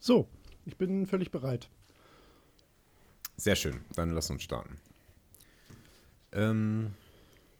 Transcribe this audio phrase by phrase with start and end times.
[0.00, 0.26] So,
[0.64, 1.68] ich bin völlig bereit.
[3.36, 4.78] Sehr schön, dann lass uns starten.
[6.32, 6.92] Ähm,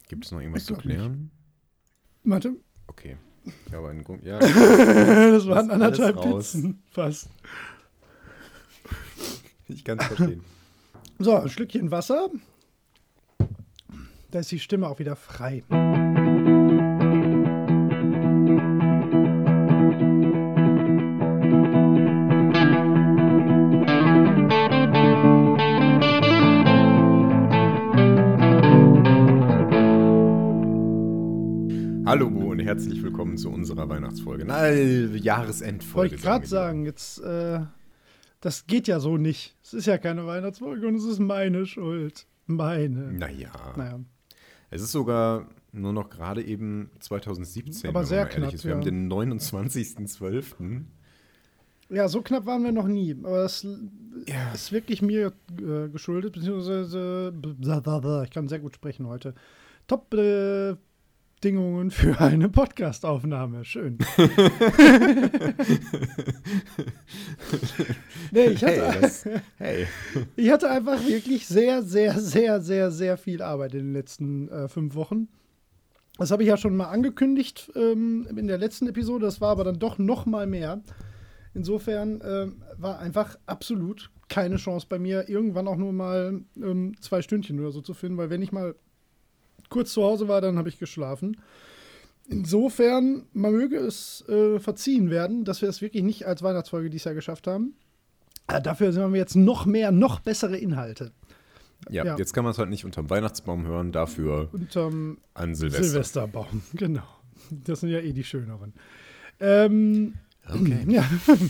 [0.08, 1.30] gibt es noch irgendwas zu klären?
[2.24, 2.56] Warte.
[2.86, 3.18] Okay.
[3.66, 4.04] Ich habe einen.
[4.22, 4.38] Ja.
[4.38, 6.82] das waren anderthalb Pizzen.
[6.90, 7.28] Fast.
[9.68, 10.42] Ich kann es verstehen.
[11.18, 12.30] So, ein Schlückchen Wasser.
[14.30, 15.62] Da ist die Stimme auch wieder frei.
[32.70, 34.44] Herzlich willkommen zu unserer Weihnachtsfolge.
[34.44, 35.96] Nein, Jahresendfolge.
[35.96, 37.62] Wollte ich gerade sagen, jetzt, äh,
[38.40, 39.56] das geht ja so nicht.
[39.64, 42.28] Es ist ja keine Weihnachtsfolge und es ist meine Schuld.
[42.46, 43.12] Meine.
[43.12, 43.50] Naja.
[43.76, 43.98] naja.
[44.70, 47.90] Es ist sogar nur noch gerade eben 2017.
[47.90, 48.54] Aber sehr knapp.
[48.54, 48.62] Ist.
[48.62, 48.76] Wir ja.
[48.76, 50.82] haben den 29.12.
[51.88, 53.16] Ja, so knapp waren wir noch nie.
[53.20, 53.66] Aber das
[54.28, 54.52] ja.
[54.52, 59.34] ist wirklich mir äh, geschuldet, beziehungsweise ich kann sehr gut sprechen heute.
[59.88, 60.76] Top äh,
[61.40, 63.64] Bedingungen für eine Podcastaufnahme.
[63.64, 63.96] Schön.
[68.30, 69.24] nee, ich hatte, hey, das,
[69.56, 69.86] hey.
[70.36, 74.68] ich hatte einfach wirklich sehr, sehr, sehr, sehr, sehr viel Arbeit in den letzten äh,
[74.68, 75.28] fünf Wochen.
[76.18, 79.24] Das habe ich ja schon mal angekündigt ähm, in der letzten Episode.
[79.24, 80.82] Das war aber dann doch noch mal mehr.
[81.54, 87.22] Insofern äh, war einfach absolut keine Chance bei mir, irgendwann auch nur mal ähm, zwei
[87.22, 88.74] Stündchen oder so zu finden, weil wenn ich mal
[89.70, 91.40] kurz zu Hause war, dann habe ich geschlafen.
[92.28, 97.04] Insofern, man möge es äh, verziehen werden, dass wir es wirklich nicht als Weihnachtsfolge dieses
[97.04, 97.74] Jahr geschafft haben.
[98.46, 101.12] Aber dafür sind wir jetzt noch mehr, noch bessere Inhalte.
[101.88, 102.16] Ja, ja.
[102.16, 105.84] jetzt kann man es halt nicht unterm Weihnachtsbaum hören, dafür unterm an Silvester.
[105.84, 107.02] Silvesterbaum, genau.
[107.50, 108.74] Das sind ja eh die schöneren.
[109.40, 110.14] Ähm,
[110.48, 110.84] okay.
[110.88, 111.08] Ja.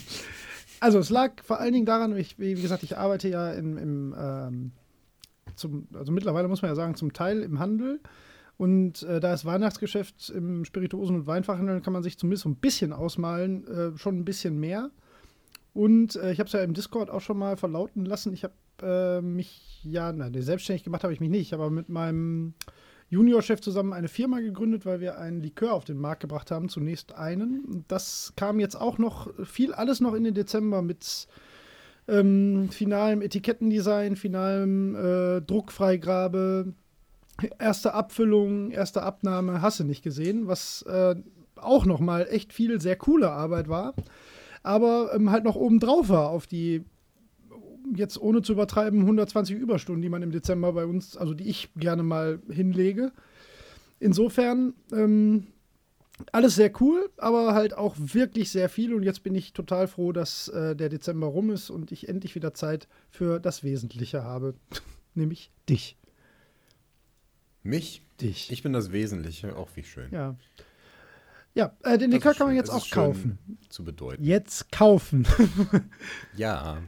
[0.83, 4.15] Also es lag vor allen Dingen daran, ich, wie gesagt, ich arbeite ja im, im
[4.19, 4.73] ähm,
[5.57, 8.01] zum, also mittlerweile muss man ja sagen, zum Teil im Handel.
[8.57, 12.57] Und äh, da ist Weihnachtsgeschäft im Spirituosen- und Weinfachhandel, kann man sich zumindest so ein
[12.57, 14.91] bisschen ausmalen, äh, schon ein bisschen mehr.
[15.73, 18.35] Und äh, ich habe es ja im Discord auch schon mal verlauten lassen.
[18.35, 22.55] Ich habe äh, mich, ja, nein, selbstständig gemacht habe ich mich nicht, aber mit meinem
[23.09, 26.69] Juniorchef zusammen eine Firma gegründet, weil wir einen Likör auf den Markt gebracht haben.
[26.69, 27.85] Zunächst einen.
[27.89, 31.27] Das kam jetzt auch noch, viel alles noch in den Dezember mit
[32.11, 36.75] ähm, finalem Etikettendesign, finalem äh, Druckfreigabe,
[37.59, 41.15] erste Abfüllung, erste Abnahme, hast du nicht gesehen, was äh,
[41.57, 43.95] auch nochmal echt viel sehr coole Arbeit war,
[44.63, 46.85] aber ähm, halt noch obendrauf war auf die
[47.95, 51.71] jetzt ohne zu übertreiben 120 Überstunden, die man im Dezember bei uns, also die ich
[51.77, 53.13] gerne mal hinlege.
[53.99, 55.49] Insofern ähm,
[56.33, 58.95] alles sehr cool, aber halt auch wirklich sehr viel.
[58.95, 62.35] Und jetzt bin ich total froh, dass äh, der Dezember rum ist und ich endlich
[62.35, 64.55] wieder Zeit für das Wesentliche habe,
[65.15, 65.97] nämlich dich.
[67.63, 68.03] Mich?
[68.21, 68.51] Dich.
[68.51, 70.11] Ich bin das Wesentliche, auch wie schön.
[70.13, 70.37] Ja.
[71.55, 73.39] Ja, äh, den Likör kann man jetzt auch kaufen.
[73.69, 74.23] Zu bedeuten.
[74.23, 75.27] Jetzt kaufen.
[76.37, 76.79] ja,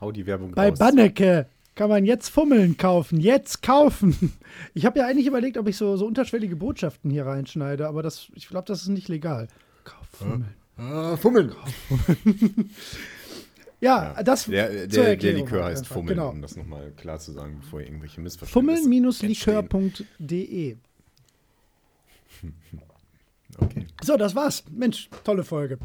[0.00, 0.78] hau die Werbung Bei raus.
[0.78, 3.20] Banneke kann man jetzt Fummeln kaufen.
[3.20, 4.32] Jetzt kaufen.
[4.74, 8.28] Ich habe ja eigentlich überlegt, ob ich so, so unterschwellige Botschaften hier reinschneide, aber das,
[8.34, 9.48] ich glaube, das ist nicht legal.
[9.84, 10.54] Kauf Fummeln.
[10.76, 11.52] Ah, Fummeln.
[11.88, 12.70] Fummeln.
[13.80, 15.94] ja, ja, das der, der, der Likör heißt einfach.
[15.94, 16.30] Fummeln, genau.
[16.30, 20.76] um das nochmal klar zu sagen, bevor ihr irgendwelche Missverständnisse Fummeln-likör.de
[23.58, 23.86] Okay.
[24.02, 24.64] So, das war's.
[24.70, 25.78] Mensch, tolle Folge.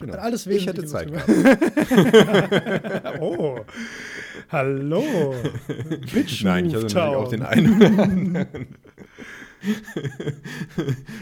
[0.00, 0.16] Genau.
[0.16, 1.28] Alles ich hätte Zeit gehabt.
[3.20, 3.60] oh,
[4.48, 5.34] hallo.
[6.12, 8.46] Bitch Nein, ich hatte natürlich auch den einen.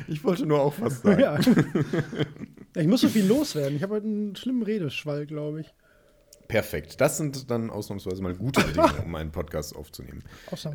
[0.08, 1.20] ich wollte nur auch was sagen.
[1.20, 1.40] Ja.
[2.76, 3.76] Ich muss so viel loswerden.
[3.76, 5.74] Ich habe heute einen schlimmen Redeschwall, glaube ich.
[6.48, 7.00] Perfekt.
[7.00, 10.24] Das sind dann ausnahmsweise mal gute Bedingungen, um einen Podcast aufzunehmen.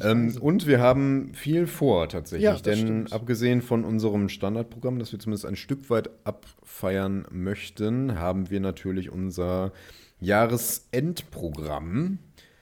[0.02, 3.14] Ähm, und wir haben viel vor tatsächlich, ja, denn stimmt.
[3.14, 9.12] abgesehen von unserem Standardprogramm, das wir zumindest ein Stück weit abfeiern möchten, haben wir natürlich
[9.12, 9.74] unser
[10.20, 12.20] Jahresendprogramm.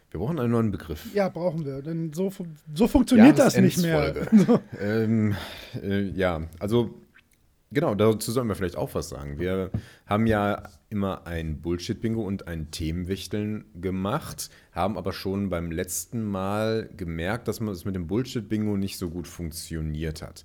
[0.09, 1.13] Wir brauchen einen neuen Begriff.
[1.13, 2.31] Ja, brauchen wir, denn so,
[2.73, 4.27] so funktioniert das nicht mehr.
[4.81, 5.35] ähm,
[5.81, 6.93] äh, ja, also
[7.73, 9.39] Genau, dazu sollen wir vielleicht auch was sagen.
[9.39, 9.71] Wir
[10.05, 16.89] haben ja immer ein Bullshit-Bingo und ein Themenwichteln gemacht, haben aber schon beim letzten Mal
[16.97, 20.43] gemerkt, dass es mit dem Bullshit-Bingo nicht so gut funktioniert hat.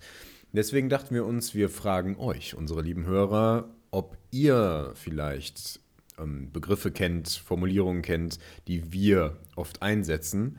[0.53, 5.81] Deswegen dachten wir uns, wir fragen euch, unsere lieben Hörer, ob ihr vielleicht
[6.21, 8.39] ähm, Begriffe kennt, Formulierungen kennt,
[8.69, 10.59] die wir oft einsetzen.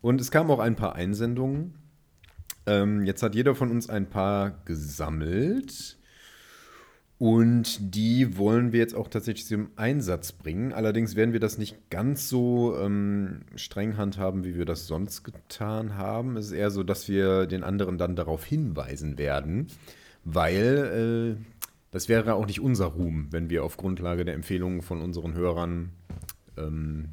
[0.00, 1.74] Und es kamen auch ein paar Einsendungen.
[2.64, 5.97] Ähm, jetzt hat jeder von uns ein paar gesammelt
[7.18, 10.72] Und die wollen wir jetzt auch tatsächlich zum Einsatz bringen.
[10.72, 15.96] Allerdings werden wir das nicht ganz so ähm, streng handhaben, wie wir das sonst getan
[15.96, 16.36] haben.
[16.36, 19.66] Es ist eher so, dass wir den anderen dann darauf hinweisen werden,
[20.24, 21.44] weil äh,
[21.90, 25.90] das wäre auch nicht unser Ruhm, wenn wir auf Grundlage der Empfehlungen von unseren Hörern
[26.56, 27.08] ähm,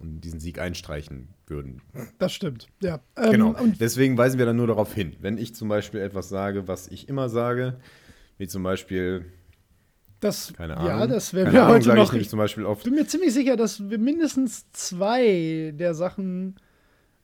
[0.00, 1.80] diesen Sieg einstreichen würden.
[2.18, 3.00] Das stimmt, ja.
[3.16, 3.54] Ähm, genau.
[3.78, 5.14] Deswegen weisen wir dann nur darauf hin.
[5.20, 7.78] Wenn ich zum Beispiel etwas sage, was ich immer sage,
[8.38, 9.26] wie zum Beispiel.
[10.20, 10.88] Das, keine Ahnung.
[10.88, 12.12] Ja, das werden wir heute noch.
[12.12, 12.82] Ich zum Beispiel oft.
[12.84, 16.56] bin mir ziemlich sicher, dass wir mindestens zwei der Sachen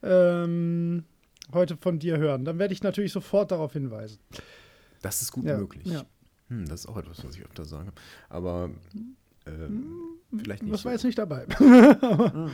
[0.02, 1.04] ähm,
[1.52, 2.44] heute von dir hören.
[2.44, 4.18] Dann werde ich natürlich sofort darauf hinweisen.
[5.02, 5.86] Das ist gut ja, möglich.
[5.86, 6.04] Ja.
[6.48, 7.92] Hm, das ist auch etwas, was ich öfter sage.
[8.28, 8.70] Aber
[9.44, 9.50] äh,
[10.36, 10.72] vielleicht nicht.
[10.74, 10.84] Das so.
[10.86, 11.46] war jetzt nicht dabei.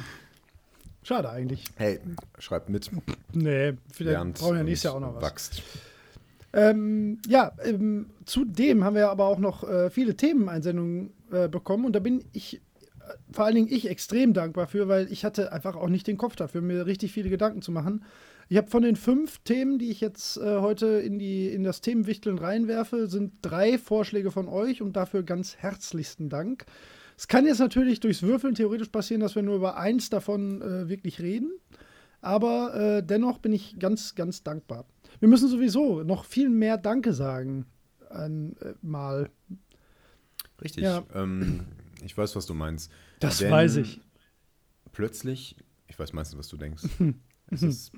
[1.02, 1.64] Schade eigentlich.
[1.76, 2.00] Hey,
[2.38, 2.90] schreibt mit.
[3.32, 5.22] Nee, vielleicht brauchen wir nächstes Jahr auch noch was.
[5.22, 5.62] Wächst.
[6.52, 11.94] Ähm, ja, ähm, zudem haben wir aber auch noch äh, viele Themeneinsendungen äh, bekommen und
[11.94, 12.60] da bin ich, äh,
[13.30, 16.34] vor allen Dingen ich, extrem dankbar für, weil ich hatte einfach auch nicht den Kopf
[16.34, 18.04] dafür, mir richtig viele Gedanken zu machen.
[18.48, 21.82] Ich habe von den fünf Themen, die ich jetzt äh, heute in, die, in das
[21.82, 26.66] Themenwichteln reinwerfe, sind drei Vorschläge von euch und dafür ganz herzlichsten Dank.
[27.16, 30.88] Es kann jetzt natürlich durchs Würfeln theoretisch passieren, dass wir nur über eins davon äh,
[30.88, 31.52] wirklich reden.
[32.22, 34.84] Aber äh, dennoch bin ich ganz, ganz dankbar.
[35.20, 37.66] Wir müssen sowieso noch viel mehr Danke sagen.
[38.08, 39.30] Ein, äh, mal.
[40.60, 40.82] Richtig.
[40.82, 41.04] Ja.
[41.14, 41.66] Ähm,
[42.04, 42.90] ich weiß, was du meinst.
[43.20, 44.00] Das Denn weiß ich.
[44.92, 45.56] Plötzlich,
[45.86, 46.82] ich weiß meistens, was du denkst.
[47.50, 47.92] es ist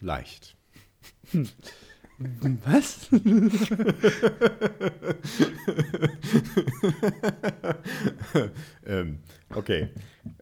[0.00, 0.56] leicht.
[2.64, 3.08] Was?
[8.86, 9.18] ähm,
[9.54, 9.88] okay.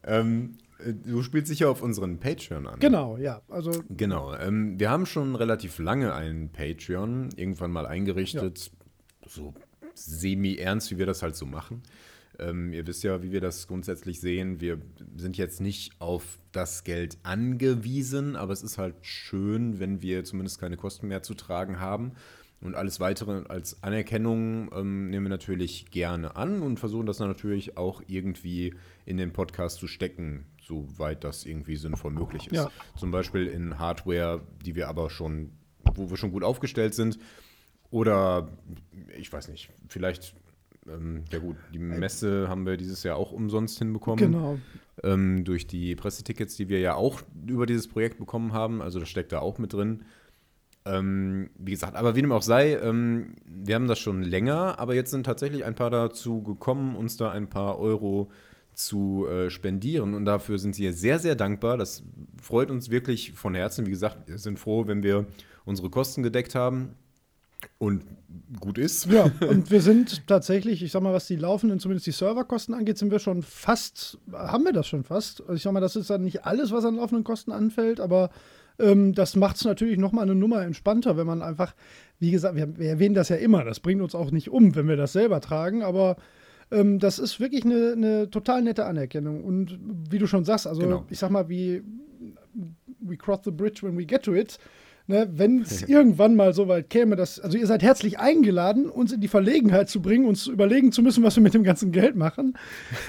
[0.05, 0.59] Ähm,
[1.05, 2.81] du spielst sicher auf unseren Patreon an.
[2.81, 3.43] Genau, ja.
[3.49, 4.35] Also genau.
[4.35, 8.71] Ähm, wir haben schon relativ lange einen Patreon irgendwann mal eingerichtet.
[9.23, 9.29] Ja.
[9.29, 9.55] So
[9.95, 11.83] semi-ernst, wie wir das halt so machen.
[12.39, 14.61] Ähm, ihr wisst ja, wie wir das grundsätzlich sehen.
[14.61, 14.81] Wir
[15.17, 20.59] sind jetzt nicht auf das Geld angewiesen, aber es ist halt schön, wenn wir zumindest
[20.59, 22.13] keine Kosten mehr zu tragen haben.
[22.63, 27.29] Und alles weitere als Anerkennung ähm, nehmen wir natürlich gerne an und versuchen das dann
[27.29, 28.75] natürlich auch irgendwie
[29.07, 32.57] in den Podcast zu stecken, soweit das irgendwie sinnvoll möglich ist.
[32.57, 32.71] Ja.
[32.97, 35.51] Zum Beispiel in Hardware, die wir aber schon,
[35.95, 37.19] wo wir schon gut aufgestellt sind.
[37.91, 38.49] Oder
[39.19, 40.35] ich weiß nicht, vielleicht
[40.89, 44.33] ähm, ja gut, die Messe haben wir dieses Jahr auch umsonst hinbekommen.
[44.33, 44.59] Genau.
[45.03, 48.83] Ähm, durch die Pressetickets, die wir ja auch über dieses Projekt bekommen haben.
[48.83, 50.05] Also das steckt da auch mit drin.
[50.87, 54.95] Ähm, wie gesagt, aber wie dem auch sei, ähm, wir haben das schon länger, aber
[54.95, 58.31] jetzt sind tatsächlich ein paar dazu gekommen, uns da ein paar Euro
[58.75, 60.15] zu äh, spendieren.
[60.15, 61.77] Und dafür sind sie sehr, sehr dankbar.
[61.77, 62.03] Das
[62.41, 63.87] freut uns wirklich von Herzen.
[63.87, 65.27] Wie gesagt, wir sind froh, wenn wir
[65.65, 66.95] unsere Kosten gedeckt haben.
[67.79, 68.05] Und
[68.59, 69.07] gut ist.
[69.07, 72.97] Ja, und wir sind tatsächlich, ich sag mal, was die laufenden, zumindest die Serverkosten angeht,
[72.97, 75.43] sind wir schon fast, haben wir das schon fast.
[75.43, 78.31] Also ich sag mal, das ist dann nicht alles, was an laufenden Kosten anfällt, aber
[78.79, 81.75] ähm, das macht es natürlich nochmal eine Nummer entspannter, wenn man einfach,
[82.19, 84.89] wie gesagt, wir, wir, erwähnen das ja immer, das bringt uns auch nicht um, wenn
[84.89, 86.17] wir das selber tragen, aber
[86.71, 89.45] ähm, das ist wirklich eine, eine, total nette Anerkennung.
[89.45, 89.79] Und
[90.11, 91.05] wie du schon sagst, also genau.
[91.11, 91.83] ich sag mal, wie
[93.01, 94.59] we cross the bridge when we get to it.
[95.07, 99.13] Ne, Wenn es irgendwann mal so weit käme, dass, also ihr seid herzlich eingeladen, uns
[99.13, 102.15] in die Verlegenheit zu bringen, uns überlegen zu müssen, was wir mit dem ganzen Geld
[102.15, 102.57] machen.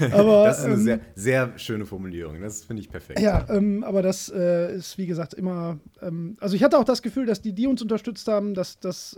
[0.10, 2.40] Aber, das ist eine ähm, sehr, sehr schöne Formulierung.
[2.40, 3.20] Das finde ich perfekt.
[3.20, 5.78] Ja, ähm, aber das äh, ist, wie gesagt, immer.
[6.00, 9.16] Ähm, also ich hatte auch das Gefühl, dass die, die uns unterstützt haben, dass das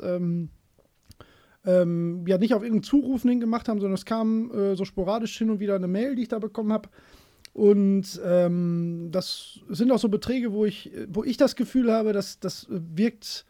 [1.65, 5.51] ähm, ja nicht auf irgendeinen Zuruf gemacht haben, sondern es kam äh, so sporadisch hin
[5.51, 6.89] und wieder eine Mail, die ich da bekommen habe
[7.55, 12.41] und ähm, das sind auch so Beträge, wo ich, wo ich das Gefühl habe, dass
[12.41, 13.47] das wirkt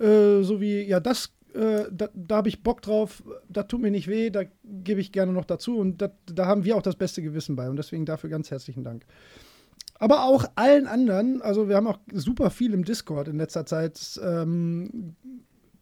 [0.00, 3.92] äh, so wie, ja, das, äh, da, da habe ich Bock drauf, da tut mir
[3.92, 5.78] nicht weh, da gebe ich gerne noch dazu.
[5.78, 7.70] Und dat, da haben wir auch das beste Gewissen bei.
[7.70, 9.06] Und deswegen dafür ganz herzlichen Dank.
[10.00, 14.20] Aber auch allen anderen, also wir haben auch super viel im Discord in letzter Zeit
[14.20, 15.14] ähm,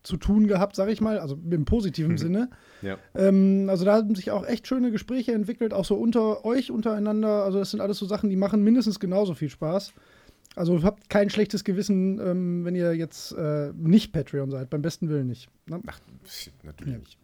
[0.06, 2.18] zu tun gehabt, sage ich mal, also im positiven mhm.
[2.18, 2.50] Sinne.
[2.80, 2.98] Ja.
[3.14, 7.44] Ähm, also da haben sich auch echt schöne Gespräche entwickelt, auch so unter euch untereinander.
[7.44, 9.92] Also das sind alles so Sachen, die machen mindestens genauso viel Spaß.
[10.54, 15.08] Also habt kein schlechtes Gewissen, ähm, wenn ihr jetzt äh, nicht Patreon seid, beim besten
[15.08, 15.50] Willen nicht.
[15.66, 15.80] Ne?
[15.86, 15.98] Ach,
[16.62, 16.98] natürlich ja.
[16.98, 17.18] nicht.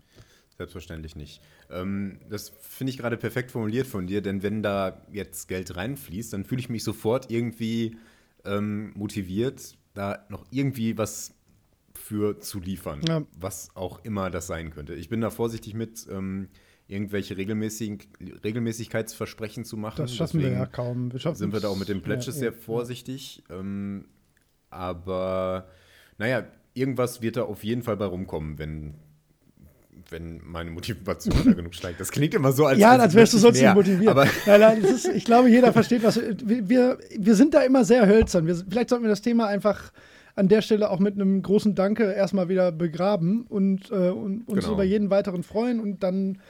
[0.58, 1.40] Selbstverständlich nicht.
[1.70, 6.32] Ähm, das finde ich gerade perfekt formuliert von dir, denn wenn da jetzt Geld reinfließt,
[6.32, 7.96] dann fühle ich mich sofort irgendwie
[8.44, 11.34] ähm, motiviert, da noch irgendwie was
[12.02, 13.22] für zu liefern, ja.
[13.38, 14.94] was auch immer das sein könnte.
[14.94, 16.48] Ich bin da vorsichtig mit, ähm,
[16.88, 18.08] irgendwelche regelmäßig,
[18.44, 19.98] Regelmäßigkeitsversprechen zu machen.
[19.98, 21.12] Das schaffen Deswegen wir ja kaum.
[21.12, 23.44] Wir sind wir da auch mit den Pledges ja, sehr vorsichtig.
[23.50, 24.06] Ähm,
[24.68, 25.68] aber
[26.18, 26.44] naja,
[26.74, 28.94] irgendwas wird da auf jeden Fall bei rumkommen, wenn
[30.10, 32.00] wenn meine Motivation da genug steigt.
[32.00, 33.74] Das klingt immer so, als ja, als als wärst du sonst mehr.
[33.74, 34.10] motiviert.
[34.10, 37.84] Aber nein, nein, ist, ich glaube, jeder versteht, was wir, wir, wir sind da immer
[37.84, 38.46] sehr hölzern.
[38.46, 39.92] Wir, vielleicht sollten wir das Thema einfach
[40.34, 44.60] an der Stelle auch mit einem großen Danke erstmal wieder begraben und, äh, und uns
[44.64, 44.74] Genau.
[44.74, 46.40] über jeden weiteren freuen und dann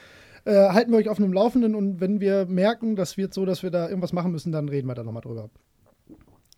[0.45, 3.63] äh, halten wir euch auf einem Laufenden und wenn wir merken, das wird so, dass
[3.63, 5.51] wir da irgendwas machen müssen, dann reden wir da nochmal drüber.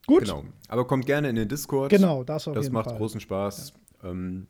[0.07, 0.45] Gut, genau.
[0.69, 1.90] Aber kommt gerne in den Discord.
[1.90, 2.99] Genau, das auf Das jeden macht Fall.
[2.99, 3.73] großen Spaß.
[4.02, 4.47] Ähm,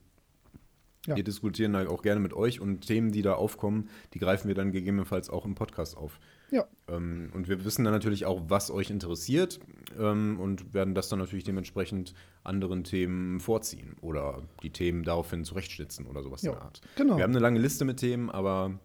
[1.07, 1.17] Ja.
[1.17, 4.55] Wir diskutieren halt auch gerne mit euch und Themen, die da aufkommen, die greifen wir
[4.55, 6.19] dann gegebenenfalls auch im Podcast auf.
[6.51, 9.59] Ja, Ähm, und wir wissen dann natürlich auch, was euch interessiert
[9.99, 16.07] ähm, und werden das dann natürlich dementsprechend anderen Themen vorziehen oder die Themen daraufhin zurechtschnitzen
[16.07, 16.81] oder sowas Ja, in der Art.
[16.97, 17.17] genau.
[17.17, 18.79] Wir haben eine lange Liste mit Themen, aber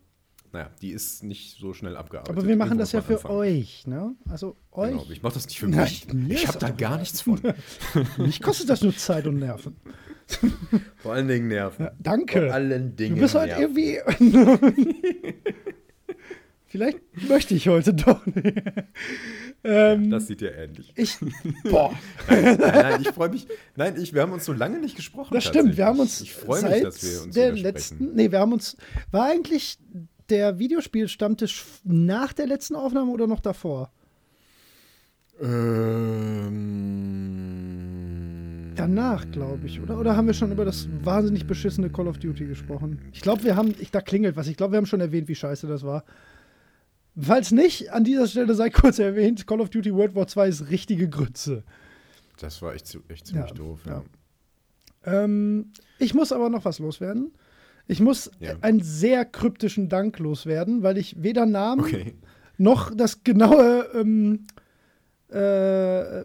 [0.51, 2.35] naja, die ist nicht so schnell abgearbeitet.
[2.37, 3.35] aber wir machen Irgendwo das ja für anfangen.
[3.35, 4.15] euch, ne?
[4.29, 4.89] Also euch.
[4.91, 6.11] Genau, ich mache das nicht für Nein, mich.
[6.13, 7.39] mir Ich habe da gar nichts von.
[8.17, 9.75] Mich kostet das nur Zeit und Nerven.
[10.97, 11.85] Vor allen Dingen Nerven.
[11.85, 12.45] Ja, danke.
[12.47, 13.61] Vor allen Dingen Du bist Nerven.
[13.61, 13.99] irgendwie.
[16.69, 18.53] Vielleicht möchte ich heute doch nicht.
[19.63, 20.93] ähm, Das sieht ja ähnlich.
[20.95, 21.17] ich.
[21.69, 21.91] Boah,
[22.29, 23.47] Nein, nein, ich freue mich.
[23.75, 25.33] Nein, ich, wir haben uns so lange nicht gesprochen.
[25.33, 25.75] das stimmt.
[25.77, 28.13] Wir haben uns Ich freue mich, dass wir uns der letzten.
[28.13, 28.77] Nee, wir haben uns.
[29.11, 29.79] War eigentlich
[30.29, 33.91] der Videospielstammtisch nach der letzten Aufnahme oder noch davor?
[37.39, 39.99] Ähm, Danach, glaube ich, oder?
[39.99, 42.99] Oder haben wir schon über das wahnsinnig beschissene Call of Duty gesprochen?
[43.11, 43.73] Ich glaube, wir haben.
[43.79, 44.47] Ich, da klingelt was.
[44.47, 46.03] Ich glaube, wir haben schon erwähnt, wie scheiße das war.
[47.19, 50.69] Falls nicht, an dieser Stelle sei kurz erwähnt: Call of Duty World War 2 ist
[50.69, 51.63] richtige Grütze.
[52.39, 53.81] Das war echt, echt ziemlich Ja, doof.
[53.85, 54.03] ja.
[55.05, 55.23] Ja.
[55.23, 57.31] Ähm, ich muss aber noch was loswerden.
[57.87, 58.53] Ich muss Ja.
[58.61, 62.13] einen sehr kryptischen Dank loswerden, weil ich weder Namen Okay.
[62.57, 64.45] noch das genaue, ähm,
[65.31, 66.19] äh,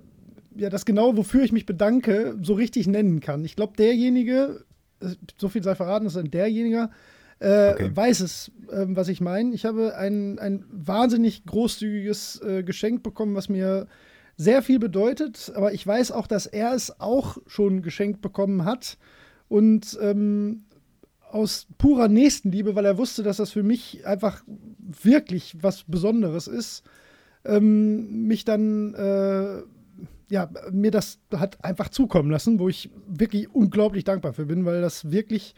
[0.56, 3.44] ja, das genaue, wofür ich mich bedanke, so richtig nennen kann.
[3.44, 4.64] Ich glaube, derjenige,
[5.36, 6.90] so viel sei verraten, ist ein derjenige,
[7.44, 7.90] äh, Okay.
[7.94, 9.54] weiß es, ähm, was ich meine.
[9.54, 13.86] Ich habe ein, ein wahnsinnig großzügiges äh, Geschenk bekommen, was mir
[14.36, 18.98] sehr viel bedeutet, aber ich weiß auch, dass er es auch schon geschenkt bekommen hat.
[19.48, 20.64] Und ähm,
[21.30, 24.42] aus purer Nächstenliebe, weil er wusste, dass das für mich einfach
[25.02, 26.84] wirklich was Besonderes ist,
[27.44, 29.62] ähm, mich dann, äh,
[30.32, 34.80] ja, mir das hat einfach zukommen lassen, wo ich wirklich unglaublich dankbar für bin, weil
[34.80, 35.54] das wirklich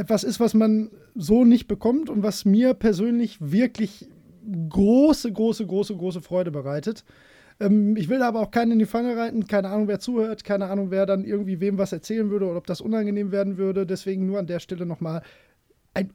[0.00, 4.08] etwas ist, was man so nicht bekommt und was mir persönlich wirklich
[4.70, 7.04] große, große, große, große Freude bereitet.
[7.60, 10.44] Ähm, ich will da aber auch keinen in die Pfanne reiten, keine Ahnung, wer zuhört,
[10.44, 13.86] keine Ahnung, wer dann irgendwie wem was erzählen würde oder ob das unangenehm werden würde.
[13.86, 15.22] Deswegen nur an der Stelle nochmal
[15.94, 16.12] ein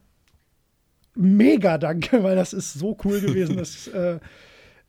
[1.16, 3.58] mega Danke, weil das ist so cool gewesen.
[3.58, 4.20] dass, äh,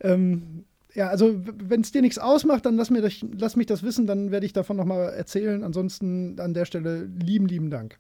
[0.01, 3.83] ähm, ja, also wenn es dir nichts ausmacht, dann lass, mir das, lass mich das
[3.83, 5.63] wissen, dann werde ich davon nochmal erzählen.
[5.63, 7.99] Ansonsten an der Stelle lieben, lieben Dank.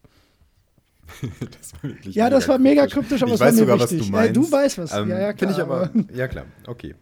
[1.61, 4.01] Das war wirklich Ja, das war mega kryptisch, aber ich weiß mir sogar, wichtig.
[4.01, 4.37] was du Ja, meinst.
[4.37, 4.93] du weißt was.
[4.95, 5.91] Ähm, Ja, ja, Finde ich klar, aber.
[6.15, 6.47] Ja, klar.
[6.67, 6.95] Okay.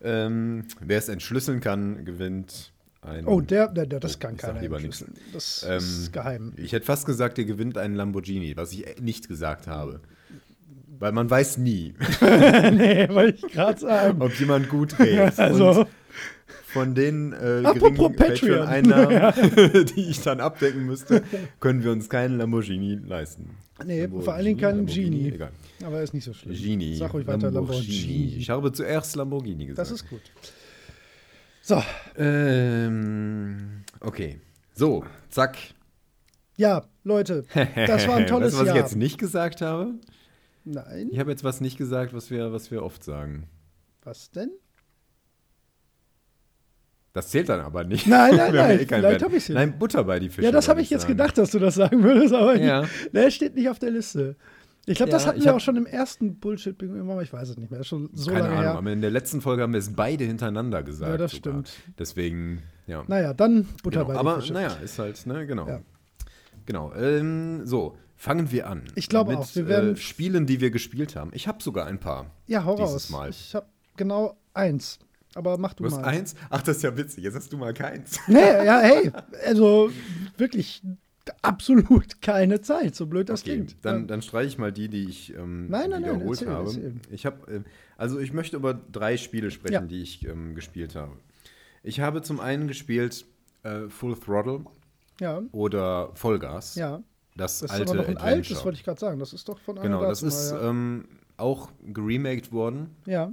[0.00, 3.26] Ähm, wer es entschlüsseln kann, gewinnt ein.
[3.26, 5.14] Oh, der, der, der das Oh, kann keiner lieber entschlüsseln.
[5.32, 6.52] Das Ähm, ist geheim.
[6.56, 10.00] Ich hätte fast gesagt, ihr gewinnt einen Lamborghini, was ich äh, nicht gesagt habe.
[11.00, 14.20] Weil man weiß nie, nee, wollte ich gerade sagen.
[14.20, 15.34] ob jemand gut redet.
[15.38, 15.88] Also, Und
[16.78, 18.66] von den äh, geringen Patreon.
[18.66, 21.22] Patreon-Einnahmen, die ich dann abdecken müsste,
[21.60, 23.50] können wir uns keinen Lamborghini leisten.
[23.84, 25.28] nee, Lamborghini, vor allen Dingen keinen Genie.
[25.28, 25.50] Egal.
[25.84, 26.56] Aber ist nicht so schlimm.
[26.56, 26.96] Genie.
[26.96, 28.36] Sag ruhig weiter Lamborghini.
[28.38, 29.78] Ich habe zuerst Lamborghini gesagt.
[29.78, 30.20] Das ist gut.
[31.62, 31.82] So,
[32.16, 34.40] Ähm, okay.
[34.74, 35.56] So, zack.
[36.56, 37.44] ja, Leute,
[37.74, 38.76] das war ein tolles weißt was Jahr.
[38.76, 39.94] ich jetzt nicht gesagt habe?
[40.64, 43.48] Nein, Ich habe jetzt was nicht gesagt, was wir, was wir oft sagen.
[44.04, 44.50] was denn?
[47.18, 48.06] Das zählt dann aber nicht.
[48.06, 49.22] Nein, nein, nein, eh vielleicht Wert.
[49.24, 49.54] hab ich's hin.
[49.56, 50.42] Nein, Butter bei die Fische.
[50.46, 51.14] ja, das habe ich jetzt sagen.
[51.14, 52.84] gedacht, dass du das sagen würdest, aber Ja.
[53.12, 54.36] der steht nicht auf der Liste.
[54.86, 57.22] Ich glaube, das Ja, hatten ich wir hab- auch schon im ersten Bullshit-Bingo irgendwann mal,
[57.24, 58.78] ich weiß es nicht mehr, ist schon so Keine lange Ahnung, her.
[58.78, 61.10] aber in der letzten Folge haben wir es beide hintereinander gesagt.
[61.10, 61.64] Ja, das sogar.
[61.64, 61.72] stimmt.
[61.98, 63.02] Deswegen, ja.
[63.08, 64.06] Naja, dann Butter genau.
[64.06, 64.52] bei die Aber Fische.
[64.54, 65.66] naja, ist halt, ne, genau.
[65.68, 65.80] Ja.
[66.66, 66.92] Genau.
[66.94, 68.82] Ähm, so, fangen wir an.
[68.94, 71.30] Ich glaube auch, wir werden- äh, Spielen, die wir gespielt haben.
[71.34, 72.26] Ich habe sogar ein paar.
[72.46, 73.10] Ja, hau dieses raus.
[73.10, 73.30] Mal.
[73.30, 74.98] Ich habe genau eins.
[75.34, 76.06] Aber mach du, Du hast mal.
[76.08, 76.34] eins?
[76.50, 77.24] Ach, das ist ja witzig.
[77.24, 78.18] Jetzt hast du mal keins.
[78.28, 79.12] Nee, ja, hey,
[79.46, 79.90] also
[80.36, 80.82] wirklich
[81.42, 83.76] absolut keine Zeit, so blöd das Okay, klingt.
[83.84, 84.06] dann, Ja.
[84.06, 86.66] dann streiche ich mal die, die ich ähm, Nein, nein, nein, wiederholt erzähl, habe.
[86.68, 86.94] erzähl.
[87.10, 87.60] Ich habe, äh,
[87.96, 89.80] also ich möchte über drei Spiele sprechen, Ja.
[89.82, 91.12] die ich ähm, gespielt habe.
[91.82, 93.26] Ich habe zum einen gespielt
[93.62, 94.64] äh, Full Throttle
[95.20, 96.74] ja, oder Vollgas.
[96.76, 97.02] ja.
[97.36, 98.36] Das, Das ist alte aber noch ein Adventure.
[98.54, 99.18] altes, wollte ich gerade sagen.
[99.20, 101.04] Das ist doch von genau, das ist Dazumal, ähm,
[101.36, 103.32] auch geremaked worden ja.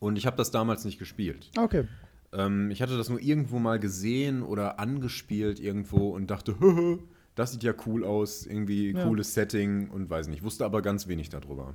[0.00, 1.50] Und ich habe das damals nicht gespielt.
[1.56, 1.86] Okay.
[2.32, 6.98] Ähm, ich hatte das nur irgendwo mal gesehen oder angespielt irgendwo und dachte, "Höhö,
[7.36, 9.04] das sieht ja cool aus, irgendwie Ja.
[9.04, 10.42] cooles Setting und weiß nicht.
[10.42, 11.74] Wusste aber ganz wenig darüber.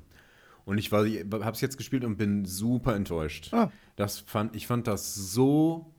[0.65, 3.53] Und ich war, habe es jetzt gespielt und bin super enttäuscht.
[3.53, 5.93] Ah, Das fand, ich fand das so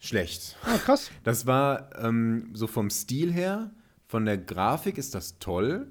[0.00, 0.56] schlecht.
[0.64, 1.10] ah krass.
[1.24, 3.70] Das war ähm, so vom Stil her,
[4.08, 5.86] von der Grafik ist das toll.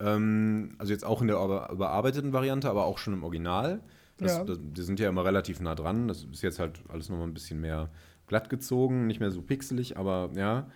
[0.00, 3.80] Ähm, also jetzt auch in der über- überarbeiteten Variante, aber auch schon im Original.
[4.18, 4.44] Das, Ja.
[4.44, 6.08] das, die sind ja immer relativ nah dran.
[6.08, 7.90] Das ist jetzt halt alles nochmal ein bisschen mehr
[8.26, 10.70] glatt gezogen, nicht mehr so pixelig, aber ja.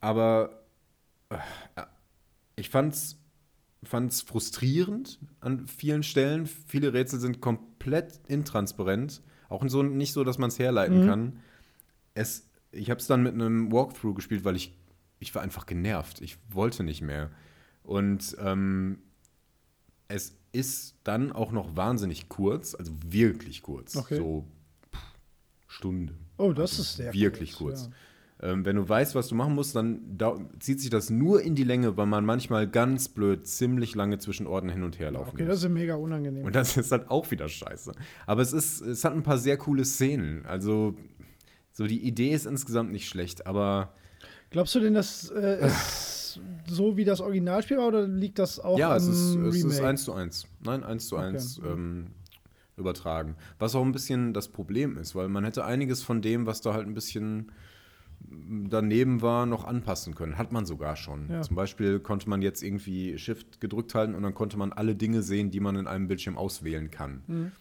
[0.00, 0.64] Aber
[1.30, 1.36] äh,
[2.56, 3.18] ich fand's,
[3.84, 6.46] fand's frustrierend an vielen Stellen.
[6.46, 9.22] Viele Rätsel sind komplett intransparent.
[9.48, 11.06] Auch so, nicht so, dass man es herleiten Mhm.
[11.06, 11.40] kann.
[12.14, 14.76] Es, ich habe es dann mit einem Walkthrough gespielt, weil ich,
[15.20, 16.20] ich war einfach genervt.
[16.20, 17.30] Ich wollte nicht mehr.
[17.82, 18.98] Und ähm,
[20.08, 23.96] es ist dann auch noch wahnsinnig kurz, also wirklich kurz.
[23.96, 24.16] Okay.
[24.16, 24.46] So
[25.66, 26.14] Stunde.
[26.36, 27.90] Oh, das ist sehr Wirklich kurz.
[28.40, 30.18] Ähm, wenn du weißt, was du machen musst, dann
[30.58, 34.46] zieht sich das nur in die Länge, weil man manchmal ganz blöd ziemlich lange zwischen
[34.46, 35.12] Orten hin und her Ja.
[35.12, 35.54] laufen Okay, muss.
[35.54, 36.44] das ist mega unangenehm.
[36.44, 37.92] Und das ist halt auch wieder scheiße.
[38.26, 40.44] Aber es ist, es hat ein paar sehr coole Szenen.
[40.46, 40.96] Also,
[41.72, 43.94] so die Idee ist insgesamt nicht schlecht, aber
[44.50, 45.68] Glaubst du denn, das äh,
[46.66, 49.64] so wie das Originalspiel war oder liegt das auch ja, am es ist, es ist
[49.64, 49.86] Remake?
[49.86, 50.46] eins zu eins.
[50.62, 51.38] Nein, eins zu Okay.
[51.66, 52.06] ähm,
[52.76, 53.36] übertragen.
[53.58, 56.74] Was auch ein bisschen das Problem ist, weil man hätte einiges von dem, was da
[56.74, 57.52] halt ein bisschen
[58.20, 60.38] daneben war, noch anpassen können.
[60.38, 61.28] Hat man sogar schon.
[61.30, 61.42] Ja.
[61.42, 65.22] Zum Beispiel konnte man jetzt irgendwie Shift gedrückt halten und dann konnte man alle Dinge
[65.22, 67.22] sehen, die man in einem Bildschirm auswählen kann.
[67.26, 67.52] Mhm.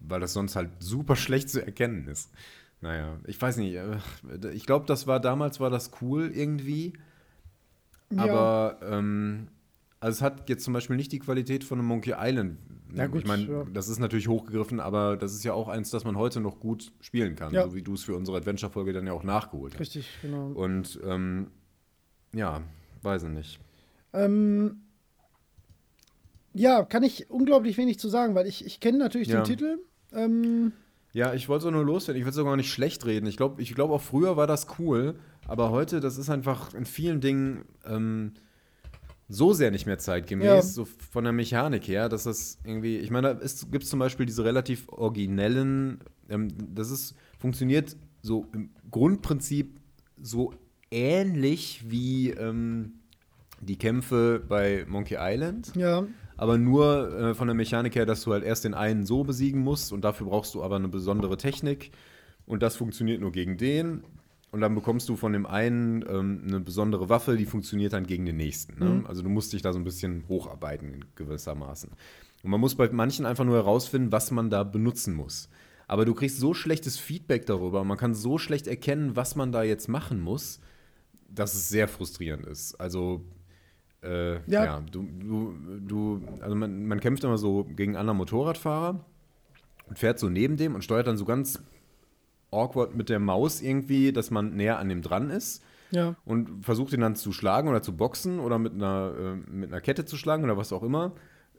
[0.00, 2.30] Weil das sonst halt super schlecht zu erkennen ist.
[2.80, 3.74] Naja, ich weiß nicht.
[3.74, 3.98] äh,
[4.52, 6.94] Ich glaube, das war damals war das cool irgendwie.
[8.12, 8.22] Ja.
[8.24, 9.48] Aber ähm,
[10.00, 12.58] also es hat jetzt zum Beispiel nicht die Qualität von einem Monkey Island.
[12.94, 13.64] Ja, gut, ich meine, ja.
[13.72, 16.92] das ist natürlich hochgegriffen, aber das ist ja auch eins, das man heute noch gut
[17.00, 17.64] spielen kann, Ja.
[17.64, 19.80] so wie du es für unsere Adventure-Folge dann ja auch nachgeholt hast.
[19.80, 20.48] Richtig, genau.
[20.48, 21.52] Und ähm,
[22.34, 22.62] ja,
[23.02, 23.60] weiß ich nicht.
[24.12, 24.80] Ähm,
[26.52, 29.78] ja, kann ich unglaublich wenig zu sagen, weil ich, ich kenne natürlich den Titel.
[30.12, 30.72] Ähm,
[31.12, 32.18] Ja, ich wollte es auch nur loswerden.
[32.20, 33.26] Ich will es sogar nicht schlecht reden.
[33.26, 35.16] Ich glaube, ich glaub auch früher war das cool,
[35.48, 38.32] aber heute, das ist einfach in vielen Dingen ähm,
[39.28, 40.62] so sehr nicht mehr zeitgemäß, Ja.
[40.62, 44.26] so von der Mechanik her, dass das irgendwie, ich meine, da gibt es zum Beispiel
[44.26, 49.80] diese relativ originellen, ähm, das ist, funktioniert so im Grundprinzip
[50.20, 50.52] so
[50.90, 52.94] ähnlich wie ähm,
[53.60, 55.72] die Kämpfe bei Monkey Island.
[55.76, 56.04] ja,
[56.40, 59.60] Aber nur äh, von der Mechanik her, dass du halt erst den einen so besiegen
[59.60, 61.90] musst und dafür brauchst du aber eine besondere Technik.
[62.46, 64.04] Und das funktioniert nur gegen den.
[64.50, 68.24] Und dann bekommst du von dem einen ähm, eine besondere Waffe, die funktioniert dann gegen
[68.24, 68.82] den nächsten.
[68.82, 68.90] Ne?
[68.90, 69.06] Mhm.
[69.06, 71.90] Also du musst dich da so ein bisschen hocharbeiten in gewissermaßen.
[72.42, 75.50] Und man muss bei manchen einfach nur herausfinden, was man da benutzen muss.
[75.88, 79.62] Aber du kriegst so schlechtes Feedback darüber, man kann so schlecht erkennen, was man da
[79.62, 80.58] jetzt machen muss,
[81.28, 82.80] dass es sehr frustrierend ist.
[82.80, 83.26] Also
[84.02, 84.64] äh, Ja.
[84.64, 84.82] ja.
[84.90, 89.00] du, du, du, also man, man kämpft immer so gegen andere Motorradfahrer
[89.88, 91.62] und fährt so neben dem und steuert dann so ganz
[92.50, 96.16] awkward mit der Maus irgendwie, dass man näher an dem dran ist ja.
[96.24, 99.80] und versucht ihn dann zu schlagen oder zu boxen oder mit einer, äh, mit einer
[99.80, 101.12] Kette zu schlagen oder was auch immer.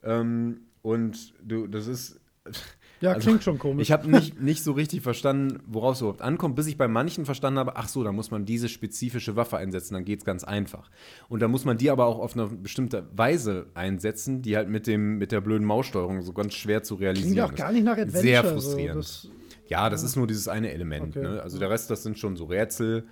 [0.03, 2.19] Ähm, und du, das ist.
[3.01, 3.81] Ja, Also, klingt schon komisch.
[3.81, 7.25] Ich habe nicht, nicht so richtig verstanden, worauf es überhaupt ankommt, bis ich bei manchen
[7.25, 10.43] verstanden habe, ach so, da muss man diese spezifische Waffe einsetzen, dann geht es ganz
[10.43, 10.89] einfach.
[11.27, 14.85] Und da muss man die aber auch auf eine bestimmte Weise einsetzen, die halt mit,
[14.87, 17.57] dem, mit der blöden Maussteuerung so ganz schwer zu realisieren Klingt auch ist.
[17.57, 18.21] gar nicht nach Adventure.
[18.21, 18.49] Sehr So.
[18.49, 18.99] frustrierend.
[18.99, 19.27] Das,
[19.67, 21.17] Ja, das ist nur dieses eine Element.
[21.17, 21.27] Okay.
[21.27, 21.41] Ne?
[21.41, 23.05] Also der Rest, das sind schon so Rätsel.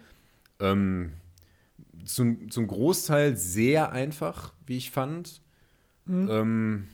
[0.60, 1.13] Ähm,
[2.06, 5.41] zum, zum Großteil sehr einfach, wie ich fand.
[6.06, 6.30] Mhm.
[6.32, 6.88] Ähm,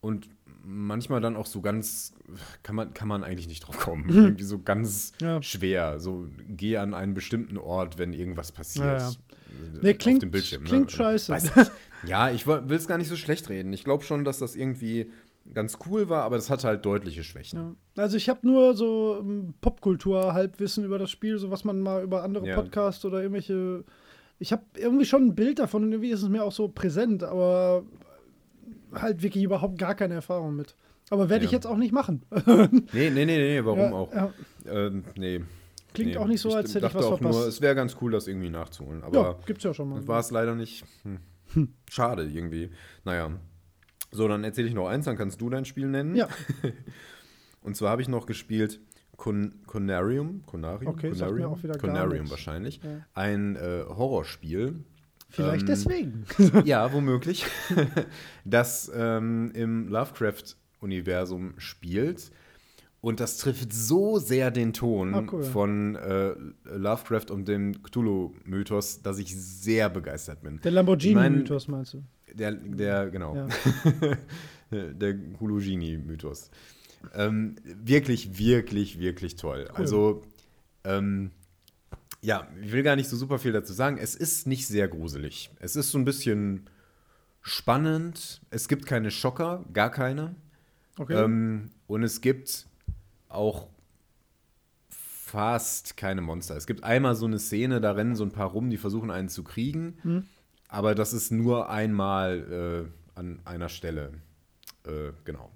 [0.00, 0.28] und
[0.64, 2.14] manchmal dann auch so ganz,
[2.62, 4.08] kann man, kann man eigentlich nicht drauf kommen.
[4.08, 5.12] Irgendwie so ganz.
[5.20, 5.42] Ja.
[5.42, 5.98] schwer.
[6.00, 8.84] So, geh an einen bestimmten Ort, wenn irgendwas passiert.
[8.86, 9.08] Ja, ja.
[9.08, 9.14] Äh,
[9.82, 10.64] Nee, auf klingt- dem Bildschirm.
[10.64, 10.90] klingt ne?
[10.90, 11.36] scheiße.
[12.06, 13.72] Ja, ich will es gar nicht so schlecht reden.
[13.72, 15.10] Ich glaube schon, dass das irgendwie
[15.54, 17.58] ganz cool war, aber das hatte halt deutliche Schwächen.
[17.96, 18.02] ja.
[18.02, 22.22] Also ich habe nur so ähm, Popkultur-Halbwissen über das Spiel, so was man mal über
[22.22, 22.56] andere Ja.
[22.56, 23.84] Podcasts oder irgendwelche.
[24.38, 27.22] Ich habe irgendwie schon ein Bild davon und irgendwie ist es mir auch so präsent,
[27.22, 27.84] aber
[29.02, 30.74] halt wirklich überhaupt gar keine Erfahrung mit.
[31.10, 31.56] Aber werde ich Ja.
[31.58, 32.22] jetzt auch nicht machen.
[32.92, 34.12] Nee, nee, nee, nee, warum Ja, auch?
[34.14, 34.32] ja.
[34.66, 35.42] Ähm, nee.
[35.92, 36.16] Klingt nee.
[36.16, 37.38] auch nicht so, als hätte ich was auch verpasst.
[37.38, 39.00] nur, es wäre ganz cool, das irgendwie nachzuholen.
[39.00, 40.06] ja, Aber gibt's ja schon mal.
[40.08, 40.84] war es leider nicht.
[41.02, 41.68] Hm.
[41.90, 42.70] Schade irgendwie.
[43.04, 43.30] Naja.
[44.10, 46.14] So, dann erzähle ich noch eins, dann kannst du dein Spiel nennen.
[46.16, 46.28] Ja,
[47.62, 48.80] Und zwar habe ich noch gespielt
[49.16, 50.44] Con Conarium.
[50.46, 50.92] Conarium?
[50.92, 51.52] Okay, Conarium?
[51.52, 52.80] auch wieder Conarium wahrscheinlich.
[52.82, 53.06] Ja.
[53.14, 54.84] Ein äh, Horrorspiel.
[55.34, 56.24] Vielleicht Ähm, deswegen.
[56.64, 57.46] ja, womöglich.
[58.44, 62.30] das ähm, im Lovecraft-Universum spielt.
[63.00, 65.42] Und das trifft so sehr den Ton Ah, cool.
[65.42, 66.32] von äh,
[66.64, 70.58] Lovecraft und dem Cthulhu-Mythos, dass ich sehr begeistert bin.
[70.62, 72.02] Der Ich Lamborghini-Mythos meinst du?
[72.32, 73.36] Der, der genau.
[73.36, 73.48] Ja.
[74.70, 76.50] der Cthulhu-Mythos.
[77.14, 79.68] Ähm, wirklich, wirklich, wirklich toll.
[79.74, 80.22] Also,
[80.84, 81.30] ähm,
[82.24, 83.98] ja, ich will gar nicht so super viel dazu sagen.
[83.98, 85.50] Es ist nicht sehr gruselig.
[85.60, 86.70] Es ist so ein bisschen
[87.42, 88.40] spannend.
[88.48, 90.34] Es gibt keine Schocker, gar keine.
[90.98, 91.22] Okay.
[91.22, 92.66] Ähm, und es gibt
[93.28, 93.68] auch
[94.88, 96.56] fast keine Monster.
[96.56, 99.28] Es gibt einmal so eine Szene, da rennen so ein paar rum, die versuchen einen
[99.28, 99.98] zu kriegen.
[100.00, 100.24] Hm.
[100.68, 104.12] Aber das ist nur einmal äh, an einer Stelle.
[104.86, 105.50] Äh, genau.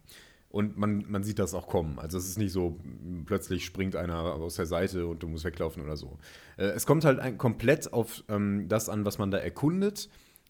[0.59, 2.01] Und man, man sieht das auch kommen.
[2.01, 2.81] Also es ist nicht so,
[3.27, 6.19] plötzlich springt einer aus der Seite und du musst weglaufen oder so.
[6.57, 10.09] Äh, es kommt halt ein, komplett auf ähm, das an, was man da erkundet,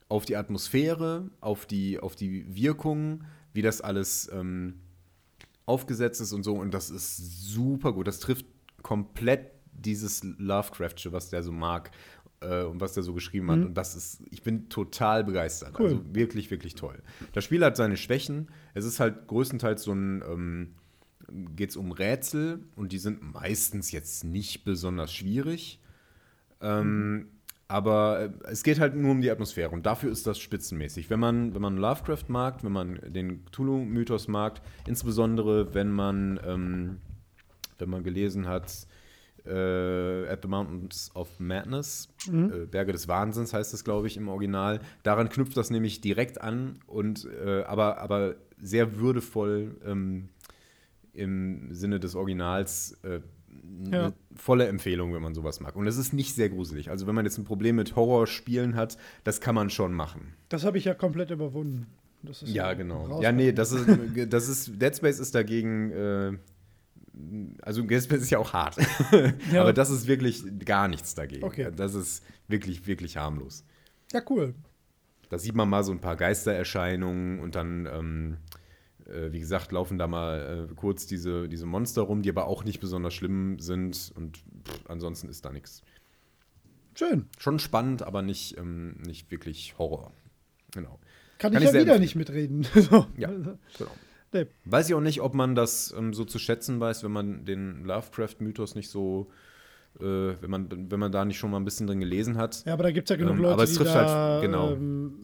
[0.09, 4.81] auf die Atmosphäre, auf die, auf die Wirkung, wie das alles ähm,
[5.67, 6.55] aufgesetzt ist und so.
[6.55, 8.07] Und das ist super gut.
[8.07, 8.47] Das trifft
[8.81, 11.91] komplett dieses Lovecraftsche, was der so mag
[12.41, 13.59] äh, und was der so geschrieben hat.
[13.61, 15.79] Und das ist, ich bin total begeistert.
[15.79, 15.87] Cool.
[15.87, 17.03] Also wirklich, wirklich toll.
[17.33, 18.49] Das Spiel hat seine Schwächen.
[18.75, 20.75] Es ist halt größtenteils so ein, ähm,
[21.57, 25.81] geht es um Rätsel und die sind meistens jetzt nicht besonders schwierig.
[26.61, 27.29] Ähm,
[27.69, 31.11] aber äh, es geht halt nur um die Atmosphäre und dafür ist das spitzenmäßig.
[31.11, 36.97] Wenn man, wenn man Lovecraft mag, wenn man den Cthulhu-Mythos mag, insbesondere wenn man, ähm,
[37.79, 38.88] wenn man gelesen hat,
[39.49, 44.29] äh, At the Mountains of Madness, äh, Berge des Wahnsinns heißt es, glaube ich, im
[44.29, 44.81] Original.
[45.03, 50.29] Daran knüpft das nämlich direkt an und äh, aber, aber sehr würdevoll ähm,
[51.13, 53.21] im Sinne des Originals äh,
[53.87, 54.13] eine Ja.
[54.37, 55.75] volle Empfehlung, wenn man sowas mag.
[55.77, 56.91] Und es ist nicht sehr gruselig.
[56.91, 60.35] Also wenn man jetzt ein Problem mit Horrorspielen hat, das kann man schon machen.
[60.49, 61.87] Das habe ich ja komplett überwunden.
[62.23, 63.21] Das ist Ja, genau.
[63.23, 63.87] Ja, nee, das ist,
[64.29, 66.33] das ist, Dead Space ist dagegen, äh,
[67.63, 68.77] also Space ist ja auch hart.
[69.53, 69.63] Ja.
[69.63, 71.45] Aber das ist wirklich gar nichts dagegen.
[71.45, 71.71] Okay.
[71.75, 73.65] Das ist wirklich, wirklich harmlos.
[74.13, 74.55] Ja, cool.
[75.29, 78.37] Da sieht man mal so ein paar Geistererscheinungen und dann, ähm,
[79.07, 82.65] äh, wie gesagt, laufen da mal äh, kurz diese, diese Monster rum, die aber auch
[82.65, 85.83] nicht besonders schlimm sind und pff, ansonsten ist da nichts.
[86.95, 87.27] Schön.
[87.39, 90.13] Schon spannend, aber nicht, ähm, nicht wirklich Horror.
[90.73, 90.99] Genau.
[91.39, 92.01] Kann, Kann ich ich ja wieder empfehlen.
[92.01, 92.63] nicht mitreden.
[92.75, 93.07] so.
[93.17, 93.57] Ja, genau.
[94.33, 94.47] Nee.
[94.65, 97.85] Weiß ich auch nicht, ob man das ähm, so zu schätzen weiß, wenn man den
[97.85, 99.31] Lovecraft-Mythos nicht so,
[100.01, 102.65] äh, wenn, man, wenn man da nicht schon mal ein bisschen drin gelesen hat.
[102.67, 104.43] Ja, aber da gibt es ja genug Ähm, Leute, aber es die trifft da halt-
[104.43, 104.73] genau.
[104.73, 105.15] ähm,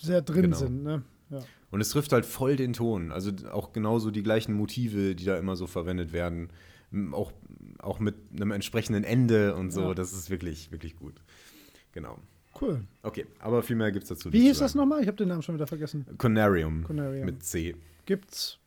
[0.00, 0.56] sehr drin Genau.
[0.56, 0.82] sind.
[0.82, 1.02] Ne?
[1.30, 1.40] Ja.
[1.70, 3.12] Und es trifft halt voll den Ton.
[3.12, 6.48] Also auch genauso die gleichen Motive, die da immer so verwendet werden.
[7.12, 7.32] Auch,
[7.78, 9.88] auch mit einem entsprechenden Ende und so.
[9.88, 9.94] Ja.
[9.94, 11.14] Das ist wirklich, wirklich gut.
[11.92, 12.18] Genau.
[12.60, 12.82] Cool.
[13.02, 15.00] Okay, aber viel mehr gibt es dazu Wie nicht hieß das nochmal?
[15.00, 16.04] Ich habe den Namen schon wieder vergessen.
[16.18, 17.24] Conarium, Conarium.
[17.24, 17.74] mit C.
[18.06, 18.58] Gibt's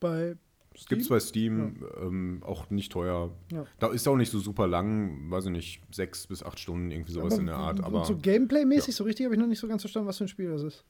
[0.00, 0.36] bei
[0.76, 0.88] Steam?
[0.88, 3.32] Gibt es bei Steam, ähm, auch nicht teuer.
[3.50, 3.66] Ja.
[3.80, 7.12] Da ist auch nicht so super lang, weiß ich nicht, sechs bis acht Stunden, irgendwie
[7.12, 7.82] sowas in der Art.
[7.82, 10.28] Aber so Gameplay-mäßig, so richtig habe ich noch nicht so ganz verstanden, was für ein
[10.28, 10.84] Spiel das ist.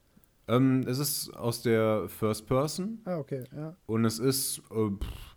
[0.48, 3.77] ähm, es ist aus der First Person Ah, okay, ja.
[3.87, 5.37] und es ist, äh, pff,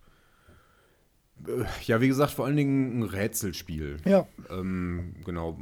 [1.47, 3.97] äh, ja, wie gesagt, vor allen Dingen ein Rätselspiel.
[4.05, 5.57] Ja, Ähm, genau,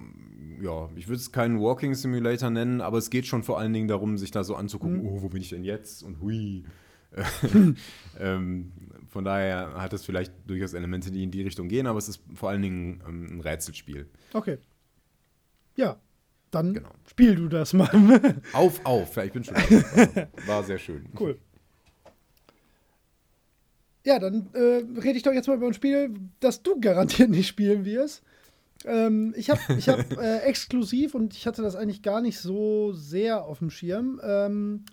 [0.62, 3.88] ja, ich würde es keinen Walking Simulator nennen, aber es geht schon vor allen Dingen
[3.88, 5.08] darum, sich da so anzugucken, Mhm.
[5.08, 6.64] oh, wo bin ich denn jetzt und hui.
[8.20, 8.72] ähm,
[9.08, 12.22] von daher hat es vielleicht durchaus Elemente, die in die Richtung gehen, aber es ist
[12.36, 14.08] vor allen Dingen ähm, ein Rätselspiel.
[14.34, 14.58] okay.
[15.76, 16.00] Ja,
[16.52, 16.90] dann Genau.
[17.08, 17.90] spiel du das mal.
[18.54, 19.56] Auf, auf, ja, ich bin schon.
[19.56, 21.06] War, war sehr schön.
[21.20, 21.38] cool.
[24.06, 27.48] Ja, dann äh, rede ich doch jetzt mal über ein Spiel, das du garantiert nicht
[27.48, 28.24] spielen wirst.
[28.86, 32.94] Ähm, ich habe ich hab, äh, exklusiv, und ich hatte das eigentlich gar nicht so
[32.94, 34.86] sehr auf dem Schirm, ähm,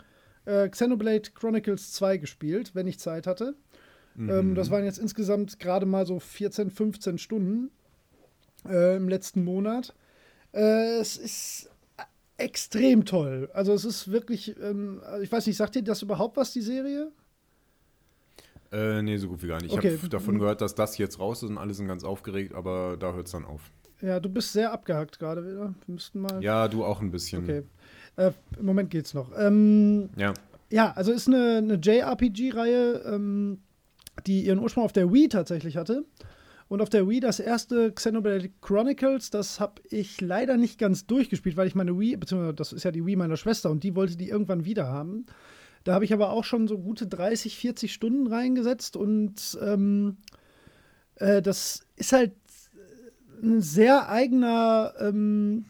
[0.45, 3.55] äh, Xenoblade Chronicles 2 gespielt, wenn ich Zeit hatte.
[4.19, 7.71] Ähm, das waren jetzt insgesamt gerade mal so 14, 15 Stunden
[8.69, 9.95] äh, im letzten Monat.
[10.53, 11.71] Äh, es ist
[12.39, 13.51] extrem toll.
[13.53, 16.63] Also es ist wirklich, ähm, also ich weiß nicht, sagt dir das überhaupt was, die
[16.63, 17.13] Serie?
[18.73, 19.73] Äh, nee, so gut wie gar nicht.
[19.73, 19.97] Ich Okay.
[19.97, 23.13] habe davon gehört, dass das jetzt raus ist und alle sind ganz aufgeregt, aber da
[23.13, 23.71] hört es dann auf.
[24.03, 25.75] Ja, du bist sehr abgehackt gerade wieder.
[25.87, 26.43] Wir müssten mal.
[26.43, 27.45] Ja, du auch ein bisschen.
[27.45, 27.63] Okay.
[28.17, 29.31] Äh, Im Moment geht's noch.
[29.39, 30.35] Ähm, Ja.
[30.71, 33.59] ja, also ist eine, eine JRPG-Reihe, ähm,
[34.27, 36.05] die ihren Ursprung auf der Wii tatsächlich hatte.
[36.69, 41.57] Und auf der Wii das erste Xenoblade Chronicles, das habe ich leider nicht ganz durchgespielt,
[41.57, 44.17] weil ich meine Wii, beziehungsweise das ist ja die Wii meiner Schwester und die wollte
[44.17, 45.27] die irgendwann wieder haben.
[45.87, 50.17] Da habe ich aber auch schon so gute 30, 40 Stunden reingesetzt und ähm,
[51.15, 52.33] äh, das ist halt
[53.41, 55.67] ein sehr eigener, ähm,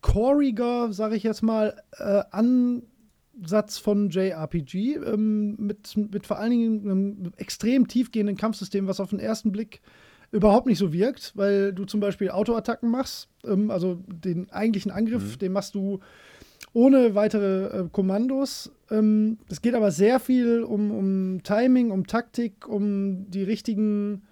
[0.00, 6.90] choriger, sage ich jetzt mal, äh, Ansatz von JRPG ähm, mit, mit vor allen Dingen
[6.90, 9.82] einem extrem tiefgehenden Kampfsystem, was auf den ersten Blick
[10.30, 15.34] überhaupt nicht so wirkt, weil du zum Beispiel Autoattacken machst, ähm, also den eigentlichen Angriff,
[15.34, 15.38] mhm.
[15.40, 16.00] den machst du
[16.74, 18.70] ohne weitere äh, Kommandos.
[18.90, 24.22] Ähm, es geht aber sehr viel um, um Timing, um Taktik, um die richtigen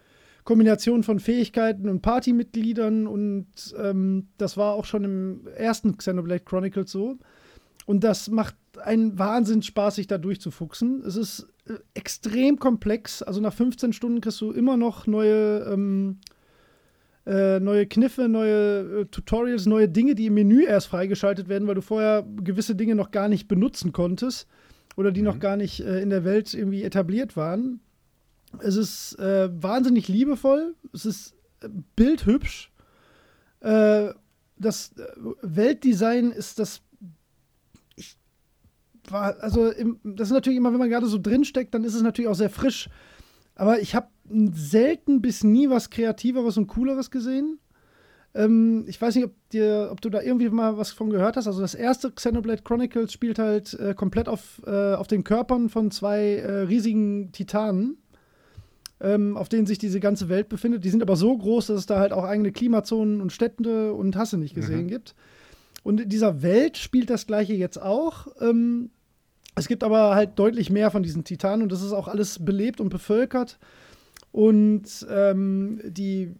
[0.44, 3.46] Kombinationen von Fähigkeiten und Partymitgliedern und
[3.78, 7.16] ähm, das war auch schon im ersten Xenoblade Chronicles so.
[7.86, 11.02] Und das macht einen Wahnsinn Spaß, sich da durchzufuchsen.
[11.06, 13.22] Es ist äh, extrem komplex.
[13.22, 16.18] Also nach 15 Stunden kriegst du immer noch neue, ähm,
[17.26, 21.76] äh, neue Kniffe, neue äh, Tutorials, neue Dinge, die im Menü erst freigeschaltet werden, weil
[21.76, 24.48] du vorher gewisse Dinge noch gar nicht benutzen konntest
[24.96, 25.26] oder die mhm.
[25.26, 27.80] noch gar nicht äh, in der Welt irgendwie etabliert waren.
[28.58, 30.74] Es ist äh, wahnsinnig liebevoll.
[30.92, 31.34] Es ist
[31.94, 32.72] bildhübsch.
[33.60, 34.92] das
[35.42, 36.82] Weltdesign ist das
[39.08, 42.02] war, also im, das ist natürlich immer, wenn man gerade so drinsteckt, dann ist es
[42.02, 42.88] natürlich auch sehr frisch.
[43.54, 47.58] Aber ich habe selten bis nie was Kreativeres und Cooleres gesehen.
[48.34, 51.46] Ähm, ich weiß nicht, ob, dir, ob du da irgendwie mal was von gehört hast.
[51.46, 55.90] Also das erste Xenoblade Chronicles spielt halt äh, komplett auf, äh, auf den Körpern von
[55.90, 57.98] zwei äh, riesigen Titanen,
[59.00, 60.84] ähm, auf denen sich diese ganze Welt befindet.
[60.84, 64.16] Die sind aber so groß, dass es da halt auch eigene Klimazonen und Städte und
[64.16, 64.88] Hasse nicht gesehen mhm.
[64.88, 65.14] gibt.
[65.82, 68.28] Und in dieser Welt spielt das gleiche jetzt auch.
[68.40, 68.90] Ähm,
[69.54, 72.80] es gibt aber halt deutlich mehr von diesen Titanen und das ist auch alles belebt
[72.80, 73.58] und bevölkert.
[74.32, 76.32] Und ähm, die,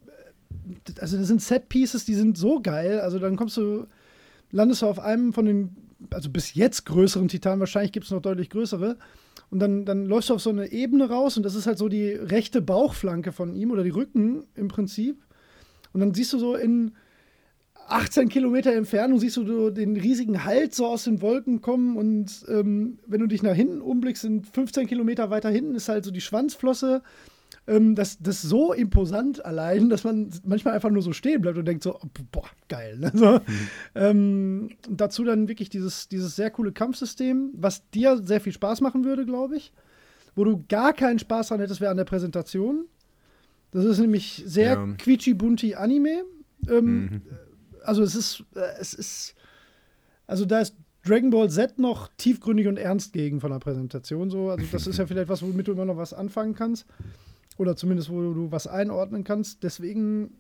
[0.99, 3.01] also das sind Set-Pieces, die sind so geil.
[3.01, 3.87] Also dann kommst du,
[4.51, 5.77] landest du auf einem von den,
[6.11, 8.97] also bis jetzt größeren Titanen, wahrscheinlich gibt es noch deutlich größere.
[9.51, 11.89] Und dann, dann läufst du auf so eine Ebene raus und das ist halt so
[11.89, 15.23] die rechte Bauchflanke von ihm oder die Rücken im Prinzip.
[15.93, 16.93] Und dann siehst du so in,
[17.89, 22.99] 18 Kilometer Entfernung siehst du den riesigen Halt so aus den Wolken kommen und ähm,
[23.07, 26.21] wenn du dich nach hinten umblickst, sind 15 Kilometer weiter hinten ist halt so die
[26.21, 27.03] Schwanzflosse.
[27.67, 31.59] Ähm, das, das ist so imposant allein, dass man manchmal einfach nur so stehen bleibt
[31.59, 31.99] und denkt so,
[32.33, 32.99] boah, geil.
[32.99, 33.13] Ne?
[33.15, 33.69] So, mhm.
[33.95, 39.05] ähm, dazu dann wirklich dieses, dieses sehr coole Kampfsystem, was dir sehr viel Spaß machen
[39.05, 39.73] würde, glaube ich.
[40.35, 42.87] Wo du gar keinen Spaß dran hättest, wäre an der Präsentation.
[43.71, 44.87] Das ist nämlich sehr ja.
[44.99, 46.25] quietschi-bunti Anime.
[46.69, 47.23] Ähm, mhm
[47.85, 49.35] also es ist, äh, es ist,
[50.27, 54.51] also da ist Dragon Ball Z noch tiefgründig und ernst gegen von der Präsentation so.
[54.51, 56.87] Also das ist ja vielleicht was, womit du immer noch was anfangen kannst.
[57.59, 59.63] Oder zumindest, wo du was einordnen kannst.
[59.63, 60.39] Deswegen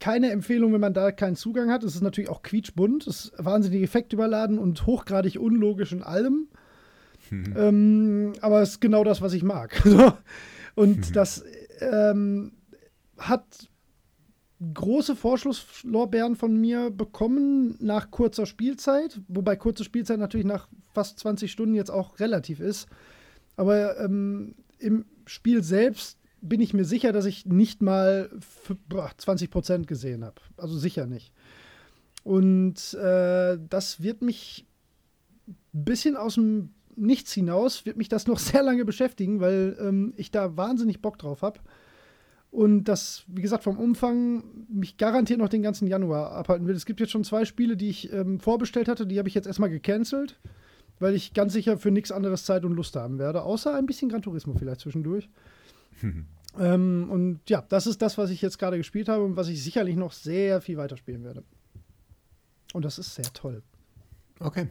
[0.00, 1.84] keine Empfehlung, wenn man da keinen Zugang hat.
[1.84, 6.48] Es ist natürlich auch quietschbunt, es ist wahnsinnig effektüberladen und hochgradig unlogisch in allem.
[7.30, 7.54] Mhm.
[7.56, 9.82] Ähm, aber es ist genau das, was ich mag.
[10.74, 11.44] und das
[11.80, 12.52] ähm,
[13.18, 13.68] hat
[14.74, 21.50] große Vorschusslorbeeren von mir bekommen nach kurzer Spielzeit, wobei kurze Spielzeit natürlich nach fast 20
[21.50, 22.88] Stunden jetzt auch relativ ist.
[23.56, 28.30] Aber ähm, im Spiel selbst bin ich mir sicher, dass ich nicht mal
[29.16, 30.40] 20 Prozent gesehen habe.
[30.56, 31.32] Also sicher nicht.
[32.22, 34.66] Und äh, das wird mich
[35.48, 40.12] ein bisschen aus dem Nichts hinaus, wird mich das noch sehr lange beschäftigen, weil ähm,
[40.16, 41.60] ich da wahnsinnig Bock drauf habe.
[42.50, 46.74] Und das, wie gesagt, vom Umfang mich garantiert noch den ganzen Januar abhalten will.
[46.74, 49.46] Es gibt jetzt schon zwei Spiele, die ich ähm, vorbestellt hatte, die habe ich jetzt
[49.46, 50.40] erstmal gecancelt,
[50.98, 54.08] weil ich ganz sicher für nichts anderes Zeit und Lust haben werde, außer ein bisschen
[54.08, 55.28] Gran Turismo vielleicht zwischendurch.
[56.58, 59.62] ähm, und ja, das ist das, was ich jetzt gerade gespielt habe und was ich
[59.62, 61.44] sicherlich noch sehr viel weiterspielen werde.
[62.72, 63.62] Und das ist sehr toll.
[64.38, 64.68] Okay.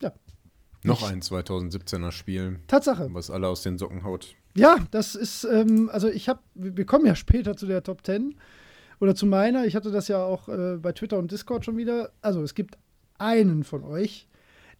[0.00, 0.12] Ja.
[0.84, 2.60] Noch ein 2017er Spiel.
[2.66, 3.08] Tatsache.
[3.12, 4.34] Was alle aus den Socken haut.
[4.56, 8.34] Ja, das ist, ähm, also ich habe, wir kommen ja später zu der Top 10
[9.00, 9.64] oder zu meiner.
[9.64, 12.12] Ich hatte das ja auch äh, bei Twitter und Discord schon wieder.
[12.20, 12.78] Also es gibt
[13.18, 14.28] einen von euch,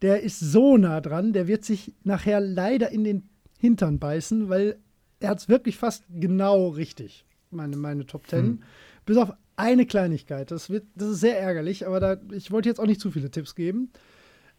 [0.01, 4.77] der ist so nah dran, der wird sich nachher leider in den Hintern beißen, weil
[5.23, 8.39] er hat es wirklich fast genau richtig, meine, meine Top 10.
[8.39, 8.63] Hm.
[9.05, 10.51] Bis auf eine Kleinigkeit.
[10.51, 13.31] Das, wird, das ist sehr ärgerlich, aber da, ich wollte jetzt auch nicht zu viele
[13.31, 13.91] Tipps geben.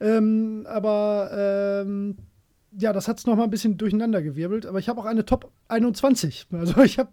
[0.01, 2.17] Ähm, aber ähm,
[2.79, 5.25] ja, das hat es noch mal ein bisschen durcheinander gewirbelt, aber ich habe auch eine
[5.25, 6.47] Top 21.
[6.53, 7.11] Also ich habe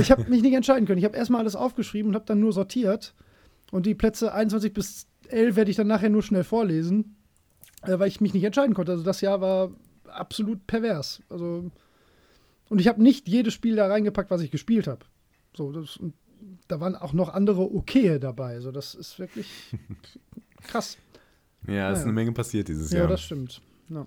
[0.00, 0.98] ich hab mich nicht entscheiden können.
[0.98, 3.14] Ich habe erstmal alles aufgeschrieben und habe dann nur sortiert.
[3.70, 7.14] Und die Plätze 21 bis 11 werde ich dann nachher nur schnell vorlesen,
[7.82, 8.92] äh, weil ich mich nicht entscheiden konnte.
[8.92, 9.70] Also das Jahr war
[10.08, 11.22] absolut pervers.
[11.30, 11.70] Also
[12.70, 15.04] und ich habe nicht jedes Spiel da reingepackt, was ich gespielt habe.
[15.54, 15.98] So, das,
[16.68, 18.54] da waren auch noch andere Okaye dabei.
[18.54, 19.48] Also das ist wirklich
[20.62, 20.96] krass.
[21.66, 23.06] Ja, es ist eine Menge passiert dieses ja, Jahr.
[23.06, 23.60] Ja, das stimmt.
[23.88, 24.06] Ja.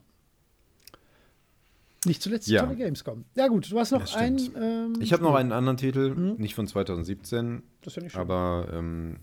[2.05, 2.63] Nicht zuletzt ja.
[2.63, 3.25] tolle Gamescom.
[3.35, 4.39] Ja, gut, du hast noch einen.
[4.55, 6.35] Ähm, ich habe noch einen anderen Titel, mhm.
[6.37, 8.21] nicht von 2017, das ist ja nicht schön.
[8.21, 9.17] aber ähm,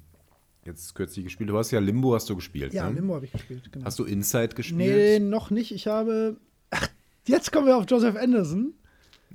[0.65, 1.49] jetzt kürzlich gespielt.
[1.49, 2.75] Du hast ja Limbo hast du gespielt.
[2.75, 2.97] Ja, ne?
[2.97, 3.87] Limbo habe ich gespielt, genau.
[3.87, 4.79] Hast du Inside gespielt?
[4.79, 5.73] Nee, noch nicht.
[5.73, 6.37] Ich habe.
[6.71, 6.89] Ach,
[7.27, 8.75] jetzt kommen wir auf Joseph Anderson.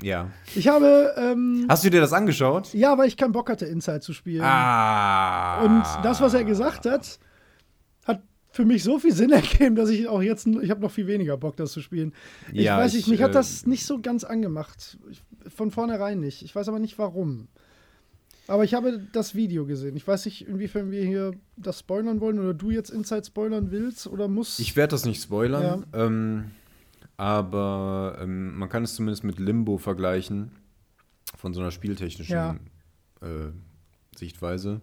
[0.02, 0.30] Ja.
[0.56, 1.14] Ich habe.
[1.18, 2.74] Ähm, Hast du dir das angeschaut?
[2.74, 4.44] ja, weil ich keinen Bock hatte, Inside zu spielen.
[4.44, 5.62] Ah.
[5.64, 7.20] Und das, was er gesagt hat,
[8.06, 10.48] hat für mich so viel Sinn ergeben, dass ich auch jetzt.
[10.48, 12.14] Ich habe noch viel weniger Bock, das zu spielen.
[12.52, 14.98] Ich Ja, weiß nicht, ich, mich hat äh, das nicht so ganz angemacht.
[15.10, 15.22] Ich,
[15.54, 16.42] von vornherein nicht.
[16.44, 17.48] Ich weiß aber nicht warum.
[18.48, 19.96] Aber ich habe das Video gesehen.
[19.96, 24.06] Ich weiß nicht, inwiefern wir hier das spoilern wollen oder du jetzt Inside spoilern willst
[24.06, 24.60] oder musst.
[24.60, 26.52] Ich werde das nicht spoilern, ähm,
[27.18, 30.52] aber ähm, man kann es zumindest mit Limbo vergleichen,
[31.38, 32.56] von so einer spieltechnischen Ja.
[33.22, 33.52] äh,
[34.16, 34.82] Sichtweise.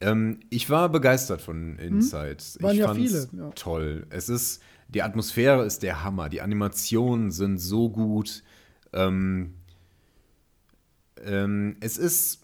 [0.00, 2.38] Ähm, ich war begeistert von Inside.
[2.38, 2.62] Hm?
[2.62, 3.50] Waren ich ja fand's viele, ja.
[3.50, 4.06] toll.
[4.10, 6.28] Es ist, die Atmosphäre ist der Hammer.
[6.28, 8.42] Die Animationen sind so gut.
[8.92, 9.54] Ähm,
[11.24, 12.42] ähm, es ist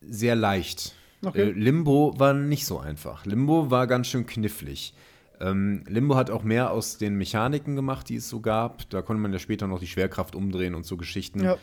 [0.00, 0.94] sehr leicht.
[1.24, 1.50] Okay.
[1.50, 3.26] Äh, Limbo war nicht so einfach.
[3.26, 4.92] Limbo war ganz schön knifflig.
[5.40, 8.88] Ähm, Limbo hat auch mehr aus den Mechaniken gemacht, die es so gab.
[8.90, 11.42] Da konnte man ja später noch die Schwerkraft umdrehen und so Geschichten.
[11.42, 11.56] ja.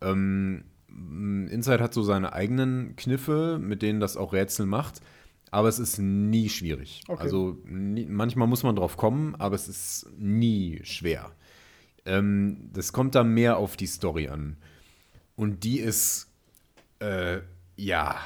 [0.00, 5.00] Ähm, Inside hat so seine eigenen Kniffe, mit denen das auch Rätsel macht.
[5.50, 7.02] Aber es ist nie schwierig.
[7.08, 7.22] Okay.
[7.22, 11.32] Also nie, manchmal muss man drauf kommen, aber es ist nie schwer.
[12.04, 14.56] Ähm, das kommt da mehr auf die Story an.
[15.34, 16.32] Und die ist,
[16.98, 17.40] äh,
[17.76, 18.16] ja,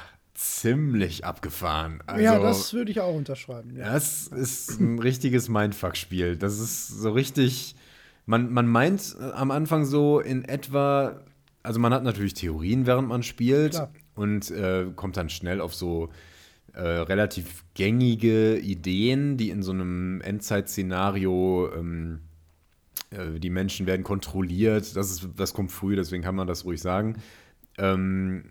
[0.41, 2.03] ziemlich abgefahren.
[2.07, 3.77] Also, ja, das würde ich auch unterschreiben.
[3.77, 3.93] Ja.
[3.93, 6.37] das ist ein richtiges Mindfuck-Spiel.
[6.37, 7.77] Das ist so richtig.
[8.25, 11.21] Man, man meint äh, am Anfang so in etwa,
[11.63, 13.93] also man hat natürlich Theorien, während man spielt Klar.
[14.15, 16.11] und äh, kommt dann schnell auf so
[16.73, 22.21] äh, relativ gängige Ideen, die in so einem Endzeit-Szenario, ähm,
[23.11, 24.97] äh, die Menschen werden kontrolliert.
[24.97, 27.17] Das, ist, das kommt früh, deswegen kann man das ruhig sagen.
[27.79, 28.45] Ähm,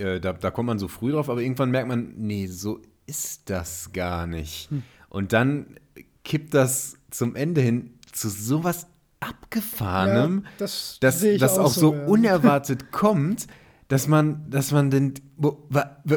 [0.00, 3.50] äh, da, da kommt man so früh drauf, aber irgendwann merkt man, nee, so ist
[3.50, 4.70] das gar nicht.
[4.70, 4.82] Hm.
[5.08, 5.76] Und dann
[6.24, 8.86] kippt das zum Ende hin zu sowas
[9.20, 12.06] Abgefahrenem, Ja, das dass das auch auch so so, ja.
[12.06, 13.46] unerwartet kommt,
[13.88, 16.16] dass man, dass man denkt, wo, wa, wa,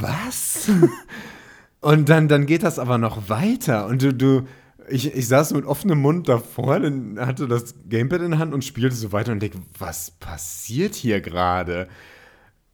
[0.00, 0.70] was?
[1.80, 4.42] Und dann, dann geht das aber noch weiter und du, du,
[4.88, 8.64] ich, ich saß mit offenem Mund davor, dann hatte das Gamepad in der Hand und
[8.64, 11.86] spielte so weiter und denke, was passiert hier gerade?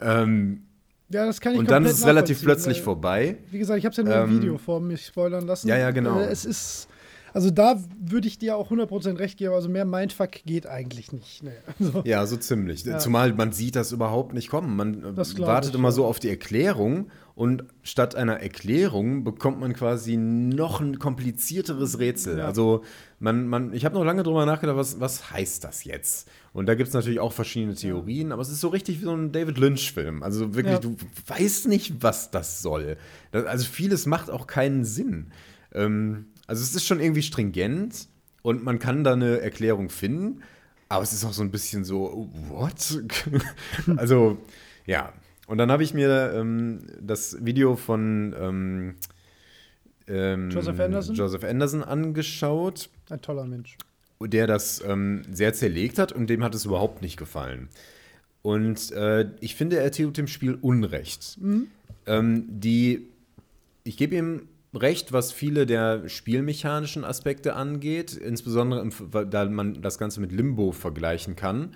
[0.04, 0.62] Ähm,
[1.10, 3.36] Ja, das kann ich und dann ist es relativ plötzlich weil- vorbei.
[3.50, 5.68] Wie gesagt, ich habe es ja nur im Ähm, Video vor mich spoilern lassen.
[5.68, 6.18] Ja, ja, genau.
[6.20, 6.88] Äh, Es ist,
[7.34, 11.42] also da würde ich dir auch 100% recht geben, also mehr Mindfuck geht eigentlich nicht.
[11.42, 11.50] Nee.
[11.78, 12.84] Also, Ja, so ziemlich.
[12.84, 12.98] Ja.
[12.98, 14.74] Zumal man sieht das überhaupt nicht kommen.
[14.76, 15.92] Man äh, wartet ich, immer ja.
[15.92, 22.38] so auf die Erklärung und statt einer Erklärung bekommt man quasi noch ein komplizierteres Rätsel.
[22.38, 22.44] Ja.
[22.46, 22.82] Also
[23.20, 26.28] man, man, ich habe noch lange drüber nachgedacht, was, was heißt das jetzt?
[26.52, 29.16] Und da gibt es natürlich auch verschiedene Theorien, aber es ist so richtig wie so
[29.16, 30.22] ein David Lynch-Film.
[30.22, 30.80] Also wirklich, Ja.
[30.80, 32.96] du weißt nicht, was das soll.
[33.30, 35.32] Das, also vieles macht auch keinen Sinn.
[35.72, 38.08] Ähm, also es ist schon irgendwie stringent
[38.42, 40.42] und man kann da eine Erklärung finden,
[40.90, 43.02] aber es ist auch so ein bisschen so, what?
[43.96, 44.36] also,
[44.84, 45.14] ja.
[45.46, 48.94] Und dann habe ich mir ähm, das Video von ähm,
[50.06, 51.14] ähm, Joseph Anderson?
[51.14, 53.76] Joseph Anderson angeschaut, ein toller Mensch.
[54.26, 57.68] Der das ähm, sehr zerlegt hat und dem hat es überhaupt nicht gefallen.
[58.42, 61.38] Und äh, ich finde, er tut dem Spiel Unrecht.
[62.06, 63.08] Ähm, die,
[63.84, 68.92] ich gebe ihm recht, was viele der spielmechanischen Aspekte angeht, insbesondere im,
[69.30, 71.74] da man das Ganze mit Limbo vergleichen kann.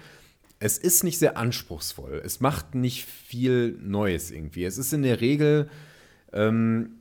[0.59, 2.23] Es ist nicht sehr anspruchsvoll.
[2.25, 4.65] Es macht nicht viel Neues irgendwie.
[4.65, 5.69] Es ist in der Regel
[6.33, 6.97] ähm,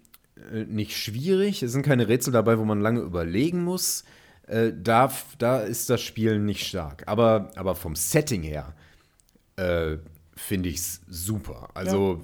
[0.51, 1.63] äh, nicht schwierig.
[1.63, 4.03] Es sind keine Rätsel dabei, wo man lange überlegen muss.
[4.47, 7.03] Äh, da, da ist das Spiel nicht stark.
[7.07, 8.73] Aber, aber vom Setting her
[9.55, 9.97] äh,
[10.35, 11.69] finde ich es super.
[11.73, 12.23] Also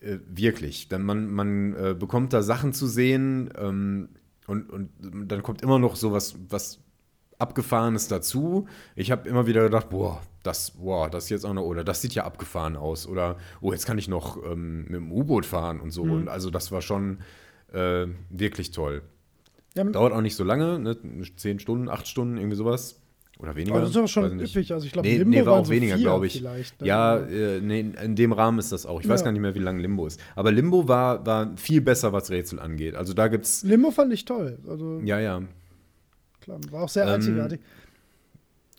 [0.00, 0.88] äh, wirklich.
[0.88, 4.08] Dann man man äh, bekommt da Sachen zu sehen ähm,
[4.46, 6.80] und, und dann kommt immer noch so was, was
[7.38, 8.66] Abgefahrenes dazu.
[8.96, 12.14] Ich habe immer wieder gedacht, boah, das, boah, das jetzt auch noch, oder das sieht
[12.14, 13.06] ja abgefahren aus.
[13.06, 16.04] Oder, oh, jetzt kann ich noch ähm, mit dem U-Boot fahren und so.
[16.04, 16.12] Mhm.
[16.12, 17.18] Und also das war schon
[17.72, 19.02] äh, wirklich toll.
[19.78, 20.96] Ja, Dauert auch nicht so lange, ne?
[21.36, 23.00] zehn Stunden, acht Stunden, irgendwie sowas.
[23.40, 23.74] Oder weniger.
[23.76, 24.72] aber das ist aber Weiß schon üppig.
[24.72, 26.42] Also ich glaube, Nee, Limbo nee, war auch so weniger, glaube ich.
[26.42, 26.64] ne?
[26.82, 29.00] Ja, äh, nee, in dem Rahmen ist das auch.
[29.00, 29.26] Ich weiß Ja.
[29.26, 30.18] gar nicht mehr, wie lang Limbo ist.
[30.34, 32.96] Aber Limbo war, war viel besser, was Rätsel angeht.
[32.96, 33.62] Also da gibt's.
[33.62, 34.58] Limbo fand ich toll.
[34.68, 35.42] Also Ja, ja,
[36.40, 37.60] klar, war auch sehr Ähm, einzigartig.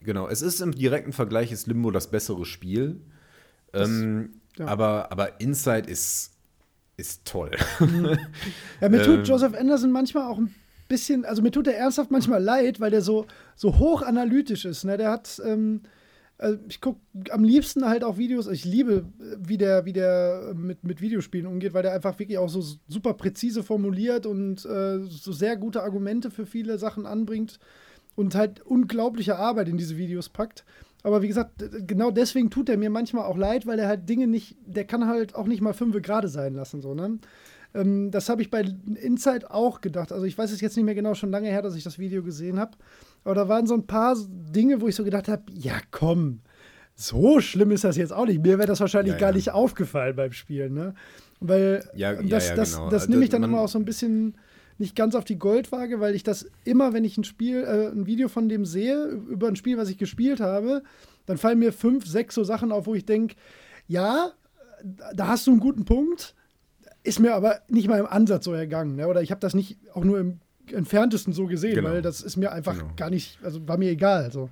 [0.04, 0.28] genau.
[0.28, 3.00] Es ist im direkten Vergleich ist Limbo das bessere Spiel.
[3.74, 4.66] ähm, ja.
[4.68, 6.32] aber, aber Inside ist,
[6.97, 7.52] ist toll.
[8.82, 10.54] Ja, mir tut ähm, Joseph Anderson manchmal auch ein
[10.90, 13.26] bisschen, also mir tut er ernsthaft manchmal leid, weil der so,
[13.56, 14.84] so hoch ist.
[14.84, 14.98] Ne?
[14.98, 15.84] Der hat, ähm,
[16.38, 18.48] also ich gucke am liebsten halt auch Videos.
[18.48, 19.06] Ich liebe,
[19.38, 23.14] wie der, wie der mit, mit Videospielen umgeht, weil der einfach wirklich auch so super
[23.14, 27.60] präzise formuliert und äh, so sehr gute Argumente für viele Sachen anbringt
[28.16, 30.66] und halt unglaubliche Arbeit in diese Videos packt.
[31.04, 34.28] Aber wie gesagt, genau deswegen tut er mir manchmal auch leid, weil er halt Dinge
[34.28, 37.20] nicht, der kann halt auch nicht mal fünf gerade sein lassen, so, ne?
[37.74, 38.62] Ähm, das habe ich bei
[39.02, 40.12] Inside auch gedacht.
[40.12, 42.24] Also ich weiß es jetzt nicht mehr genau, schon lange her, dass ich das Video
[42.24, 42.78] gesehen habe.
[43.24, 46.40] Aber da waren so ein paar Dinge, wo ich so gedacht habe, ja komm,
[46.96, 48.42] so schlimm ist das jetzt auch nicht.
[48.42, 50.94] Mir wäre das wahrscheinlich ja, gar nicht aufgefallen beim Spielen, ne?
[51.40, 52.90] Weil ja, das, das, genau.
[52.90, 54.36] das, das nehme ich dann immer auch so ein bisschen
[54.78, 58.06] nicht ganz auf die Goldwaage, weil ich das immer, wenn ich ein Spiel, äh, ein
[58.06, 60.84] Video von dem sehe, über ein Spiel, was ich gespielt habe,
[61.26, 63.36] dann fallen mir fünf, sechs so Sachen auf, wo ich denke,
[63.88, 64.32] ja,
[65.14, 66.34] da hast du einen guten Punkt,
[67.04, 68.95] ist mir aber nicht mal im Ansatz so ergangen.
[68.95, 69.08] Ne?
[69.08, 70.39] Oder ich habe das nicht auch nur im
[70.72, 71.89] entferntesten so gesehen, genau.
[71.89, 72.93] weil das ist mir einfach genau.
[72.95, 74.24] gar nicht, also war mir egal.
[74.24, 74.50] Also.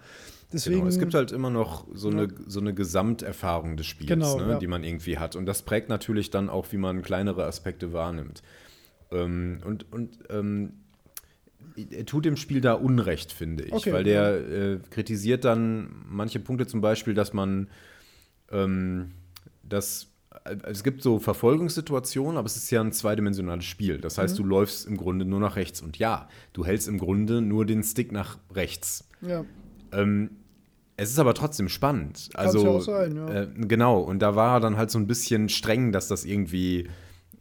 [0.51, 4.39] Deswegen, genau, es gibt halt immer noch so eine, so eine Gesamterfahrung des Spiels, genau,
[4.39, 4.59] ne, ja.
[4.59, 5.35] die man irgendwie hat.
[5.35, 8.41] Und das prägt natürlich dann auch, wie man kleinere Aspekte wahrnimmt.
[9.11, 10.73] Ähm, und und ähm,
[11.91, 16.39] er tut dem Spiel da Unrecht, finde ich, Okay, weil der äh, kritisiert dann manche
[16.39, 17.69] Punkte, zum Beispiel, dass man
[18.51, 19.11] ähm,
[19.63, 20.07] das
[20.63, 23.97] es gibt so Verfolgungssituationen, aber es ist ja ein zweidimensionales Spiel.
[23.99, 24.43] Das heißt, Mhm.
[24.43, 25.81] du läufst im Grunde nur nach rechts.
[25.81, 29.07] Und ja, du hältst im Grunde nur den Stick nach rechts.
[29.21, 29.43] ja.
[29.93, 30.31] Ähm,
[30.99, 32.29] es ist aber trotzdem spannend.
[32.33, 33.41] Kann's Also ja auch sein, ja.
[33.43, 33.99] äh, genau.
[33.99, 36.89] Und da war er dann halt so ein bisschen streng, dass das irgendwie.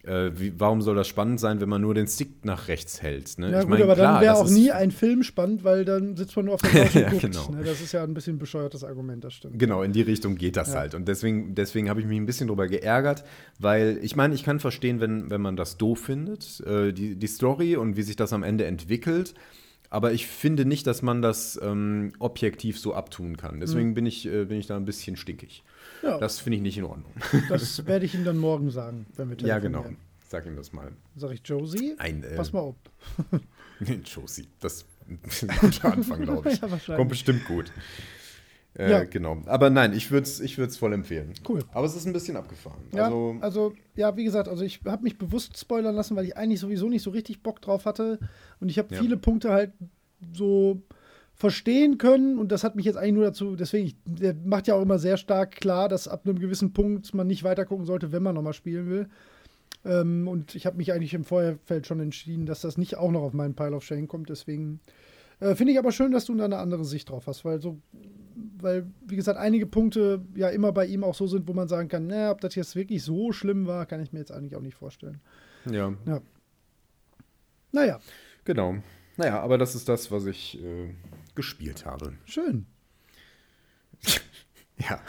[0.07, 3.37] Äh, wie, warum soll das spannend sein, wenn man nur den Stick nach rechts hält?
[3.39, 3.51] Ne?
[3.51, 6.15] Ja, Ich gut, mein, aber klar, dann wäre auch nie ein Film spannend, weil dann
[6.15, 7.21] sitzt man nur auf der Couch und Ja, guckt.
[7.23, 7.51] genau.
[7.51, 7.63] Ne?
[7.63, 9.59] Das ist ja ein bisschen ein bescheuertes Argument, das stimmt.
[9.59, 10.79] Genau, in die Richtung geht das Ja.
[10.79, 10.95] halt.
[10.95, 13.25] Und deswegen, deswegen habe ich mich ein bisschen drüber geärgert,
[13.59, 17.27] weil ich meine, ich kann verstehen, wenn, wenn man das doof findet, äh, die, die
[17.27, 19.33] Story und wie sich das am Ende entwickelt.
[19.89, 23.61] Aber ich finde nicht, dass man das ähm, objektiv so abtun kann.
[23.61, 25.63] Deswegen bin, ich, äh, bin ich da ein bisschen stinkig.
[26.03, 27.11] Ja, das, Das finde ich nicht in Ordnung.
[27.85, 29.83] werde ich ihm dann morgen sagen, wenn wir Ja, telefonieren.
[29.91, 29.97] genau.
[30.29, 30.91] Sag ihm das mal.
[31.15, 32.75] Sag ich, Josie, Ein, äh, pass mal auf.
[33.79, 34.47] Nee, Josie.
[34.59, 34.85] Das
[35.27, 36.59] ist ein guter Anfang, glaube ich.
[36.59, 36.95] Ja.
[36.95, 37.71] Kommt bestimmt gut.
[38.77, 39.03] Äh, Ja.
[39.03, 39.41] Genau.
[39.45, 41.33] Aber nein, ich würde es ich würd's voll empfehlen.
[41.47, 41.63] Cool.
[41.71, 42.81] Aber es ist ein bisschen abgefahren.
[42.93, 46.35] Ja, also, also, ja, wie gesagt, also ich habe mich bewusst spoilern lassen, weil ich
[46.35, 48.19] eigentlich sowieso nicht so richtig Bock drauf hatte.
[48.59, 49.01] Und ich habe Ja.
[49.01, 49.71] viele Punkte halt
[50.33, 50.81] so
[51.37, 52.39] verstehen können.
[52.39, 55.17] Und das hat mich jetzt eigentlich nur dazu, deswegen, der macht ja auch immer sehr
[55.17, 58.53] stark klar, dass ab einem gewissen Punkt man nicht weiter gucken sollte, wenn man nochmal
[58.53, 59.07] spielen will.
[59.85, 63.21] Ähm, und ich habe mich eigentlich im Vorfeld schon entschieden, dass das nicht auch noch
[63.21, 64.29] auf meinen Pile of Shame kommt.
[64.29, 64.79] Deswegen
[65.39, 67.77] äh, finde ich aber schön, dass du da eine andere Sicht drauf hast, weil so,
[68.59, 71.87] weil, wie gesagt, einige Punkte ja immer bei ihm auch so sind, wo man sagen
[71.87, 74.61] kann, naja, ob das jetzt wirklich so schlimm war, kann ich mir jetzt eigentlich auch
[74.61, 75.21] nicht vorstellen.
[76.07, 76.21] ja,
[77.71, 77.99] Naja,
[78.43, 78.77] genau.
[79.17, 80.89] Naja, aber das ist das, was ich äh,
[81.37, 82.13] gespielt habe.
[82.25, 82.65] schön.
[84.79, 84.99] Ja.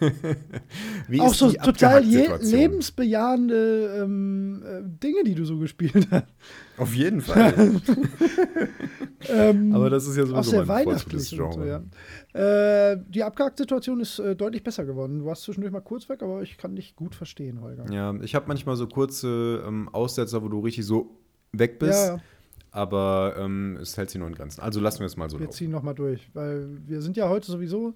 [1.24, 2.50] Auch so total Abgehackt-Situation?
[2.50, 6.26] lebensbejahende ähm, äh, Dinge, die du so gespielt hast.
[6.76, 7.80] Auf jeden Fall.
[9.28, 11.32] Ähm, aber das ist ja auch sowieso sehr mein weihnachtlich.
[11.32, 11.82] Und so, Genre.
[12.34, 12.92] ja.
[12.92, 15.20] äh, die Abgehakt-Situation ist äh, deutlich besser geworden.
[15.20, 17.90] Du warst zwischendurch mal kurz weg, aber ich kann dich gut verstehen, Holger.
[17.90, 21.18] Ja, ich habe manchmal so kurze ähm, Aussetzer, wo du richtig so
[21.52, 21.92] weg bist.
[21.92, 22.22] Ja, ja.
[22.76, 24.60] Aber ähm, es hält sich nur in Grenzen.
[24.60, 25.56] Also lassen wir es mal so Wir laufen.
[25.56, 27.94] ziehen nochmal durch, weil wir sind ja heute sowieso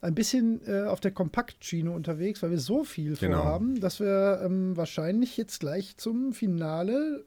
[0.00, 3.38] ein bisschen äh, auf der Kompaktschiene unterwegs, weil wir so viel Genau.
[3.42, 7.24] vorhaben, dass wir ähm, wahrscheinlich jetzt gleich zum Finale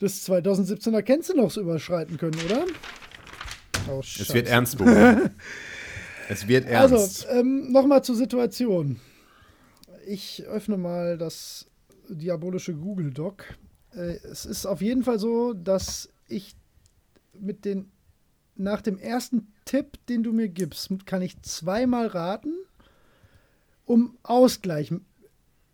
[0.00, 2.64] des 2017er Kennzeichens überschreiten können, oder?
[3.88, 5.30] Oh, Es wird ernst, Bogen.
[6.28, 7.26] es wird ernst.
[7.28, 8.98] Also, ähm, nochmal zur Situation.
[10.08, 11.66] Ich öffne mal das
[12.08, 13.44] diabolische Google Doc.
[13.94, 16.54] Äh, es ist auf jeden Fall so, dass ich
[17.38, 17.90] mit den
[18.56, 22.52] nach dem ersten Tipp, den du mir gibst, kann ich zweimal raten,
[23.86, 24.92] um Ausgleich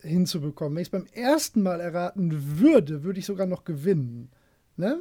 [0.01, 0.77] hinzubekommen.
[0.77, 4.31] Wenn ich es beim ersten Mal erraten würde, würde ich sogar noch gewinnen.
[4.77, 5.01] Ne?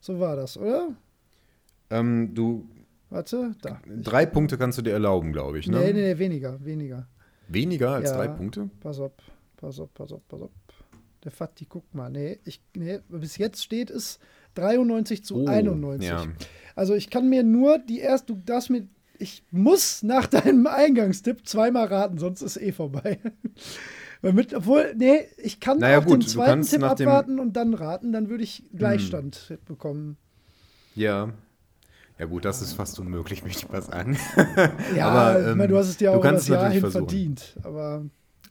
[0.00, 0.94] So war das, oder?
[1.90, 2.68] ähm, du,
[3.10, 3.80] Warte, da.
[4.02, 5.66] drei Punkte kannst du dir erlauben, glaube ich.
[5.68, 5.78] Ne?
[5.78, 7.06] Nee, nee, nee, weniger, weniger.
[7.48, 8.16] Weniger als Ja.
[8.16, 8.68] drei Punkte?
[8.80, 9.12] Pass auf,
[9.56, 10.50] pass auf, pass auf, pass auf.
[11.24, 12.10] Der Fatti, guck mal.
[12.10, 14.18] Nee, ich, nee, bis jetzt steht es
[14.54, 16.08] 93 zu Oh, 91.
[16.08, 16.24] ja.
[16.76, 18.86] Also ich kann mir nur die erste, du darfst mir,
[19.18, 23.18] ich muss nach deinem Eingangstipp zweimal raten, sonst ist eh vorbei.
[24.22, 27.74] Weil mit, obwohl, nee, ich kann Naja, auch gut, den zweiten Tipp abwarten und dann
[27.74, 30.16] raten, dann würde ich Gleichstand bekommen.
[30.94, 31.30] Ja.
[32.18, 34.16] Ja, gut, das ist fast unmöglich, möchte ich mal sagen.
[34.96, 37.08] Ja, Aber, ich ähm, meine, du hast es dir auch das Jahr hin versuchen.
[37.08, 37.56] verdient.
[37.62, 38.04] Aber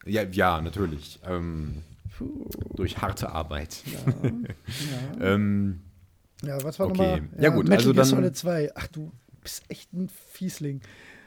[0.06, 1.18] ja, ja, natürlich.
[1.26, 1.82] Ähm,
[2.18, 3.82] puh, durch harte Arbeit.
[3.86, 4.30] ja,
[5.20, 5.34] ja.
[5.34, 5.80] Ähm,
[6.42, 6.98] Ja, was war Okay.
[7.18, 7.28] nochmal?
[7.38, 8.70] Ja, gut, Metal also Gear dann- Solid 2.
[8.74, 10.80] Ach, du bist echt ein Fiesling.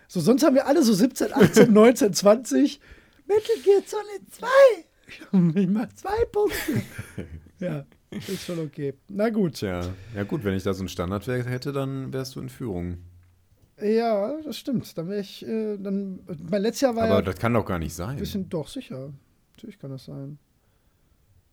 [0.08, 2.80] So, sonst haben wir alle so 17, 18, 19, 20.
[3.26, 5.62] Metal Gear Solid 2.
[5.62, 6.82] Ich mach zwei Punkte.
[7.60, 8.94] Ja, ist schon okay.
[9.10, 9.56] Na gut.
[9.56, 9.82] Tja,
[10.16, 12.98] ja gut, wenn ich da so ein Standardwerk hätte, dann wärst du in Führung.
[13.82, 14.96] Ja, das stimmt.
[14.96, 16.20] Dann wäre ich, äh, dann,
[16.52, 18.10] mein letztes Jahr war Aber ja das kann doch gar nicht sein.
[18.10, 19.12] ein bisschen, doch, sicher.
[19.54, 20.38] Natürlich kann das sein.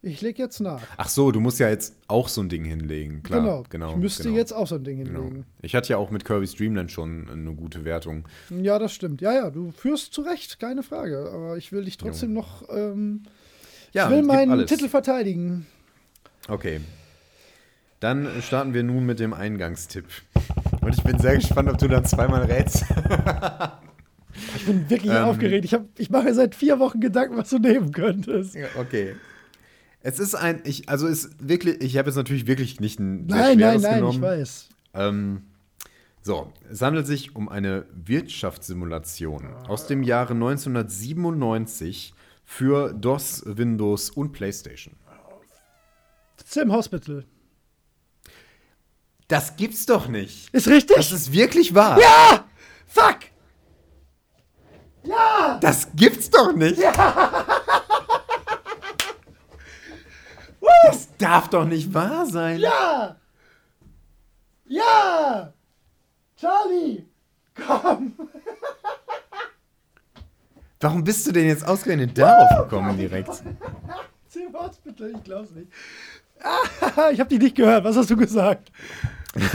[0.07, 0.83] Ich lege jetzt nach.
[0.99, 3.23] Ach so, du musst ja jetzt auch so ein Ding hinlegen.
[3.23, 3.65] Klar, genau.
[3.71, 3.91] genau.
[3.93, 5.21] Ich müsste genau, jetzt auch so ein Ding Genau.
[5.23, 5.47] hinlegen.
[5.63, 8.29] Ich hatte ja auch mit Kirby's Dreamland schon eine gute Wertung.
[8.51, 9.23] Ja, das stimmt.
[9.23, 11.31] Ja, ja, du führst zu Recht, keine Frage.
[11.33, 13.23] Aber ich will dich trotzdem noch, ähm,
[13.93, 14.69] Ja, ich will meinen alles.
[14.69, 15.67] Titel verteidigen.
[16.49, 16.81] Okay.
[18.01, 20.05] Dann starten wir nun mit dem Eingangstipp.
[20.83, 22.85] Und ich bin sehr gespannt, ob du dann zweimal rätst.
[24.57, 25.25] Ich bin wirklich Ähm.
[25.25, 25.65] aufgeregt.
[25.65, 28.57] Ich, hab- ich mache seit vier Wochen Gedanken, was du nehmen könntest.
[28.79, 29.15] Okay.
[30.07, 33.39] Es ist ein, ich, also ist wirklich, ich habe jetzt natürlich wirklich nicht ein sehr
[33.39, 34.15] Nein, nein, schweres nein, genommen.
[34.17, 34.69] ich weiß.
[34.93, 35.43] Ähm,
[36.21, 42.13] so, es handelt sich um eine Wirtschaftssimulation aus dem Jahre 1997
[42.45, 44.95] für DOS, Windows und PlayStation.
[46.45, 47.25] Sim Hospital.
[49.27, 50.53] Das gibt's doch nicht.
[50.53, 50.97] Ist richtig?
[50.97, 51.99] Das ist wirklich wahr.
[51.99, 52.45] ja!
[52.87, 53.21] Fuck!
[55.03, 55.59] Ja!
[55.63, 56.79] Das gibt's doch nicht.
[56.79, 57.54] Das
[61.25, 62.61] darf doch nicht wahr sein.
[62.61, 63.17] Ja!
[64.67, 65.53] Ja!
[66.37, 67.05] Charlie!
[67.55, 68.13] Komm!
[70.81, 73.33] Warum bist du denn jetzt ausgerechnet darauf gekommen direkt?
[74.29, 75.69] Sim Hospital, ich glaub's nicht.
[76.43, 77.85] Ah, ich hab dich nicht gehört.
[77.85, 78.71] Was hast du gesagt?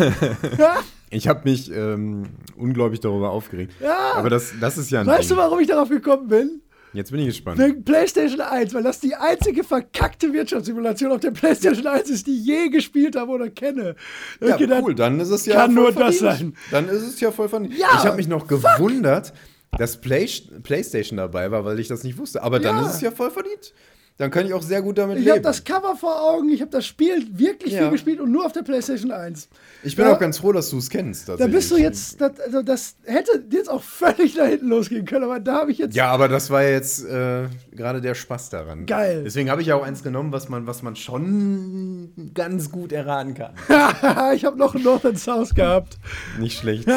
[1.12, 3.74] Ich habe mich ähm, unglaublich darüber aufgeregt.
[3.80, 4.14] Ja.
[4.14, 5.44] Aber das, das ist ja ein Weißt du, Ding.
[5.44, 6.62] warum ich darauf gekommen bin?
[6.94, 7.60] Jetzt bin ich gespannt.
[7.60, 12.36] Wegen PlayStation 1, weil das die einzige verkackte Wirtschaftssimulation auf der PlayStation 1 ist, die
[12.40, 13.96] ich je gespielt habe oder kenne.
[14.42, 16.56] Ja, ich gedacht, cool, dann ist es ja kann voll nur das sein.
[16.72, 17.78] Dann ist es ja voll verdient.
[17.78, 19.34] Ja, ich habe mich noch gewundert,
[19.78, 20.28] dass Play
[20.64, 22.42] PlayStation dabei war, weil ich das nicht wusste.
[22.42, 22.88] Aber dann Ja.
[22.88, 23.74] ist es ja voll verdient.
[24.20, 25.44] Dann kann ich auch sehr gut damit Ich habe leben.
[25.44, 27.84] das Cover vor Augen, ich habe das Spiel wirklich Ja.
[27.84, 29.48] viel gespielt und nur auf der PlayStation 1.
[29.82, 30.14] ich bin Ja.
[30.14, 31.30] auch ganz froh, dass du es kennst.
[31.30, 35.24] Da bist du jetzt, das, also das hätte jetzt auch völlig nach hinten losgehen können,
[35.24, 35.96] aber da habe ich jetzt.
[35.96, 38.86] Ja, aber das war jetzt äh, gerade der Spaß daran.
[38.86, 39.22] Geil.
[39.24, 43.36] Deswegen habe ich ja auch eins genommen, was man, was man schon ganz gut erraten
[43.36, 43.54] kann.
[44.36, 45.98] ich habe noch ein North and South gehabt.
[46.38, 46.90] Nicht schlecht.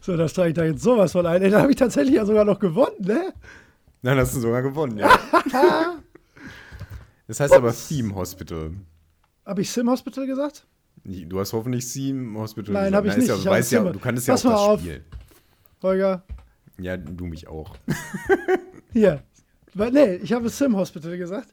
[0.00, 1.42] So, das trage ich da jetzt sowas von ein.
[1.42, 3.34] Ey, Da habe ich tatsächlich ja sogar noch gewonnen, ne?
[4.02, 5.10] Dann hast du sogar gewonnen, ja.
[7.28, 8.72] das heißt aber Theme Hospital.
[9.46, 10.66] Habe ich Sim Hospital gesagt?
[11.04, 12.96] Du hast hoffentlich Theme Hospital Nein, gesagt.
[12.96, 13.28] hab ich nicht.
[13.28, 14.80] Ja, Ich habe ja, du kanntest ja Pass auch mal das auf.
[14.80, 15.04] Spiel.
[15.82, 16.22] Holger,
[16.80, 17.76] Ja, du mich auch.
[18.92, 19.22] hier.
[19.74, 21.48] Nee, ich habe Sim Hospital gesagt.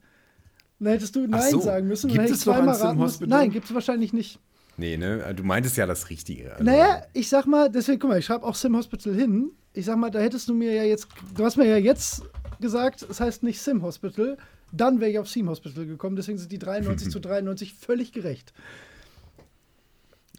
[0.79, 1.61] Dann hättest du Nein so.
[1.61, 2.11] sagen müssen.
[2.11, 3.05] Gibt es zweimal Sim raten müssen.
[3.13, 3.39] Hospital?
[3.39, 4.39] Nein, gibt es wahrscheinlich nicht.
[4.77, 5.33] Nee, ne?
[5.35, 6.51] Du meintest ja das Richtige.
[6.53, 9.51] Also, Naja, ich sag mal, deswegen, guck mal, ich schreibe auch Sim Hospital hin.
[9.73, 12.23] Ich sag mal, da hättest du mir ja jetzt, du hast mir ja jetzt
[12.59, 14.37] gesagt, es heißt nicht Sim Hospital.
[14.77, 16.15] Dann wäre ich auf Sim Hospital gekommen.
[16.15, 18.53] Deswegen sind die 93 zu 93 völlig gerecht.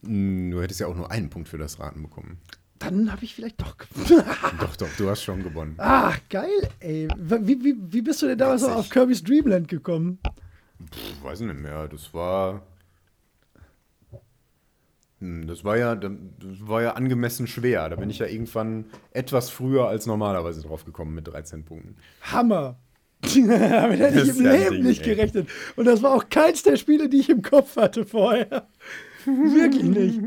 [0.03, 2.39] Mm, Du hättest ja auch nur einen Punkt für das Raten bekommen.
[2.78, 4.22] Dann habe ich vielleicht doch gewonnen.
[4.61, 5.74] doch, doch, du hast schon gewonnen.
[5.78, 7.09] Ach, geil, ey.
[7.16, 8.76] Wie, wie, wie bist du denn damals Witzig.
[8.76, 10.18] auf Kirby's Dreamland gekommen?
[10.93, 11.89] Ich weiß nicht mehr.
[11.89, 12.66] Das war.
[15.20, 16.11] Hm, Das war ja, das
[16.61, 17.89] war ja angemessen schwer.
[17.89, 21.97] Da bin ich ja irgendwann etwas früher als normalerweise drauf gekommen mit 13 Punkten.
[22.20, 22.76] Hammer.
[23.49, 25.14] Damit hätte ich im Leben Ding, nicht ey.
[25.14, 25.49] gerechnet.
[25.77, 28.68] Und das war auch keins der Spiele, die ich im Kopf hatte vorher.
[29.24, 30.20] Wirklich nicht.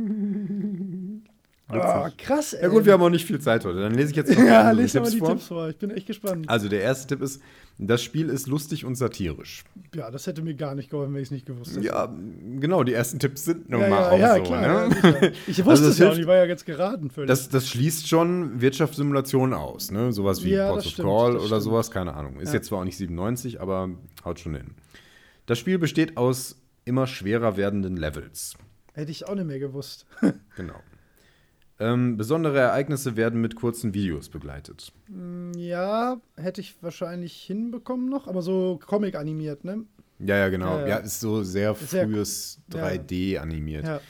[1.71, 2.63] Oh, krass, ey.
[2.63, 3.79] Ja gut, wir haben auch nicht viel Zeit heute.
[3.79, 5.29] Dann lese ich jetzt noch Ja, lest doch mal die vor.
[5.29, 5.69] Tipps vor.
[5.69, 6.49] Ich bin echt gespannt.
[6.49, 7.41] Also der erste Tipp ist,
[7.77, 9.63] das Spiel ist lustig und satirisch.
[9.95, 11.85] Ja, das hätte mir gar nicht geholfen, wenn ich es nicht gewusst hätte.
[11.85, 12.11] Ja,
[12.59, 14.43] genau, die ersten Tipps sind nun ja, mal ja, auch ja, so.
[14.43, 14.87] klar.
[14.89, 15.31] ne?
[15.47, 17.27] ich wusste Also es ja hilft- und ich war ja jetzt geraten völlig.
[17.27, 20.11] Das, das schließt schon Wirtschaftssimulationen aus, ne?
[20.11, 21.61] Sowas wie Ja, Ports of stimmt, Call oder stimmt.
[21.61, 22.39] sowas, keine Ahnung.
[22.39, 23.89] Ist jetzt zwar auch nicht 97, aber
[24.25, 24.71] haut schon hin.
[25.45, 26.55] Das Spiel besteht aus
[26.85, 28.55] immer schwerer werdenden Levels.
[28.93, 30.05] hätte ich auch nicht mehr gewusst.
[30.55, 30.73] Genau.
[31.81, 34.91] Ähm, besondere Ereignisse werden mit kurzen Videos begleitet.
[35.55, 39.85] ja, hätte ich wahrscheinlich hinbekommen noch, aber so Comic animiert, ne?
[40.19, 40.75] Ja, ja, genau.
[40.79, 40.95] Ja, Ja, ja.
[40.97, 42.79] ist so sehr Sehr- frühes ja.
[42.85, 43.85] 3D animiert.
[43.85, 44.01] Ja.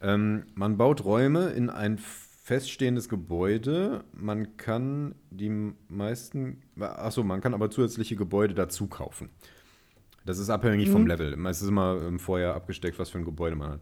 [0.00, 4.04] Ähm, man baut Räume in ein feststehendes Gebäude.
[4.14, 9.28] Man kann die meisten, achso, man kann aber zusätzliche Gebäude dazu kaufen.
[10.24, 10.92] Das ist abhängig Mhm.
[10.92, 11.34] vom Level.
[11.46, 13.80] Es ist immer ähm, vorher abgesteckt, was für ein Gebäude man hat.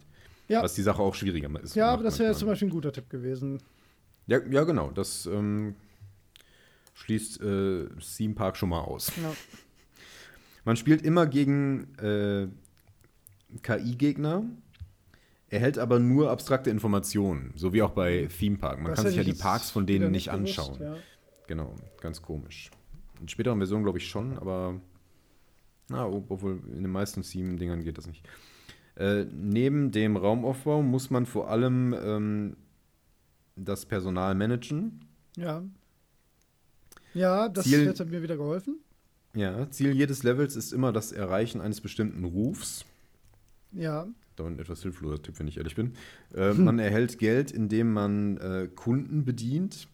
[0.49, 0.62] Ja.
[0.62, 1.74] Was die Sache auch schwieriger ist.
[1.74, 3.62] Ja, aber das wäre zum Beispiel ein guter Tipp gewesen.
[4.26, 4.90] Ja, ja genau.
[4.90, 5.74] Das ähm,
[6.95, 7.86] schließt äh,
[8.16, 9.11] Theme Park schon mal aus.
[9.22, 9.32] Ja.
[10.64, 12.49] Man spielt immer gegen äh,
[13.62, 14.45] KI-Gegner.
[15.49, 18.78] erhält aber nur abstrakte Informationen, so wie auch bei Theme Park.
[18.80, 20.80] Man Das kann sich ja die Parks von denen nicht gewusst, anschauen.
[20.80, 20.97] ja.
[21.47, 22.70] Genau, ganz komisch.
[23.20, 24.80] In späteren Versionen glaube ich schon, aber
[25.88, 28.26] na, ob- obwohl in den meisten Theme-Dingern geht das nicht.
[28.97, 32.57] Äh, neben dem Raumaufbau muss man vor allem ähm,
[33.57, 35.01] das Personal managen.
[35.36, 35.62] Ja.
[37.12, 38.78] Ja, das Ziel- hat mir wieder geholfen.
[39.34, 42.84] Ja, Ziel jedes Levels ist immer das Erreichen eines bestimmten Rufs.
[43.72, 44.07] Ja.
[44.36, 45.95] Da ein etwas hilfloser Tipp, wenn ich ehrlich bin.
[46.34, 49.88] Äh, man erhält Geld, indem man äh, Kunden bedient.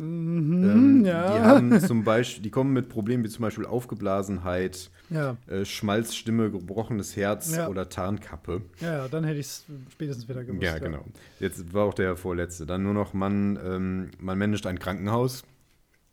[0.00, 1.34] Mhm, Ähm, ja.
[1.36, 5.36] Die haben zum Beispiel, die kommen mit Problemen wie zum Beispiel Aufgeblasenheit, ja.
[5.46, 7.68] äh, Schmalzstimme, gebrochenes Herz Ja.
[7.68, 8.62] oder Tarnkappe.
[8.80, 10.62] Ja, dann hätte ich es spätestens wieder gewusst.
[10.62, 11.04] Ja, genau.
[11.38, 12.64] Jetzt war auch der vorletzte.
[12.66, 15.42] Dann nur noch, man, ähm, man managt ein Krankenhaus.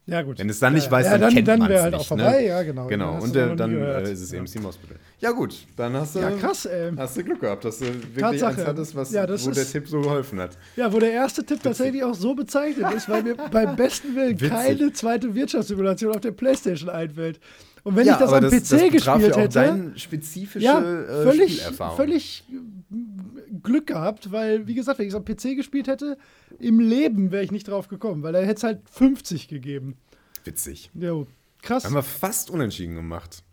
[0.05, 0.39] Ja, gut.
[0.39, 2.01] Wenn es dann nicht weiß, dann, dann, kennt dann man wäre es halt nicht.
[2.01, 2.47] auch vorbei, ne?
[2.47, 2.87] ja, genau.
[2.87, 4.97] Genau, und nie dann äh, ist es eben Team Hospital.
[5.19, 8.57] Ja gut, dann hast du, Ja, krass, hast du Glück gehabt, dass du wirklich Tatsache.
[8.59, 10.57] eins hattest, was, Ja, das wo der ist- Tipp so geholfen hat.
[10.75, 14.39] Ja, wo der erste Tipp tatsächlich auch so bezeichnet ist, weil mir beim besten Willen
[14.39, 14.49] Witzig.
[14.51, 17.39] keine zweite Wirtschaftssimulation auf der Playstation einfällt.
[17.83, 21.53] Und wenn ich das am PC betraf gespielt ja hätte, deine spezifische ja, äh, völlig,
[21.55, 21.95] Spielerfahrung.
[21.97, 22.55] völlig äh,
[23.63, 26.17] Glück gehabt, weil, wie gesagt, wenn ich es am PC gespielt hätte,
[26.59, 29.95] im Leben wäre ich nicht drauf gekommen, weil da hätte es halt 50 gegeben.
[30.43, 30.91] Witzig.
[30.93, 31.25] Jo,
[31.63, 31.85] krass.
[31.85, 33.43] Haben wir fast unentschieden gemacht.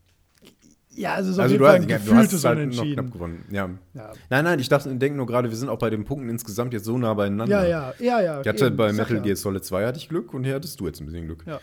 [0.96, 3.12] Ja, also so Also du hast, ein ja, du hast gefühltes es halt noch knapp
[3.12, 3.44] gewonnen.
[3.50, 3.70] Ja.
[3.94, 4.12] Ja.
[4.30, 6.84] Nein, nein, ich dachte, denke nur gerade, wir sind auch bei den Punkten insgesamt jetzt
[6.84, 7.66] so nah beieinander.
[7.66, 8.40] ja, ja, ja, ja.
[8.40, 9.20] Ich hatte eben, bei Metal.
[9.20, 11.44] Gear Solid 2 hatte ich Glück und hier hattest du jetzt ein bisschen Glück.
[11.46, 11.60] Ja.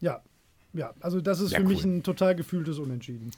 [0.00, 0.20] Ja,
[0.72, 1.92] ja, also das ist für mich cool.
[1.92, 3.30] ein total gefühltes Unentschieden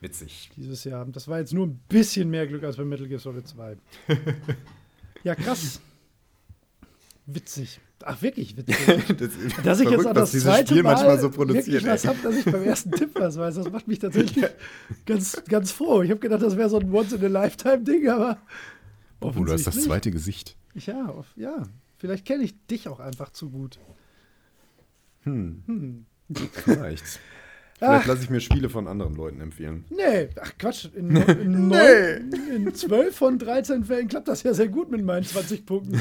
[0.00, 0.50] Witzig.
[0.56, 1.06] dieses Jahr.
[1.06, 3.76] Das war jetzt nur ein bisschen mehr Glück als bei Metal Gear Solid 2.
[5.24, 5.80] ja, krass.
[7.26, 7.80] Witzig.
[8.04, 8.76] Ach, wirklich witzig.
[9.18, 9.30] Das,
[9.64, 11.84] Dass ich jetzt auch das dieses zweite Spiel Mal manchmal so produziert.
[11.86, 13.56] was habe, dass ich beim ersten Tipp was weiß.
[13.56, 14.44] Das macht mich tatsächlich
[15.06, 16.02] ganz, ganz froh.
[16.02, 18.38] Ich habe gedacht, das wäre so ein Once-in-a-Lifetime-Ding, aber
[19.20, 20.56] Oh, du hast das zweite Gesicht.
[20.74, 20.86] nicht.
[20.86, 21.62] Ja, ja.
[21.98, 23.78] Vielleicht kenne ich dich auch einfach zu gut.
[25.24, 26.06] Hm, Hm.
[26.52, 27.04] vielleicht.
[27.78, 29.86] Vielleicht lasse ich mir Spiele von anderen Leuten empfehlen.
[29.88, 30.88] Nee, ach Quatsch.
[30.94, 35.24] In, in, neun, in 12 von 13 Fällen klappt das ja sehr gut mit meinen
[35.24, 35.98] 20 Punkten.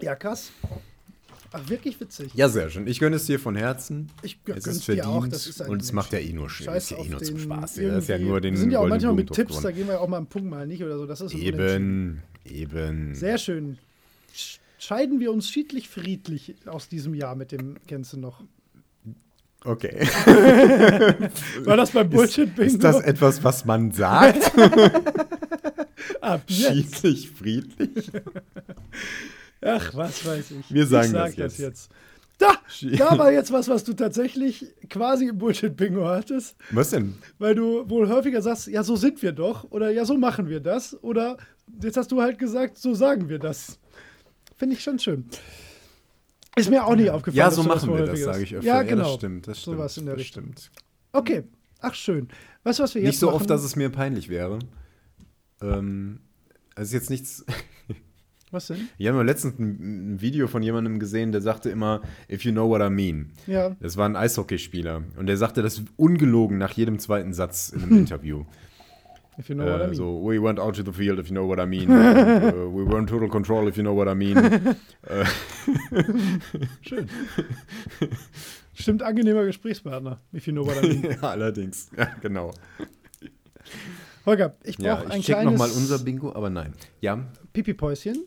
[0.00, 0.50] Ja, krass.
[1.50, 2.30] Ach, wirklich witzig.
[2.34, 2.86] Ja, sehr schön.
[2.86, 4.10] Ich gönne es dir von Herzen.
[4.22, 5.06] Ich Es gönn's ist dir verdient.
[5.06, 5.26] auch.
[5.28, 7.76] Das ist und es macht ja eh nur, Scheiß ist ja eh nur zum Spaß.
[7.76, 9.88] Ja, das ist ja nur den Wir sind ja auch manchmal mit Tipps, da gehen
[9.88, 11.06] wir auch mal einen Punkt mal nicht oder so.
[11.06, 11.34] Das ist.
[11.34, 13.14] Eben, eben.
[13.14, 13.78] Sehr schön.
[14.36, 18.42] Sch- Scheiden wir uns schiedlich friedlich aus diesem Jahr mit dem, kennst du noch?
[19.64, 20.06] Okay.
[21.64, 22.62] War das beim Bullshit-Bingo?
[22.74, 24.52] Ist das etwas, was man sagt?
[26.20, 26.68] Ab jetzt.
[27.00, 28.10] Schiedlich, friedlich?
[29.60, 30.72] Ach, was weiß ich.
[30.72, 31.58] Wir sagen ich sag das jetzt.
[31.58, 31.90] jetzt.
[32.38, 32.52] Da!
[32.96, 37.14] Da war jetzt was, was du tatsächlich quasi im Bullshit-Bingo hattest, Was denn?
[37.38, 40.60] weil du wohl häufiger sagst, ja, so sind wir doch oder ja, so machen wir
[40.60, 41.36] das oder
[41.82, 43.80] jetzt hast du halt gesagt, so sagen wir das.
[44.56, 45.24] Finde ich schon schön.
[46.54, 47.38] Ist mir auch nicht aufgefallen.
[47.38, 48.66] Ja, so machen wir das, sage ich öfter.
[48.68, 49.04] Ja, genau.
[49.04, 49.76] das stimmt, das stimmt.
[49.76, 50.42] Sowas in der das Richtung.
[50.44, 50.70] stimmt.
[51.12, 51.42] Okay,
[51.80, 52.28] ach schön.
[52.62, 53.36] Weißt du, was wir jetzt Nicht so machen?
[53.36, 54.60] oft, dass es mir peinlich wäre.
[55.60, 56.20] Ähm,
[56.76, 57.44] es ist jetzt nichts.
[58.50, 58.88] Was denn?
[58.96, 62.68] Ich habe letztens ein, ein Video von jemandem gesehen, der sagte immer, if you know
[62.68, 63.32] what I mean.
[63.46, 63.76] Ja.
[63.80, 65.02] Das war ein Eishockeyspieler.
[65.16, 68.44] Und der sagte das ungelogen nach jedem zweiten Satz in einem Interview.
[69.38, 69.94] If you know what I Äh, mean.
[69.94, 71.88] so, we went out to the field, if you know what I mean.
[71.90, 71.92] uh,
[72.74, 74.36] we were in total control, if you know what I mean.
[74.36, 75.24] Äh,
[76.80, 77.08] Schön.
[78.74, 81.04] Stimmt, angenehmer Gesprächspartner, if you know what I mean.
[81.12, 81.88] ja, allerdings.
[81.96, 82.52] Ja, genau.
[84.26, 86.72] Holger, ich brauche Ja, ein ich check kleines nochmal unser Bingo, aber nein.
[87.00, 88.24] Ja, Pipi-Päuschen.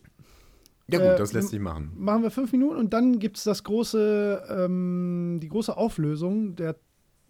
[0.92, 1.92] Ja gut, Äh, das lässt sich machen.
[1.96, 6.76] Machen wir fünf Minuten und dann gibt es das große, ähm, die große Auflösung der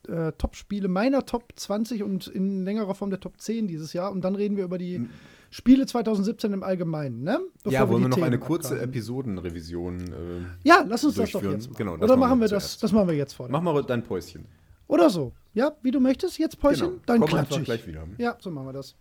[0.07, 4.11] äh, Top-Spiele meiner Top 20 und in längerer Form der Top 10 dieses Jahr.
[4.11, 5.07] Und dann reden wir über die
[5.51, 7.23] Spiele 2017 im Allgemeinen.
[7.23, 7.39] Ne?
[7.63, 8.89] Bevor ja, wollen wir die noch eine Themen kurze abgrasen.
[8.89, 11.77] Episodenrevision äh, Ja, lass uns das doch jetzt machen.
[11.77, 13.51] Genau, Oder machen wir wir das, das machen wir jetzt vorne.
[13.51, 14.45] Mach mal dein Päuschen.
[14.87, 15.33] Oder so.
[15.53, 16.37] Ja, wie du möchtest.
[16.39, 17.01] Jetzt Päuschen, Genau.
[17.05, 17.63] dann Komm klatsch ich.
[17.65, 18.07] gleich wieder.
[18.17, 18.95] Ja, so machen wir das.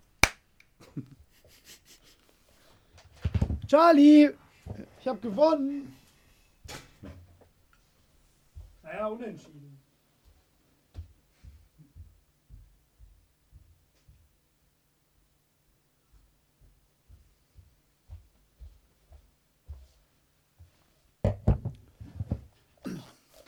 [3.68, 4.30] Charlie,
[5.00, 5.96] ich habe gewonnen.
[8.82, 9.78] Naja, unentschieden.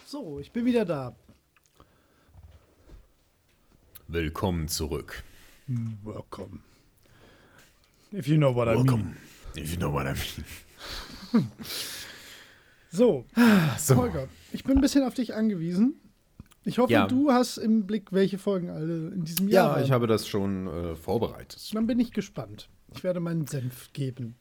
[0.07, 1.14] So, ich bin wieder da.
[4.09, 5.24] Willkommen zurück.
[6.03, 6.61] Welcome.
[8.11, 9.16] If you know what I mean.
[9.55, 10.44] If you know what I mean.
[12.95, 13.24] So,
[13.78, 13.97] So.
[13.97, 15.95] Holger, ich bin ein bisschen auf dich angewiesen.
[16.64, 17.07] Ich hoffe, Ja.
[17.07, 20.66] du hast im Blick, welche Folgen alle in diesem Jahr Ja, ich habe das schon
[20.66, 21.70] äh, vorbereitet.
[21.74, 22.68] Dann bin ich gespannt.
[22.95, 24.37] Ich werde meinen Senf geben.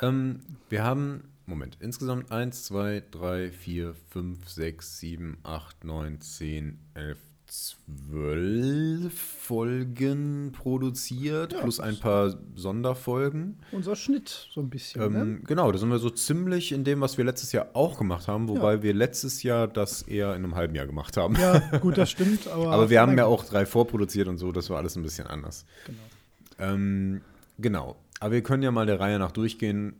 [0.00, 6.78] Ähm, wir haben, Moment, insgesamt 1, 2, 3, 4, 5, 6, 7, 8, 9, 10,
[6.94, 7.18] 11,
[7.52, 13.58] 12 Folgen produziert, Ja, plus ein paar Sonderfolgen.
[13.72, 15.12] Unser Schnitt so ein bisschen.
[15.12, 15.20] ne?
[15.20, 18.26] Ähm, genau, da sind wir so ziemlich in dem, was wir letztes Jahr auch gemacht
[18.26, 21.36] haben, wobei wir letztes Jahr das eher in einem halben Jahr gemacht haben.
[21.36, 22.48] Ja, gut, das stimmt.
[22.48, 25.26] Aber, Aber wir haben ja auch drei vorproduziert und so, das war alles ein bisschen
[25.26, 25.66] anders.
[25.86, 26.72] Genau.
[26.72, 27.20] Ähm,
[27.58, 27.96] genau.
[28.20, 29.96] Aber wir können ja mal der Reihe nach durchgehen.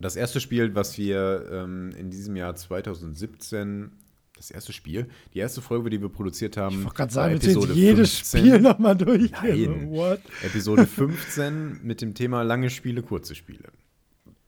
[0.00, 3.92] Das erste Spiel, was wir ähm, in diesem Jahr 2017,
[4.36, 7.74] das erste Spiel, die erste Folge, die wir produziert haben, Ich wollte gerade sagen, wir
[7.74, 9.30] jedes 15, Spiel nochmal durch.
[9.32, 9.90] Nein.
[9.90, 10.20] What?
[10.42, 13.64] Episode 15 mit dem Thema lange Spiele, kurze Spiele.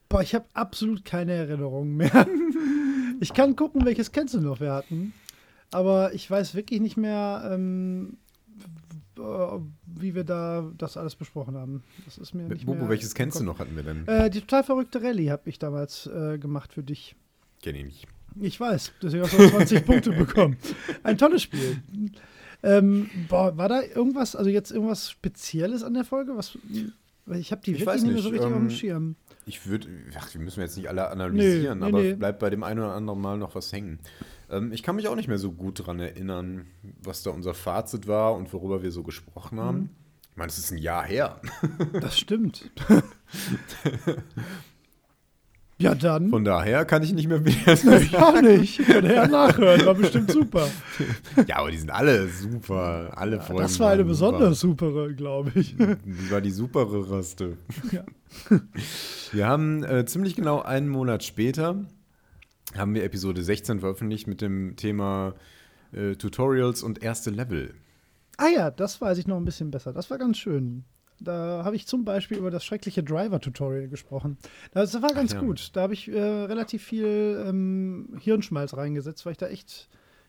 [0.09, 2.26] Boah, ich habe absolut keine Erinnerung mehr.
[3.20, 5.12] ich kann gucken, welches kennst du noch wir hatten.
[5.70, 8.16] Aber ich weiß wirklich nicht mehr, ähm,
[9.16, 11.82] wie wir da das alles besprochen haben.
[12.05, 14.07] Das ist mir nicht Bobo, mehr welches kennst du noch, hatten wir denn?
[14.07, 17.16] Äh, die total verrückte Rallye habe ich damals äh, gemacht für dich.
[17.62, 18.09] Kenne ich nicht.
[18.40, 20.56] Ich weiß, deswegen hast du 20 Punkte bekommen.
[21.02, 21.82] Ein tolles Spiel.
[22.62, 26.36] Ähm, boah, war da irgendwas, also jetzt irgendwas Spezielles an der Folge?
[26.36, 26.58] Was,
[27.32, 29.16] ich habe die Ich wirklich nicht mehr so richtig auf dem ähm, Schirm.
[29.46, 29.88] Ich würde,
[30.34, 32.14] die müssen wir jetzt nicht alle analysieren, nee, aber nee.
[32.14, 33.98] bleibt bei dem einen oder anderen Mal noch was hängen.
[34.50, 36.66] Ähm, ich kann mich auch nicht mehr so gut dran erinnern,
[37.02, 39.78] was da unser Fazit war und worüber wir so gesprochen haben.
[39.78, 39.90] Mhm.
[40.30, 41.40] Ich meine, es ist ein Jahr her.
[42.00, 42.70] Das stimmt.
[45.78, 46.30] ja, dann.
[46.30, 47.72] Von daher kann ich nicht mehr wieder.
[47.72, 48.80] ich auch nicht.
[48.80, 50.68] Ich könnte ja nachhören, war bestimmt super.
[51.46, 53.12] ja, aber die sind alle super.
[53.16, 53.62] Alle Folgen.
[53.62, 55.76] Das war eine besonders supere, glaube ich.
[55.78, 55.96] Super.
[56.04, 57.56] Die war die supere Raste.
[57.92, 58.04] Ja.
[59.32, 61.86] Wir haben äh, ziemlich genau einen Monat später
[62.76, 65.34] haben wir Episode 16 veröffentlicht mit dem Thema
[65.92, 67.74] äh, Tutorials und erste Level.
[68.36, 69.92] Ah ja, das weiß ich noch ein bisschen besser.
[69.92, 70.84] Das war ganz schön.
[71.20, 74.38] Da habe ich zum Beispiel über das schreckliche Driver-Tutorial gesprochen.
[74.72, 75.40] Das war ganz ja.
[75.40, 75.70] gut.
[75.74, 79.88] Da habe ich äh, relativ viel ähm, Hirnschmalz reingesetzt, weil ich da echt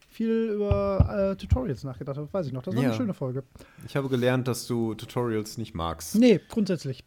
[0.10, 2.28] viel über äh, Tutorials nachgedacht habe.
[2.32, 2.64] Weiß ich noch.
[2.64, 2.89] Das war Ja.
[2.89, 3.43] eine schöne Folge.
[3.88, 6.16] Ich habe gelernt, dass du Tutorials nicht magst.
[6.16, 7.03] Nee, grundsätzlich.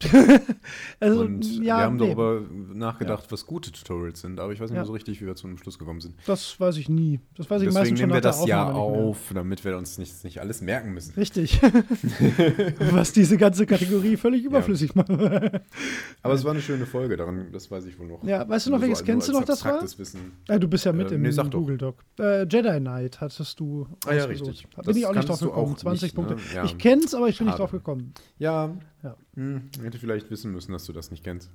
[1.01, 2.43] also, und ja, wir haben nee, darüber
[2.75, 4.83] nachgedacht, was gute Tutorials sind, aber ich weiß nicht Ja.
[4.83, 6.15] mehr so richtig, wie wir zu einem Schluss gekommen sind.
[6.27, 7.21] das weiß ich nie.
[7.37, 10.25] Das weiß ich Deswegen meistens schon nehmen wir das ja auf, damit wir uns nicht,
[10.25, 11.13] nicht alles merken müssen.
[11.15, 11.61] Richtig.
[12.93, 15.11] Was diese ganze Kategorie völlig überflüssig macht.
[15.11, 18.25] Aber es war eine schöne Folge, daran, das weiß ich wohl noch.
[18.25, 19.83] Ja, weißt du noch, welches kennst du noch, das war?
[19.83, 20.33] Wissen.
[20.49, 21.31] Ja, du bist ja mit Äh, im nee.
[21.51, 21.97] Google Doc.
[22.19, 23.87] Äh, Jedi Knight hattest du.
[24.07, 24.49] Ah ja, ausgesucht.
[24.51, 24.69] richtig.
[24.75, 25.73] Da Das bin ich auch nicht drauf gekommen.
[25.73, 26.25] auch 20 nicht, ne?
[26.27, 26.55] Punkte.
[26.55, 26.65] Ja.
[26.65, 27.63] Ich kenn's, aber ich bin nicht Schade.
[27.63, 28.15] drauf gekommen.
[28.39, 29.17] Ja, Ja.
[29.35, 31.51] hm, hätte vielleicht wissen müssen, dass du das nicht kennst.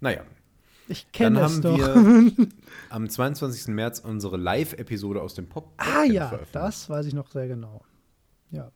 [0.00, 0.22] Naja,
[0.88, 1.78] Ich dann kenne es haben doch.
[1.78, 2.46] wir
[2.90, 3.68] am 22.
[3.74, 5.72] März unsere Live-Episode aus dem Pop.
[5.78, 7.82] ah ja, das weiß ich noch sehr genau.
[8.50, 8.70] Ja,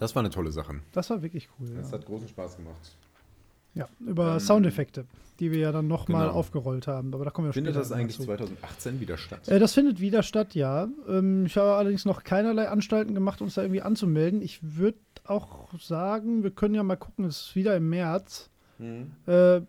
[0.00, 0.80] Das war eine tolle Sache.
[0.92, 1.68] das war wirklich cool.
[1.76, 2.96] Das Ja, hat großen Spaß gemacht.
[3.76, 5.04] Ja über Ähm, Soundeffekte,
[5.38, 6.38] die wir ja dann nochmal genau.
[6.38, 7.14] aufgerollt haben.
[7.14, 8.24] Aber da kommen wir Findet später das eigentlich zu.
[8.24, 9.46] 2018 wieder statt?
[9.48, 10.88] Äh, das findet wieder statt, ja.
[11.08, 14.42] Ähm, ich habe allerdings noch keinerlei Anstalten gemacht, uns da irgendwie anzumelden.
[14.42, 18.50] Ich würde auch sagen, wir können ja mal gucken, es ist wieder im März.
[18.78, 19.12] Hm.
[19.26, 19.60] Äh,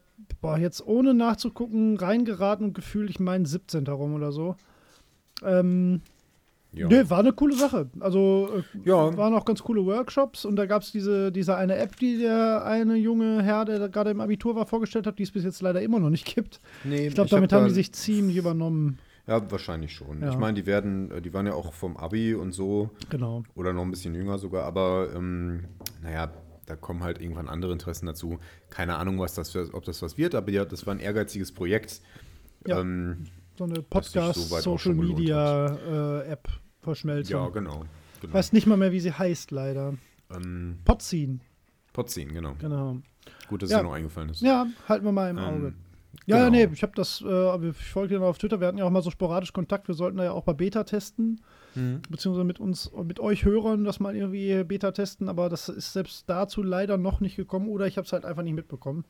[0.41, 3.86] boah, jetzt ohne nachzugucken, reingeraten und gefühlt, ich meine 17.
[3.88, 4.55] rum oder so.
[5.43, 6.01] Ähm,
[6.78, 6.88] Ja.
[6.88, 7.89] Nee, war eine coole Sache.
[7.99, 9.15] Also äh, Ja.
[9.17, 12.63] waren auch ganz coole Workshops und da gab es diese, diese eine App, die der
[12.65, 15.61] eine junge Herr, der da gerade im Abitur war, vorgestellt hat, die es bis jetzt
[15.61, 16.61] leider immer noch nicht gibt.
[16.84, 18.99] Nee, Ich glaube, hab damit haben da- die sich ziemlich übernommen.
[19.28, 20.21] Ja, wahrscheinlich schon.
[20.21, 20.30] Ja.
[20.30, 23.43] Ich meine, die werden, äh, die waren ja auch vom Abi und so Genau.
[23.55, 25.65] oder noch ein bisschen jünger sogar, aber ähm,
[26.01, 26.32] naja,
[26.65, 28.39] da kommen halt irgendwann andere Interessen dazu.
[28.69, 31.51] Keine Ahnung, was das, für- ob das was wird, aber ja, das war ein ehrgeiziges
[31.51, 32.01] Projekt.
[32.65, 32.80] Ja.
[32.80, 33.25] Ähm,
[33.57, 36.47] So eine sich soweit auch Podcast, Social schon gelohnt Media äh, App
[36.88, 37.39] Verschmelzung.
[37.41, 37.83] ja, genau.
[38.21, 38.33] genau.
[38.33, 39.93] Weiß nicht mal mehr, wie sie heißt, leider.
[40.35, 41.41] Ähm, Podziehen,
[41.93, 42.55] Potzin, genau.
[42.59, 42.97] genau.
[43.47, 43.77] Gut, dass Ja.
[43.77, 44.41] es dir noch eingefallen ist.
[44.41, 45.73] Ja, halten wir mal im Ähm, Auge.
[46.25, 46.57] Ja, ja, genau.
[46.57, 48.85] nee, ich habe das, äh, aber ich folge dir noch auf Twitter, wir hatten ja
[48.85, 51.41] auch mal so sporadisch Kontakt, wir sollten da ja auch bei Beta testen,
[51.75, 52.01] Mhm.
[52.09, 56.27] beziehungsweise mit uns, mit euch Hörern das mal irgendwie Beta testen, aber das ist selbst
[56.27, 59.05] dazu leider noch nicht gekommen oder ich habe es halt einfach nicht mitbekommen.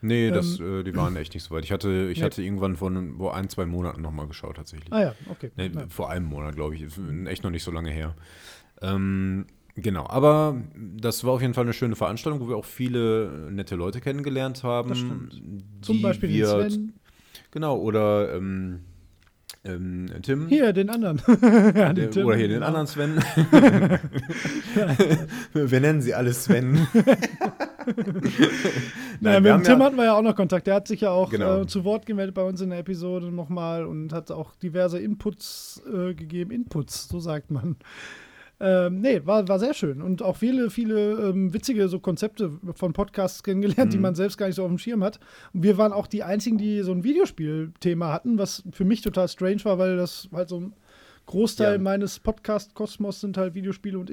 [0.00, 1.64] Nee, das, äh, die waren echt nicht so weit.
[1.64, 2.24] Ich hatte, ich Nee.
[2.24, 4.92] hatte irgendwann vor ein, vor ein, zwei Monaten nochmal geschaut, tatsächlich.
[4.92, 5.50] Ah ja, okay.
[5.56, 5.86] Nee, Ja.
[5.88, 6.84] Vor einem Monat, glaube ich.
[7.26, 8.14] Echt noch nicht so lange her.
[8.80, 10.62] Ähm, genau, aber
[10.96, 14.62] das war auf jeden Fall eine schöne Veranstaltung, wo wir auch viele nette Leute kennengelernt
[14.62, 14.88] haben.
[14.90, 15.42] Das stimmt.
[15.82, 16.92] Zum Beispiel wir, den Sven.
[17.50, 18.80] Genau, oder ähm,
[19.64, 20.46] ähm, Tim.
[20.48, 21.20] Hier, den anderen.
[21.74, 23.16] ja, Der, Tim, oder hier den anderen Sven.
[25.54, 26.86] wir nennen sie alle Sven.
[29.20, 30.66] Naja, wir mit Tim ja- hatten wir ja auch noch Kontakt.
[30.66, 31.62] Der hat sich ja auch Genau.
[31.62, 35.82] äh, zu Wort gemeldet bei uns in der Episode nochmal und hat auch diverse Inputs
[35.92, 36.50] äh, gegeben.
[36.50, 37.76] Inputs, so sagt man.
[38.60, 40.02] Ähm, nee, war, war sehr schön.
[40.02, 43.90] Und auch viele, viele ähm, witzige so Konzepte von Podcasts kennengelernt, Mhm.
[43.90, 45.20] die man selbst gar nicht so auf dem Schirm hat.
[45.54, 49.28] Und wir waren auch die einzigen, die so ein Videospielthema hatten, was für mich total
[49.28, 50.72] strange war, weil das halt so ein
[51.26, 51.78] Großteil Ja.
[51.78, 54.10] meines Podcast-Kosmos sind halt Videospiele und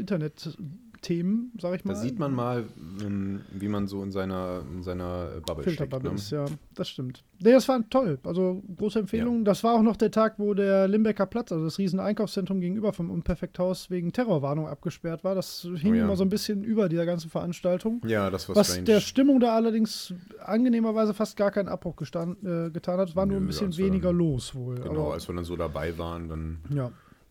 [1.06, 1.94] Internet-Themen, sag ich mal.
[1.94, 2.66] Da sieht man mal,
[3.04, 5.78] ähm, wie man so in seiner, in seiner Bubble steckt.
[5.78, 6.16] Filterbubble Ne?
[6.16, 7.24] ist, ja, das stimmt.
[7.40, 8.20] Nee, das war toll.
[8.24, 9.46] Also große Empfehlung.
[9.46, 12.94] Das war auch noch der Tag, wo der Limbecker Platz, also das riesen Einkaufszentrum gegenüber
[12.94, 15.36] vom Unperfekthaus, wegen Terrorwarnung abgesperrt war.
[15.36, 16.04] Das hing Oh ja.
[16.06, 18.02] immer so ein bisschen über dieser ganzen Veranstaltung.
[18.08, 18.86] Ja, das war Was strange.
[18.86, 23.10] der Stimmung da allerdings angenehmerweise fast gar keinen Abbruch äh, getan hat.
[23.10, 24.76] Es war nur ein Nö, bisschen als wir weniger dann- los wohl.
[24.76, 26.88] genau, Aber, als wir dann so dabei waren, dann ja,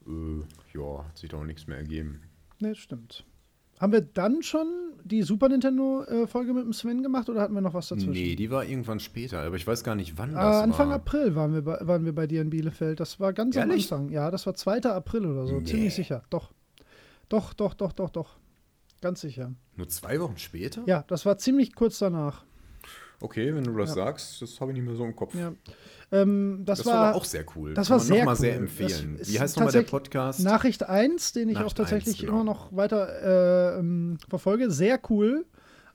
[0.06, 2.20] äh, ja, hat sich doch nichts mehr ergeben.
[2.60, 3.24] nee, stimmt.
[3.80, 4.66] Haben wir dann schon
[5.04, 8.12] die Super Nintendo-Folge mit dem Sven gemacht oder hatten wir noch was dazwischen?
[8.12, 10.96] Nee, die war irgendwann später, aber ich weiß gar nicht, wann das Ah, Anfang war.
[10.96, 13.00] April waren wir, bei, waren wir bei dir in Bielefeld.
[13.00, 13.92] Das war ganz Ehrlich?
[13.92, 14.12] am Anfang.
[14.14, 14.82] Ja, das war 2.
[14.84, 15.64] April oder so, Nee.
[15.64, 16.22] ziemlich sicher.
[16.30, 16.52] Doch.
[17.28, 18.36] Doch, doch, doch, doch, doch.
[19.02, 19.52] Ganz sicher.
[19.76, 20.82] Nur zwei Wochen später?
[20.86, 22.44] Ja, das war ziemlich kurz danach.
[23.20, 23.94] Okay, wenn du das Ja.
[24.06, 25.34] sagst, das habe ich nicht mehr so im Kopf.
[25.34, 25.52] Ja.
[26.12, 27.74] Ähm, das, Das, war, war, auch sehr cool.
[27.74, 28.36] das Kann war man sehr noch mal cool.
[28.36, 29.18] sehr empfehlen.
[29.22, 30.40] Wie heißt nochmal der Podcast?
[30.40, 32.32] Nachricht 1, den ich auch Nachricht tatsächlich 1, genau.
[32.34, 34.70] immer noch weiter äh, ähm, verfolge.
[34.70, 35.46] Sehr cool.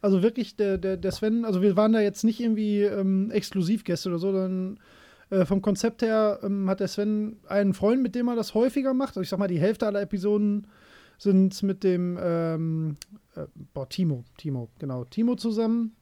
[0.01, 4.09] Also wirklich, der, der, der Sven, also wir waren da jetzt nicht irgendwie ähm, Exklusivgäste
[4.09, 4.79] oder so, sondern
[5.29, 8.93] äh, vom Konzept her ähm, hat der Sven einen Freund, mit dem er das häufiger
[8.93, 9.09] macht.
[9.09, 10.67] Also ich sag mal, die Hälfte aller Episoden
[11.17, 12.97] sind mit dem ähm,
[13.35, 15.95] äh, boah, Timo, Timo, genau, Timo zusammen.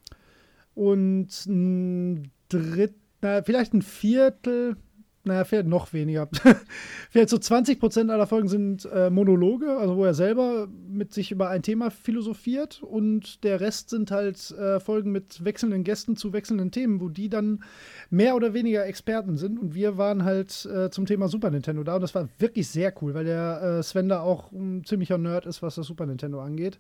[0.77, 4.75] Und ein Dritt, na, vielleicht ein Viertel,
[5.23, 6.29] naja, vielleicht noch weniger.
[7.09, 11.31] vielleicht so 20 Prozent aller Folgen sind äh, Monologe, also wo er selber mit sich
[11.31, 16.31] über ein Thema philosophiert und der Rest sind halt äh, Folgen mit wechselnden Gästen zu
[16.31, 17.63] wechselnden Themen, wo die dann
[18.11, 21.95] mehr oder weniger Experten sind und wir waren halt äh, zum Thema Super Nintendo da
[21.95, 25.47] und das war wirklich sehr cool, weil der äh, Sven da auch ein ziemlicher Nerd
[25.47, 26.79] ist, was das Super Nintendo angeht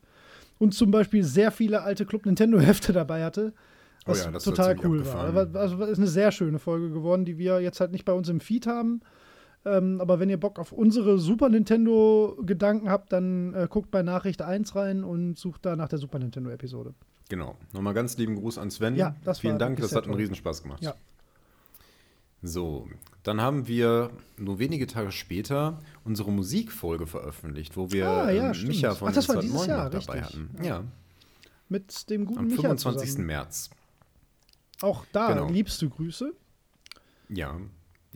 [0.59, 3.53] und zum Beispiel sehr viele alte Club Nintendo Hefte dabei hatte.
[4.05, 5.35] Oh Was ja, das total cool abgefahren.
[5.53, 5.55] war.
[5.61, 8.39] Also ist eine sehr schöne Folge geworden, die wir jetzt halt nicht bei uns im
[8.39, 9.01] Feed haben.
[9.65, 14.41] Ähm, aber wenn ihr Bock auf unsere Super Nintendo-Gedanken habt, dann äh, guckt bei Nachricht
[14.41, 16.93] 1 rein und sucht da nach der Super Nintendo-Episode.
[17.29, 17.57] Genau.
[17.73, 18.95] Nochmal ganz lieben Gruß an Sven.
[18.95, 20.21] Ja, das Vielen war Dank, das hat einen toll.
[20.21, 20.81] Riesenspaß gemacht.
[20.83, 20.93] Ja.
[22.43, 22.87] So,
[23.23, 28.67] dann haben wir nur wenige Tage später unsere Musikfolge veröffentlicht, wo wir Ah, ja, ähm.
[28.67, 30.21] Micha von Ach, das war dieses Jahr, dabei richtig.
[30.23, 30.49] hatten.
[30.63, 30.83] Ja,
[31.67, 33.09] Mit dem guten am Micha 25.
[33.09, 33.25] zusammen.
[33.25, 33.69] März.
[34.81, 35.49] Auch da Genau.
[35.49, 36.33] liebste Grüße.
[37.29, 37.59] Ja.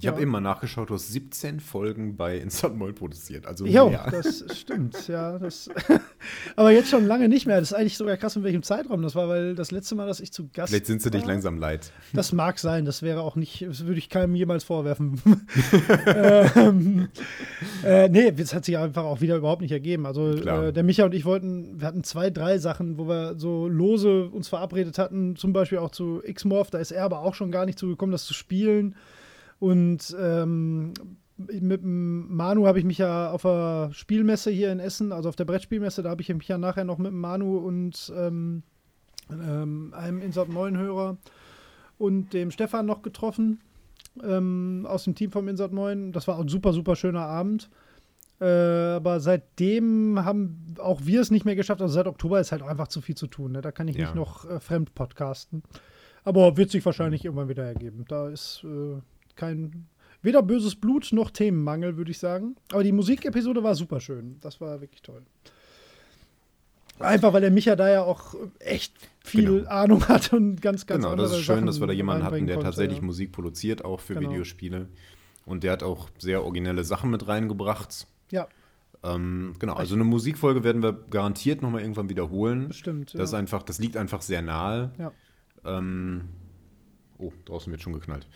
[0.02, 0.14] Ich Ja.
[0.14, 3.45] habe eben mal nachgeschaut, du hast 17 Folgen bei Instant Moin produziert.
[3.45, 4.08] Also Jo, mehr.
[4.10, 5.38] das stimmt, ja.
[5.38, 5.70] Das
[6.56, 7.60] aber jetzt schon lange nicht mehr.
[7.60, 10.20] Das ist eigentlich sogar krass, in welchem Zeitraum das war, weil das letzte Mal, dass
[10.20, 11.91] ich zu Gast Vielleicht sind sie dich war, langsam leid.
[12.14, 15.22] Das mag sein, das wäre auch nicht, das würde ich keinem jemals vorwerfen.
[16.08, 17.10] ähm,
[17.86, 20.08] äh, nee, das hat sich einfach auch wieder überhaupt nicht ergeben.
[20.08, 23.68] Also äh, der Micha und ich wollten, wir hatten zwei, drei Sachen, wo wir so
[23.68, 27.52] lose uns verabredet hatten, zum Beispiel auch zu X-Morph, da ist er aber auch schon
[27.52, 28.95] gar nicht zugekommen, das zu spielen.
[29.62, 30.93] Und ähm,
[31.38, 35.36] mit dem Manu habe ich mich ja auf der Spielmesse hier in Essen, also auf
[35.36, 38.64] der Brettspielmesse, da habe ich mich ja nachher noch mit dem Manu und ähm,
[39.30, 41.18] ähm, einem Insert 9 Hörer
[41.99, 43.59] und dem Stefan noch getroffen
[44.24, 46.12] ähm, aus dem Team vom Insert 9.
[46.12, 47.70] Das war ein super, super schöner Abend.
[48.39, 51.84] Äh, aber seitdem haben auch wir es nicht mehr geschafft.
[51.84, 53.51] Also seit Oktober ist halt einfach zu viel zu tun.
[53.51, 53.62] Ne?
[53.62, 54.05] Da kann ich Ja.
[54.05, 55.62] nicht noch äh, fremd podcasten.
[56.24, 58.05] Aber wird sich wahrscheinlich irgendwann wieder ergeben.
[58.07, 58.99] Da ist äh,
[59.42, 59.88] kein
[60.22, 62.56] weder böses Blut noch Themenmangel, würde ich sagen.
[62.72, 64.38] Aber die Musikepisode war super schön.
[64.42, 65.24] Das war wirklich toll.
[67.00, 69.70] Einfach weil der Micha da ja auch echt viel Genau.
[69.70, 72.46] Ahnung hat und ganz, ganz genau, das ist schön, Sachen dass wir da jemanden hatten,
[72.46, 73.04] der konnte, tatsächlich ja.
[73.04, 74.30] Musik produziert, auch für Genau.
[74.30, 74.88] Videospiele.
[75.46, 78.06] Und der hat auch sehr originelle Sachen mit reingebracht.
[78.32, 78.48] Ja,
[79.04, 82.68] Ähm, genau, also eine Musikfolge werden wir garantiert nochmal irgendwann wiederholen.
[82.68, 83.16] bestimmt.
[83.16, 83.39] Das, ist ja.
[83.39, 84.92] einfach, das liegt einfach sehr nahe.
[85.00, 85.12] Ja.
[85.66, 86.26] Ähm,
[87.18, 88.28] oh, draußen wird schon geknallt.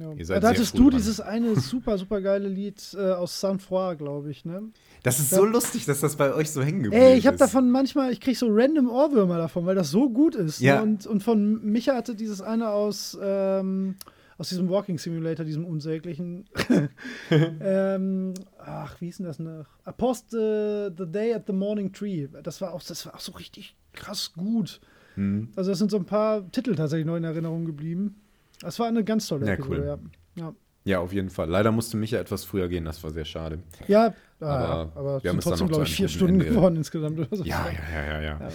[0.00, 0.12] Ja.
[0.14, 0.98] Ihr seid da hattest du dran.
[0.98, 4.62] dieses eine super, super geile Lied äh, aus Saint-Foy, glaube ich, ne?
[5.02, 5.38] Das ist Ja.
[5.38, 7.40] so lustig, dass das bei euch so hängen geblieben Ey, ich habe ist.
[7.40, 10.60] davon manchmal, ich kriege so random Ohrwürmer davon, weil das so gut ist.
[10.60, 10.76] Ja.
[10.76, 10.82] Ne?
[10.82, 13.96] Und, und von Micha hatte dieses eine aus, ähm,
[14.38, 16.44] aus diesem Walking Simulator, diesem unsäglichen.
[17.30, 19.66] ähm, ach, wie hieß denn das noch?
[19.84, 22.28] A Post the, the Day at the Morning Tree.
[22.42, 24.80] Das war auch, das war auch so richtig krass gut.
[25.14, 25.48] Hm.
[25.56, 28.19] Also, das sind so ein paar Titel tatsächlich noch in Erinnerung geblieben.
[28.60, 29.86] Das war eine ganz tolle Ja, Episode, cool.
[29.86, 30.44] ja.
[30.44, 30.54] Ja,
[30.84, 31.48] Ja, auf jeden Fall.
[31.48, 33.58] Leider musste Micha etwas früher gehen, das war sehr schade.
[33.88, 37.36] ja Aber aber, aber wir haben trotzdem, glaube ich, vier Stunden Ende- geworden insgesamt oder
[37.36, 37.44] so.
[37.44, 38.48] Ja, ja, ja, ja, ja.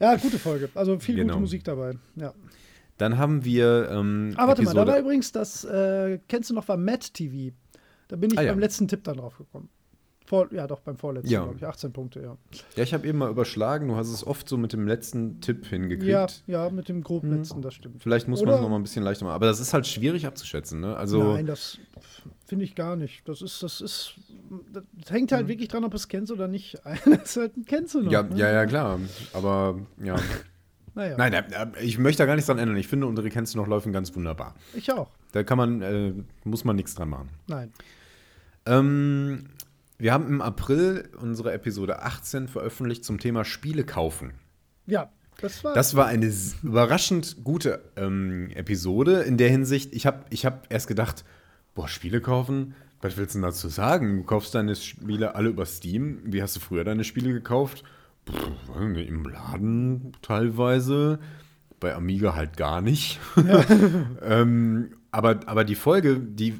[0.00, 0.16] Ja.
[0.22, 0.68] Gute Folge.
[0.74, 1.34] Also viel Genau.
[1.34, 1.94] gute Musik dabei.
[2.16, 2.32] Ja.
[2.98, 3.88] Dann haben wir.
[3.90, 7.14] Ähm, Ah, warte mal, da Episode- war übrigens das, äh, kennst du noch, war Matt
[7.14, 7.54] TV.
[8.08, 9.68] Da bin ich Ah, beim letzten Tipp dann drauf gekommen.
[10.32, 11.42] Vor, ja, doch, beim vorletzten, Ja.
[11.42, 11.66] glaube ich.
[11.66, 12.38] 18 Punkte, ja.
[12.74, 13.88] Ja, ich habe eben mal überschlagen.
[13.88, 16.10] Du hast es oft so mit dem letzten Tipp hingekriegt.
[16.10, 17.36] Ja, ja, mit dem grob Mhm.
[17.36, 18.02] letzten, das stimmt.
[18.02, 19.34] Vielleicht muss man es noch mal ein bisschen leichter machen.
[19.34, 20.80] Aber das ist halt schwierig abzuschätzen.
[20.80, 20.96] Ne?
[20.96, 21.76] Also, Nein, das
[22.46, 23.28] finde ich gar nicht.
[23.28, 24.14] Das ist, das ist,
[24.72, 26.78] das hängt halt wirklich dran, ob es kennst oder nicht.
[27.04, 28.10] das ist halt ein kennst du noch.
[28.10, 28.34] Ja, ne?
[28.38, 29.00] ja, ja, klar.
[29.34, 30.16] Aber ja.
[30.94, 31.44] Naja, Nein,
[31.80, 32.76] ich möchte da gar nichts dran ändern.
[32.78, 34.54] Ich finde, unsere Kennst du noch laufen ganz wunderbar.
[34.74, 35.10] ich auch.
[35.32, 36.12] Da kann man, äh,
[36.44, 37.28] muss man nichts dran machen.
[37.48, 37.72] Nein.
[38.66, 39.44] Ähm,
[40.02, 44.32] wir haben im April unsere Episode 18 veröffentlicht zum Thema Spiele kaufen.
[44.84, 45.74] Ja, das war.
[45.74, 46.28] Das war eine
[46.64, 51.24] überraschend gute ähm, Episode in der Hinsicht, ich habe ich hab erst gedacht,
[51.76, 54.16] boah, Spiele kaufen, was willst du denn dazu sagen?
[54.18, 56.18] Du kaufst deine Spiele alle über Steam.
[56.24, 57.84] Wie hast du früher deine Spiele gekauft?
[58.28, 61.20] Pff, Im Laden teilweise,
[61.78, 63.20] bei Amiga halt gar nicht.
[64.20, 66.58] ähm, aber, aber die Folge, die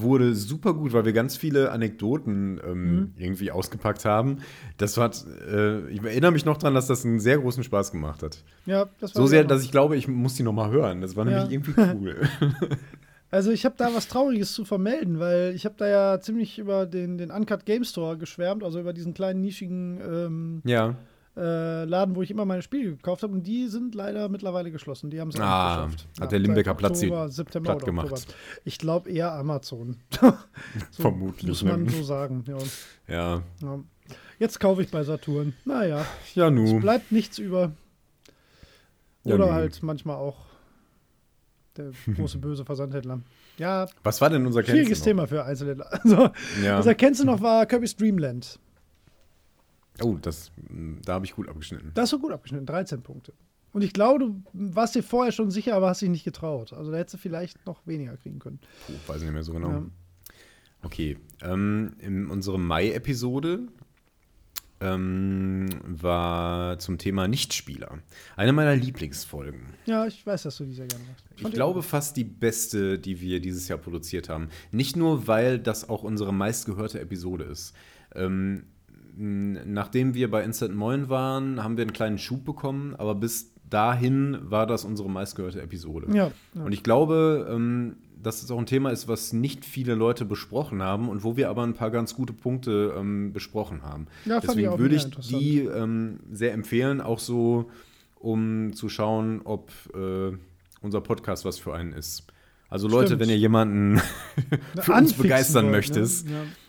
[0.00, 4.38] wurde super gut, weil wir ganz viele Anekdoten ähm, irgendwie ausgepackt haben.
[4.78, 8.22] Das hat, äh, ich erinnere mich noch dran, dass das einen sehr großen Spaß gemacht
[8.22, 8.42] hat.
[8.66, 11.00] ja, das war So sehr, dass ich glaube, ich muss die noch mal hören.
[11.00, 11.44] Das war Ja.
[11.44, 12.16] nämlich irgendwie cool.
[13.30, 16.86] Also ich habe da was Trauriges zu vermelden, weil ich habe da ja ziemlich über
[16.86, 20.94] den, den Uncut Game Store geschwärmt, also über diesen kleinen nischigen ähm, ja.
[21.36, 23.32] Äh, Laden, wo ich immer meine Spiele gekauft habe.
[23.32, 25.10] Und die sind leider mittlerweile geschlossen.
[25.10, 26.20] Die haben es Ah, nicht geschafft.
[26.20, 28.12] hat der Limbecker Platz Oktober, September platt gemacht.
[28.12, 28.32] Oktober.
[28.64, 29.96] Ich glaube eher Amazon.
[30.20, 30.32] so
[31.02, 31.90] Vermutlich, Muss man ne?
[31.90, 32.44] so sagen.
[32.46, 32.58] Ja.
[33.08, 33.42] Ja.
[33.62, 33.80] Ja.
[34.38, 35.54] Jetzt kaufe ich bei Saturn.
[35.64, 36.04] Naja,
[36.34, 36.80] Ja, es nu.
[36.80, 37.72] bleibt nichts über.
[39.24, 39.52] Ja, Oder nu.
[39.52, 40.36] halt manchmal auch
[41.76, 43.20] der große böse Versandhändler.
[43.58, 45.88] Ja, Was war denn unser Kennst schwieriges Thema für Einzelhändler.
[45.92, 46.30] Also,
[46.62, 46.80] Ja.
[46.80, 48.58] Erkennst du noch war Kirby's Dreamland.
[50.02, 51.92] Oh, das, mh, da habe ich gut abgeschnitten.
[51.94, 53.32] Das ist so gut abgeschnitten, 13 Punkte.
[53.72, 56.72] Und ich glaube, du warst dir vorher schon sicher, aber hast dich nicht getraut.
[56.72, 58.60] Also da hättest du vielleicht noch weniger kriegen können.
[58.86, 59.70] Puh, weiß ich nicht mehr so genau.
[59.70, 59.84] Ja.
[60.82, 61.18] Okay.
[61.42, 63.66] Ähm, in unserer Mai-Episode
[64.80, 67.98] ähm, war zum Thema Nichtspieler.
[68.36, 69.60] Eine meiner Lieblingsfolgen.
[69.86, 71.24] Ja, ich weiß, dass du die sehr gerne machst.
[71.36, 71.88] Ich die glaube gut.
[71.88, 74.50] fast die beste, die wir dieses Jahr produziert haben.
[74.70, 77.74] Nicht nur, weil das auch unsere meistgehörte Episode ist.
[78.14, 78.66] Ähm,
[79.16, 84.38] nachdem wir bei Instant Moin waren, haben wir einen kleinen Schub bekommen, aber bis dahin
[84.42, 86.08] war das unsere meistgehörte Episode.
[86.14, 86.64] Ja, ja.
[86.64, 90.82] Und ich glaube, ähm, dass es auch ein Thema ist, was nicht viele Leute besprochen
[90.82, 94.06] haben und wo wir aber ein paar ganz gute Punkte ähm, besprochen haben.
[94.24, 97.70] Ja, ich Deswegen auch würde ich die ähm, sehr empfehlen, auch so,
[98.16, 100.36] um zu schauen, ob äh,
[100.80, 102.26] unser Podcast was für einen ist.
[102.68, 103.20] Also Leute, Stimmt.
[103.20, 104.00] wenn ihr jemanden
[104.80, 105.78] für uns begeistern wollt, ne?
[105.78, 106.26] möchtest,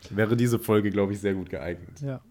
[0.10, 2.02] wäre diese Folge, glaube ich, sehr gut geeignet.
[2.02, 2.22] Ja.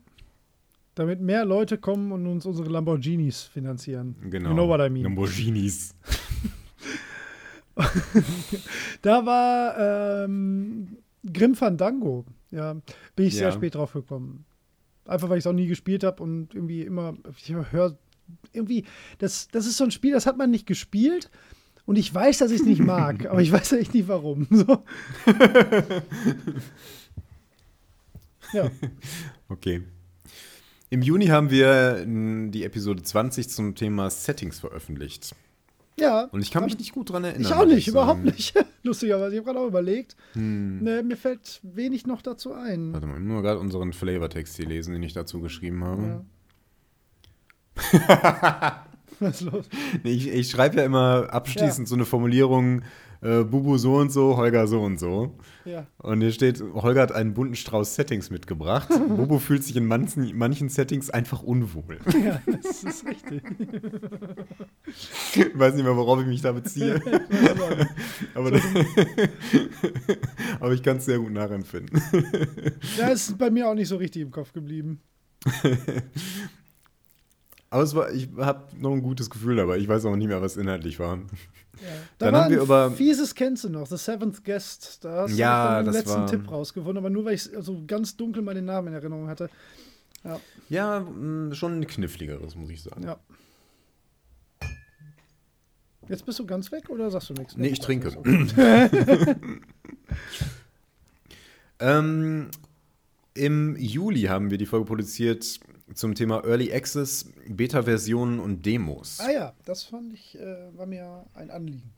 [0.95, 4.15] Damit mehr Leute kommen und uns unsere Lamborghinis finanzieren.
[4.31, 4.51] Genau.
[4.51, 5.03] You know what I mean.
[5.05, 5.95] Lamborghinis.
[9.03, 10.97] Da war ähm,
[11.33, 12.25] Grim Fandango.
[12.53, 12.75] Ja,
[13.17, 13.53] bin ich sehr Ja.
[13.53, 14.45] spät drauf gekommen.
[15.07, 17.99] Einfach weil ich es auch nie gespielt habe und irgendwie immer, ich höre,
[18.53, 18.85] irgendwie,
[19.19, 21.31] das, das ist so ein Spiel, das hat man nicht gespielt.
[21.85, 24.47] Und ich weiß, dass ich es nicht mag, aber ich weiß echt nicht warum.
[24.51, 24.85] So.
[28.53, 28.71] ja,
[29.49, 29.83] Okay.
[30.95, 35.35] Im Juni haben wir die Episode 20 zum Thema Settings veröffentlicht.
[35.99, 36.27] ja.
[36.27, 37.43] Und ich kann mich nicht gut dran erinnern.
[37.43, 38.31] Ich auch nicht, überhaupt sagen.
[38.37, 38.55] nicht.
[38.85, 40.15] Lustigerweise, ich habe gerade auch überlegt.
[40.35, 40.85] Hm.
[40.85, 42.93] Ne, mir fällt wenig noch dazu ein.
[42.93, 46.25] Warte mal, ich muss mal gerade unseren Flavortext hier lesen, den ich dazu geschrieben habe.
[47.91, 48.87] Ja.
[49.19, 49.69] Was ist los?
[50.05, 52.83] Nee, ich ich schreibe ja immer abschließend so eine Formulierung,
[53.25, 55.35] äh, Bubu so und so, Holger so und so.
[55.65, 55.87] Ja.
[55.99, 58.91] Und hier steht, Holger hat einen bunten Strauß Settings mitgebracht.
[59.09, 61.99] Bubu fühlt sich in manchen, manchen Settings einfach unwohl.
[62.23, 63.43] ja, das ist richtig.
[65.35, 67.01] Ich weiß nicht mehr, worauf ich mich da beziehe.
[68.35, 68.53] Aber,
[70.61, 72.01] aber ich kann es sehr gut nachempfinden.
[72.99, 75.01] Ja, ist bei mir auch nicht so richtig im Kopf geblieben.
[77.75, 79.79] Aber es war, ich habe noch ein gutes Gefühl dabei.
[79.79, 81.17] Ich weiß auch nicht mehr, was inhaltlich war.
[81.17, 81.23] Ja.
[82.19, 85.05] Da Dann war haben wir über- fieses kennst du noch, The Seventh Guest.
[85.05, 88.17] Da hast Ja, du den letzten war- Tipp rausgefunden, aber nur weil ich so ganz
[88.17, 89.51] dunkel mal den Namen in Erinnerung hatte.
[90.23, 93.03] Ja, Ja, mh, schon ein kniffligeres, muss ich sagen.
[93.03, 93.19] ja.
[96.09, 97.57] Jetzt bist du ganz weg oder sagst du nichts?
[97.57, 98.17] Nee, ich trinke.
[98.17, 99.35] Okay.
[101.81, 102.51] Ähm,
[103.35, 105.59] Im Juli haben wir die Folge produziert
[105.93, 109.19] zum Thema Early Access, Beta-Versionen und Demos.
[109.21, 111.93] Ah ja, das fand ich, äh, war mir ein Anliegen.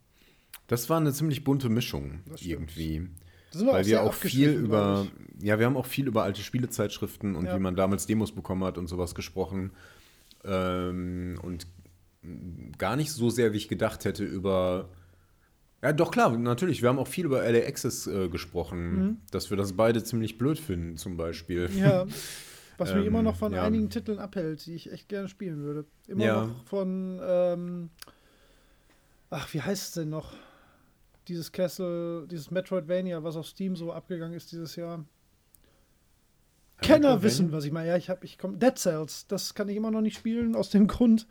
[0.67, 3.07] Das war eine ziemlich bunte Mischung irgendwie.
[3.53, 5.07] Wir Weil wir auch viel über,
[5.41, 7.55] ja, wir haben auch viel über alte Spielezeitschriften und Ja.
[7.55, 9.71] wie man damals Demos bekommen hat und sowas gesprochen.
[10.43, 11.65] Ähm, und
[12.77, 14.89] gar nicht so sehr, wie ich gedacht hätte, über.
[15.81, 16.81] Ja, doch klar, natürlich.
[16.81, 19.17] Wir haben auch viel über LA Access äh, gesprochen, Mhm.
[19.31, 21.69] dass wir das beide ziemlich blöd finden, zum Beispiel.
[21.77, 22.05] Ja.
[22.77, 23.63] Was mich Ähm, immer noch von ja.
[23.63, 25.85] einigen Titeln abhält, die ich echt gerne spielen würde.
[26.07, 26.45] Immer Ja.
[26.45, 27.89] noch von, ähm,
[29.29, 30.33] ach, wie heißt es denn noch?
[31.27, 35.03] Dieses Castle, dieses Metroidvania, was auf Steam so abgegangen ist dieses Jahr.
[36.81, 37.89] Kenner wissen, was ich meine.
[37.89, 38.57] Ja, ich habe, ich komme.
[38.57, 41.27] Dead Cells, das kann ich immer noch nicht spielen, aus dem Grund.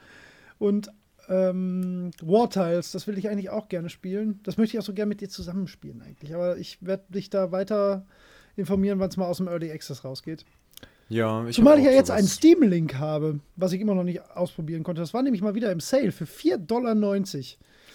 [0.59, 0.91] Und
[1.29, 4.41] ähm, War Tiles, das will ich eigentlich auch gerne spielen.
[4.43, 6.35] Das möchte ich auch so gerne mit dir zusammenspielen, eigentlich.
[6.35, 8.05] Aber ich werde dich da weiter
[8.57, 10.45] informieren, wann es mal aus dem Early Access rausgeht.
[11.09, 12.19] Ja, ich Zumal ich ja jetzt sowas.
[12.19, 15.01] einen Steam-Link habe, was ich immer noch nicht ausprobieren konnte.
[15.01, 16.95] Das war nämlich mal wieder im Sale für 4,90 Dollar.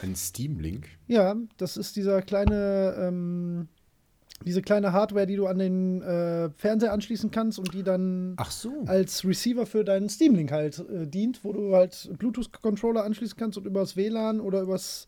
[0.02, 0.88] Ein Steam-Link.
[1.08, 3.68] Ja, das ist dieser kleine, ähm,
[4.46, 8.50] diese kleine Hardware, die du an den äh, Fernseher anschließen kannst und die dann Ach
[8.50, 8.72] so.
[8.88, 13.66] als Receiver für deinen Steam-Link halt äh, dient, wo du halt Bluetooth-Controller anschließen kannst und
[13.68, 15.08] übers WLAN oder übers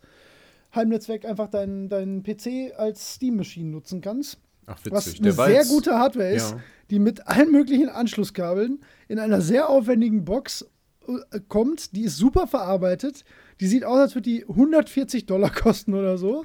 [0.75, 4.37] Heimnetzwerk einfach deinen deinen PC als Steam-Maschine nutzen kannst.
[4.65, 5.21] Ach, Was witzig.
[5.21, 6.59] eine war sehr gute Hardware ist, Ja.
[6.89, 10.65] Die mit allen möglichen Anschlusskabeln in einer sehr aufwendigen Box
[11.07, 11.95] äh, kommt.
[11.95, 13.23] Die ist super verarbeitet.
[13.59, 16.43] Die sieht aus, als würde die 140 Dollar kosten oder so.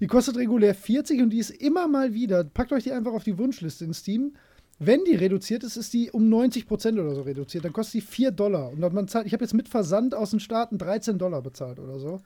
[0.00, 2.44] Die kostet regulär 40 und die ist immer mal wieder.
[2.44, 4.34] Packt euch die einfach auf die Wunschliste in Steam.
[4.78, 7.64] Wenn die reduziert ist, ist die um 90 Prozent oder so reduziert.
[7.64, 8.70] Dann kostet die 4 Dollar.
[8.70, 11.98] Und man zahlt, ich habe jetzt mit Versand aus den Staaten 13 Dollar bezahlt oder
[11.98, 12.20] so.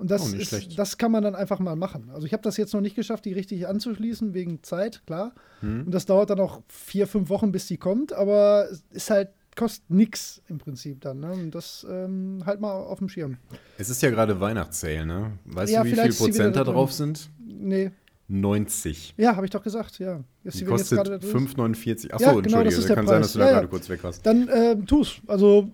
[0.00, 0.78] Und das, ist, schlecht.
[0.78, 2.10] das kann man dann einfach mal machen.
[2.12, 5.32] Also ich habe das jetzt noch nicht geschafft, die richtig anzuschließen, wegen Zeit, klar.
[5.60, 5.84] Hm.
[5.86, 9.28] Und das dauert dann auch vier, fünf Wochen, bis die kommt, aber es ist halt,
[9.56, 11.20] kostet nix im Prinzip dann.
[11.20, 11.32] Ne?
[11.32, 13.36] Und das ähm, halt mal auf dem Schirm.
[13.76, 15.32] Es ist ja gerade Weihnachtssale, ne?
[15.44, 17.28] Weißt Ja, du, wie viel Prozent da drauf sind?
[17.46, 17.90] Nee.
[18.28, 19.14] 90.
[19.16, 20.22] Ja, habe ich doch gesagt, ja.
[20.44, 21.56] Ist Die jetzt kostet gerade da drin ist.
[21.56, 22.12] 5,49.
[22.12, 23.20] Achso, Ja, genau, entschuldige, das kann sein, Preis.
[23.26, 23.56] dass du da Ja, ja.
[23.58, 24.24] gerade kurz weg warst.
[24.24, 25.20] Dann ähm, tu's.
[25.26, 25.68] Also,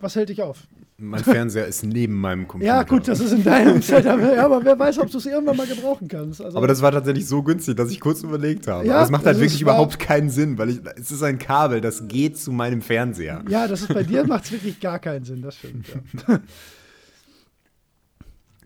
[0.00, 0.66] was hält dich auf?
[1.02, 2.74] Mein Fernseher ist neben meinem Computer.
[2.74, 4.20] Ja, gut, das ist in deinem Setup.
[4.20, 6.42] Ja, aber wer weiß, ob du es irgendwann mal gebrauchen kannst.
[6.42, 8.86] Also, Aber das war tatsächlich so günstig, dass ich kurz überlegt habe.
[8.86, 11.80] Ja, Aber es macht halt wirklich überhaupt keinen Sinn, weil ich, es ist ein Kabel,
[11.80, 13.42] das geht zu meinem Fernseher.
[13.48, 15.86] ja, das ist bei dir macht es wirklich gar keinen Sinn, das stimmt.
[16.28, 16.40] Ja.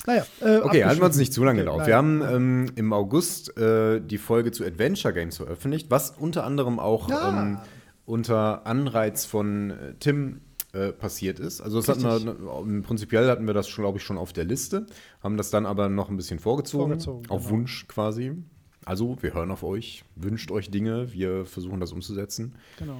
[0.07, 1.87] naja, äh, Okay, halten wir uns nicht zu lange Okay, nein.
[1.87, 6.79] Wir haben ähm, im August äh, die Folge zu Adventure Games veröffentlicht, was unter anderem
[6.79, 7.43] auch Ja.
[7.43, 7.59] ähm,
[8.07, 10.43] unter Anreiz von äh, Tim
[10.75, 11.61] äh, passiert ist.
[11.61, 14.87] Also das hatten wir, prinzipiell hatten wir das, glaube ich, schon auf der Liste,
[15.23, 17.51] haben das dann aber noch ein bisschen vorgezogen, Vorgezogen, auf genau.
[17.51, 18.33] Wunsch quasi.
[18.87, 22.55] Also, wir hören auf euch, wünscht euch Dinge, wir versuchen das umzusetzen.
[22.79, 22.99] Genau.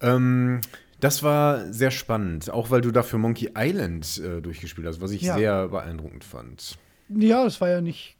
[0.00, 0.60] Ähm,
[1.00, 5.22] das war sehr spannend, auch weil du dafür Monkey Island äh, durchgespielt hast, was ich
[5.22, 5.36] Ja.
[5.36, 6.76] sehr beeindruckend fand.
[7.08, 8.16] Ja, das war ja nicht.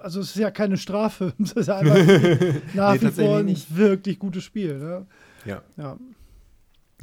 [0.00, 1.32] Also, es ist ja keine Strafe.
[1.42, 1.96] Es ist ja einfach
[2.74, 3.76] nach Nee, wie vor ein nicht.
[3.76, 4.78] wirklich gutes Spiel.
[4.78, 5.06] Ne?
[5.44, 5.98] Ja, Ja,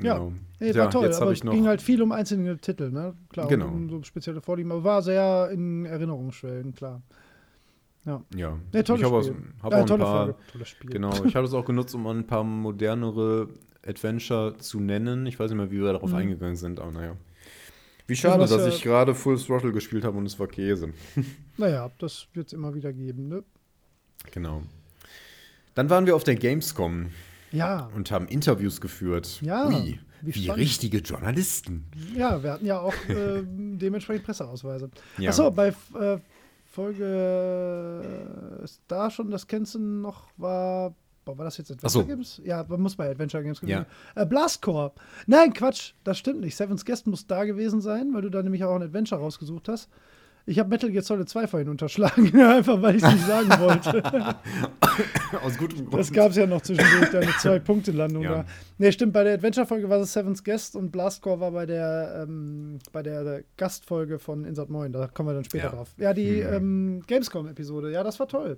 [0.01, 0.13] Ja.
[0.15, 0.33] genau.
[0.59, 1.05] nee, Ja, war toll.
[1.05, 1.53] jetzt aber ich noch.
[1.53, 2.89] ging halt viel um einzelne Titel.
[2.91, 3.15] Ne?
[3.29, 3.67] Klar, Genau.
[3.67, 4.71] um so spezielle Vorlieben.
[4.71, 7.01] Aber war sehr in Erinnerungsschwellen, klar.
[8.05, 8.23] Ja,
[8.73, 9.25] Nee, tolles ich habe auch,
[9.63, 10.35] hab Ja, auch ein paar.
[10.85, 13.49] Genau, ich habe es auch genutzt, um ein paar modernere
[13.85, 15.25] Adventure zu nennen.
[15.27, 16.15] Ich weiß nicht mehr, wie wir darauf Mhm.
[16.17, 17.15] eingegangen sind, aber naja.
[18.07, 20.91] Wie schade, was dass ja- ich gerade Full Throttle gespielt habe und es war Käse.
[21.57, 23.27] Naja, das wird es immer wieder geben.
[23.27, 23.43] Ne?
[24.31, 24.63] Genau.
[25.75, 27.07] Dann waren wir auf der Gamescom
[27.51, 29.41] Ja, und haben Interviews geführt.
[29.41, 31.85] Ja, Ui, wie wie, richtige Journalisten.
[32.15, 34.89] ja, wir hatten ja auch äh, dementsprechend Presseausweise.
[35.17, 35.29] Ja.
[35.29, 35.69] Achso, bei
[35.99, 36.17] äh,
[36.65, 38.03] Folge
[38.61, 40.93] äh, ist da schon das kennst du noch war.
[41.25, 42.07] Boah, war das jetzt Adventure so.
[42.07, 42.41] Games?
[42.43, 43.85] Ja, man muss bei Adventure Games gewesen Ja.
[44.15, 44.23] sein.
[44.23, 44.93] Äh, Blastcore.
[45.27, 46.55] Nein, Quatsch, das stimmt nicht.
[46.55, 49.89] Seven's Guest muss da gewesen sein, weil du da nämlich auch ein Adventure rausgesucht hast.
[50.49, 54.01] Ich habe Metal Gear Solid 2 vorhin unterschlagen, einfach weil ich es nicht sagen wollte.
[55.43, 55.93] Aus gutem Grund.
[55.93, 58.31] Das gab es ja noch zwischendurch, da eine Zwei-Punkte-Landung Ja.
[58.31, 58.45] da.
[58.79, 62.79] Ne, stimmt, bei der Adventure-Folge war es Seven's Guest und Blastcore war bei der, ähm,
[62.91, 64.91] bei der Gastfolge von Insert Moin.
[64.91, 65.69] Da kommen wir dann später Ja.
[65.71, 65.93] drauf.
[65.97, 66.53] Ja, die Mhm.
[66.53, 68.57] ähm, Gamescom-Episode, ja, das war toll.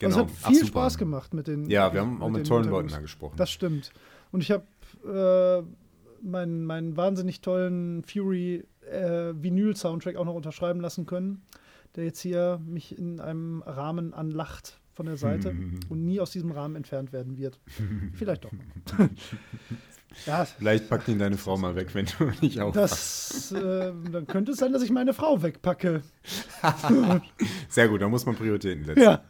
[0.00, 0.18] Genau.
[0.18, 0.68] Also es hat Ach, viel super.
[0.68, 1.68] Spaß gemacht mit den.
[1.68, 2.68] Ja, wir haben auch mit den tollen.
[2.70, 3.34] Leuten da gesprochen.
[3.36, 3.92] Das stimmt.
[4.30, 4.64] Und ich habe
[5.04, 5.62] äh,
[6.24, 11.42] meinen, meinen wahnsinnig tollen Fury äh, Vinyl-Soundtrack auch noch unterschreiben lassen können,
[11.96, 15.54] der jetzt hier mich in einem Rahmen anlacht von der Seite
[15.88, 17.58] und nie aus diesem Rahmen entfernt werden wird.
[18.14, 18.52] Vielleicht doch.
[20.26, 23.52] ja, Vielleicht packt ihn deine Frau mal weg, wenn du nicht aufpasst.
[23.52, 26.02] das, äh, dann könnte es sein, dass ich meine Frau wegpacke.
[27.68, 29.02] Sehr gut, da muss man Prioritäten setzen.
[29.02, 29.24] Ja.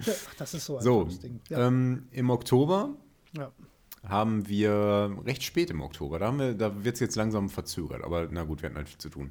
[0.00, 1.40] ach, das ist so ein So, Ding.
[1.48, 1.66] Ja.
[1.66, 2.90] ähm, im Oktober
[3.36, 3.52] ja.
[4.06, 8.02] Haben wir, recht spät im Oktober, da, haben wir, da wird es jetzt langsam verzögert,
[8.02, 9.30] aber na gut, wir hatten halt viel zu tun,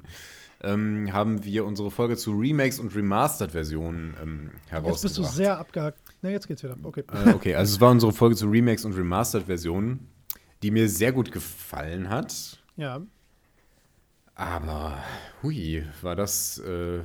[0.62, 4.92] ähm, haben wir unsere Folge zu Remakes und Remastered-Versionen ähm, herausgebracht.
[4.92, 5.98] Jetzt bist du sehr abgehakt.
[6.22, 6.76] Ne, jetzt geht's wieder.
[6.82, 7.04] Okay.
[7.12, 10.06] Äh, okay, also es war unsere Folge zu Remakes und Remastered-Versionen,
[10.62, 12.62] die mir sehr gut gefallen hat.
[12.76, 13.00] Ja.
[14.34, 15.02] Aber,
[15.42, 16.58] hui, war das.
[16.58, 17.00] Äh,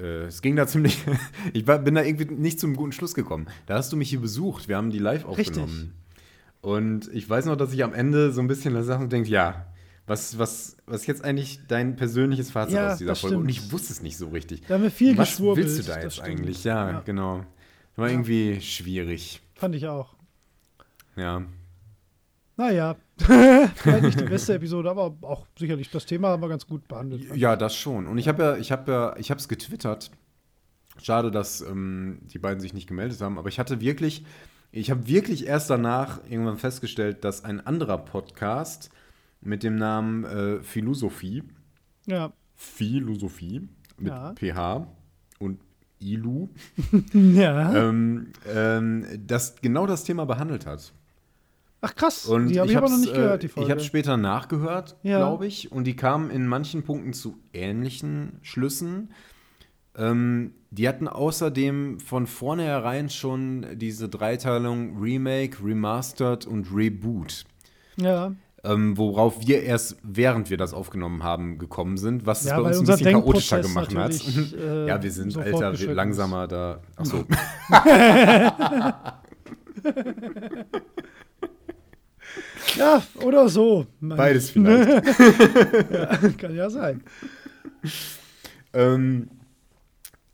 [0.00, 0.98] äh, es ging da ziemlich.
[1.52, 3.46] ich war, bin da irgendwie nicht zum guten Schluss gekommen.
[3.66, 4.68] Da hast du mich hier besucht.
[4.68, 5.68] Wir haben die live aufgenommen.
[5.68, 5.90] Richtig.
[6.62, 9.66] Und ich weiß noch, dass ich am Ende so ein bisschen saß und denke, ja,
[10.06, 13.36] was, was, was ist jetzt eigentlich dein persönliches Fazit Ja, aus dieser Folge?
[13.38, 13.66] Und stimmt.
[13.66, 14.62] ich wusste es nicht so richtig.
[14.66, 15.66] Da haben wir viel was geschwurbelt.
[15.68, 16.64] willst du da jetzt eigentlich?
[16.64, 17.00] Ja, Ja.
[17.04, 17.44] genau.
[17.96, 18.12] War Ja.
[18.14, 19.40] irgendwie schwierig.
[19.54, 20.16] Fand ich auch.
[21.16, 21.42] Ja.
[22.56, 22.96] Naja,
[23.74, 27.34] vielleicht nicht die beste Episode, aber auch sicherlich das Thema haben wir ganz gut behandelt.
[27.36, 28.06] Ja, das schon.
[28.06, 30.10] Und ich habe ja, ich habe ja, ich habe es getwittert.
[31.02, 34.24] Schade, dass ähm, die beiden sich nicht gemeldet haben, aber ich hatte wirklich,
[34.72, 38.90] ich habe wirklich erst danach irgendwann festgestellt, dass ein anderer Podcast
[39.40, 41.42] mit dem Namen äh, Philosophie,
[42.06, 43.66] Ja, Philosophie
[43.96, 44.34] mit Ja.
[44.34, 44.86] PH
[45.38, 45.60] und
[46.00, 46.48] ILU,
[47.14, 47.74] ja.
[47.88, 50.92] ähm, ähm, das genau das Thema behandelt hat.
[51.82, 53.66] Ach krass, Und die habe ich, aber noch nicht gehört, die äh, Folge.
[53.66, 55.18] Ich habe später nachgehört, Ja.
[55.18, 59.12] glaube ich, und die kamen in manchen Punkten zu ähnlichen Schlüssen.
[59.96, 67.44] Ähm, die hatten außerdem von vornherein schon diese Dreiteilung Remake, Remastered und Reboot.
[67.96, 68.32] ja,
[68.62, 72.64] Ähm, worauf wir erst während wir das aufgenommen haben gekommen sind, was es Ja, bei
[72.64, 74.12] weil uns ein bisschen chaotischer gemacht hat.
[74.54, 76.82] äh, ja, wir sind älter, wir langsamer da.
[76.96, 77.24] Achso.
[82.76, 83.86] ja, oder so.
[84.00, 84.88] Mein- Beides vielleicht.
[85.92, 87.02] ja, kann ja sein.
[88.72, 89.28] Ähm,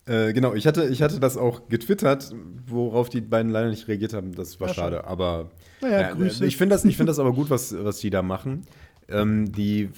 [0.05, 2.33] äh, genau, ich hatte, ich hatte das auch getwittert,
[2.67, 4.33] worauf die beiden leider nicht reagiert haben.
[4.35, 5.03] Das war Ja, schade.
[5.05, 5.49] Aber
[5.81, 6.45] Naja, ja, Grüße.
[6.45, 8.65] ich finde das, ich find das aber gut, was, was die da machen.
[9.09, 9.89] Ähm, die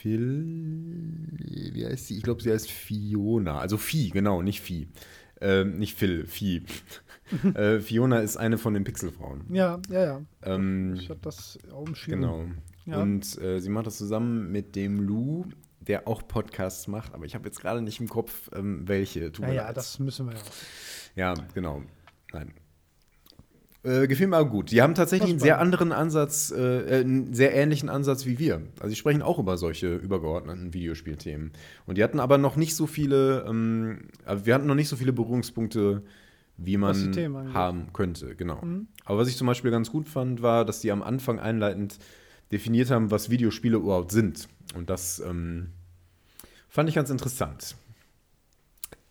[0.00, 0.44] Phil,
[1.72, 2.16] wie heißt sie?
[2.18, 3.58] Ich glaube, sie heißt Fiona.
[3.58, 4.88] Also Vieh, genau, nicht Vieh.
[5.40, 6.62] Ähm, nicht Phil, Vieh.
[7.54, 9.42] äh, Fiona ist eine von den Pixelfrauen.
[9.50, 10.20] Ja, ja, ja.
[10.42, 12.20] Ähm, Ich habe das umschrieben.
[12.20, 12.44] Genau.
[12.86, 13.02] Ja.
[13.02, 15.44] Und äh, sie macht das zusammen mit dem Lou,
[15.80, 19.32] der auch Podcasts macht, aber ich habe jetzt gerade nicht im Kopf, ähm, welche.
[19.32, 20.40] Tut Ja, ja, das müssen wir ja.
[21.16, 21.82] Ja, genau.
[22.32, 22.52] Nein.
[23.84, 24.70] Äh, gefiel mir aber gut.
[24.70, 28.62] Die haben tatsächlich einen sehr anderen Ansatz, äh, äh, einen sehr ähnlichen Ansatz wie wir.
[28.80, 31.52] Also, die sprechen auch über solche übergeordneten Videospielthemen.
[31.86, 35.12] Und die hatten aber noch nicht so viele, ähm, wir hatten noch nicht so viele
[35.12, 36.02] Berührungspunkte,
[36.58, 37.54] wie man angeht.
[37.54, 38.60] haben könnte, genau.
[38.62, 38.88] Mhm.
[39.04, 41.98] Aber was ich zum Beispiel ganz gut fand, war, dass die am Anfang einleitend
[42.52, 44.48] definiert haben, was Videospiele überhaupt sind.
[44.74, 45.68] Und das ähm,
[46.68, 47.76] fand ich ganz interessant.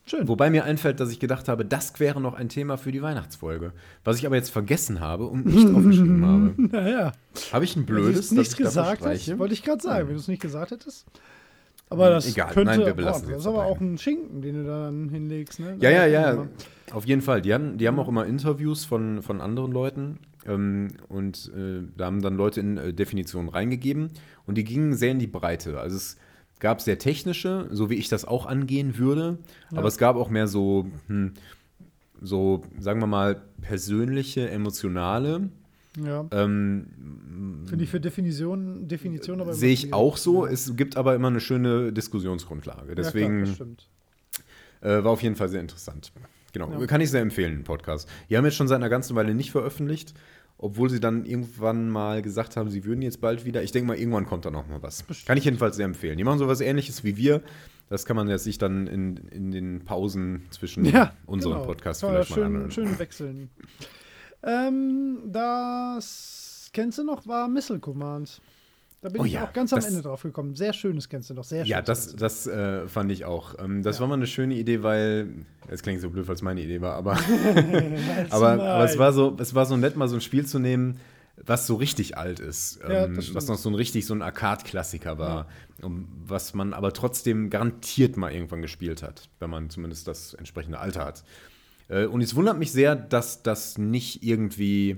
[0.05, 0.27] Schön.
[0.27, 3.73] Wobei mir einfällt, dass ich gedacht habe, das wäre noch ein Thema für die Weihnachtsfolge.
[4.05, 6.53] Was ich aber jetzt vergessen habe und nicht aufgeschrieben habe.
[6.57, 7.11] Naja,
[7.51, 10.21] Habe ich ein blödes, nichts ich da gesagt hast, wollte ich gerade sagen, wenn du
[10.21, 11.05] es nicht gesagt hättest.
[11.89, 13.69] Aber das Egal, könnte, nein, wir belassen boah, das ist aber dabei.
[13.69, 15.59] auch ein Schinken, den du da dann hinlegst.
[15.59, 15.77] Ne?
[15.79, 16.47] Ja, ja, ja.
[16.91, 17.41] Auf jeden Fall.
[17.41, 20.19] Die haben, die haben auch immer Interviews von, von anderen Leuten.
[20.45, 24.11] Ähm, und äh, da haben dann Leute in äh, Definitionen reingegeben.
[24.45, 25.79] Und die gingen sehr in die Breite.
[25.79, 26.17] Also es
[26.59, 29.37] gab sehr technische, so wie ich das auch angehen würde.
[29.71, 29.77] Ja.
[29.77, 31.33] Aber es gab auch mehr so, hm,
[32.21, 35.49] so, sagen wir mal, persönliche, emotionale.
[36.03, 36.87] Ja, Ähm,
[37.67, 40.45] finde ich für Definition, Definition aber Sehe ich auch so.
[40.45, 40.51] Ja.
[40.51, 42.93] Es gibt aber immer eine schöne Diskussionsgrundlage.
[42.95, 43.67] Deswegen ja, klar,
[44.99, 46.11] äh, war auf jeden Fall sehr interessant.
[46.53, 46.85] Genau, Ja.
[46.87, 48.07] kann ich sehr empfehlen, den Podcast.
[48.29, 50.13] Die haben jetzt schon seit einer ganzen Weile nicht veröffentlicht,
[50.59, 53.61] obwohl sie dann irgendwann mal gesagt haben, sie würden jetzt bald wieder.
[53.63, 55.03] Ich denke mal, irgendwann kommt da noch mal was.
[55.25, 56.17] Kann ich jedenfalls sehr empfehlen.
[56.17, 57.41] Die machen sowas ähnliches wie wir.
[57.89, 61.65] Das kann man jetzt sich dann in, in den Pausen zwischen Ja, unseren genau.
[61.65, 62.71] Podcasts vielleicht mal schön, anhören.
[62.71, 63.49] schön wechseln.
[64.43, 68.41] Ähm, das kennst du noch, war Missile Command.
[69.01, 70.55] Da bin Oh ich ja, auch ganz am das- Ende drauf gekommen.
[70.55, 73.55] Sehr schönes kennst du noch, sehr Ja, schönes das, das äh, fand ich auch.
[73.59, 74.01] Ähm, das Ja.
[74.01, 76.95] war mal eine schöne Idee, weil es klingt so blöd, weil es meine Idee war,
[76.95, 77.13] aber,
[78.31, 80.99] aber, aber es war so, es war so nett, mal so ein Spiel zu nehmen,
[81.45, 85.19] was so richtig alt ist, Ja, ähm, was noch so ein richtig so ein Arcade-Klassiker
[85.19, 85.47] war,
[85.83, 90.79] um, was man aber trotzdem garantiert mal irgendwann gespielt hat, wenn man zumindest das entsprechende
[90.79, 91.23] Alter hat.
[91.89, 94.97] Äh, und es wundert mich sehr, dass das nicht irgendwie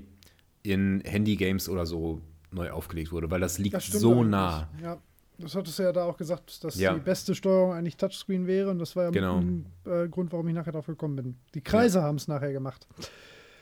[0.62, 4.68] in Handy-Games oder so neu aufgelegt wurde, weil das liegt Das so nah.
[4.82, 4.98] Ja,
[5.38, 6.92] das hattest du ja da auch gesagt, dass Ja.
[6.92, 8.70] die beste Steuerung eigentlich Touchscreen wäre.
[8.70, 9.38] Und das war ja Genau.
[9.38, 11.36] ein äh, Grund, warum ich nachher darauf gekommen bin.
[11.54, 12.86] Die Kreise haben es nachher gemacht.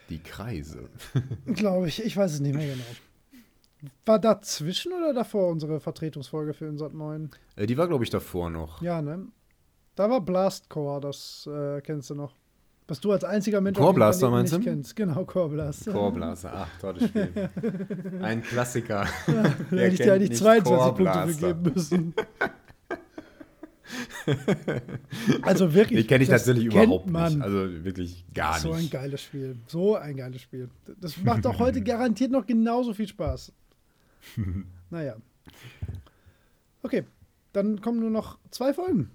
[0.09, 0.89] Die Kreise.
[1.47, 2.03] Glaube ich.
[2.05, 2.85] Ich weiß es nicht mehr genau.
[4.07, 7.31] War dazwischen oder davor unsere Vertretungsfolge für Insert 9?
[7.57, 8.83] Äh, die war, glaube ich, davor noch.
[8.83, 9.27] Ja, ne?
[9.95, 12.33] Da war Blast Core, das äh, kennst du noch.
[12.89, 14.71] Was du als einziger Mensch Core auf dem Blaster, Planeten meinst nicht du?
[14.71, 14.97] kennst.
[14.97, 15.93] Genau, Core Blaster.
[15.93, 17.51] Chorblaster, ach, tolles Spiel.
[18.23, 19.07] Ein Klassiker.
[19.27, 21.55] Da Wer hätte ich dir eigentlich nicht 22 Core Punkte für Blaster?
[21.55, 22.15] geben müssen.
[25.43, 26.01] also wirklich.
[26.01, 27.35] Den kenne ich tatsächlich überhaupt man.
[27.35, 27.43] nicht.
[27.43, 28.91] Also wirklich gar so ein nicht.
[28.91, 29.57] geiles Spiel.
[29.67, 30.71] So ein geiles Spiel.
[31.01, 33.53] Das macht auch heute garantiert noch genauso viel Spaß.
[34.91, 35.17] Naja.
[36.83, 37.05] Okay,
[37.53, 39.11] dann kommen nur noch zwei Folgen.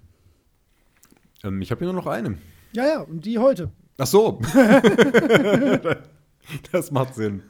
[1.42, 2.38] Ähm, ich habe hier nur noch eine.
[2.74, 3.70] Ja, ja, und die heute.
[3.98, 4.40] Ach so.
[6.72, 7.42] das macht Sinn.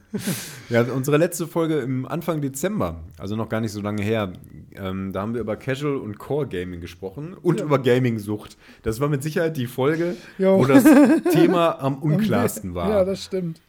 [0.69, 4.33] Ja, unsere letzte Folge im Anfang Dezember, also noch gar nicht so lange her,
[4.77, 7.67] ähm, da haben wir über Casual und Core Gaming gesprochen und Ja.
[7.67, 8.57] über Gaming-Sucht.
[8.83, 10.59] Das war mit Sicherheit die Folge, Jo.
[10.59, 10.85] wo das
[11.33, 12.89] Thema am unklarsten war.
[12.91, 13.61] Ja, das stimmt.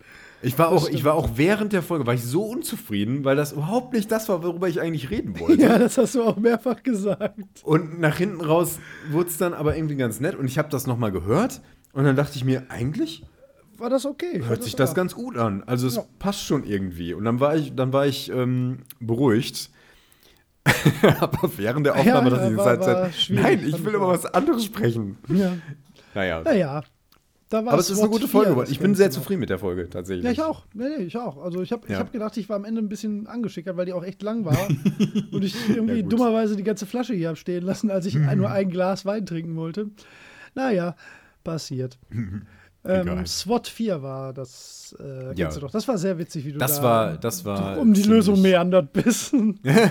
[0.46, 3.52] Ich, war auch, ich war auch während der Folge war ich so unzufrieden, weil das
[3.54, 5.62] überhaupt nicht das war, worüber ich eigentlich reden wollte.
[5.62, 7.40] Ja, das hast du auch mehrfach gesagt.
[7.64, 8.80] Und nach hinten raus
[9.12, 11.62] wurde es dann aber irgendwie ganz nett und ich habe das nochmal gehört
[11.94, 13.24] und dann dachte ich mir, eigentlich
[13.78, 14.42] War das okay?
[14.46, 15.64] hört sich das ganz gut an.
[15.66, 16.06] Also es Ja.
[16.20, 17.14] passt schon irgendwie.
[17.14, 19.70] Und dann war ich, dann war ich ähm, beruhigt.
[21.20, 23.90] Aber während der Ja, Aufnahme dachte ja, ich, war- Zeit, war Zeit, nein, ich will
[23.90, 25.18] ich über was anderes sprechen.
[25.30, 25.54] Ja.
[26.16, 26.42] Naja.
[26.44, 26.84] Naja.
[27.52, 28.72] Aber es ist eine gute Folge 4 geworden.
[28.72, 30.26] Ich bin sehr zufrieden mit der Folge, tatsächlich.
[30.26, 30.66] Ja, ich auch.
[30.74, 31.38] Nee, nee, ich auch.
[31.38, 31.94] Also ich habe Ja.
[31.94, 34.46] ich hab gedacht, ich war am Ende ein bisschen angeschickert, weil die auch echt lang
[34.46, 34.58] war.
[35.32, 38.50] und ich irgendwie Ja, dummerweise die ganze Flasche hier habe stehen lassen, als ich nur
[38.52, 39.90] ein Glas Wein trinken wollte.
[40.56, 40.96] Naja,
[41.44, 41.98] passiert.
[42.88, 45.50] Ähm, SWAT 4 war das, äh, kennst Ja.
[45.50, 45.72] du doch.
[45.72, 47.78] Das war sehr witzig, wie du Das da war, das war.
[47.80, 49.34] um die Lösung meandert bist.
[49.64, 49.90] ja,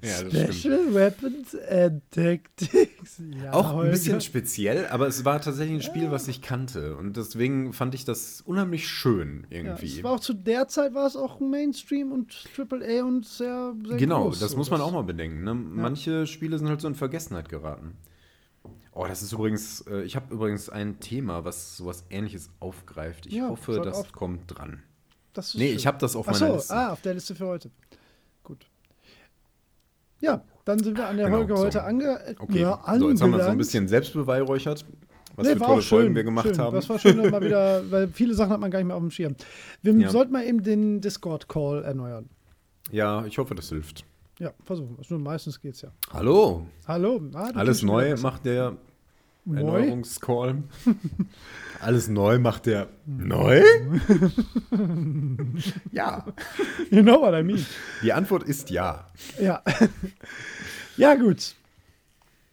[0.00, 0.56] das.
[0.56, 3.20] Special Weapons and Tactics.
[3.42, 3.90] Ja, Auch ein Holger.
[3.90, 6.96] bisschen speziell, aber es war tatsächlich ein Spiel, was ich kannte.
[6.96, 9.86] Und deswegen fand ich das unheimlich schön Ja, irgendwie.
[9.86, 13.96] es war auch zu der Zeit war es auch Mainstream und AAA und sehr, sehr
[13.96, 15.42] Genau, groß, das muss man auch mal bedenken.
[15.44, 15.54] Ne?
[15.54, 17.96] Manche Spiele sind halt so in Vergessenheit geraten.
[19.00, 23.26] Oh, das ist übrigens, äh, ich habe übrigens ein Thema, was sowas ähnliches aufgreift.
[23.26, 24.10] Ich Ja, hoffe, das auf.
[24.12, 24.82] kommt dran.
[25.34, 25.76] Das ist Nee, schön.
[25.76, 26.74] ich habe das auf Ach meiner so, Liste.
[26.74, 27.70] ah, auf der Liste für heute.
[28.42, 28.66] Gut.
[30.20, 31.62] Ja, dann sind wir an der Genau, Folge so.
[31.64, 33.58] heute ange Okay, ja, so, jetzt haben wir so ein angelangt.
[33.58, 34.84] bisschen selbstbeweihräuchert,
[35.36, 36.58] was Nee, für tolle schön, Folgen wir gemacht schön.
[36.58, 36.74] haben.
[36.74, 39.12] Das war schön, mal wieder, weil viele Sachen hat man gar nicht mehr auf dem
[39.12, 39.36] Schirm.
[39.80, 40.10] Wir Ja.
[40.10, 42.28] sollten mal eben den Discord-Call erneuern.
[42.90, 44.04] Ja, ich hoffe, das hilft.
[44.40, 45.10] Ja, versuchen wir es.
[45.10, 45.92] Nur meistens geht's ja.
[46.12, 47.20] Hallo, Hallo.
[47.34, 48.76] Ah, alles neu macht der?
[49.56, 50.62] Erneuerungscall.
[51.80, 53.62] alles neu macht der neu?
[55.92, 56.26] ja,
[56.90, 57.64] You know what I mean.
[58.02, 59.06] die Antwort ist ja.
[59.40, 59.62] Ja.
[60.96, 61.54] ja, gut.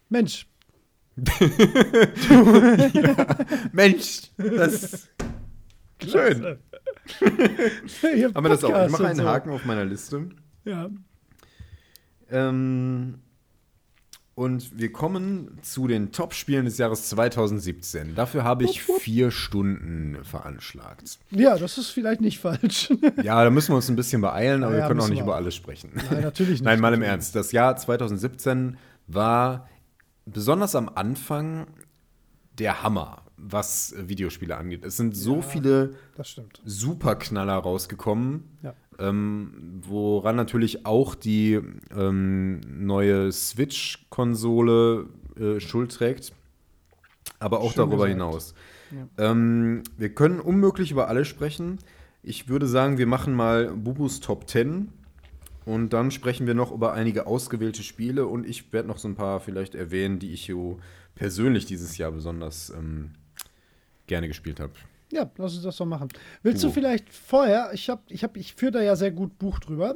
[0.09, 0.45] Mensch,
[3.71, 5.09] Mensch, das
[6.05, 6.57] schön.
[8.01, 8.85] Hier Haben wir das auch?
[8.85, 9.25] Ich mache einen so.
[9.25, 10.29] Haken auf meiner Liste.
[10.65, 10.89] Ja.
[12.29, 13.19] Ähm,
[14.35, 18.15] und wir kommen zu den Top-Spielen des Jahres 2017.
[18.15, 21.19] Dafür habe ich vier Stunden veranschlagt.
[21.31, 22.89] ja, das ist vielleicht nicht falsch.
[23.23, 25.35] Ja, da müssen wir uns ein bisschen beeilen, aber Ja, wir können auch nicht über
[25.35, 25.91] alles sprechen.
[26.11, 26.63] Nein, natürlich nicht.
[26.63, 27.33] Nein, mal im Ernst.
[27.35, 29.69] Das Jahr 2017 war
[30.25, 31.67] besonders am Anfang
[32.59, 34.83] der Hammer, was Videospiele angeht.
[34.83, 35.41] Es sind so Ja.
[35.43, 35.95] viele.
[36.65, 38.73] Superknaller rausgekommen, Ja.
[38.99, 41.59] Ähm, woran natürlich auch die
[41.95, 45.07] ähm, neue Switch-Konsole
[45.39, 46.33] äh, Schuld trägt,
[47.39, 48.11] aber auch Schön darüber gesagt.
[48.11, 48.53] hinaus.
[49.17, 51.79] Ähm, wir können unmöglich über alle sprechen.
[52.23, 54.89] Ich würde sagen, wir machen mal Bubus Top 10
[55.65, 59.15] und dann sprechen wir noch über einige ausgewählte Spiele und ich werde noch so ein
[59.15, 60.51] paar vielleicht erwähnen, die ich
[61.15, 63.11] persönlich dieses Jahr besonders ähm,
[64.07, 64.73] gerne gespielt habe.
[65.11, 66.09] Ja, lass uns das doch machen.
[66.43, 66.73] Willst du Buch.
[66.73, 69.95] vielleicht vorher, ich habe, ich habe, ich führe da ja sehr gut Buch drüber.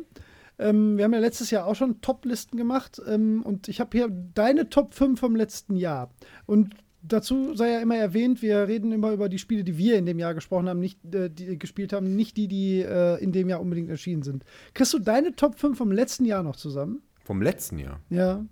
[0.59, 4.09] Ähm, wir haben ja letztes Jahr auch schon Top-Listen gemacht ähm, und ich habe hier
[4.09, 6.11] deine Top 5 vom letzten Jahr.
[6.45, 10.05] Und dazu sei ja immer erwähnt, wir reden immer über die Spiele, die wir in
[10.05, 13.49] dem Jahr gesprochen haben, nicht äh, die gespielt haben, nicht die, die äh, in dem
[13.49, 14.43] Jahr unbedingt erschienen sind.
[14.73, 17.01] Kriegst du deine Top 5 vom letzten Jahr noch zusammen?
[17.23, 18.01] Vom letzten Jahr.
[18.09, 18.45] Ja.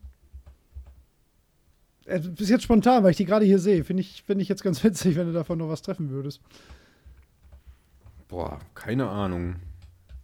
[2.07, 3.83] Bis jetzt spontan, weil ich die gerade hier sehe.
[3.83, 6.41] Finde ich, find ich jetzt ganz witzig, wenn du davon noch was treffen würdest.
[8.29, 9.57] Boah, keine Ahnung.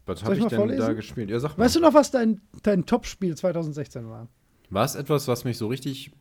[0.05, 0.79] Was habe ich ich denn vorlesen?
[0.79, 1.29] da gespielt?
[1.29, 1.65] Ja, sag mal.
[1.65, 4.27] Weißt du noch, was dein, dein Top-Spiel 2016 war?
[4.69, 6.11] War es etwas, was mich so richtig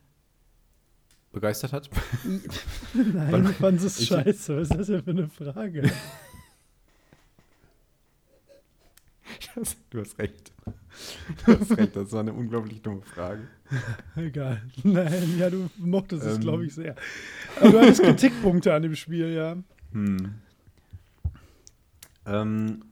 [1.31, 1.89] begeistert hat?
[2.93, 4.57] Nein, du fandest es scheiße.
[4.57, 5.91] Was ist das denn für eine Frage?
[9.89, 10.51] du hast recht.
[11.45, 13.47] Du hast recht, das war eine unglaublich dumme Frage.
[14.15, 14.61] Egal.
[14.83, 16.41] Nein, ja, du mochtest es, Ähm.
[16.41, 16.95] glaube ich, sehr.
[17.59, 19.57] Aber du hattest Kritikpunkte an dem Spiel, ja.
[19.91, 20.35] Hm.
[22.25, 22.83] Ähm,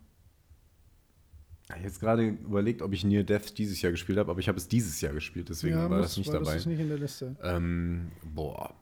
[1.67, 4.47] ich habe jetzt gerade überlegt, ob ich Near Death dieses Jahr gespielt habe, aber ich
[4.49, 6.53] habe es dieses Jahr gespielt, deswegen ja, war muss, das nicht weil dabei.
[6.53, 7.35] Das ist nicht in der Liste.
[7.43, 8.73] ähm, boah,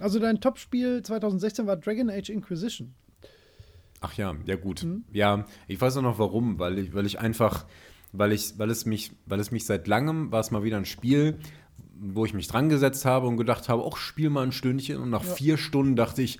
[0.00, 2.94] Also dein Top-Spiel 2016 war Dragon Age Inquisition.
[4.00, 4.84] Ach ja, ja gut.
[4.84, 5.04] Mhm.
[5.12, 7.66] Ja, ich weiß auch noch warum, weil ich, weil ich einfach,
[8.12, 10.84] weil ich, weil es mich, weil es mich seit langem war es mal wieder ein
[10.84, 11.38] Spiel,
[12.00, 15.10] wo ich mich dran gesetzt habe und gedacht habe, ach, spiel mal ein Stündchen und
[15.10, 15.34] nach Ja.
[15.34, 16.38] vier Stunden dachte ich,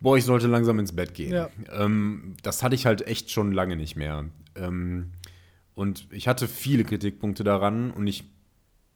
[0.00, 1.32] boah, ich sollte langsam ins Bett gehen.
[1.32, 1.48] Ja.
[1.72, 4.26] Ähm, das hatte ich halt echt schon lange nicht mehr.
[4.54, 5.12] Ähm,
[5.74, 8.24] Und ich hatte viele Kritikpunkte daran und ich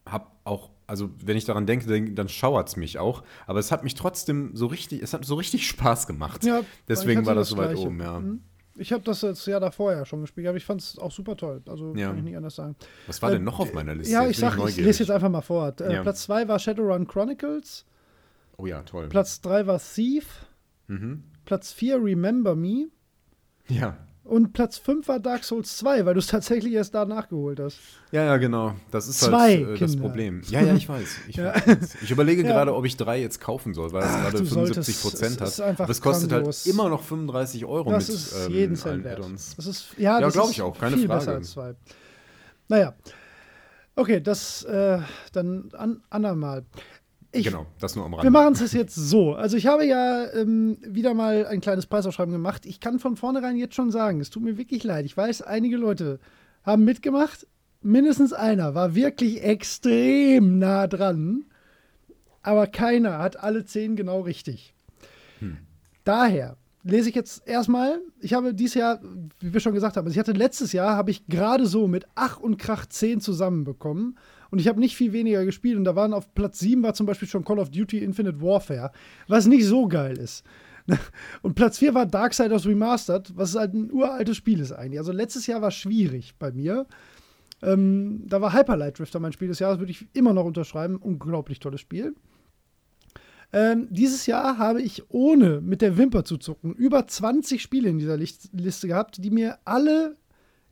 [0.04, 3.24] habe auch, also wenn ich daran denke, dann, dann schauert es mich auch.
[3.46, 6.44] Aber es hat mich trotzdem so richtig, es hat so richtig Spaß gemacht.
[6.44, 8.20] Ja, Deswegen ich war hatte das so weit oben, ja.
[8.20, 8.40] Mhm.
[8.76, 11.36] Ich habe das das Jahr davor ja schon gespielt, aber ich fand es auch super
[11.36, 11.62] toll.
[11.66, 12.08] Also Ja.
[12.08, 12.74] kann ich nicht anders sagen.
[13.06, 14.12] Was war Äh, denn noch auf meiner Liste?
[14.12, 14.84] Ja, Jetzt ich sag, ich neugierig.
[14.86, 15.74] lese jetzt einfach mal vor.
[15.80, 16.02] Äh, Ja.
[16.02, 17.84] Platz 2 war Shadowrun Chronicles,
[18.56, 19.08] Oh ja, toll.
[19.08, 20.46] Platz 3 war Thief,
[20.88, 21.24] mhm.
[21.44, 22.86] Platz 4 Remember Me
[23.68, 23.96] Ja.
[24.24, 27.78] Und Platz 5 war Dark Souls 2, weil du es tatsächlich erst da nachgeholt hast.
[28.10, 28.74] Ja, ja, genau.
[28.90, 29.96] Das ist Zwei halt äh, das.
[29.96, 30.40] Problem.
[30.48, 31.08] Ja, ja, ich weiß.
[31.28, 31.54] Ich, Ja.
[31.54, 31.96] weiß.
[32.02, 32.48] ich überlege Ja.
[32.48, 35.02] gerade, ob ich drei jetzt kaufen soll, weil es gerade du 75 solltest.
[35.02, 35.80] Prozent hat.
[35.80, 36.64] Aber es kostet grandios.
[36.64, 39.20] halt immer noch 35 Euro das mit ist ähm, jeden allen Cent wert.
[39.56, 41.18] Das ist, ja, Ja, das glaub ist ich auch, keine viel Frage.
[41.20, 41.74] besser als 2.
[42.68, 42.94] Naja.
[43.96, 44.98] Okay, das äh,
[45.32, 46.64] dann an, andermal.
[47.34, 48.30] Ich, Genau, das nur am Wir Rande.
[48.30, 49.34] machen es jetzt so.
[49.34, 52.64] Also ich habe ja ähm, wieder mal ein kleines Preisausschreiben gemacht.
[52.64, 55.04] Ich kann von vornherein jetzt schon sagen, es tut mir wirklich leid.
[55.04, 56.20] Ich weiß, einige Leute
[56.62, 57.46] haben mitgemacht.
[57.82, 61.44] Mindestens einer war wirklich extrem nah dran.
[62.42, 64.74] Aber keiner hat alle zehn genau richtig.
[66.04, 69.00] Daher lese ich jetzt erstmal, ich habe dieses Jahr,
[69.40, 72.06] wie wir schon gesagt haben, also ich hatte letztes Jahr, habe ich gerade so mit
[72.14, 74.18] Ach und Krach 10 zusammenbekommen
[74.50, 77.06] und ich habe nicht viel weniger gespielt und da waren auf Platz 7 war zum
[77.06, 78.92] Beispiel schon Call of Duty Infinite Warfare,
[79.26, 80.44] was nicht so geil ist.
[81.40, 84.98] Und Platz 4 war Darksiders Remastered, was halt ein uraltes Spiel ist eigentlich.
[84.98, 86.86] Also letztes Jahr war schwierig bei mir.
[87.62, 90.96] Ähm, da war Hyperlight Drifter mein Spiel des Jahres, würde ich immer noch unterschreiben.
[90.96, 92.14] Unglaublich tolles Spiel.
[93.54, 97.98] Ähm, dieses Jahr habe ich ohne mit der Wimper zu zucken über 20 Spiele in
[97.98, 100.16] dieser Liste gehabt, die mir alle,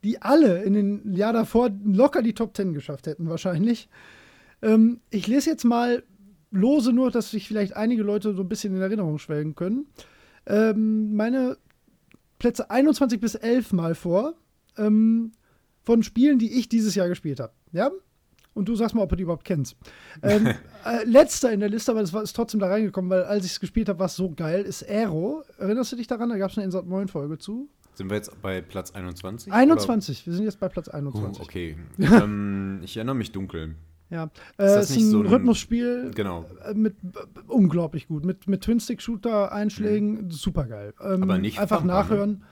[0.03, 3.89] die alle in den Jahr davor locker die Top 10 geschafft hätten, wahrscheinlich.
[4.63, 6.03] Ähm, ich lese jetzt mal
[6.51, 9.87] lose nur, dass sich vielleicht einige Leute so ein bisschen in Erinnerung schwelgen können.
[10.47, 11.59] Ähm, meine
[12.41, 14.35] Plätze 21 bis 11 mal vor
[14.77, 15.31] ähm,
[15.85, 17.53] von Spielen, die ich dieses Jahr gespielt habe.
[17.71, 17.93] Ja?
[18.55, 19.77] Und du sagst mal, ob du die überhaupt kennst.
[20.23, 20.47] Ähm,
[20.85, 23.53] äh, letzter in der Liste, aber das war, ist trotzdem da reingekommen, weil als ich
[23.53, 25.43] es gespielt habe, war es so geil, ist Aero.
[25.59, 26.29] Erinnerst du dich daran?
[26.29, 27.69] Da gab es eine Insert 9 Folge zu.
[27.95, 29.53] Sind wir jetzt bei Platz 21?
[29.53, 30.99] 21, wir sind jetzt bei Platz Oder?
[30.99, 31.41] 21.
[31.41, 31.77] Oh, okay.
[31.99, 33.75] ähm, ich erinnere mich dunkel.
[34.11, 34.25] Ja.
[34.25, 36.45] Ist Äh, ist nicht ein so ein- Rhythmusspiel Genau.
[36.67, 37.19] äh, mit äh,
[37.49, 38.25] unglaublich gut.
[38.27, 40.95] Mit, mit Twin-Stick-Shooter-Einschlägen, super geil.
[41.03, 41.23] Ähm, Mhm.
[41.23, 42.45] Aber nicht Einfach Thumper, nachhören.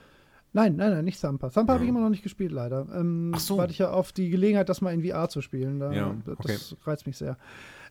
[0.53, 1.51] Nein, nein, nein, nicht Thumper.
[1.51, 1.91] Thumper habe ich Ja.
[1.95, 2.87] immer noch nicht gespielt, leider.
[2.95, 3.57] Ähm, Ach so.
[3.57, 5.79] Warte ich ja auf die Gelegenheit, das mal in VR zu spielen.
[5.79, 6.57] Da, Ja, das okay.
[6.85, 7.37] reizt mich sehr.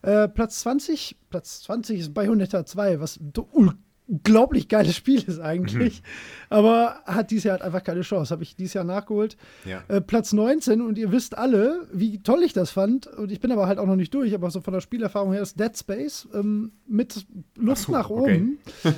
[0.02, 3.32] Äh, Platz 20, Platz 20 ist Bayonetta 2, was ein
[4.08, 6.02] unglaublich geiles Spiel ist eigentlich.
[6.02, 6.06] Mhm.
[6.50, 8.32] Aber hat dieses Jahr halt einfach keine Chance.
[8.32, 9.38] Habe ich dieses Jahr nachgeholt.
[9.66, 9.84] Ja.
[9.88, 13.08] Äh, Platz 19 und ihr wisst alle, wie toll ich das fand.
[13.08, 15.42] Und ich bin aber halt auch noch nicht durch, aber so von der Spielerfahrung her
[15.42, 17.26] ist Dead Space ähm, mit
[17.56, 18.58] Luft so, nach okay.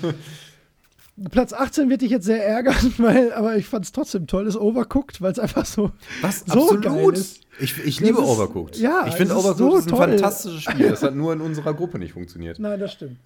[1.30, 4.56] Platz 18 wird dich jetzt sehr ärgern, weil, aber ich fand es trotzdem toll, ist
[4.56, 5.92] Overcooked, weil es einfach so.
[6.22, 6.40] Was?
[6.48, 7.18] So geil Absolut.
[7.18, 7.42] ist.
[7.60, 8.78] Ich, ich liebe ist- Overcooked.
[8.78, 10.00] ja, ich finde Overcooked so ist ein toll.
[10.00, 10.90] fantastisches Spiel.
[10.90, 12.60] Das hat nur in unserer Gruppe nicht funktioniert.
[12.60, 13.18] Nein, das stimmt.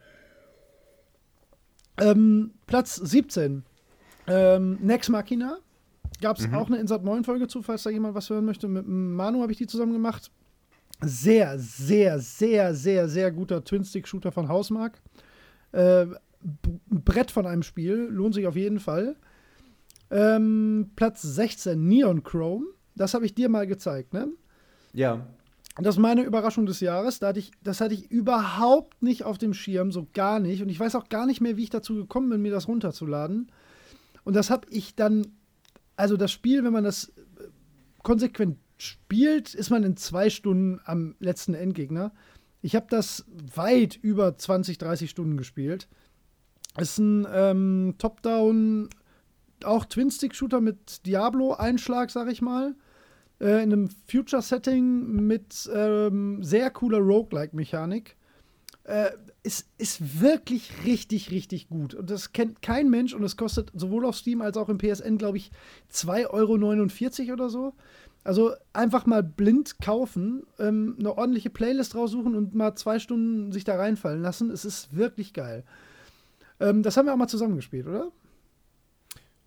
[1.99, 3.63] Ähm, Platz 17.
[4.27, 5.57] Ähm, Nex Machina.
[6.21, 6.45] Gab Mhm.
[6.45, 8.67] es auch eine Insert 9 Folge zu, falls da jemand was hören möchte.
[8.67, 10.31] Mit Manu habe ich die zusammen gemacht.
[11.01, 15.01] Sehr, sehr, sehr, sehr, sehr guter Twin-Stick-Shooter von Hausmark.
[15.73, 16.07] Äh,
[16.89, 18.07] Brett von einem Spiel.
[18.09, 19.15] Lohnt sich auf jeden Fall.
[20.11, 21.87] Ähm, Platz 16.
[21.87, 22.65] Neon Chrome.
[22.95, 24.29] Das habe ich dir mal gezeigt, ne?
[24.93, 25.27] Ja.
[25.77, 27.19] Das ist meine Überraschung des Jahres.
[27.19, 30.61] Da hatte ich, das hatte ich überhaupt nicht auf dem Schirm, so gar nicht.
[30.61, 33.51] Und ich weiß auch gar nicht mehr, wie ich dazu gekommen bin, mir das runterzuladen.
[34.23, 35.27] Und das habe ich dann,
[35.97, 37.47] also das Spiel, wenn man das äh,
[38.03, 42.13] konsequent spielt, ist man in zwei Stunden am letzten Endgegner.
[42.61, 45.89] Ich habe das weit über 20, 30 Stunden gespielt.
[46.77, 48.89] Ist ein ähm, Top-Down,
[49.63, 52.75] auch Twin-Stick-Shooter mit Diablo-Einschlag, sag ich mal
[53.39, 58.15] äh, in einem Future-Setting mit ähm, sehr cooler Roguelike-Mechanik.
[58.83, 59.11] Äh,
[59.41, 61.95] ist, ist wirklich richtig, richtig gut.
[61.95, 65.17] Und das kennt kein Mensch und es kostet sowohl auf Steam als auch im PSN,
[65.17, 65.51] glaube ich,
[65.91, 66.29] 2,49
[67.23, 67.73] Euro oder so.
[68.23, 73.63] Also einfach mal blind kaufen, ähm, eine ordentliche Playlist raussuchen und mal zwei Stunden sich
[73.63, 74.49] da reinfallen lassen.
[74.49, 75.63] Es ist wirklich geil.
[76.59, 78.11] Ähm, das haben wir auch mal zusammengespielt, oder?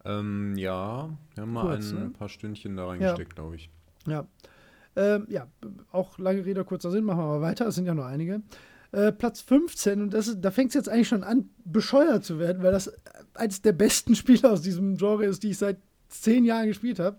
[0.05, 2.11] Ähm, ja, wir haben mal Kurz, ein ne?
[2.11, 3.71] paar Stündchen da reingesteckt, glaube ich.
[4.07, 4.27] Ja.
[4.97, 5.47] Ähm, ja,
[5.93, 7.67] auch lange Rede, kurzer Sinn, machen wir mal weiter.
[7.67, 8.43] Es sind ja nur einige.
[8.91, 12.39] Äh, Platz 15, und das ist, da fängt es jetzt eigentlich schon an, bescheuert zu
[12.39, 12.93] werden, weil das
[13.35, 15.79] eines der besten Spiele aus diesem Genre ist, die ich seit
[16.09, 17.19] zehn Jahren gespielt habe,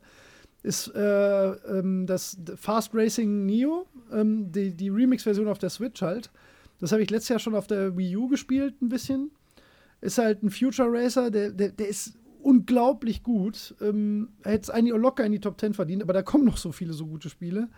[0.64, 6.32] ist äh, ähm, das Fast Racing Neo, ähm, die, die Remix-Version auf der Switch halt.
[6.80, 9.32] Das habe ich letztes Jahr schon auf der Wii U gespielt, ein bisschen.
[10.02, 13.76] Ist halt ein Future Racer, der, der, der ist unglaublich gut.
[13.82, 16.58] Ähm, Hätte es eigentlich auch locker in die Top 10 verdient, aber da kommen noch
[16.58, 17.70] so viele so gute Spiele.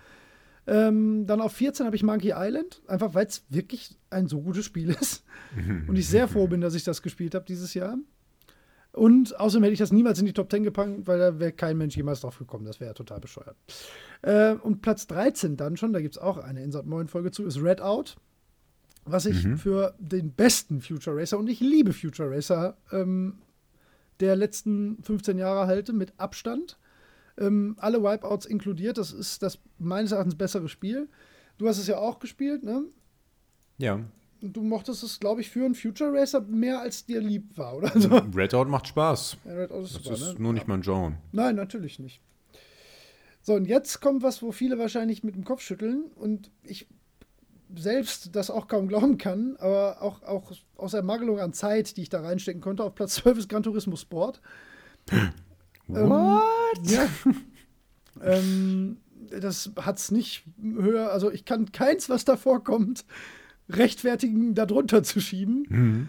[0.67, 4.65] Ähm, dann auf 14 habe ich Monkey Island, einfach weil es wirklich ein so gutes
[4.65, 5.23] Spiel ist.
[5.87, 7.97] Und ich sehr froh bin, dass ich das gespielt habe dieses Jahr.
[8.93, 11.77] Und außerdem hätte ich das niemals in die Top 10 gepackt, weil da wäre kein
[11.77, 12.65] Mensch jemals drauf gekommen.
[12.65, 13.55] Das wäre ja total bescheuert.
[14.21, 17.45] Äh, und Platz 13 dann schon, da gibt es auch eine Insert 9 Folge zu,
[17.45, 18.17] ist Red Out.
[19.11, 19.57] Was ich Mhm.
[19.57, 23.39] für den besten Future Racer, und ich liebe Future Racer, ähm,
[24.19, 26.77] der letzten 15 Jahre halte, mit Abstand.
[27.37, 28.97] Ähm, alle Wipeouts inkludiert.
[28.97, 31.07] Das ist das meines Erachtens bessere Spiel.
[31.57, 32.83] Du hast es ja auch gespielt, ne?
[33.77, 33.99] Ja.
[34.41, 37.91] Du mochtest es, glaube ich, für einen Future Racer mehr als dir lieb war, oder
[37.99, 38.09] so.
[38.35, 39.37] Red Out macht Spaß.
[39.45, 40.43] Ja, Red Out ist Das super, ist ne?
[40.43, 41.13] nur nicht mein Genre.
[41.31, 42.21] Nein, natürlich nicht.
[43.43, 46.87] So, und jetzt kommt was, wo viele wahrscheinlich mit dem Kopf schütteln und ich
[47.75, 52.09] selbst das auch kaum glauben kann, aber auch, auch aus Ermangelung an Zeit, die ich
[52.09, 54.41] da reinstecken konnte, auf Platz 12 ist Gran Turismo Sport.
[55.87, 56.89] What?
[56.89, 57.07] ja.
[58.21, 58.97] ähm,
[59.29, 63.05] das hat es nicht höher, also ich kann keins, was da vorkommt,
[63.69, 65.65] rechtfertigen, da drunter zu schieben.
[65.69, 66.07] Mhm.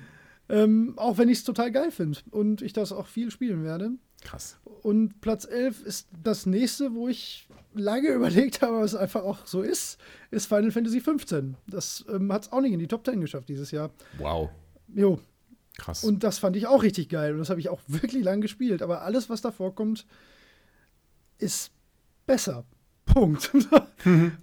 [0.49, 3.93] Ähm, auch wenn ich es total geil finde und ich das auch viel spielen werde.
[4.23, 4.59] Krass.
[4.83, 9.63] Und Platz 11 ist das nächste, wo ich lange überlegt habe, was einfach auch so
[9.63, 9.99] ist,
[10.31, 11.57] ist Final Fantasy 15.
[11.67, 13.91] Das ähm, hat es auch nicht in die Top 10 geschafft dieses Jahr.
[14.19, 14.51] Wow.
[14.95, 15.19] Jo,
[15.79, 16.05] Krass.
[16.05, 18.83] und das fand ich auch richtig geil und das habe ich auch wirklich lang gespielt.
[18.83, 20.07] Aber alles, was da vorkommt,
[21.39, 21.73] ist
[22.27, 22.65] besser.
[23.05, 23.51] Punkt.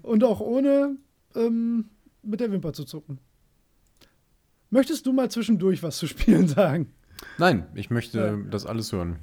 [0.01, 0.97] und auch ohne
[1.35, 1.85] ähm,
[2.21, 3.19] mit der Wimper zu zucken.
[4.69, 6.91] Möchtest du mal zwischendurch was zu spielen sagen?
[7.37, 8.49] Nein, ich möchte Ja.
[8.49, 9.17] das alles hören.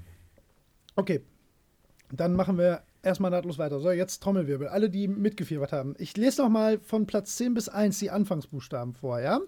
[0.96, 1.22] Okay.
[2.10, 3.80] Dann machen wir erstmal nahtlos weiter.
[3.80, 4.68] So, jetzt Trommelwirbel.
[4.68, 5.94] Alle, die mitgefiebert haben.
[5.98, 9.40] Ich lese noch mal von Platz 10 bis 1 die Anfangsbuchstaben vor, ja?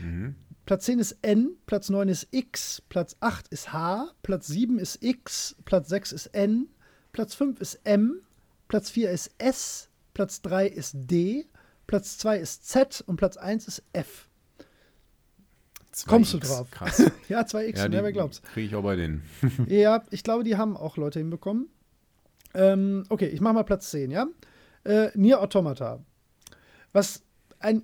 [0.00, 0.36] Mhm.
[0.66, 5.02] Platz 10 ist N, Platz 9 ist X, Platz 8 ist H, Platz 7 ist
[5.02, 6.68] X, Platz 6 ist N,
[7.12, 8.20] Platz 5 ist M,
[8.68, 11.46] Platz 4 ist S, Platz 3 ist D,
[11.86, 14.28] Platz 2 ist Z und Platz 1 ist F.
[16.06, 16.48] Kommst du X.
[16.48, 16.70] drauf?
[16.70, 17.02] Krass.
[17.28, 18.42] Ja, 2 X, ja, wer glaubt's.
[18.42, 19.22] kriege ich auch bei denen.
[19.68, 21.68] Ja, ich glaube, die haben auch Leute hinbekommen.
[22.54, 24.26] Ähm, okay, ich mache mal Platz 10, ja?
[24.84, 26.00] Äh, Nier Automata.
[26.92, 27.22] Was
[27.60, 27.82] ein.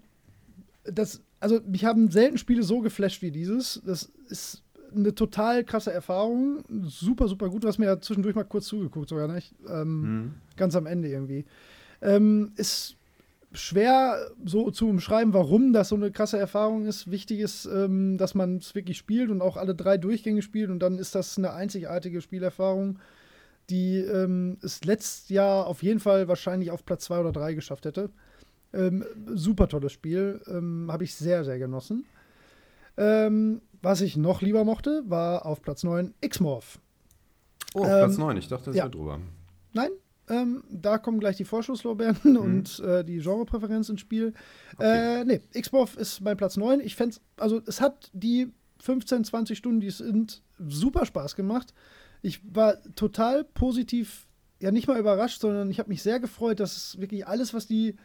[0.85, 3.82] Das, also, mich haben selten Spiele so geflasht wie dieses.
[3.85, 4.62] Das ist
[4.95, 6.62] eine total krasse Erfahrung.
[6.86, 7.65] Super, super gut.
[7.65, 9.39] Du hast mir ja zwischendurch mal kurz zugeguckt, sogar, ne?
[9.39, 10.35] Ich, ähm, Mhm.
[10.57, 11.45] Ganz am Ende irgendwie.
[12.01, 12.97] Ähm, ist
[13.53, 17.11] schwer so zu umschreiben, warum das so eine krasse Erfahrung ist.
[17.11, 20.81] Wichtig ist, ähm, dass man es wirklich spielt und auch alle drei Durchgänge spielt und
[20.81, 22.99] dann ist das eine einzigartige Spielerfahrung,
[23.70, 27.85] die ähm, es letztes Jahr auf jeden Fall wahrscheinlich auf Platz zwei oder drei geschafft
[27.86, 28.11] hätte.
[28.73, 29.05] Ähm,
[29.35, 32.05] super tolles Spiel, ähm, habe ich sehr, sehr genossen.
[32.97, 36.78] Ähm, was ich noch lieber mochte, war auf Platz 9 X-Morph.
[37.74, 38.85] Oh, Ähm, Platz 9, ich dachte, das ja.
[38.85, 39.20] wäre drüber.
[39.73, 39.91] Nein,
[40.28, 42.36] ähm, da kommen gleich die Vorschusslorbeeren Mhm.
[42.36, 44.32] und äh, die Genrepräferenz ins Spiel.
[44.78, 46.81] Äh, nee, Xbox ist mein Platz 9.
[46.81, 51.74] Ich fände also es hat die 15, 20 Stunden, die es sind, super Spaß gemacht.
[52.25, 54.27] Ich war total positiv,
[54.59, 57.67] ja nicht mal überrascht, sondern ich habe mich sehr gefreut, dass es wirklich alles, was
[57.67, 57.97] die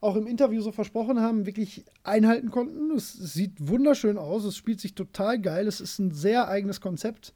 [0.00, 2.92] auch im Interview so versprochen haben, wirklich einhalten konnten.
[2.92, 7.34] Es, sieht wunderschön aus, es spielt sich total geil, es ist ein sehr eigenes Konzept.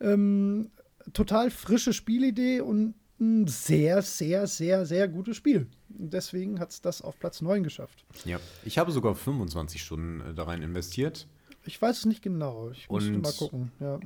[0.00, 0.70] Ähm,
[1.12, 5.66] total frische Spielidee und ein sehr, sehr, sehr, sehr gutes Spiel.
[5.98, 8.06] Und deswegen hat es das auf Platz 9 geschafft.
[8.24, 8.40] Ja.
[8.64, 11.26] Ich habe sogar 25 Stunden äh, da rein investiert.
[11.66, 12.70] Ich weiß es nicht genau.
[12.70, 13.72] Ich Und- mal gucken.
[13.78, 14.00] Ja.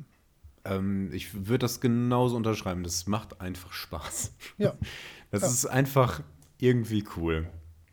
[0.64, 2.82] Ähm, ich würde das genauso unterschreiben.
[2.84, 4.32] Das macht einfach Spaß.
[4.58, 4.74] Ja.
[5.30, 5.48] Das Ja.
[5.48, 6.22] ist einfach
[6.60, 7.48] irgendwie cool.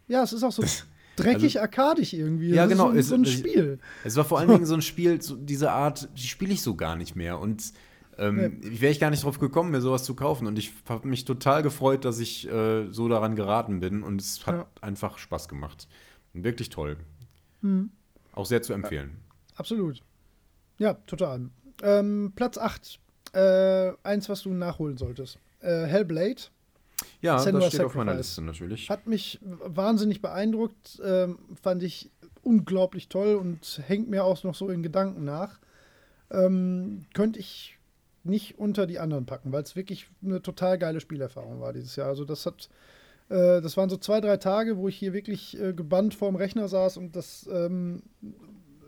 [0.07, 0.63] ja, es ist auch so
[1.15, 2.51] dreckig arkadisch irgendwie.
[2.51, 3.79] Also Ja, Das ist genau, So, es- so ein Spiel.
[4.03, 6.75] Es war vor allen Dingen so ein Spiel, so diese Art, die spiele ich so
[6.75, 7.39] gar nicht mehr.
[7.39, 7.73] Und
[8.19, 10.45] ähm, wäre ich gar nicht drauf gekommen, mir sowas zu kaufen.
[10.45, 14.03] Und ich habe mich total gefreut, dass ich äh, so daran geraten bin.
[14.03, 14.67] Und es hat Ja.
[14.81, 15.87] einfach Spaß gemacht.
[16.35, 16.97] Und wirklich toll.
[17.61, 17.89] Hm.
[18.33, 19.17] Auch sehr zu empfehlen.
[19.55, 20.03] Absolut.
[20.77, 21.49] Ja, total.
[21.81, 22.99] Ähm, Platz 8.
[23.33, 25.37] Äh, eins, was du nachholen solltest.
[25.61, 26.41] Äh, Hellblade.
[27.21, 28.27] Ja, Senua's das steht auf meiner Sacrifice.
[28.27, 28.89] Liste natürlich.
[28.89, 31.01] Hat mich wahnsinnig beeindruckt.
[31.03, 32.11] Ähm, fand ich
[32.43, 35.59] unglaublich toll und hängt mir auch noch so in Gedanken nach.
[36.29, 37.77] Ähm, könnte ich
[38.23, 42.07] nicht unter die anderen packen, weil es wirklich eine total geile Spielerfahrung war dieses Jahr.
[42.07, 42.69] Also das hat,
[43.29, 46.67] äh, das waren so zwei, drei Tage, wo ich hier wirklich äh, gebannt vorm Rechner
[46.67, 48.03] saß und das ähm,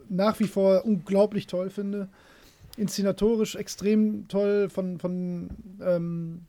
[0.08, 2.08] nach wie vor unglaublich toll finde.
[2.76, 6.42] Inszenatorisch extrem toll von, von ähm,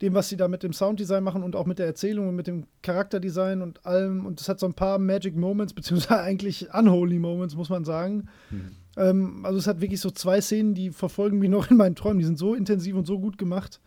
[0.00, 2.46] dem, was sie da mit dem Sounddesign machen und auch mit der Erzählung und mit
[2.46, 4.24] dem Charakterdesign und allem.
[4.24, 8.28] Und es hat so ein paar Magic Moments, beziehungsweise eigentlich Unholy Moments, muss man sagen.
[8.50, 8.70] Mhm.
[8.96, 12.18] Ähm, also es hat wirklich so zwei Szenen, die verfolgen mich noch in meinen Träumen.
[12.18, 13.80] Die sind so intensiv und so gut gemacht.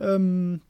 [0.00, 0.60] Ähm,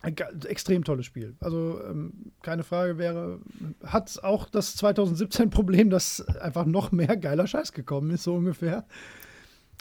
[0.00, 0.16] ein
[0.46, 1.36] extrem tolles Spiel.
[1.38, 3.38] Also ähm, keine Frage wäre,
[3.84, 8.84] hat auch das 2017 Problem, dass einfach noch mehr geiler Scheiß gekommen ist, so ungefähr.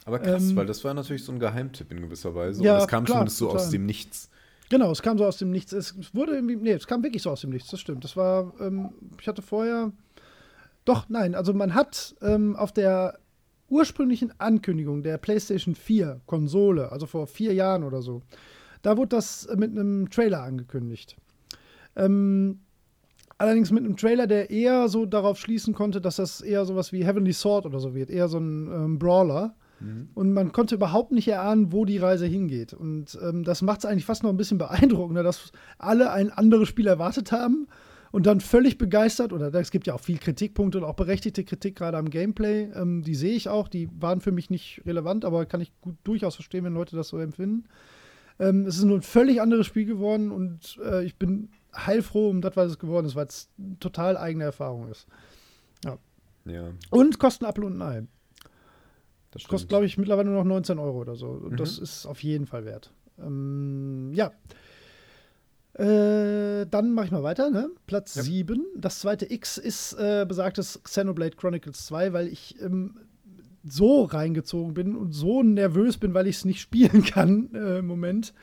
[0.06, 2.64] Aber krass, ähm, weil das war natürlich so ein Geheimtipp in gewisser Weise.
[2.64, 3.62] Ja, und es kam klar, zumindest so total.
[3.62, 4.30] aus dem Nichts.
[4.70, 5.74] Genau, es kam so aus dem Nichts.
[5.74, 8.04] Es wurde irgendwie, nee, es kam wirklich so aus dem Nichts, das stimmt.
[8.04, 9.92] Das war, ähm, ich hatte vorher,
[10.86, 13.20] doch, nein, also man hat ähm, auf der
[13.70, 18.22] ursprünglichen Ankündigung der PlayStation 4 Konsole, also vor vier Jahren oder so,
[18.82, 21.16] da wurde das mit einem Trailer angekündigt.
[21.96, 22.60] Ähm,
[23.38, 27.06] allerdings mit einem Trailer, der eher so darauf schließen konnte, dass das eher sowas wie
[27.06, 29.56] Heavenly Sword oder so wird, eher so ein ähm, Brawler.
[30.14, 32.74] Und man konnte überhaupt nicht erahnen, wo die Reise hingeht.
[32.74, 36.68] Und ähm, das macht es eigentlich fast noch ein bisschen beeindruckender, dass alle ein anderes
[36.68, 37.68] Spiel erwartet haben
[38.12, 41.78] und dann völlig begeistert, oder es gibt ja auch viel Kritikpunkte und auch berechtigte Kritik
[41.78, 45.46] gerade am Gameplay, ähm, die sehe ich auch, die waren für mich nicht relevant, aber
[45.46, 47.66] kann ich gut durchaus verstehen, wenn Leute das so empfinden.
[48.40, 52.42] Ähm, es ist nur ein völlig anderes Spiel geworden und äh, ich bin heilfroh um
[52.42, 53.50] das, was es geworden ist, weil es
[53.80, 55.08] total eigene Erfahrung ist.
[55.86, 55.98] Ja.
[56.46, 58.08] Ja, Und Apfel und ein Ei.
[59.32, 59.48] Das.
[59.48, 61.28] Kostet, glaube ich, mittlerweile nur noch 19 Euro oder so.
[61.28, 61.58] Und Mhm.
[61.58, 62.92] das ist auf jeden Fall wert.
[63.20, 64.32] Ähm, ja.
[65.74, 67.70] Äh, dann mache ich mal weiter, ne?
[67.88, 68.24] Platz Ja.
[68.24, 68.66] 7.
[68.76, 72.98] Das zweite X ist äh, besagtes Xenoblade Chronicles 2, weil ich ähm,
[73.64, 77.88] so reingezogen bin und so nervös bin, weil ich es nicht spielen kann äh, im
[77.88, 78.34] Moment.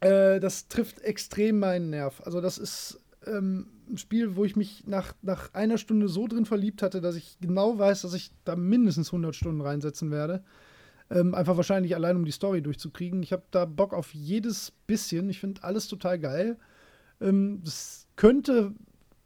[0.00, 2.20] Äh, das trifft extrem meinen Nerv.
[2.24, 3.66] Also, das ist ähm,
[3.96, 7.78] Spiel, wo ich mich nach, nach einer Stunde so drin verliebt hatte, dass ich genau
[7.78, 10.42] weiß, dass ich da mindestens 100 Stunden reinsetzen werde.
[11.10, 13.22] Ähm, einfach wahrscheinlich allein, um die Story durchzukriegen.
[13.22, 15.28] Ich habe da Bock auf jedes bisschen.
[15.28, 16.56] Ich finde alles total geil.
[17.20, 18.72] Ähm, es könnte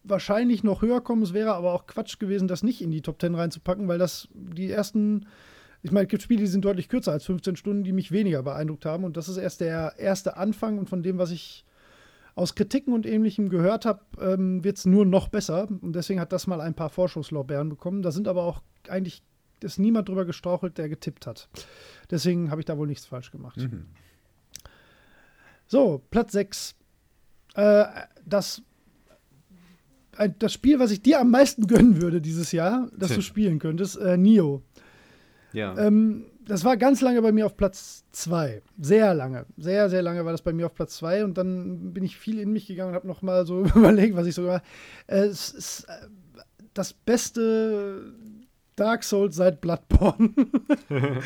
[0.02, 1.22] wahrscheinlich noch höher kommen.
[1.22, 4.28] Es wäre aber auch Quatsch gewesen, das nicht in die Top 10 reinzupacken, weil das
[4.32, 5.26] die ersten,
[5.82, 8.42] ich meine, es gibt Spiele, die sind deutlich kürzer als 15 Stunden, die mich weniger
[8.42, 9.04] beeindruckt haben.
[9.04, 10.78] Und das ist erst der erste Anfang.
[10.78, 11.64] Und von dem, was ich
[12.38, 15.68] aus Kritiken und Ähnlichem gehört habe, ähm, wird es nur noch besser.
[15.68, 18.02] Und deswegen hat das mal ein paar Vorschusslorbeeren bekommen.
[18.02, 19.22] Da sind aber auch eigentlich
[19.60, 21.48] ist niemand drüber gestrauchelt, der getippt hat.
[22.10, 23.56] Deswegen habe ich da wohl nichts falsch gemacht.
[23.56, 23.86] Mhm.
[25.66, 26.76] So, Platz 6.
[27.54, 27.84] Äh,
[28.24, 28.62] das,
[30.16, 33.16] ein, das Spiel, was ich dir am meisten gönnen würde dieses Jahr, dass Tja.
[33.16, 34.62] du spielen könntest, äh, Nio.
[35.52, 35.76] Ja.
[35.76, 38.62] Ähm, das war ganz lange bei mir auf Platz 2.
[38.80, 39.44] Sehr lange.
[39.58, 41.24] Sehr, sehr lange war das bei mir auf Platz 2.
[41.24, 44.34] Und dann bin ich viel in mich gegangen und habe nochmal so überlegt, was ich
[44.34, 44.64] so gemacht
[45.06, 46.06] äh, Es ist äh,
[46.72, 48.14] das beste
[48.76, 50.30] Dark Souls seit Bloodborne.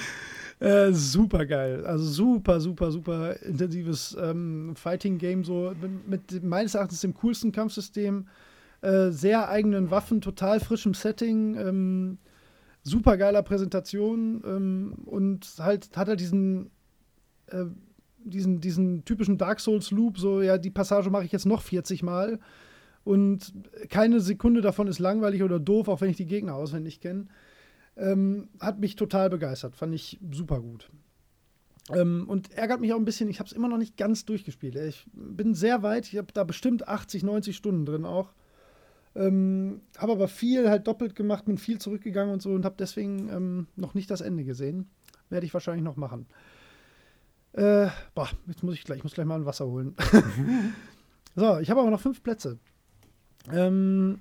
[0.58, 1.86] äh, super geil.
[1.86, 5.44] Also super, super, super intensives ähm, Fighting-Game.
[5.44, 8.26] So mit, mit meines Erachtens dem coolsten Kampfsystem.
[8.80, 11.56] Äh, sehr eigenen Waffen, total frischem Setting.
[11.56, 12.18] Ähm,
[12.82, 16.70] super geiler Präsentation ähm, und halt hat er diesen,
[17.46, 17.64] äh,
[18.24, 22.02] diesen, diesen typischen Dark Souls Loop, so ja, die Passage mache ich jetzt noch 40
[22.02, 22.40] Mal
[23.04, 23.52] und
[23.88, 27.26] keine Sekunde davon ist langweilig oder doof, auch wenn ich die Gegner auswendig kenne.
[27.96, 30.90] Ähm, hat mich total begeistert, fand ich super gut.
[31.90, 34.76] Ähm, und ärgert mich auch ein bisschen, ich habe es immer noch nicht ganz durchgespielt.
[34.76, 38.32] Ich bin sehr weit, ich habe da bestimmt 80, 90 Stunden drin auch.
[39.14, 43.28] Ähm, habe aber viel halt doppelt gemacht, bin viel zurückgegangen und so und habe deswegen
[43.28, 44.88] ähm, noch nicht das Ende gesehen.
[45.28, 46.26] Werde ich wahrscheinlich noch machen.
[47.52, 49.94] Äh, boah, jetzt muss ich gleich, ich muss gleich mal ein Wasser holen.
[51.36, 52.58] so, ich habe aber noch fünf Plätze.
[53.50, 54.20] Ähm,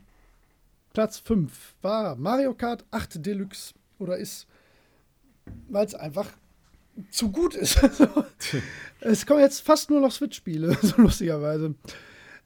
[0.93, 4.47] Platz 5 war Mario Kart 8 Deluxe oder ist,
[5.69, 6.27] weil es einfach
[7.11, 7.81] zu gut ist.
[8.99, 11.75] es kommen jetzt fast nur noch Switch-Spiele, so lustigerweise.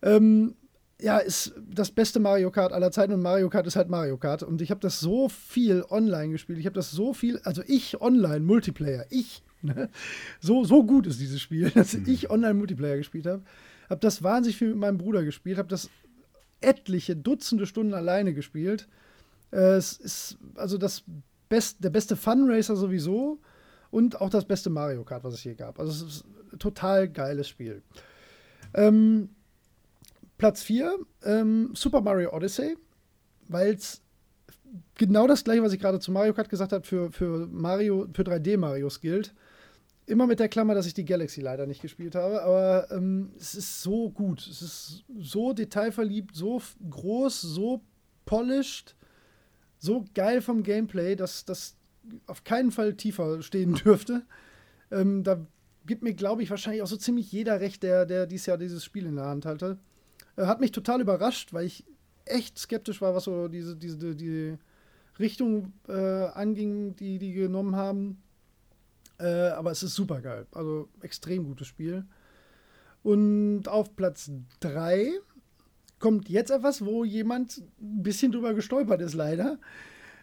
[0.01, 0.55] Ähm,
[1.01, 4.43] ja, ist das beste Mario Kart aller Zeiten und Mario Kart ist halt Mario Kart.
[4.43, 6.57] Und ich habe das so viel online gespielt.
[6.59, 9.89] Ich habe das so viel, also ich online, Multiplayer, ich, ne?
[10.39, 13.43] so, so gut ist dieses Spiel, dass ich online Multiplayer gespielt habe.
[13.89, 15.89] Habe das wahnsinnig viel mit meinem Bruder gespielt, habe das
[16.61, 18.87] etliche Dutzende Stunden alleine gespielt.
[19.51, 21.03] Äh, es ist also das
[21.49, 23.39] best, der beste Funracer sowieso
[23.91, 25.77] und auch das beste Mario Kart, was es je gab.
[25.77, 27.83] Also es ist ein total geiles Spiel.
[28.73, 29.29] Ähm,
[30.37, 32.77] Platz 4, ähm, Super Mario Odyssey,
[33.47, 34.01] weil es
[34.95, 38.23] genau das gleiche, was ich gerade zu Mario Kart gesagt habe, für, für Mario, für
[38.23, 39.33] 3D-Marios gilt.
[40.07, 43.55] Immer mit der Klammer, dass ich die Galaxy leider nicht gespielt habe, aber ähm, es
[43.55, 44.45] ist so gut.
[44.45, 47.81] Es ist so detailverliebt, so groß, so
[48.25, 48.95] polished,
[49.79, 51.75] so geil vom Gameplay, dass das
[52.27, 54.23] auf keinen Fall tiefer stehen dürfte.
[54.91, 55.45] Ähm, da
[55.87, 58.83] gibt mir, glaube ich, wahrscheinlich auch so ziemlich jeder recht, der, der dieses Jahr dieses
[58.83, 59.79] Spiel in der Hand hatte.
[60.35, 61.85] Äh, hat mich total überrascht, weil ich
[62.25, 64.57] echt skeptisch war, was so diese, diese, die
[65.19, 68.21] Richtung äh, anging, die die genommen haben.
[69.19, 70.47] Äh, aber es ist super geil.
[70.51, 72.05] Also extrem gutes Spiel.
[73.03, 74.31] Und auf Platz
[74.61, 75.11] 3
[75.99, 79.59] kommt jetzt etwas, wo jemand ein bisschen drüber gestolpert ist, leider.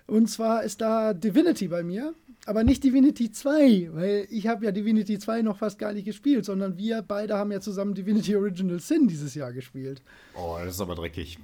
[0.06, 2.12] Und zwar ist da Divinity bei mir,
[2.46, 6.44] aber nicht Divinity 2, weil ich habe ja Divinity 2 noch fast gar nicht gespielt,
[6.44, 10.02] sondern wir beide haben ja zusammen Divinity Original Sin dieses Jahr gespielt.
[10.34, 11.38] Oh, das ist aber dreckig.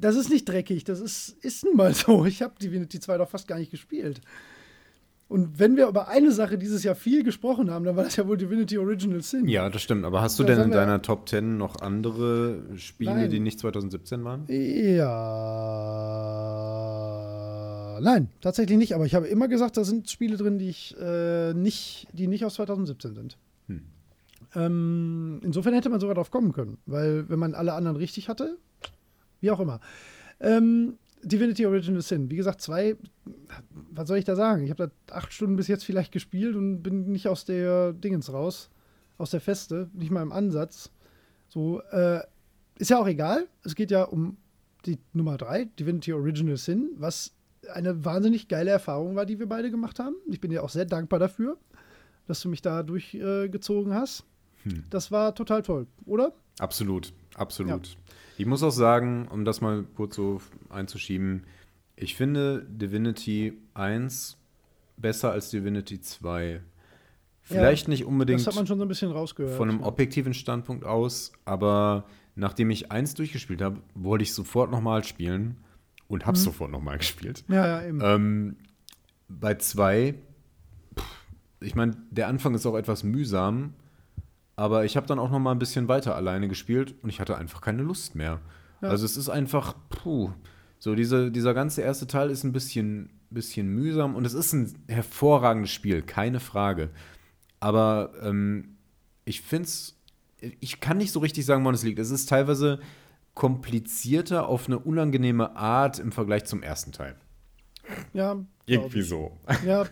[0.00, 2.24] Das ist nicht dreckig, das ist, ist nun mal so.
[2.26, 4.20] Ich habe Divinity 2 doch fast gar nicht gespielt.
[5.26, 8.28] Und wenn wir über eine Sache dieses Jahr viel gesprochen haben, dann war das ja
[8.28, 9.48] wohl Divinity Original Sin.
[9.48, 10.04] Ja, das stimmt.
[10.04, 13.30] Aber hast du denn in deiner Top 10 noch andere Spiele, Nein.
[13.30, 14.44] die nicht 2017 waren?
[14.48, 15.04] Ja.
[18.04, 18.94] Nein, tatsächlich nicht.
[18.94, 22.44] Aber ich habe immer gesagt, da sind Spiele drin, die ich äh, nicht, die nicht
[22.44, 23.38] aus 2017 sind.
[23.68, 23.80] Hm.
[24.54, 28.58] Ähm, insofern hätte man sogar drauf kommen können, weil wenn man alle anderen richtig hatte,
[29.40, 29.80] wie auch immer.
[30.38, 32.96] Ähm, Divinity Original Sin, wie gesagt, zwei,
[33.70, 34.64] was soll ich da sagen?
[34.64, 38.30] Ich habe da acht Stunden bis jetzt vielleicht gespielt und bin nicht aus der Dingens
[38.30, 38.68] raus,
[39.16, 40.90] aus der Feste, nicht mal im Ansatz.
[41.48, 42.20] So, äh,
[42.78, 43.46] ist ja auch egal.
[43.62, 44.36] Es geht ja um
[44.84, 47.32] die Nummer 3, Divinity Original Sin, was
[47.72, 50.16] eine wahnsinnig geile Erfahrung war, die wir beide gemacht haben.
[50.26, 51.58] Ich bin dir auch sehr dankbar dafür,
[52.26, 54.24] dass du mich da durchgezogen äh, hast.
[54.62, 54.84] Hm.
[54.90, 56.32] Das war total toll, oder?
[56.58, 57.96] Absolut, absolut.
[58.38, 61.44] Ich muss auch sagen, um das mal kurz so einzuschieben,
[61.96, 64.36] ich finde Divinity 1
[64.96, 66.60] besser als Divinity 2.
[67.42, 69.56] Vielleicht nicht unbedingt Das hat man schon so ein bisschen rausgehört.
[69.56, 72.04] von einem objektiven Standpunkt aus, aber
[72.34, 75.56] nachdem ich 1 durchgespielt habe, wollte ich sofort nochmal spielen
[76.08, 76.42] und habe Mhm.
[76.42, 77.44] sofort nochmal gespielt.
[77.48, 78.00] ja, ja, eben.
[78.02, 78.56] Ähm,
[79.28, 80.14] bei 2,
[81.60, 83.74] ich meine, der Anfang ist auch etwas mühsam,
[84.56, 87.36] aber ich habe dann auch noch mal ein bisschen weiter alleine gespielt und ich hatte
[87.36, 88.40] einfach keine Lust mehr.
[88.82, 88.88] Ja.
[88.90, 90.30] Also es ist einfach, puh,
[90.78, 94.74] so diese, dieser ganze erste Teil ist ein bisschen, bisschen mühsam und es ist ein
[94.88, 96.90] hervorragendes Spiel, keine Frage.
[97.60, 98.76] Aber ähm,
[99.24, 99.96] ich finde es,
[100.60, 101.98] ich kann nicht so richtig sagen, woran es liegt.
[101.98, 102.78] Es ist teilweise
[103.34, 107.16] komplizierter auf eine unangenehme Art im Vergleich zum ersten Teil.
[108.12, 108.36] ja,
[108.66, 109.08] Irgendwie ich.
[109.08, 109.38] so.
[109.66, 109.84] Ja,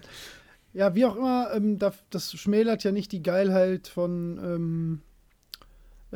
[0.73, 5.03] ja, wie auch immer, ähm, da, das schmälert ja nicht die Geilheit von ähm,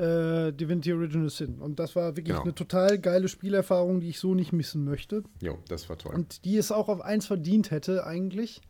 [0.02, 1.58] äh, Divinity Original Sin.
[1.58, 2.42] Und das war wirklich Genau.
[2.42, 5.24] eine total geile Spielerfahrung, die ich so nicht missen möchte.
[5.42, 6.14] Jo, das war toll.
[6.14, 8.62] Und die es auch auf 1 verdient hätte, eigentlich.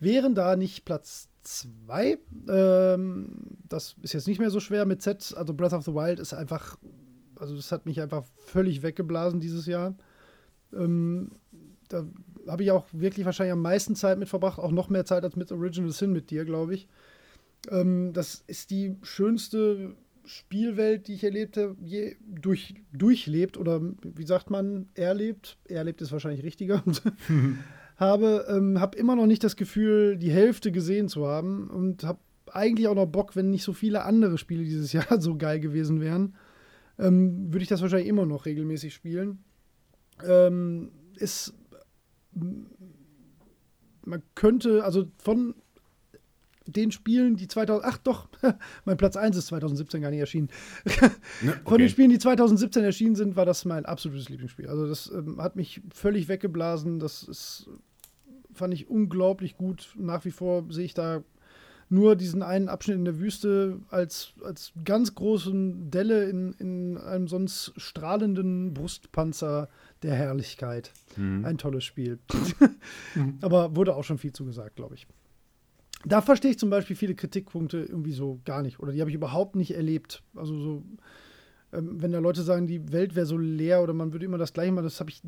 [0.00, 3.28] Wären da nicht Platz 2, ähm,
[3.68, 6.34] das ist jetzt nicht mehr so schwer mit Z, also Breath of the Wild ist
[6.34, 6.76] einfach,
[7.36, 9.96] also das hat mich einfach völlig weggeblasen dieses Jahr.
[10.72, 11.32] Ähm,
[11.88, 12.06] da
[12.46, 15.36] habe ich auch wirklich wahrscheinlich am meisten Zeit mit verbracht, auch noch mehr Zeit als
[15.36, 16.88] mit Original Sin mit dir, glaube ich.
[17.70, 19.94] Ähm, das ist die schönste
[20.26, 25.58] Spielwelt, die ich erlebt habe, je durch, durchlebt oder wie sagt man, erlebt.
[25.64, 26.82] Erlebt ist wahrscheinlich richtiger.
[27.96, 32.18] habe, ähm, habe immer noch nicht das Gefühl, die Hälfte gesehen zu haben und habe
[32.50, 36.00] eigentlich auch noch Bock, wenn nicht so viele andere Spiele dieses Jahr so geil gewesen
[36.00, 36.34] wären,
[36.98, 39.44] ähm, würde ich das wahrscheinlich immer noch regelmäßig spielen.
[40.24, 41.54] Ähm, ist
[44.06, 45.54] man könnte, also von
[46.66, 48.28] den Spielen, die 2000, ach doch,
[48.84, 50.48] mein Platz 1 ist 2017 gar nicht erschienen.
[51.42, 51.52] Ne?
[51.64, 54.68] Von den Spielen, die 2017 erschienen sind, war das mein absolutes Lieblingsspiel.
[54.68, 57.00] Also das ähm, hat mich völlig weggeblasen.
[57.00, 57.68] Das ist,
[58.54, 59.94] fand ich unglaublich gut.
[59.98, 61.22] Nach wie vor sehe ich da
[61.94, 67.28] nur diesen einen Abschnitt in der Wüste als, als ganz großen Delle in, in einem
[67.28, 69.68] sonst strahlenden Brustpanzer
[70.02, 70.92] der Herrlichkeit.
[71.16, 71.44] Mhm.
[71.44, 72.18] Ein tolles Spiel.
[73.40, 75.06] Aber wurde auch schon viel zugesagt, glaube ich.
[76.06, 78.80] Da verstehe ich zum Beispiel viele Kritikpunkte irgendwie so gar nicht.
[78.80, 80.22] Oder die habe ich überhaupt nicht erlebt.
[80.34, 80.82] Also so,
[81.74, 84.52] ähm, wenn da Leute sagen, die Welt wäre so leer oder man würde immer das
[84.52, 85.22] gleiche machen, das habe ich,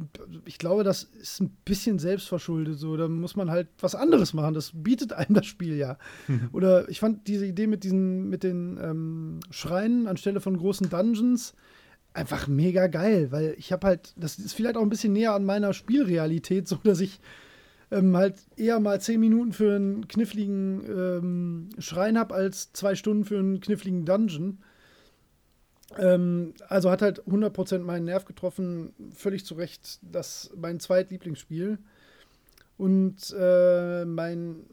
[0.45, 2.79] ich glaube, das ist ein bisschen selbstverschuldet.
[2.79, 4.55] So, da muss man halt was anderes machen.
[4.55, 5.99] Das bietet einem das Spiel ja.
[6.53, 11.55] Oder ich fand diese Idee mit diesen, mit den ähm, Schreinen anstelle von großen Dungeons
[12.13, 15.45] einfach mega geil, weil ich habe halt, das ist vielleicht auch ein bisschen näher an
[15.45, 17.21] meiner Spielrealität, so dass ich
[17.91, 23.25] ähm, halt eher mal zehn Minuten für einen kniffligen ähm, Schrein habe, als zwei Stunden
[23.25, 24.59] für einen kniffligen Dungeon.
[25.99, 31.79] Ähm, also hat halt 100% meinen Nerv getroffen, völlig zu Recht, das mein zweitlieblingsspiel.
[32.77, 34.67] Und äh, mein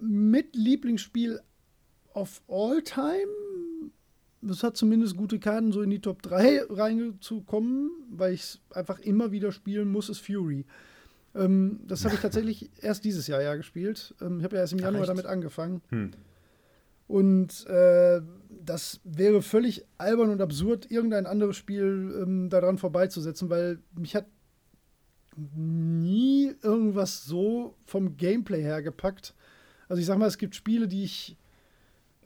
[0.00, 1.40] Mitlieblingsspiel
[2.14, 3.90] of all time,
[4.42, 8.98] das hat zumindest gute Karten, so in die Top 3 reinzukommen, weil ich es einfach
[8.98, 10.64] immer wieder spielen muss, ist Fury.
[11.34, 14.14] Ähm, das habe ich tatsächlich erst dieses Jahr ja gespielt.
[14.20, 15.10] Ähm, ich habe ja erst im Ach, Januar echt?
[15.10, 15.82] damit angefangen.
[15.90, 16.10] Hm.
[17.08, 18.20] Und äh,
[18.66, 24.26] das wäre völlig albern und absurd, irgendein anderes Spiel ähm, daran vorbeizusetzen, weil mich hat
[25.54, 29.34] nie irgendwas so vom Gameplay her gepackt.
[29.88, 31.36] Also ich sag mal, es gibt Spiele, die ich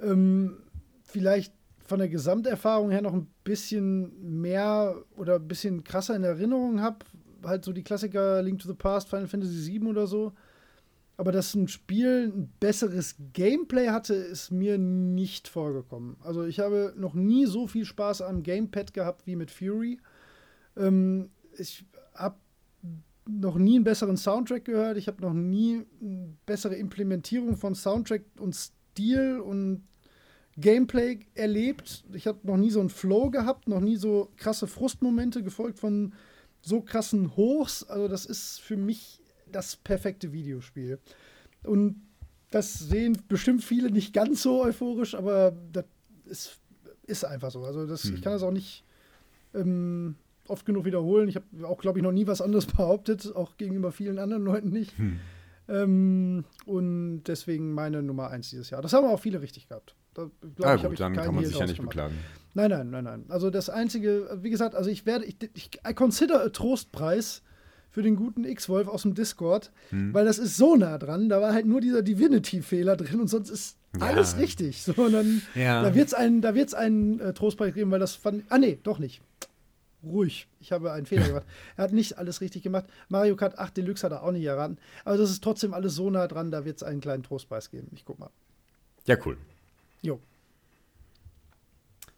[0.01, 0.59] ähm,
[1.03, 1.53] vielleicht
[1.87, 6.99] von der Gesamterfahrung her noch ein bisschen mehr oder ein bisschen krasser in Erinnerung habe.
[7.45, 10.33] Halt so die Klassiker Link to the Past, Final Fantasy VII oder so.
[11.21, 16.17] Aber dass ein Spiel ein besseres Gameplay hatte, ist mir nicht vorgekommen.
[16.25, 20.01] Also ich habe noch nie so viel Spaß am Gamepad gehabt wie mit Fury.
[20.79, 21.29] Ähm,
[21.59, 21.85] ich
[22.15, 22.37] habe
[23.29, 24.97] noch nie einen besseren Soundtrack gehört.
[24.97, 29.87] Ich habe noch nie eine bessere Implementierung von Soundtrack und Stil und
[30.57, 32.03] Gameplay erlebt.
[32.15, 36.15] Ich habe noch nie so einen Flow gehabt, noch nie so krasse Frustmomente gefolgt von
[36.63, 37.85] so krassen Hochs.
[37.85, 39.21] Also das ist für mich
[39.55, 40.99] das perfekte Videospiel.
[41.65, 42.03] Und
[42.51, 45.85] das sehen bestimmt viele nicht ganz so euphorisch, aber das
[46.25, 46.59] ist,
[47.07, 47.65] ist einfach so.
[47.65, 48.15] Also das, hm.
[48.15, 48.85] ich kann das auch nicht
[49.55, 50.17] ähm,
[50.49, 51.29] oft genug wiederholen.
[51.29, 54.71] Ich habe auch, glaube ich, noch nie was anderes behauptet, auch gegenüber vielen anderen Leuten
[54.71, 54.97] nicht.
[54.99, 55.21] Hm.
[55.69, 58.83] Ähm, und deswegen meine Nummer eins dieses Jahr.
[58.83, 59.95] Das haben auch viele richtig gehabt.
[60.15, 60.29] Da,
[60.63, 61.91] ah, ich, gut, dann kann man sich ja nicht gemacht.
[61.91, 62.17] beklagen.
[62.55, 63.25] Nein, nein, nein, nein.
[63.29, 67.43] Also das einzige, wie gesagt, also ich werde, ich, ich I consider a Trostpreis
[67.91, 70.15] für den guten X-Wolf aus dem Discord, hm.
[70.15, 71.29] weil das ist so nah dran.
[71.29, 74.07] Da war halt nur dieser Divinity-Fehler drin und sonst ist ja.
[74.07, 74.83] alles richtig.
[74.83, 75.83] So, dann, ja.
[75.83, 78.45] da wird es einen, da wird's einen äh, Trostpreis geben, weil das fand.
[78.49, 79.21] Ah, nee, doch nicht.
[80.03, 80.49] Ruhig.
[80.61, 81.47] Ich habe einen Fehler gemacht.
[81.77, 82.87] Er hat nicht alles richtig gemacht.
[83.09, 84.79] Mario Kart 8 Deluxe hat er auch nicht erraten.
[85.05, 87.89] Aber das ist trotzdem alles so nah dran, da wird es einen kleinen Trostpreis geben.
[87.93, 88.31] Ich guck mal.
[89.07, 89.37] Ja, cool.
[90.01, 90.21] Jo.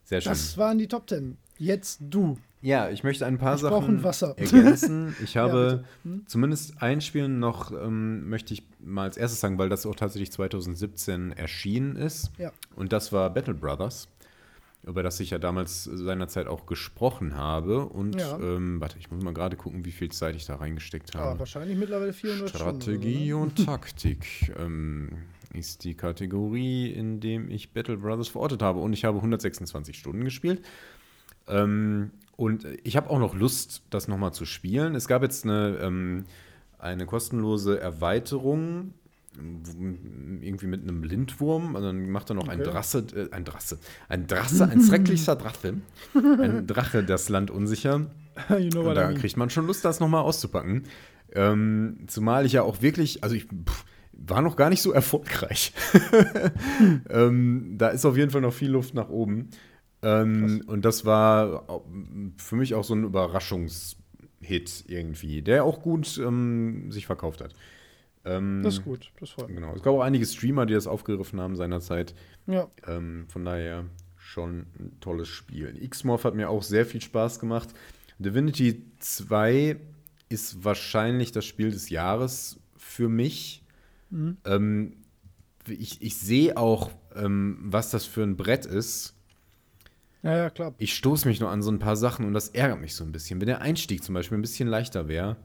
[0.04, 0.30] Sehr schön.
[0.30, 1.36] Das waren die Top 10.
[1.58, 2.38] Jetzt du.
[2.62, 4.02] Ja, ich möchte ein paar ich Sachen
[4.36, 5.16] ergänzen.
[5.22, 6.22] Ich habe ja, hm?
[6.26, 10.30] zumindest ein Spiel noch, ähm, möchte ich mal als erstes sagen, weil das auch tatsächlich
[10.30, 12.30] 2017 erschienen ist.
[12.38, 12.52] Ja.
[12.76, 14.08] Und das war Battle Brothers,
[14.84, 17.86] über das ich ja damals seinerzeit auch gesprochen habe.
[17.86, 18.38] Und ja.
[18.38, 21.36] ähm, warte, ich muss mal gerade gucken, wie viel Zeit ich da reingesteckt habe.
[21.36, 25.08] Ah, wahrscheinlich mittlerweile 400 Strategie Stunden, und Taktik ähm,
[25.52, 28.78] ist die Kategorie, in dem ich Battle Brothers verortet habe.
[28.78, 30.64] Und ich habe 126 Stunden gespielt.
[31.48, 34.94] Ähm, und ich habe auch noch Lust, das nochmal zu spielen.
[34.94, 36.24] Es gab jetzt eine, ähm,
[36.78, 38.94] eine kostenlose Erweiterung,
[39.36, 41.74] irgendwie mit einem Lindwurm.
[41.74, 42.52] Und dann macht er noch okay.
[42.52, 43.78] ein Drasse, äh, ein Drasse,
[44.08, 45.74] ein Drasse, ein schrecklicher Drache.
[46.14, 48.06] Ein Drache, das Land unsicher.
[48.48, 49.20] You know und da I mean.
[49.20, 50.84] kriegt man schon Lust, das nochmal auszupacken.
[51.34, 55.72] Ähm, zumal ich ja auch wirklich, also ich pff, war noch gar nicht so erfolgreich.
[57.10, 59.50] ähm, da ist auf jeden Fall noch viel Luft nach oben.
[60.02, 61.82] Ähm, und das war
[62.36, 67.54] für mich auch so ein Überraschungshit irgendwie, der auch gut ähm, sich verkauft hat.
[68.24, 69.56] Ähm, das ist gut, das freut mich.
[69.56, 69.74] Genau.
[69.74, 72.14] Es gab auch einige Streamer, die das aufgegriffen haben seinerzeit.
[72.46, 72.68] Ja.
[72.86, 73.84] Ähm, von daher
[74.16, 75.76] schon ein tolles Spiel.
[75.80, 77.70] X-Morph hat mir auch sehr viel Spaß gemacht.
[78.18, 79.76] Divinity 2
[80.28, 83.64] ist wahrscheinlich das Spiel des Jahres für mich.
[84.10, 84.36] Mhm.
[84.44, 84.96] Ähm,
[85.68, 89.14] ich, ich sehe auch, ähm, was das für ein Brett ist.
[90.22, 90.74] Ja, ja, klar.
[90.78, 93.12] Ich stoße mich nur an so ein paar Sachen und das ärgert mich so ein
[93.12, 93.40] bisschen.
[93.40, 95.36] Wenn der Einstieg zum Beispiel ein bisschen leichter wäre,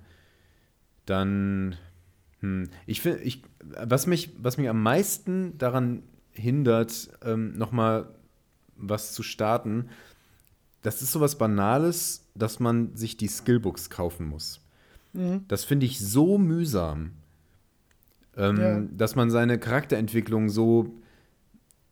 [1.06, 1.76] dann.
[2.42, 8.10] Hm, ich finde, ich, was, mich, was mich am meisten daran hindert, ähm, nochmal
[8.76, 9.90] was zu starten,
[10.84, 14.62] das ist sowas Banales, dass man sich die Skillbooks kaufen muss.
[15.14, 15.46] Mhm.
[15.48, 17.14] Das finde ich so mühsam,
[18.36, 18.82] ähm, ja.
[18.96, 20.94] dass man seine Charakterentwicklung so,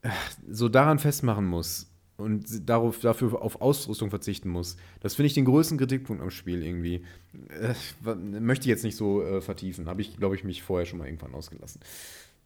[0.02, 0.10] äh,
[0.48, 4.76] so daran festmachen muss und darauf, dafür auf Ausrüstung verzichten muss.
[5.00, 7.04] Das finde ich den größten Kritikpunkt am Spiel irgendwie.
[7.50, 9.88] Äh, möchte ich jetzt nicht so äh, vertiefen.
[9.88, 11.80] Habe ich, glaube ich, mich vorher schon mal irgendwann ausgelassen.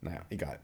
[0.01, 0.59] Naja, egal.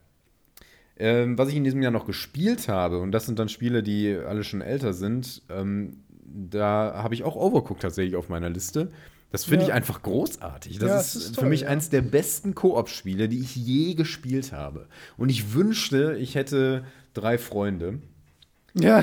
[0.98, 4.14] Ähm, was ich in diesem Jahr noch gespielt habe, und das sind dann Spiele, die
[4.14, 8.90] alle schon älter sind, ähm, da habe ich auch Overcooked tatsächlich auf meiner Liste.
[9.30, 9.68] Das finde ja.
[9.68, 10.78] ich einfach großartig.
[10.78, 11.68] Das, ja, ist, ist toll, für mich ja.
[11.68, 14.88] eins der besten Koop-Spiele, die ich je gespielt habe.
[15.16, 18.00] Und ich wünschte, ich hätte drei Freunde
[18.78, 19.02] ja.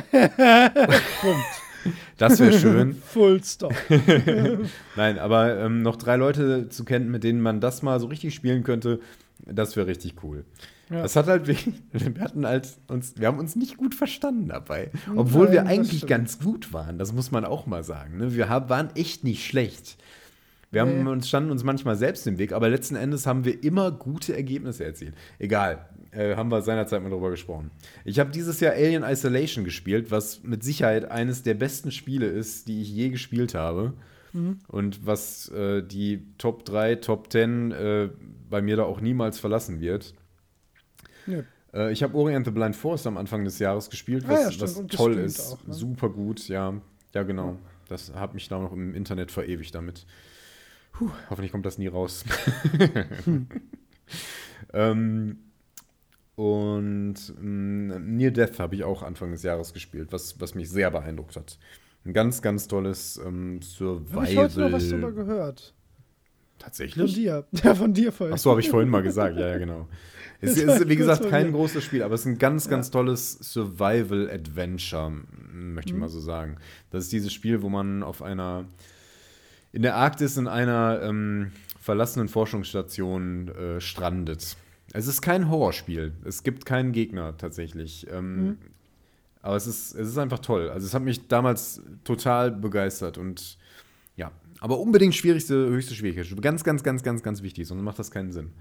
[1.22, 1.45] Punkt.
[2.18, 2.95] Das wäre schön.
[2.95, 3.74] Full stop.
[4.95, 8.34] Nein, aber ähm, noch drei Leute zu kennen, mit denen man das mal so richtig
[8.34, 9.00] spielen könnte,
[9.45, 10.45] das wäre richtig cool.
[10.90, 11.02] Ja.
[11.02, 11.48] Das hat halt,
[11.91, 14.91] wir hatten halt uns, wir haben uns nicht gut verstanden dabei.
[15.16, 18.18] Obwohl Nein, wir eigentlich ganz gut waren, das muss man auch mal sagen.
[18.18, 18.36] Ne?
[18.36, 19.98] Wir haben, waren echt nicht schlecht.
[20.72, 21.00] Wir nee.
[21.00, 24.36] haben uns, standen uns manchmal selbst im Weg, aber letzten Endes haben wir immer gute
[24.36, 25.16] Ergebnisse erzielt.
[25.40, 27.72] Egal, äh, haben wir seinerzeit mal drüber gesprochen.
[28.06, 32.68] Ich habe dieses Jahr Alien Isolation gespielt, was mit Sicherheit eines der besten Spiele ist,
[32.68, 33.94] die ich je gespielt habe.
[34.34, 34.60] Mhm.
[34.68, 38.10] Und was äh, die Top 3, Top 10 äh,
[38.49, 40.14] bei mir da auch niemals verlassen wird.
[41.27, 41.44] Ja.
[41.73, 44.61] Äh, ich habe Orient the Blind Forest am Anfang des Jahres gespielt, was, ah, ja,
[44.61, 45.53] was toll ist.
[45.53, 45.73] Auch, ne?
[45.73, 46.73] Super gut, ja.
[47.14, 47.57] Ja, genau.
[47.88, 50.06] Das hat mich da noch im Internet verewigt damit.
[50.94, 52.23] Puh, hoffentlich kommt das nie raus.
[54.73, 55.38] ähm,
[56.35, 60.89] und mh, Near Death habe ich auch Anfang des Jahres gespielt, was, was mich sehr
[60.89, 61.60] beeindruckt hat.
[62.05, 64.15] Ein ganz, ganz tolles ähm, Survival.
[64.15, 65.73] Habe ich heute noch was drüber gehört.
[66.60, 67.14] Tatsächlich?
[67.14, 67.45] Von dir.
[67.64, 68.34] Ja, von dir vorhin.
[68.34, 69.38] Ach so, habe ich vorhin mal gesagt.
[69.38, 69.88] Ja, ja, genau.
[70.41, 72.91] Es ist, wie gesagt, kein großes Spiel, aber es ist ein ganz, ganz ja.
[72.91, 75.10] tolles Survival-Adventure,
[75.53, 76.01] möchte ich mhm.
[76.01, 76.57] mal so sagen.
[76.91, 78.65] Das ist dieses Spiel, wo man auf einer,
[79.72, 84.57] in der Arktis in einer ähm, verlassenen Forschungsstation äh, strandet.
[84.94, 86.14] Es ist kein Horrorspiel.
[86.24, 88.07] Es gibt keinen Gegner tatsächlich.
[88.11, 88.57] Ähm, mhm.
[89.41, 90.70] Aber es ist, es ist einfach toll.
[90.70, 93.57] Also es hat mich damals total begeistert und
[94.15, 96.41] ja, aber unbedingt schwierigste, höchste Schwierigkeit.
[96.41, 98.52] Ganz, ganz, ganz, ganz, ganz wichtig, sonst macht das keinen Sinn.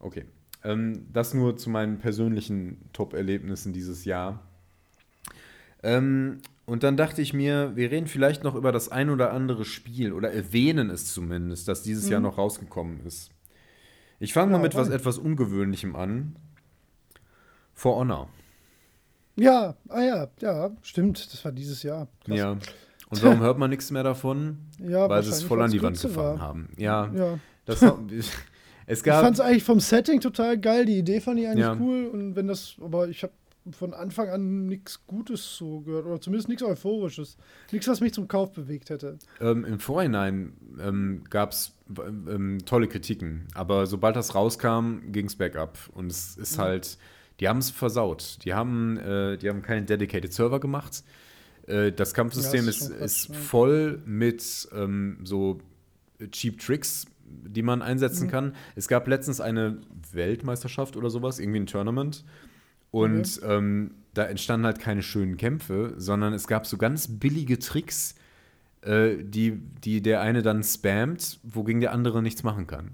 [0.00, 0.24] Okay.
[0.64, 4.42] Ähm, das nur zu meinen persönlichen Top-Erlebnissen dieses Jahr.
[5.84, 9.64] Ähm, und dann dachte ich mir, wir reden vielleicht noch über das ein oder andere
[9.64, 12.12] Spiel oder erwähnen es zumindest, das dieses mhm.
[12.12, 13.30] Jahr noch rausgekommen ist.
[14.18, 16.36] Ich fange ja, mal mit was etwas Ungewöhnlichem an.
[17.74, 18.28] For Honor.
[19.36, 22.08] Ja, ah ja, ja, stimmt, das war dieses Jahr.
[22.24, 22.38] Krass.
[22.38, 22.56] Ja.
[23.08, 24.58] Und warum hört man nichts mehr davon?
[24.78, 26.46] Ja, Weil sie es voll an die Wand gefahren war.
[26.46, 26.68] haben.
[26.76, 27.10] Ja.
[27.14, 27.38] ja.
[27.64, 27.82] Das,
[28.86, 30.84] es gab, ich fand es eigentlich vom Setting total geil.
[30.84, 31.76] Die Idee fand ich eigentlich ja.
[31.80, 32.10] cool.
[32.12, 33.32] Und wenn das, aber ich habe
[33.72, 36.06] von Anfang an nichts Gutes so gehört.
[36.06, 37.36] Oder zumindest nichts Euphorisches.
[37.72, 39.18] Nichts, was mich zum Kauf bewegt hätte.
[39.40, 43.46] Ähm, Im Vorhinein ähm, gab es ähm, tolle Kritiken.
[43.54, 45.78] Aber sobald das rauskam, ging es bergab.
[45.94, 46.62] Und es ist mhm.
[46.62, 46.98] halt,
[47.40, 48.38] die haben es versaut.
[48.44, 51.02] Die haben, äh, die haben keinen Dedicated Server gemacht.
[51.66, 55.58] Äh, das Kampfsystem ja, ist, ist, ist voll mit ähm, so
[56.30, 58.30] Cheap Tricks, die man einsetzen mhm.
[58.30, 58.56] kann.
[58.74, 59.78] Es gab letztens eine
[60.12, 62.24] Weltmeisterschaft oder sowas, irgendwie ein Tournament.
[62.96, 63.56] Und okay.
[63.58, 68.14] ähm, da entstanden halt keine schönen Kämpfe, sondern es gab so ganz billige Tricks,
[68.80, 72.92] äh, die, die der eine dann spammt, wogegen der andere nichts machen kann.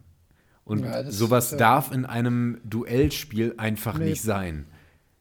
[0.64, 4.06] Und ja, sowas ist, darf in einem Duellspiel einfach nee.
[4.06, 4.66] nicht sein.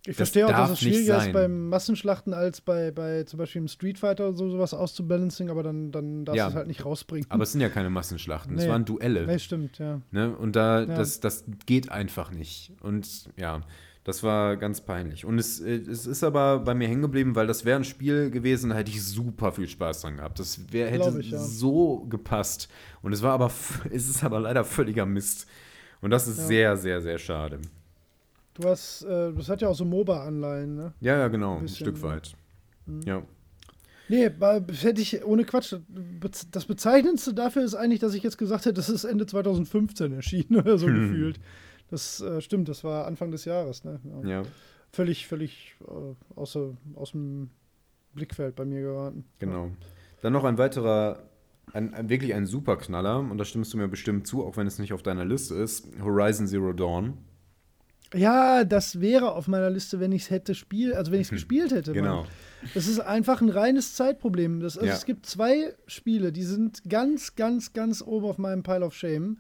[0.07, 3.67] Ich verstehe auch, dass es schwieriger ist beim Massenschlachten als bei, bei zum Beispiel im
[3.67, 6.45] Street Fighter oder so, sowas auszubalancing, aber dann, dann darfst ja.
[6.45, 7.29] du es halt nicht rausbringen.
[7.29, 8.63] Aber es sind ja keine Massenschlachten, nee.
[8.63, 9.27] es waren Duelle.
[9.27, 10.01] Nee, stimmt, ja.
[10.09, 10.35] Ne?
[10.35, 10.85] Und da, ja.
[10.87, 12.71] das, das geht einfach nicht.
[12.81, 13.61] Und ja,
[14.03, 15.25] das war ganz peinlich.
[15.25, 18.71] Und es, es ist aber bei mir hängen geblieben, weil das wäre ein Spiel gewesen,
[18.71, 20.39] da hätte ich super viel Spaß dran gehabt.
[20.39, 21.37] Das wär, hätte ich, ja.
[21.37, 22.67] so gepasst.
[23.03, 23.51] Und es war aber,
[23.91, 25.47] es ist aber leider völliger Mist.
[26.01, 27.59] Und das ist sehr, sehr, sehr schade.
[28.55, 30.93] Du hast, äh, das hat ja auch so MOBA-Anleihen, ne?
[30.99, 32.33] Ja, ja, genau, ein, bisschen, ein Stück weit.
[32.87, 33.01] Mhm.
[33.03, 33.23] Ja.
[34.09, 34.29] Nee,
[34.81, 35.73] hätte ich, ohne Quatsch,
[36.51, 40.55] das Bezeichnendste dafür ist eigentlich, dass ich jetzt gesagt hätte, das ist Ende 2015 erschienen
[40.59, 41.07] oder so mhm.
[41.07, 41.39] gefühlt.
[41.91, 43.99] Das äh, stimmt, das war Anfang des Jahres, ne?
[44.23, 44.43] Ja.
[44.91, 47.51] Völlig, völlig äh, außer, aus dem
[48.13, 49.25] Blickfeld bei mir geraten.
[49.39, 49.71] Genau.
[50.21, 51.23] Dann noch ein weiterer,
[51.73, 54.79] ein, ein, wirklich ein Superknaller, und da stimmst du mir bestimmt zu, auch wenn es
[54.79, 57.17] nicht auf deiner Liste ist, Horizon Zero Dawn.
[58.13, 61.31] Ja, das wäre auf meiner Liste, wenn ich es hätte spiel, also wenn ich es
[61.31, 61.93] gespielt hätte.
[61.93, 62.21] Genau.
[62.21, 62.27] Mann.
[62.73, 64.59] Das ist einfach ein reines Zeitproblem.
[64.59, 64.93] Das, also ja.
[64.93, 69.39] Es gibt zwei Spiele, die sind ganz, ganz, ganz oben auf meinem Pile of Shame.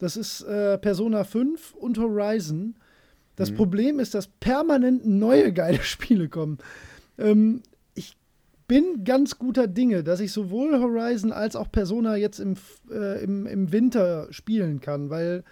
[0.00, 2.74] Das ist äh, Persona 5 und Horizon.
[3.36, 3.56] Das mhm.
[3.56, 6.58] Problem ist, dass permanent neue geile Spiele kommen.
[7.18, 7.62] Ähm,
[7.94, 8.16] ich
[8.66, 12.56] bin ganz guter Dinge, dass ich sowohl Horizon als auch Persona jetzt im,
[12.90, 15.44] äh, im, im Winter spielen kann, weil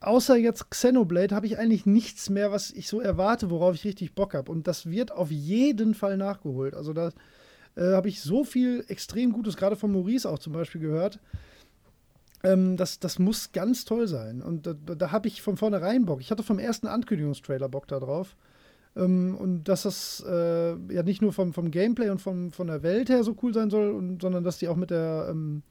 [0.00, 4.14] außer jetzt Xenoblade habe ich eigentlich nichts mehr, was ich so erwarte, worauf ich richtig
[4.14, 4.52] Bock habe.
[4.52, 6.74] Und das wird auf jeden Fall nachgeholt.
[6.74, 7.12] Also da
[7.76, 11.18] äh, habe ich so viel extrem Gutes, gerade von Maurice auch zum Beispiel gehört.
[12.42, 14.42] Ähm, das, das muss ganz toll sein.
[14.42, 16.20] Und da, da habe ich von vornherein Bock.
[16.20, 18.36] Ich hatte vom ersten Ankündigungstrailer Bock darauf.
[18.96, 22.82] Ähm, und dass das äh, ja nicht nur vom, vom Gameplay und vom, von der
[22.82, 25.62] Welt her so cool sein soll, und, sondern dass die auch mit der ähm,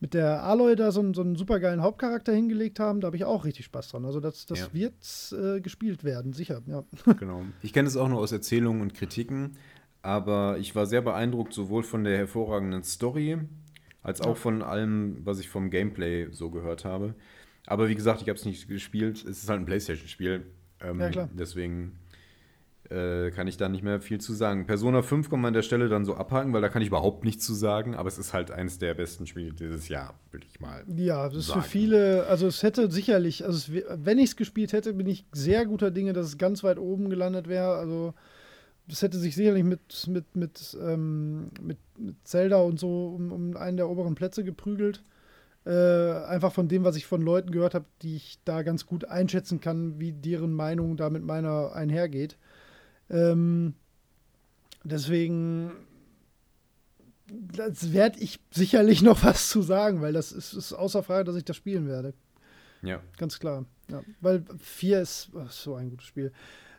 [0.00, 3.44] mit der Aloy da so, so einen supergeilen Hauptcharakter hingelegt haben, da habe ich auch
[3.44, 4.04] richtig Spaß dran.
[4.04, 4.66] Also das, das ja.
[4.72, 4.94] wird
[5.32, 6.84] äh, gespielt werden, sicher, ja.
[7.18, 7.44] Genau.
[7.62, 9.56] Ich kenne es auch nur aus Erzählungen und Kritiken,
[10.02, 13.38] aber ich war sehr beeindruckt, sowohl von der hervorragenden Story,
[14.06, 17.14] als auch von allem, was ich vom Gameplay so gehört habe.
[17.66, 19.24] Aber wie gesagt, ich habe es nicht gespielt.
[19.24, 20.46] Es ist halt ein Playstation-Spiel.
[20.80, 21.28] Ähm, ja, klar.
[21.32, 21.98] Deswegen
[22.88, 24.64] äh, kann ich da nicht mehr viel zu sagen.
[24.66, 27.24] Persona 5 kann man an der Stelle dann so abhaken, weil da kann ich überhaupt
[27.24, 30.60] nichts zu sagen, aber es ist halt eines der besten Spiele dieses Jahr, würde ich
[30.60, 30.84] mal.
[30.94, 34.72] Ja, das ist für viele, also es hätte sicherlich, also es, wenn ich es gespielt
[34.72, 37.74] hätte, bin ich sehr guter Dinge, dass es ganz weit oben gelandet wäre.
[37.74, 38.14] Also
[38.88, 43.56] das hätte sich sicherlich mit, mit, mit, ähm, mit, mit Zelda und so um, um
[43.56, 45.02] einen der oberen Plätze geprügelt.
[45.64, 49.06] Äh, einfach von dem, was ich von Leuten gehört habe, die ich da ganz gut
[49.06, 52.38] einschätzen kann, wie deren Meinung da mit meiner einhergeht.
[53.10, 53.74] Ähm,
[54.84, 55.72] deswegen,
[57.26, 61.34] das werde ich sicherlich noch was zu sagen, weil das ist, ist außer Frage, dass
[61.36, 62.14] ich das spielen werde.
[62.82, 63.02] Ja.
[63.16, 63.64] Ganz klar.
[63.90, 64.02] Ja.
[64.20, 66.32] Weil 4 ist oh, so ein gutes Spiel.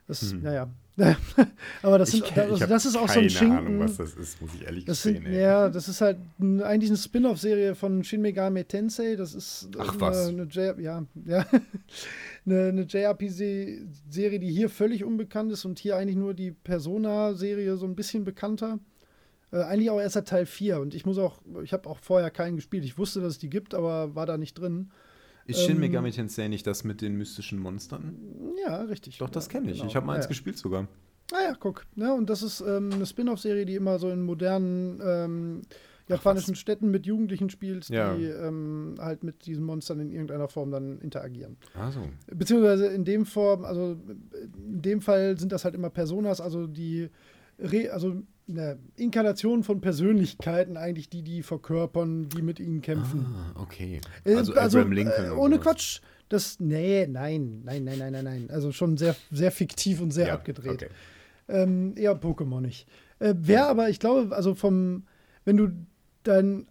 [0.07, 0.43] Das, Hm.
[0.43, 0.69] naja.
[1.83, 3.57] Aber das, sind, kenn- das, das ist auch so ein keine Schinken.
[3.57, 5.39] Ahnung, was das ist, muss ich ehrlich Das sind, ey.
[5.41, 9.15] ja, das ist halt eigentlich eine Spin-off-Serie von Shin Megami Tensei.
[9.15, 10.27] Das ist Ach, eine, was.
[10.29, 11.45] eine, J ja, ja,
[12.47, 17.85] eine, eine JRPG-Serie, die hier völlig unbekannt ist und hier eigentlich nur die Persona-Serie so
[17.85, 18.79] ein bisschen bekannter.
[19.51, 22.31] Äh, eigentlich auch erst seit Teil 4 und ich muss auch, ich habe auch vorher
[22.31, 22.83] keinen gespielt.
[22.85, 24.89] Ich wusste, dass es die gibt, aber war da nicht drin.
[25.47, 28.17] Ist Shin Megami Tensei nicht das mit den mystischen Monstern?
[28.65, 29.17] Ja, richtig.
[29.17, 29.77] Doch, das kenne ich.
[29.77, 29.89] genau.
[29.89, 30.29] Ich habe mal eins ja.
[30.29, 30.87] gespielt sogar.
[31.31, 31.85] Ah ja, guck.
[31.95, 35.61] Ja, und das ist ähm, eine Spin-off-Serie, die immer so in modernen ähm,
[36.07, 38.15] japanischen Städten mit Jugendlichen spielt, Ja.
[38.15, 41.57] die ähm, halt mit diesen Monstern in irgendeiner Form dann interagieren.
[41.75, 41.99] Ah, so.
[42.33, 43.97] Beziehungsweise in dem Form, also
[44.55, 47.09] in dem Fall sind das halt immer Personas, also die
[47.59, 53.25] Re also eine Inkarnation von Persönlichkeiten eigentlich, die die verkörpern, die mit ihnen kämpfen.
[53.55, 53.99] Ah, okay.
[54.23, 55.25] Äh, Also Abraham Lincoln.
[55.25, 55.59] äh, und ohne.
[55.59, 55.99] Quatsch.
[56.29, 58.49] Das, nee, nein, nein, nein, nein, nein, nein.
[58.51, 60.73] Also schon sehr, sehr fiktiv und sehr Ja, abgedreht.
[60.83, 60.87] Okay.
[61.47, 62.85] Ähm, eher Pokémon nicht.
[63.19, 65.03] Äh, Wäre aber, ich glaube, also vom,
[65.45, 65.69] wenn du
[66.23, 66.67] deinen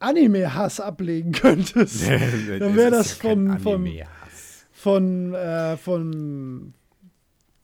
[0.00, 3.88] Anime-Hass ablegen könntest, Dann wär Es das ja vom- vom-
[4.72, 6.74] von, äh, von,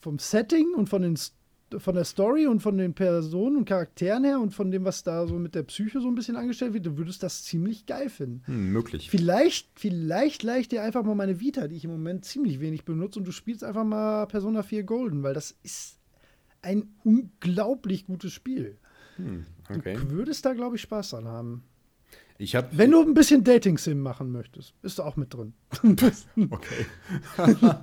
[0.01, 1.33] vom Setting und von, den, St-
[1.79, 5.27] von der Story und von den Personen und Charakteren her und von dem, was da
[5.27, 8.43] so mit der Psyche so ein bisschen angestellt wird, du würdest das ziemlich geil finden.
[8.47, 9.11] Hm, möglich.
[9.11, 12.85] Vielleicht, vielleicht leih ich dir einfach mal meine Vita, die ich im Moment ziemlich wenig
[12.85, 15.99] benutze und du spielst einfach mal Persona 4 Golden, weil das ist
[16.63, 18.79] ein unglaublich gutes Spiel.
[19.17, 19.95] Hm, okay.
[19.95, 21.65] Du würdest da, glaube ich, Spaß dran haben.
[22.39, 22.69] Ich habe.
[22.73, 25.55] Wenn du ein bisschen Dating-Sim machen möchtest, bist du auch mit drin.
[26.51, 26.87] Okay.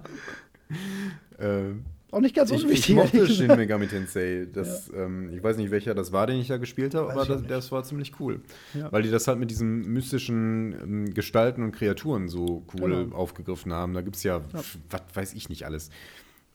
[1.38, 1.74] äh,
[2.12, 2.96] auch nicht ganz ich, ich unwichtig.
[2.96, 3.48] mochte ehrlich Shin.
[3.56, 4.48] Megami Tensei.
[4.54, 7.22] Das, ähm, ich weiß nicht, welcher das war, den ich da gespielt habe, Weiß aber
[7.24, 8.42] ich das, das war ziemlich cool.
[8.74, 8.92] Ja.
[8.92, 13.16] Weil die das halt mit diesen mystischen ähm, Gestalten und Kreaturen so cool Genau.
[13.16, 13.94] aufgegriffen haben.
[13.94, 14.62] Da gibt es ja, Ja.
[14.90, 15.90] was weiß ich nicht alles.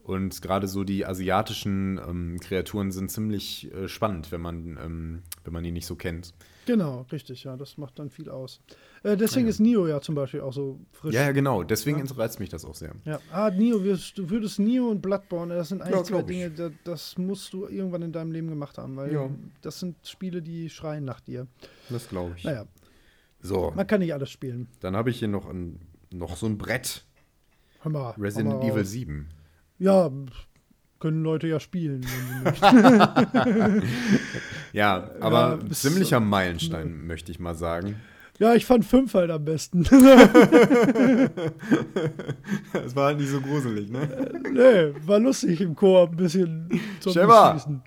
[0.06, 5.52] Und gerade so die asiatischen ähm, Kreaturen sind ziemlich äh, spannend, wenn man, ähm, wenn
[5.52, 6.32] man die nicht so kennt.
[6.64, 8.60] Genau, richtig, ja, das macht dann viel aus.
[9.02, 9.50] Äh, deswegen Ja.
[9.50, 11.12] ist Nio ja zum Beispiel auch so frisch.
[11.12, 11.64] Ja, ja, genau.
[11.64, 12.14] Deswegen Ja.
[12.14, 12.94] reizt mich das auch sehr.
[13.04, 16.22] Ja, ah, Nio, wirst, du würdest Nio und Bloodborne, das sind eigentlich Ja, zwei.
[16.22, 19.28] Dinge, da, das musst du irgendwann in deinem Leben gemacht haben, weil Ja.
[19.62, 21.48] das sind Spiele, die schreien nach dir.
[21.90, 22.44] Das glaube ich.
[22.44, 22.66] Naja,
[23.40, 24.68] So, man kann nicht alles spielen.
[24.78, 25.80] dann habe ich hier noch, ein,
[26.12, 27.04] noch so ein Brett.
[27.80, 28.10] Hör mal.
[28.12, 28.90] Resident mal Evil raus.
[28.90, 29.28] 7.
[29.78, 30.10] Ja,
[30.98, 33.82] können Leute ja spielen, wenn sie möchten.
[34.72, 37.96] Ja, aber Ja, ziemlicher Meilenstein, möchte ich mal sagen.
[38.38, 39.84] ja, ich fand 5 halt am besten.
[42.84, 44.08] Es war halt nicht so gruselig, ne?
[44.52, 46.68] nee, war lustig im Koop ein bisschen
[47.00, 47.12] zum!
[47.12, 47.82] Schießen.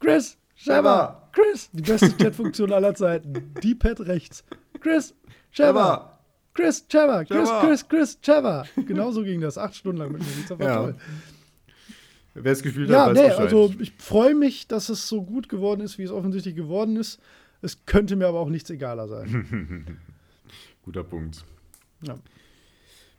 [0.00, 1.28] Chris, Sheva!
[1.32, 3.54] Chris, die beste Chatfunktion aller Zeiten.
[3.62, 4.44] Die Pad rechts.
[4.80, 5.14] Chris,
[5.50, 6.17] Sheva,
[6.58, 7.48] Chris, Sheva, Chris!
[7.60, 8.64] Chris, Chris, Sheva.
[8.86, 9.56] Genau so ging das.
[9.58, 10.26] Acht Stunden lang mit mir.
[10.48, 10.76] Das war Ja.
[10.76, 10.94] toll.
[12.34, 15.48] Wer es gespielt Ja, hat, weiß nee, also ich freue mich, dass es so gut
[15.48, 17.20] geworden ist, wie es offensichtlich geworden ist.
[17.62, 19.98] Es könnte mir aber auch nichts egaler sein.
[20.82, 21.44] Guter Punkt.
[22.02, 22.16] Ja.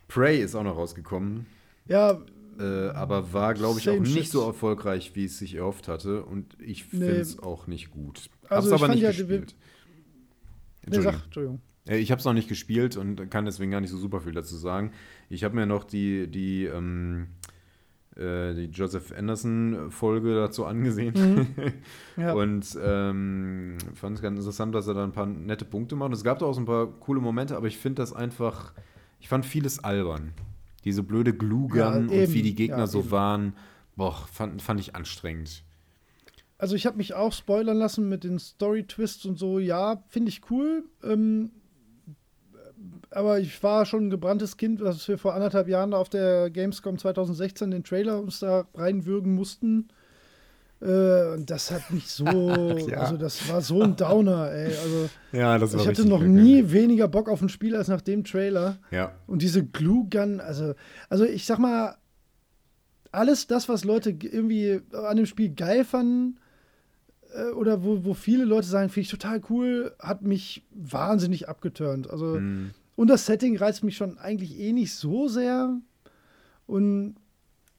[0.07, 1.45] Prey ist auch noch rausgekommen,
[1.85, 2.19] Ja,
[2.59, 4.27] äh, aber war, glaube ich, auch nicht shit.
[4.27, 6.23] so erfolgreich, wie es sich erhofft hatte.
[6.23, 6.99] Und ich Nee.
[6.99, 8.29] finde es auch nicht gut.
[8.43, 9.55] Also Hab's ich aber fand nicht ja, gespielt.
[10.85, 11.13] nee, Entschuldigung.
[11.13, 11.61] sag, Entschuldigung.
[11.89, 14.33] Äh, Ich habe es noch nicht gespielt und kann deswegen gar nicht so super viel
[14.33, 14.91] dazu sagen.
[15.29, 17.27] Ich habe mir noch die, die, ähm,
[18.15, 21.73] äh, die Joseph Anderson-Folge dazu angesehen Mhm.
[22.17, 22.33] Ja.
[22.33, 26.07] und ähm, fand es ganz interessant, dass er da ein paar nette Punkte macht.
[26.07, 28.73] Und es gab da auch so ein paar coole Momente, aber ich finde das einfach,
[29.19, 30.33] ich fand vieles albern.
[30.85, 33.53] Diese blöde Glue-Gun Ja, und wie die Gegner Ja, so waren,
[33.95, 35.63] boah, fand, fand ich anstrengend.
[36.57, 39.59] Also ich habe mich auch spoilern lassen mit den Story-Twists und so.
[39.59, 40.83] Ja, finde ich cool.
[41.03, 41.51] Ähm,
[43.11, 46.97] aber ich war schon ein gebranntes Kind, dass wir vor anderthalb Jahren auf der Gamescom
[46.97, 49.87] 2016 den Trailer uns da reinwürgen mussten.
[50.81, 52.25] Äh, und das hat mich so,
[52.89, 52.99] Ja.
[52.99, 54.67] also das war so ein Downer, ey.
[54.67, 58.23] Also Ja, das ich hatte noch nie weniger Bock auf ein Spiel als nach dem
[58.23, 58.77] Trailer.
[58.91, 60.75] Ja, Und diese Glue Gun, also,
[61.09, 61.95] also ich sag mal,
[63.11, 66.39] alles das, was Leute irgendwie an dem Spiel geil fanden,
[67.33, 72.09] äh, oder wo, wo viele Leute sagen, finde ich total cool, hat mich wahnsinnig abgeturnt.
[72.09, 75.79] Also, hm, und das Setting reizt mich schon eigentlich eh nicht so sehr.
[76.67, 77.15] Und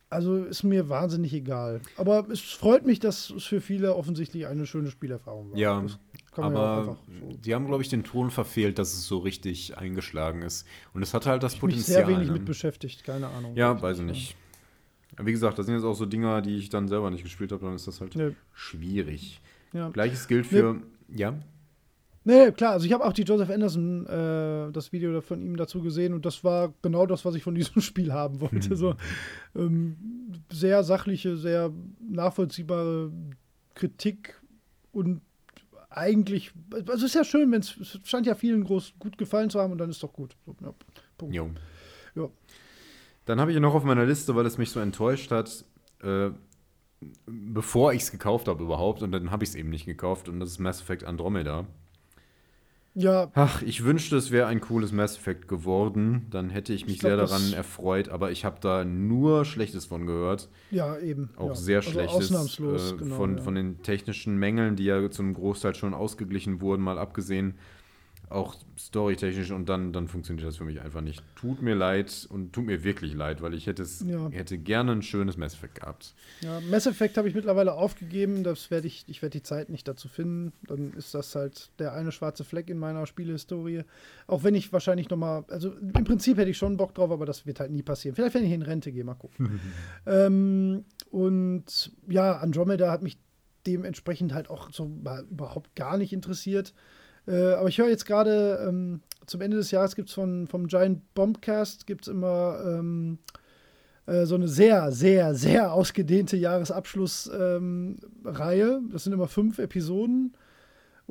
[0.09, 1.83] also ist mir wahnsinnig egal.
[1.99, 5.59] Aber es freut mich, dass es für viele offensichtlich eine schöne Spielerfahrung war.
[5.59, 7.37] Ja, ja aber einfach so.
[7.37, 10.67] die haben, glaube ich, den Ton verfehlt, dass es so richtig eingeschlagen ist.
[10.95, 12.07] Und es hat halt das mich Potenzial.
[12.07, 12.33] sehr wenig ne?
[12.33, 13.55] mit beschäftigt, keine Ahnung.
[13.57, 14.37] Ja, weiß ich nicht.
[15.19, 17.53] Ja, Wie gesagt, das sind jetzt auch so Dinger, die ich dann selber nicht gespielt
[17.53, 19.43] habe, dann ist das halt Nee, schwierig.
[19.75, 19.91] ja.
[19.91, 20.81] Gleiches gilt für
[21.15, 21.35] Ja.
[22.23, 25.81] Nee, klar, also ich habe auch die Joseph Anderson, äh, das Video von ihm dazu
[25.81, 28.77] gesehen und das war genau das, was ich von diesem Spiel haben wollte.
[28.77, 28.95] so
[29.55, 29.97] ähm,
[30.53, 33.11] sehr sachliche, sehr nachvollziehbare
[33.75, 34.41] Kritik
[34.93, 35.23] und
[35.89, 39.59] eigentlich, also es ist ja schön, wenn es scheint ja vielen groß gut gefallen zu
[39.59, 40.37] haben und dann ist doch gut.
[40.47, 40.75] So, ja,
[41.19, 41.35] Punkt.
[41.35, 41.51] Jo.
[42.15, 42.29] Ja.
[43.25, 45.65] Dann habe ich noch auf meiner Liste, weil es mich so enttäuscht hat,
[46.03, 46.31] äh,
[47.27, 50.39] bevor ich es gekauft habe überhaupt und dann habe ich es eben nicht gekauft und
[50.39, 51.67] das ist Mass Effect Andromeda.
[52.95, 53.31] Ja.
[53.35, 56.27] Ach, ich wünschte, es wäre ein cooles Mass Effect geworden.
[56.31, 59.87] Dann hätte ich mich ich glaub, sehr daran erfreut, aber ich habe da nur Schlechtes
[59.87, 60.49] von gehört.
[60.71, 61.31] Ja, eben.
[61.37, 61.55] Auch ja.
[61.55, 62.17] sehr also Schlechtes.
[62.17, 63.43] Ausnahmslos, äh, genau, von, ja.
[63.43, 67.55] von den technischen Mängeln, die ja zum Großteil schon ausgeglichen wurden, mal abgesehen
[68.31, 71.23] auch storytechnisch und dann, dann funktioniert das für mich einfach nicht.
[71.35, 74.31] Tut mir leid und tut mir wirklich leid, weil ich hätte, es, ja.
[74.31, 76.15] hätte gerne ein schönes Mass Effect gehabt.
[76.41, 79.89] Ja, Mass Effect habe ich mittlerweile aufgegeben, das werde ich, ich werde die Zeit nicht
[79.89, 80.53] dazu finden.
[80.69, 83.83] Dann ist das halt der eine schwarze Fleck in meiner Spielehistorie.
[84.29, 87.47] Auch wenn ich wahrscheinlich nochmal, also im Prinzip hätte ich schon Bock drauf, aber das
[87.47, 88.15] wird halt nie passieren.
[88.15, 89.61] Vielleicht, wenn ich in Rente gehe, mal gucken.
[90.07, 93.19] ähm, und ja, Andromeda hat mich
[93.67, 94.87] dementsprechend halt auch so
[95.31, 96.73] überhaupt gar nicht interessiert.
[97.27, 101.15] Äh, aber ich höre jetzt gerade, ähm, zum Ende des Jahres gibt es vom Giant
[101.15, 103.19] Bombcast gibt's immer ähm,
[104.07, 107.99] äh, so eine sehr, sehr, sehr ausgedehnte Jahresabschlussreihe.
[108.33, 110.35] Ähm, das sind immer fünf Episoden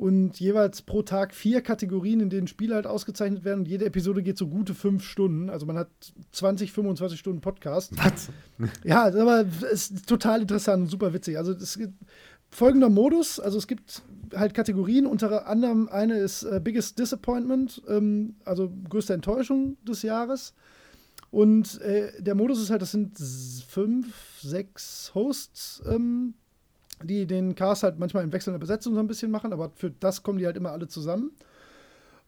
[0.00, 3.60] und jeweils pro Tag vier Kategorien, in denen Spiele halt ausgezeichnet werden.
[3.60, 5.50] Und jede Episode geht so gute fünf Stunden.
[5.50, 5.88] Also man hat
[6.32, 7.92] 20, 25 Stunden Podcast.
[7.98, 8.30] Was?
[8.82, 11.36] Ja, aber es ist total interessant und super witzig.
[11.36, 11.92] Also es gibt
[12.50, 14.02] folgender Modus, also es gibt
[14.34, 20.54] halt Kategorien, unter anderem eine ist äh, Biggest Disappointment, ähm, also größte Enttäuschung des Jahres.
[21.30, 23.18] Und äh, der Modus ist halt, das sind
[23.68, 26.34] fünf, sechs Hosts, ähm,
[27.04, 30.22] die den Cast halt manchmal in wechselnder Besetzung so ein bisschen machen, aber für das
[30.22, 31.30] kommen die halt immer alle zusammen.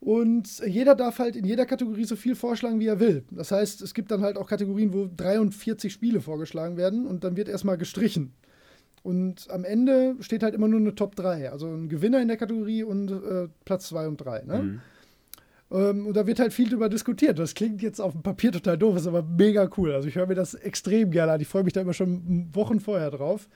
[0.01, 3.25] Und jeder darf halt in jeder Kategorie so viel vorschlagen, wie er will.
[3.31, 7.37] Das heißt, es gibt dann halt auch Kategorien, wo 43 Spiele vorgeschlagen werden und dann
[7.37, 8.33] wird erstmal gestrichen.
[9.03, 11.51] Und am Ende steht halt immer nur eine Top 3.
[11.51, 14.43] Also ein Gewinner in der Kategorie und äh, Platz 2 und 3.
[14.43, 14.63] Ne?
[14.63, 14.81] Mhm.
[15.73, 17.39] Ähm, und da wird halt viel drüber diskutiert.
[17.39, 19.93] Das klingt jetzt auf dem Papier total doof, ist aber mega cool.
[19.93, 21.41] Also ich höre mir das extrem gerne an.
[21.41, 23.49] Ich freue mich da immer schon Wochen vorher drauf.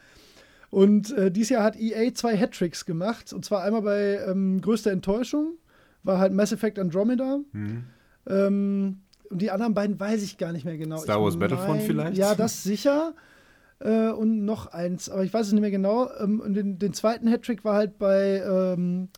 [0.71, 3.33] Und äh, dieses Jahr hat EA zwei Hattricks gemacht.
[3.33, 5.55] Und zwar einmal bei ähm, größter Enttäuschung,
[6.03, 7.39] war halt Mass Effect Andromeda.
[7.53, 7.85] Mhm.
[8.29, 9.01] Ähm,
[9.31, 10.99] und die anderen beiden weiß ich gar nicht mehr genau.
[10.99, 12.17] Star Wars Battlefront vielleicht?
[12.17, 13.15] Ja, das sicher.
[13.79, 16.09] Äh, und noch eins, aber ich weiß es nicht mehr genau.
[16.19, 19.09] Ähm, und den, den zweiten Hattrick war halt bei, ähm,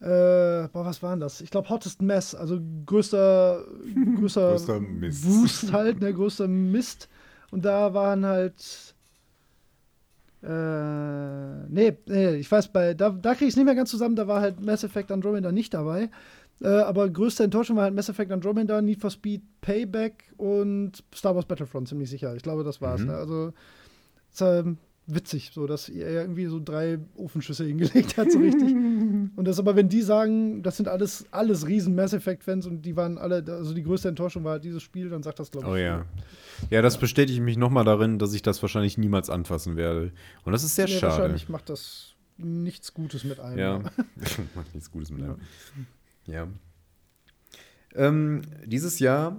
[0.00, 1.40] äh, boah, was war denn das?
[1.40, 3.64] Ich glaube, Hottest Mess, also größter,
[4.16, 5.24] größter, größter Mist.
[5.26, 7.08] Wust halt, ne, größter Mist.
[7.50, 8.94] Und da waren halt,
[10.42, 14.16] äh, nee, nee, ich weiß, bei, da, da kriege ich es nicht mehr ganz zusammen,
[14.16, 16.10] da war halt Mass Effect Andromeda nicht dabei.
[16.62, 21.34] Äh, aber größte Enttäuschung war halt Mass Effect Andromeda, Need for Speed Payback und Star
[21.34, 22.34] Wars Battlefront, ziemlich sicher.
[22.34, 23.00] Ich glaube, das war's.
[23.00, 23.06] Mhm.
[23.06, 23.14] Ne?
[23.14, 23.52] Also,
[24.30, 28.68] ist, ähm, witzig, so dass er irgendwie so drei Ofenschüsse hingelegt hat, so richtig.
[29.36, 32.96] und das aber, wenn die sagen, das sind alles, alles riesen Mass Effect-Fans und die
[32.96, 35.72] waren alle, also die größte Enttäuschung war halt dieses Spiel, dann sagt das, glaube ich.
[35.72, 36.04] Oh ja.
[36.68, 37.00] Ja, das ja.
[37.00, 40.12] bestätigt mich nochmal darin, dass ich das wahrscheinlich niemals anfassen werde.
[40.44, 41.12] Und das ist sehr nee, schade.
[41.12, 43.58] Wahrscheinlich macht das nichts Gutes mit einem.
[43.58, 43.78] Ja,
[44.54, 45.36] macht nichts Gutes mit einem.
[45.36, 45.84] Ja.
[47.94, 49.36] Ähm, dieses Jahr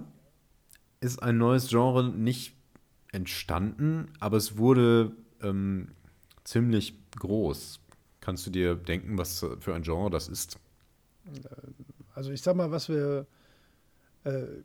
[1.00, 2.54] ist ein neues Genre nicht
[3.12, 5.88] entstanden, aber es wurde ähm,
[6.44, 7.80] ziemlich groß.
[8.20, 10.58] Kannst du dir denken, was für ein Genre das ist?
[12.14, 13.24] Also ich sag mal, was wir äh,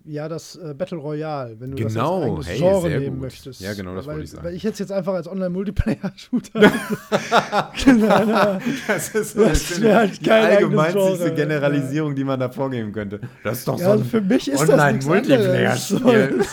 [0.06, 2.38] ja, das äh, Battle Royale, wenn du genau.
[2.38, 3.22] das als hey, Genre nehmen gut.
[3.22, 3.60] möchtest.
[3.60, 4.46] Ja, genau, das weil, wollte ich sagen.
[4.46, 6.60] Weil ich jetzt jetzt einfach als Online-Multiplayer-Shooter
[8.88, 13.20] Das ist so das halt die allgemeinste Generalisierung, die man da vorgeben könnte.
[13.44, 16.46] Das ist doch ja, so ein also für mich ist Online-Multiplayer-Spiel.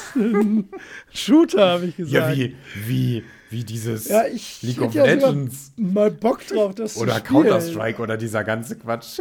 [1.12, 2.14] Shooter, habe ich gesagt.
[2.14, 2.56] Ja, wie,
[2.86, 4.22] wie, wie dieses ja,
[4.62, 5.72] League of ja Legends.
[5.76, 9.18] mal Bock drauf, das Oder Counter-Strike oder dieser ganze Quatsch.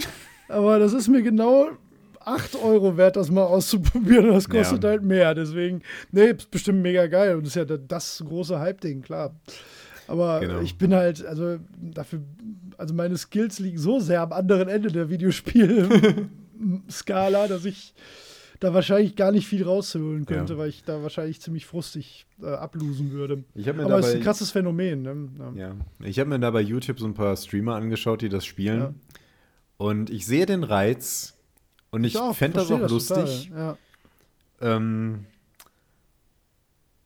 [0.48, 1.70] Aber das ist mir genau
[2.26, 4.30] 8 Euro wert, das mal auszuprobieren.
[4.30, 4.90] Das kostet ja.
[4.90, 5.36] halt mehr.
[5.36, 5.82] Deswegen,
[6.12, 7.36] nee, ist bestimmt mega geil.
[7.36, 9.34] Und das ist ja das große Hype-Ding, klar.
[10.08, 10.62] Aber genau.
[10.62, 12.20] ich bin halt, also dafür,
[12.78, 17.94] also meine Skills liegen so sehr am anderen Ende der Videospiel-Skala, dass ich
[18.60, 20.60] da wahrscheinlich gar nicht viel rausholen könnte, ja.
[20.60, 23.44] weil ich da wahrscheinlich ziemlich frustig äh, ablosen würde.
[23.68, 25.02] Aber es ist ein krasses Phänomen.
[25.02, 25.30] Ne?
[25.38, 25.52] Ja.
[25.68, 25.76] ja.
[26.00, 29.02] Ich habe mir da bei YouTube so ein paar Streamer angeschaut, die das spielen.
[29.78, 31.33] Und ich sehe den Reiz,
[31.94, 33.52] und ich, ich fände das auch lustig.
[33.56, 33.78] Ja.
[34.62, 35.26] Ähm,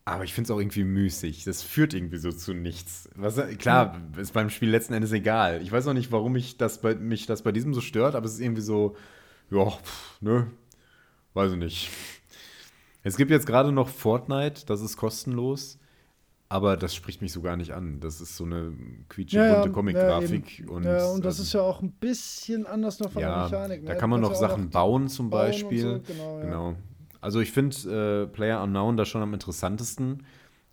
[0.05, 1.43] Aber ich finde es auch irgendwie müßig.
[1.43, 3.09] Das führt irgendwie so zu nichts.
[3.15, 5.61] Was, klar, ist beim Spiel letzten Endes egal.
[5.61, 8.26] Ich weiß noch nicht, warum ich das bei, mich das bei diesem so stört, aber
[8.26, 8.95] es ist irgendwie so,
[9.51, 9.73] ja,
[10.22, 10.49] ne,
[11.34, 11.89] weiß ich nicht.
[13.03, 15.80] Es gibt jetzt gerade noch Fortnite, das ist kostenlos,
[16.49, 17.99] aber das spricht mich so gar nicht an.
[17.99, 18.74] Das ist so eine
[19.10, 20.60] quietschebunte Ja, ja, Comic-Grafik.
[20.60, 23.30] ja, und, ja, und das ähm, ist ja auch ein bisschen anders noch von der
[23.32, 23.86] ja, Mechanik.
[23.86, 23.99] da ne?
[23.99, 25.82] kann man noch Sachen bauen zum bauen Beispiel.
[25.82, 26.40] so, genau.
[26.41, 26.76] Genau.
[27.19, 30.24] Also ich finde äh, Player Unknown da schon am interessantesten.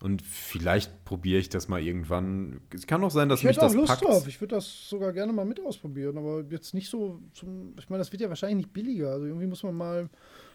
[0.01, 2.61] Und vielleicht probiere ich das mal irgendwann.
[2.75, 4.05] Es kann auch sein, dass Ich mich hätte auch das Lust packt.
[4.05, 4.29] drauf.
[4.29, 7.75] Ich würde das sogar gerne mal mit ausprobieren, aber jetzt nicht so zum.
[7.79, 9.13] Ich meine, das wird ja wahrscheinlich nicht billiger.
[9.13, 10.11] Also irgendwie muss man mal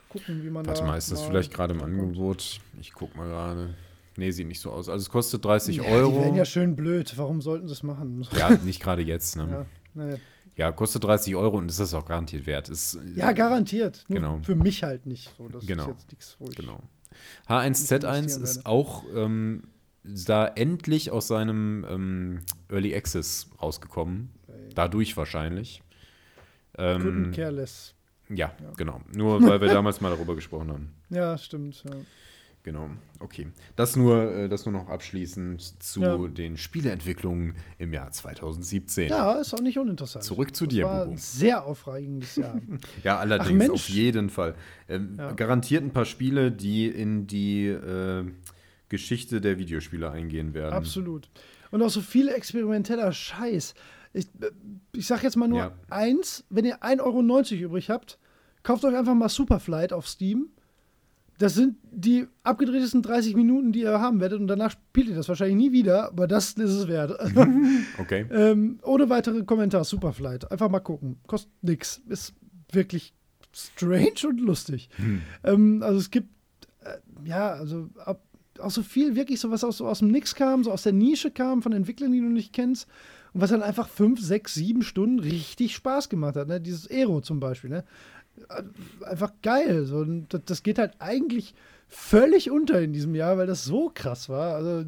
[0.10, 0.88] gucken, wie man Warte da.
[0.88, 1.82] mal, ist das vielleicht gerade im.
[1.82, 2.60] Angebot?
[2.80, 3.74] Ich guck mal gerade.
[4.20, 4.90] Nee, sieht nicht so aus.
[4.90, 6.12] Also es kostet 30 Ja, Euro.
[6.12, 7.14] Die werden ja schön blöd.
[7.18, 8.28] Warum sollten sie es machen?
[8.38, 9.36] Ja, nicht gerade jetzt.
[9.38, 9.48] Ne?
[9.50, 9.66] Ja,
[9.96, 10.18] naja.
[10.56, 12.68] Ja, kostet 30 Euro und ist das auch garantiert wert.
[12.70, 14.04] Ist, ja garantiert.
[14.10, 14.40] Nur Genau.
[14.44, 15.34] Für mich halt nicht.
[15.38, 15.84] So, das Genau.
[15.84, 16.56] ist jetzt nichts, wo ich.
[16.56, 16.82] Genau.
[17.48, 19.64] H1Z1 investieren ist auch ähm,
[20.04, 22.40] da endlich aus seinem ähm,
[22.70, 24.32] Early Access rausgekommen.
[24.76, 25.82] Dadurch wahrscheinlich.
[26.78, 27.96] Couldn't Ähm, careless.
[28.30, 29.02] ja, genau.
[29.14, 30.94] Nur weil wir damals mal darüber gesprochen haben.
[31.10, 31.84] Ja, stimmt.
[31.86, 31.92] Ja.
[32.64, 33.48] Genau, okay.
[33.78, 36.18] Das nur, äh, das nur noch abschließend zu Ja.
[36.28, 39.10] den Spieleentwicklungen im Jahr 2017.
[39.10, 40.26] ja, ist auch nicht uninteressant.
[40.26, 41.12] Zurück zu das dir, war Bubu.
[41.14, 42.60] ein sehr aufregendes Jahr.
[43.04, 43.72] Ja, allerdings, Mensch.
[43.74, 44.56] auf jeden Fall.
[44.90, 45.32] Ähm, Ja.
[45.32, 48.26] Garantiert ein paar Spiele, die in die äh,
[48.90, 50.74] Geschichte der Videospiele eingehen werden.
[50.74, 51.30] Absolut.
[51.72, 53.74] Und auch so viel experimenteller Scheiß.
[54.12, 54.50] Ich, äh,
[54.92, 55.72] ich sag jetzt mal nur Ja.
[55.90, 57.00] eins, wenn ihr 1,90
[57.56, 58.18] Euro übrig habt,
[58.64, 60.50] kauft euch einfach mal Superflight auf Steam.
[61.40, 65.30] Das sind die abgedrehtesten 30 Minuten, die ihr haben werdet und danach spielt ihr das
[65.30, 67.18] wahrscheinlich nie wieder, aber das ist es wert.
[67.98, 68.26] Okay.
[68.32, 70.52] ähm, ohne weitere Kommentar, Superflight.
[70.52, 71.18] Einfach mal gucken.
[71.28, 72.02] Kostet nix.
[72.08, 72.34] Ist
[72.72, 73.14] wirklich
[73.54, 74.90] strange und lustig.
[75.44, 76.30] Ähm, also es gibt,
[76.84, 76.98] äh,
[77.28, 78.22] ja, also ab,
[78.60, 80.94] auch so viel wirklich so was aus, so aus dem Nix kam, so aus der
[80.94, 82.88] Nische kam, von Entwicklern, die du nicht kennst.
[83.34, 86.48] Und was dann einfach fünf, sechs, sieben Stunden richtig Spaß gemacht hat.
[86.48, 86.60] Ne?
[86.60, 87.70] Dieses Aero zum Beispiel.
[87.70, 87.84] Ne?
[89.04, 89.86] Einfach geil.
[89.86, 91.54] So, das, geht halt eigentlich
[91.88, 94.56] völlig unter in diesem Jahr, weil das so krass war.
[94.56, 94.86] Also,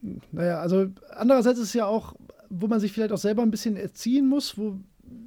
[0.32, 2.14] naja, also andererseits ist es ja auch,
[2.50, 4.78] wo man sich vielleicht auch selber ein bisschen erziehen muss, wo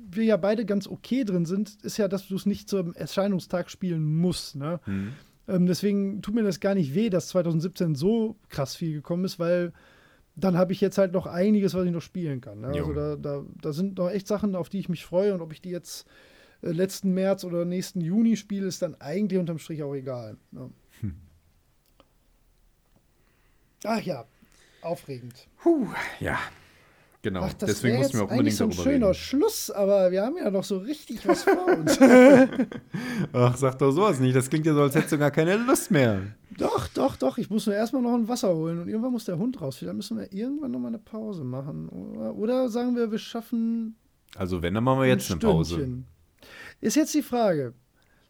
[0.09, 3.69] wir ja beide ganz okay drin sind, ist ja, dass du es nicht zum Erscheinungstag
[3.69, 4.55] spielen musst.
[4.55, 4.79] Ne?
[4.85, 5.13] Hm.
[5.47, 9.39] Ähm, deswegen tut mir das gar nicht weh, dass 2017 so krass viel gekommen ist,
[9.39, 9.73] weil
[10.35, 12.61] dann habe ich jetzt halt noch einiges, was ich noch spielen kann.
[12.61, 12.67] Ne?
[12.67, 15.51] Also da, da, da sind noch echt Sachen, auf die ich mich freue und ob
[15.51, 16.07] ich die jetzt
[16.61, 20.37] letzten März oder nächsten Juni spiele, ist dann eigentlich unterm Strich auch egal.
[20.51, 20.69] Ne?
[21.01, 21.15] Hm.
[23.83, 24.25] Ach ja,
[24.81, 25.47] aufregend.
[26.19, 26.39] Ja,
[27.21, 27.41] genau.
[27.43, 29.13] Ach, das Deswegen mussten wir auch unbedingt so ein darüber schöner reden.
[29.15, 31.99] Schluss, aber wir haben ja noch so richtig was vor uns.
[33.33, 34.35] Ach, sag doch sowas nicht.
[34.35, 36.21] Das klingt ja so, als hättest du gar keine Lust mehr.
[36.57, 37.37] Doch, doch, doch.
[37.37, 39.77] Ich muss nur erstmal noch ein Wasser holen und irgendwann muss der Hund raus.
[39.77, 41.87] Vielleicht müssen wir irgendwann noch mal eine Pause machen.
[41.89, 43.95] Oder, oder sagen wir, wir schaffen
[44.35, 46.03] Also wenn, dann machen wir jetzt ein eine Pause.
[46.81, 47.73] Ist jetzt die Frage.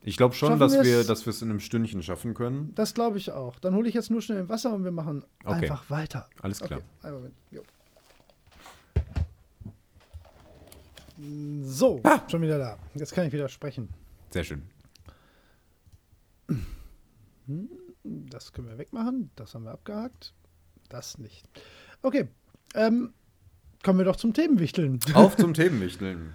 [0.02, 2.74] Ich glaube schon, Schaffen dass wir dass wir es in einem Stündchen schaffen können.
[2.76, 3.60] Das glaube ich auch.
[3.60, 5.56] Dann hole ich jetzt nur schnell ein Wasser und wir machen Okay.
[5.70, 6.30] einfach weiter.
[6.42, 6.80] Alles klar.
[6.80, 7.34] Okay, einen Moment.
[7.52, 7.62] Jo.
[11.64, 12.78] So, schon wieder da.
[12.94, 13.90] Jetzt kann ich wieder sprechen.
[14.30, 14.62] Sehr schön.
[18.04, 19.32] Das können wir wegmachen.
[19.36, 20.34] Das haben wir abgehakt.
[20.90, 21.46] Das nicht.
[22.04, 22.28] Okay.
[22.76, 23.14] Ähm,
[23.84, 25.00] kommen wir doch zum Themenwichteln.
[25.16, 26.34] Auf zum Themenwichteln.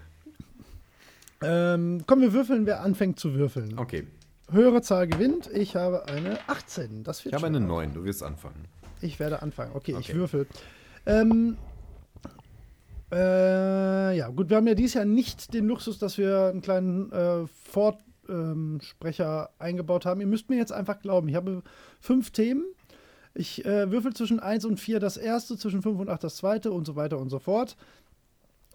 [1.44, 3.78] Ähm, komm, wir würfeln, wer anfängt zu würfeln.
[3.78, 4.06] Okay.
[4.51, 5.48] Höhere Zahl gewinnt.
[5.52, 7.05] Ich habe eine 18.
[7.05, 7.66] Das wird Ich habe eine was.
[7.69, 7.94] 9.
[7.94, 8.66] Du wirst anfangen.
[9.01, 9.73] Ich werde anfangen.
[9.74, 10.14] Okay, ich Okay.
[10.14, 10.47] würfel.
[11.06, 11.56] Ähm,
[13.10, 17.10] äh, ja, gut, wir haben ja dieses Jahr nicht den Luxus, dass wir einen kleinen
[17.12, 20.20] äh, Fortsprecher eingebaut haben.
[20.20, 21.28] Ihr müsst mir jetzt einfach glauben.
[21.28, 21.62] Ich habe
[22.01, 22.64] fünf Themen.
[23.35, 26.70] Ich äh, würfel zwischen 1 und 4 das erste, zwischen 5 und 8 das zweite
[26.73, 27.77] und so weiter und so fort.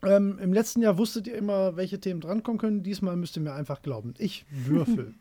[0.03, 2.83] Ähm, Im letzten Jahr wusstet ihr immer, welche Themen drankommen können.
[2.83, 4.13] Diesmal müsst ihr mir einfach glauben.
[4.17, 5.13] Ich würfel.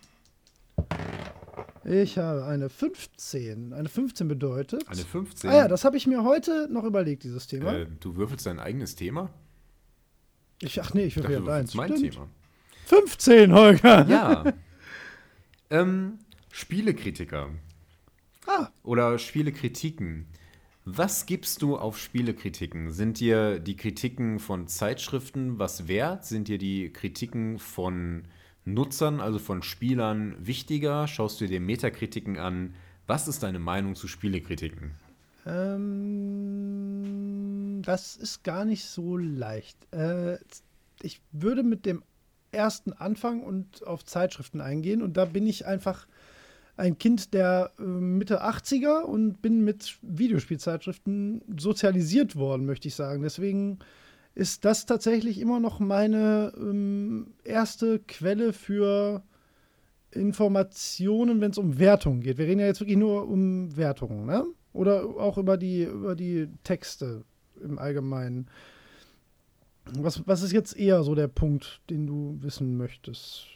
[1.84, 3.72] ich habe eine 15.
[3.72, 4.86] Eine 15 bedeutet.
[4.88, 5.50] Eine 15.
[5.50, 7.72] Ah ja, das habe ich mir heute noch überlegt, dieses Thema.
[7.74, 9.30] äh, du würfelst dein eigenes Thema?
[10.60, 12.12] ich, ach nee, ich würfel ja würfelst mein Stimmt.
[12.14, 12.28] Thema.
[12.86, 14.06] 15, Holger.
[14.08, 14.52] Ja.
[15.70, 16.18] ähm,
[16.50, 17.50] Spielekritiker
[18.46, 20.26] Ah, oder Spielekritiken.
[20.88, 22.92] Was gibst du auf Spielekritiken?
[22.92, 26.24] Sind dir die Kritiken von Zeitschriften was wert?
[26.24, 28.22] Sind dir die Kritiken von
[28.64, 31.08] Nutzern, also von Spielern, wichtiger?
[31.08, 32.74] Schaust du dir Metakritiken an?
[33.08, 34.92] Was ist deine Meinung zu Spielekritiken?
[35.46, 35.82] ähm,
[37.82, 39.76] das ist gar nicht so leicht.
[39.92, 40.38] Äh,
[41.02, 42.02] ich würde mit dem
[42.52, 45.02] ersten anfangen und auf Zeitschriften eingehen.
[45.02, 46.06] Und da bin ich einfach
[46.76, 53.22] ein Kind der äh, Mitte 80er und bin mit Videospielzeitschriften sozialisiert worden, möchte ich sagen.
[53.22, 53.78] Deswegen
[54.34, 59.22] ist das tatsächlich immer noch meine ähm, erste Quelle für
[60.10, 62.38] Informationen, wenn es um Wertungen geht.
[62.38, 64.44] Wir reden ja jetzt wirklich nur um Wertungen, ne?
[64.72, 67.24] Oder auch über die, über die Texte
[67.62, 68.48] im Allgemeinen.
[69.94, 73.46] Was, was ist jetzt eher so der Punkt, den du wissen möchtest?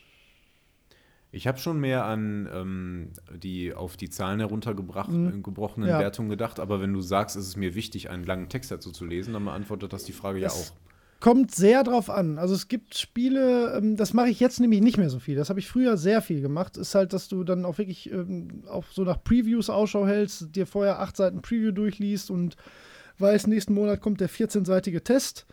[1.32, 5.86] Ich habe schon mehr an ähm, die auf die Zahlen heruntergebrochenen mhm.
[5.86, 6.00] ja.
[6.00, 9.04] Wertungen gedacht, aber wenn du sagst, es ist mir wichtig, einen langen Text dazu zu
[9.04, 10.90] lesen, dann beantwortet das die Frage das ja auch.
[11.20, 12.38] Kommt sehr drauf an.
[12.38, 15.36] Also es gibt Spiele, ähm, das mache ich jetzt nämlich nicht mehr so viel.
[15.36, 16.78] Das habe ich früher sehr viel gemacht.
[16.78, 20.66] Ist halt, dass du dann auch wirklich ähm, auch so nach Previews Ausschau hältst, dir
[20.66, 22.56] vorher acht Seiten Preview durchliest und
[23.18, 25.46] weißt, nächsten Monat kommt der 14-seitige Test.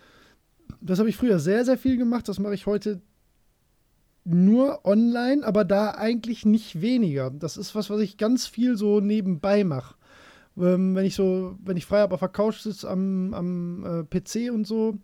[0.82, 2.30] Das habe ich früher sehr, sehr viel gemacht.
[2.30, 3.02] Das mache ich heute
[4.28, 7.32] nur online, aber da eigentlich nicht weniger.
[7.32, 9.95] Das ist was, was ich ganz viel so nebenbei mache.
[10.58, 14.04] Ähm, wenn ich so, wenn ich frei habe auf der Couch sitze am, am äh,
[14.04, 14.98] PC und so,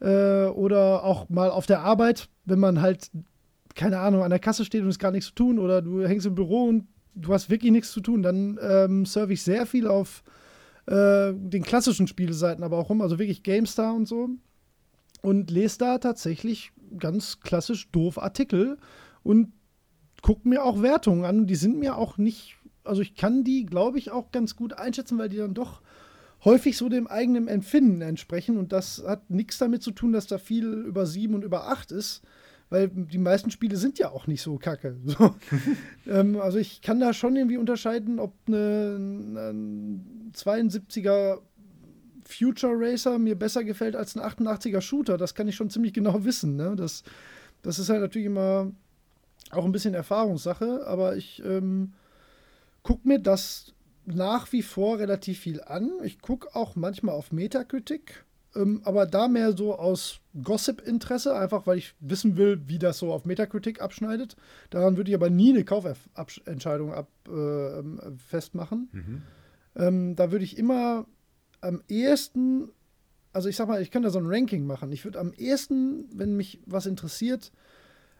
[0.00, 3.10] äh, oder auch mal auf der Arbeit, wenn man halt,
[3.74, 6.26] keine Ahnung, an der Kasse steht und es gar nichts zu tun, oder du hängst
[6.26, 9.86] im Büro und du hast wirklich nichts zu tun, dann ähm, surfe ich sehr viel
[9.86, 10.22] auf
[10.86, 14.28] äh, den klassischen Spieleseiten aber auch rum, also wirklich GameStar und so.
[15.22, 18.78] Und lese da tatsächlich ganz klassisch doof Artikel
[19.22, 19.52] und
[20.22, 21.46] gucke mir auch Wertungen an.
[21.46, 25.18] Die sind mir auch nicht, also ich kann die, glaube ich, auch ganz gut einschätzen,
[25.18, 25.82] weil die dann doch
[26.44, 28.56] häufig so dem eigenen Empfinden entsprechen.
[28.56, 31.92] Und das hat nichts damit zu tun, dass da viel über sieben und über acht
[31.92, 32.22] ist,
[32.70, 34.96] weil die meisten Spiele sind ja auch nicht so kacke.
[35.04, 35.34] So.
[36.06, 39.52] ähm, also ich kann da schon irgendwie unterscheiden, ob eine
[40.34, 41.38] 72er
[42.28, 45.16] Future Racer mir besser gefällt als ein 88er Shooter.
[45.16, 46.56] Das kann ich schon ziemlich genau wissen.
[46.56, 46.74] Ne?
[46.76, 47.02] Das,
[47.62, 48.72] das ist halt natürlich immer
[49.50, 51.92] auch ein bisschen Erfahrungssache, aber ich ähm,
[52.82, 53.74] gucke mir das
[54.04, 55.90] nach wie vor relativ viel an.
[56.02, 58.24] Ich gucke auch manchmal auf Metakritik,
[58.54, 63.12] ähm, aber da mehr so aus Gossip-Interesse, einfach weil ich wissen will, wie das so
[63.12, 64.36] auf Metakritik abschneidet.
[64.70, 68.88] Daran würde ich aber nie eine Kaufentscheidung ab, äh, ähm, festmachen.
[68.92, 69.22] Mhm.
[69.76, 71.06] Ähm, da würde ich immer
[71.66, 72.70] am ehesten,
[73.32, 74.92] also ich sag mal, ich kann da so ein Ranking machen.
[74.92, 77.52] Ich würde am ehesten, wenn mich was interessiert,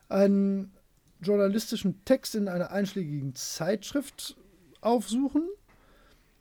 [0.08, 0.72] einen
[1.20, 4.36] journalistischen Text in einer einschlägigen Zeitschrift
[4.80, 5.48] aufsuchen.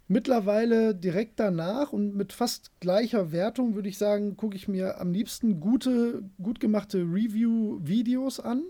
[0.07, 5.13] Mittlerweile direkt danach und mit fast gleicher Wertung würde ich sagen, gucke ich mir am
[5.13, 8.63] liebsten gute, gut gemachte Review-Videos an.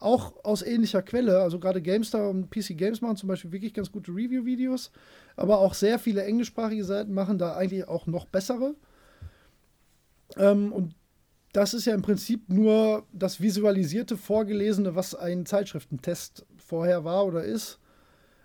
[0.00, 1.40] Auch aus ähnlicher Quelle.
[1.40, 4.90] Also gerade GameStar und PC Games machen zum Beispiel wirklich ganz gute Review-Videos.
[5.36, 8.74] Aber auch sehr viele englischsprachige Seiten machen da eigentlich auch noch bessere.
[10.36, 10.94] Ähm, und
[11.52, 17.44] das ist ja im Prinzip nur das visualisierte, vorgelesene, was ein Zeitschriftentest vorher war oder
[17.44, 17.78] ist.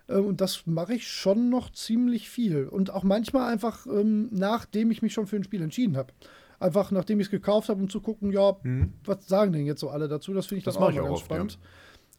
[0.08, 2.66] Ähm, und das mache ich schon noch ziemlich viel.
[2.66, 6.12] Und auch manchmal einfach, ähm, nachdem ich mich schon für ein Spiel entschieden habe.
[6.58, 8.92] Einfach nachdem ich es gekauft habe, um zu gucken, ja, hm.
[9.04, 10.32] was sagen denn jetzt so alle dazu?
[10.32, 11.58] Das finde ich das dann auch, mal ganz oft, spannend.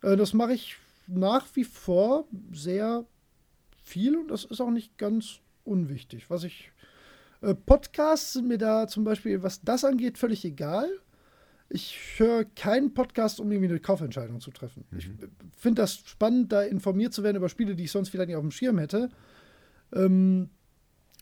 [0.04, 0.12] Ja.
[0.12, 0.78] Äh, das mache ich
[1.08, 3.06] nach wie vor sehr
[3.84, 6.30] viel und das ist auch nicht ganz unwichtig.
[6.30, 6.72] Was ich.
[7.42, 10.90] Äh, Podcasts sind mir da zum Beispiel, was das angeht, völlig egal.
[11.70, 14.86] Ich höre keinen Podcast, um irgendwie eine Kaufentscheidung zu treffen.
[14.92, 14.98] Mhm.
[14.98, 15.10] Ich
[15.58, 18.44] finde das spannend, da informiert zu werden über Spiele, die ich sonst vielleicht nicht auf
[18.44, 19.10] dem Schirm hätte.
[19.94, 20.50] Ähm,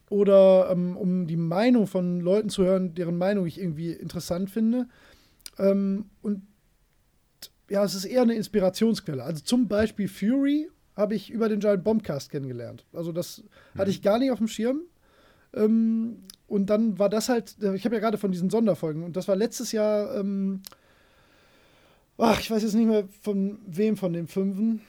[0.09, 4.87] oder ähm, um die Meinung von Leuten zu hören, deren Meinung ich irgendwie interessant finde.
[5.57, 6.43] Ähm, und
[7.69, 9.23] ja, es ist eher eine Inspirationsquelle.
[9.23, 12.85] Also zum Beispiel Fury habe ich über den Giant Bombcast kennengelernt.
[12.93, 13.79] Also das mhm.
[13.79, 14.81] hatte ich gar nicht auf dem Schirm.
[15.53, 16.17] Ähm,
[16.47, 19.27] und dann war das halt, äh, ich habe ja gerade von diesen Sonderfolgen, und das
[19.27, 20.61] war letztes Jahr, ähm,
[22.17, 24.81] ach, ich weiß jetzt nicht mehr von wem von den Fünfen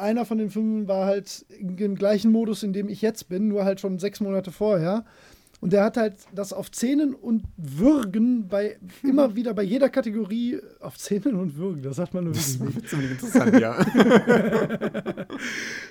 [0.00, 3.64] einer von den fünf war halt im gleichen Modus, in dem ich jetzt bin, nur
[3.64, 5.04] halt schon sechs Monate vorher.
[5.60, 10.58] Und der hat halt das auf Zähnen und Würgen bei immer wieder bei jeder Kategorie
[10.80, 12.88] auf Zähnen und Würgen, das sagt man nur wirklich nicht.
[12.88, 13.78] Ziemlich interessant, ja.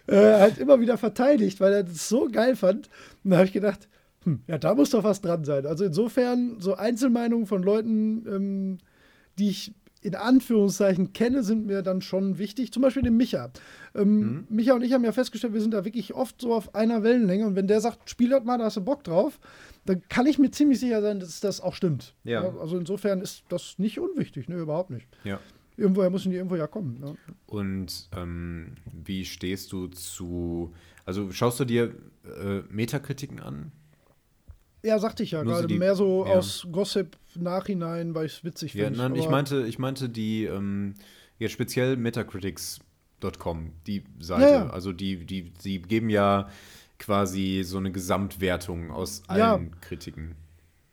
[0.07, 2.90] äh, halt immer wieder verteidigt, weil er das so geil fand.
[3.23, 3.88] Und da habe ich gedacht,
[4.23, 5.68] hm, ja, da muss doch was dran sein.
[5.68, 8.77] Also insofern so Einzelmeinungen von Leuten, ähm,
[9.38, 12.71] die ich in Anführungszeichen kenne, sind mir dann schon wichtig.
[12.71, 13.51] Zum Beispiel den Micha.
[13.95, 14.47] Ähm, mhm.
[14.49, 17.45] Micha und ich haben ja festgestellt, wir sind da wirklich oft so auf einer Wellenlänge.
[17.45, 19.39] Und wenn der sagt, spiel das mal, da hast du Bock drauf,
[19.85, 22.15] dann kann ich mir ziemlich sicher sein, dass das auch stimmt.
[22.23, 22.43] Ja.
[22.43, 25.07] ja also insofern ist das nicht unwichtig, ne, überhaupt nicht.
[25.23, 25.39] Ja.
[25.76, 26.99] Irgendwoher müssen die irgendwo ja kommen.
[26.99, 27.15] Ne?
[27.45, 30.73] Und ähm, wie stehst du zu,
[31.05, 31.95] also schaust du dir
[32.26, 33.71] äh, Metakritiken an?
[34.84, 35.73] Ja, sagte ich ja gerade.
[35.73, 36.34] Mehr so ja.
[36.34, 38.97] aus Gossip Nachhinein, weil ich es witzig finde.
[38.97, 40.95] Ja, nein, ich meinte, ich meinte die, ähm,
[41.38, 42.80] ja, speziell Metacritics
[43.19, 44.41] GameStar.com, die Seite.
[44.41, 44.69] Ja, ja.
[44.69, 46.49] Also die, die, die geben ja
[46.97, 49.80] quasi so eine Gesamtwertung aus allen.
[49.81, 50.35] Kritiken.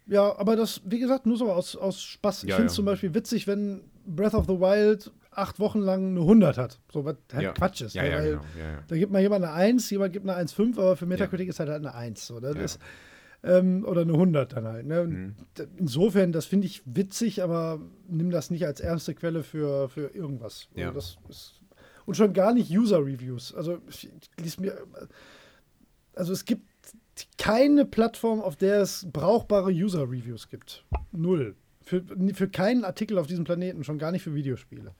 [0.06, 2.44] Ja, aber das, wie gesagt, nur so aus, aus Spaß.
[2.44, 6.20] Ich finde es zum Beispiel witzig, wenn Breath of the Wild acht Wochen lang eine
[6.20, 6.78] 100 hat.
[6.92, 7.52] So was halt ja.
[7.52, 7.94] Quatsch ist.
[7.94, 8.08] Ja, ne?
[8.10, 8.42] ja, Weil genau.
[8.86, 11.70] Da gibt mal jemand eine 1, jemand gibt eine 1,5, aber für Metacritic ist halt,
[11.70, 12.26] halt eine 1.
[12.26, 12.62] So, das Ja.
[12.62, 12.78] ist,
[13.42, 14.86] ähm, oder eine 100 dann halt.
[14.86, 15.04] Ne?
[15.04, 15.34] Mhm.
[15.76, 20.68] Insofern, das finde ich witzig, aber nimm das nicht als ernste Quelle für, für irgendwas.
[20.74, 20.88] Ja.
[20.88, 21.60] Also ist,
[22.06, 23.54] und schon gar nicht User-Reviews.
[23.54, 24.78] Also, ich, mir.
[26.14, 26.64] Also, es gibt
[27.36, 30.84] keine Plattform, auf der es brauchbare User-Reviews gibt.
[31.12, 31.56] Null.
[31.82, 32.02] Für,
[32.34, 34.94] für keinen Artikel auf diesem Planeten, schon gar nicht für Videospiele.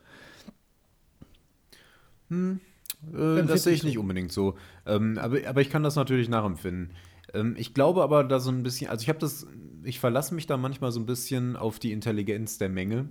[3.13, 4.57] Äh, Empfinde das sehe ich nicht unbedingt so.
[4.85, 6.91] Ähm, aber, aber ich kann das natürlich nachempfinden.
[7.35, 9.47] Ähm, ich glaube aber da so ein bisschen, also ich habe das,
[9.85, 13.09] ich verlasse mich da manchmal so ein bisschen auf die Intelligenz der Menge.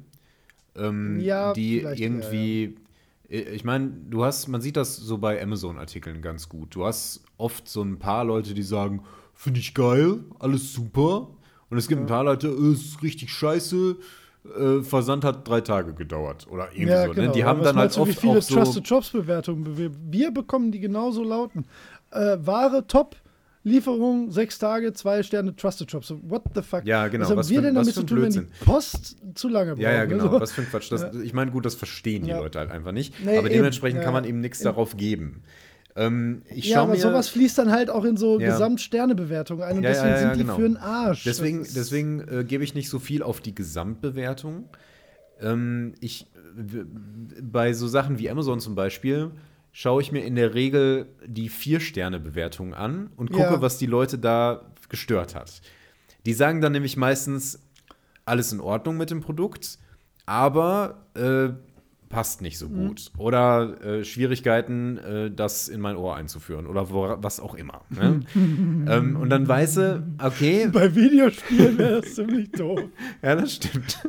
[0.76, 2.76] Ähm, Ja, die vielleicht eher, irgendwie,
[3.30, 6.76] äh, ich meine, du hast, man sieht das so bei Amazon-Artikeln ganz gut.
[6.76, 11.30] Du hast oft so ein paar Leute, die sagen, finde ich geil, alles super.
[11.70, 13.96] Und es gibt ein paar Leute, äh, ist richtig scheiße.
[14.58, 17.14] Äh, Versand hat drei Tage gedauert oder irgendwie Ja, so.
[17.14, 17.28] genau.
[17.28, 17.32] Ne?
[17.34, 18.56] Die haben dann halt du, wie oft viele auch so.
[18.56, 21.66] Trusted Jobs Bewertungen wir, wir bekommen, die genauso lauten.
[22.12, 23.16] Äh, Ware top,
[23.66, 26.08] Lieferung sechs Tage, zwei Sterne Trusted Jobs.
[26.08, 26.86] So, what the fuck?
[26.86, 27.24] Ja, genau.
[27.24, 28.66] Was haben Was wir für- denn damit zu tun, wenn die Blödsinn.
[28.66, 29.82] Post zu lange braucht?
[29.82, 30.30] Ja, ja, genau.
[30.30, 30.40] So.
[30.40, 30.92] Was für ein Quatsch.
[30.92, 32.32] Das, Ich meine, gut, das verstehen die.
[32.32, 33.14] Leute halt einfach nicht.
[33.26, 33.56] Nee, aber eben.
[33.58, 35.42] dementsprechend kann man eben nichts darauf geben.
[35.98, 37.00] Ähm, ich Ja, aber mir.
[37.00, 38.52] sowas fließt dann halt auch in so Ja.
[38.52, 40.56] Gesamtsternebewertungen ein und Ja, deswegen ja, sind die genau.
[40.58, 41.24] für einen Arsch.
[41.24, 44.70] Deswegen, deswegen äh, gebe ich nicht so viel auf die Gesamtbewertung.
[45.42, 46.28] Ähm, ich,
[47.42, 49.32] bei so Sachen wie Amazon zum Beispiel
[49.78, 53.62] schaue ich mir in der Regel die Vier-Sterne-Bewertung an und gucke, Ja.
[53.62, 55.62] was die Leute da gestört hat.
[56.26, 57.60] Die sagen dann nämlich meistens,
[58.24, 59.78] alles in Ordnung mit dem Produkt,
[60.26, 61.50] aber äh,
[62.08, 62.88] passt nicht so Mhm.
[62.88, 63.12] gut.
[63.18, 67.82] Oder äh, Schwierigkeiten, äh, das in mein Ohr einzuführen oder wo, was auch immer.
[67.90, 68.22] Ne?
[68.36, 72.80] ähm, und dann weiß sie, okay, Bei Videospielen wäre das ziemlich doof.
[73.22, 74.08] ja, das stimmt.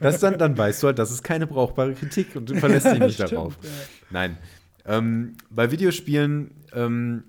[0.00, 2.98] Das dann, dann weißt du halt, das ist keine brauchbare Kritik und du verlässt dich
[2.98, 3.58] nicht Stimmt, darauf.
[3.62, 3.70] ja.
[4.10, 4.38] Nein.
[4.86, 7.24] Ähm, bei Videospielen, ähm,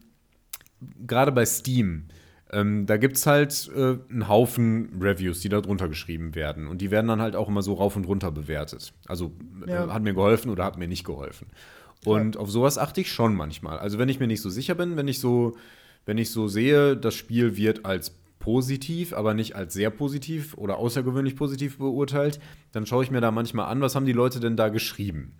[1.07, 2.05] gerade bei Steam,
[2.51, 6.67] ähm, da gibt es halt äh, einen Haufen Reviews, die da drunter geschrieben werden.
[6.67, 8.93] Und die werden dann halt auch immer so rauf und runter bewertet.
[9.07, 9.31] Also
[9.67, 9.85] Ja.
[9.85, 11.47] äh, hat mir geholfen oder hat mir nicht geholfen.
[12.03, 13.79] Und auf sowas achte ich schon manchmal.
[13.79, 15.57] Also wenn ich mir nicht so sicher bin, wenn ich so,
[16.05, 20.77] wenn ich so sehe, das Spiel wird als positiv, aber nicht als sehr positiv oder
[20.77, 22.39] außergewöhnlich positiv beurteilt,
[22.73, 25.33] dann schaue ich mir da manchmal an, was haben die Leute denn da geschrieben.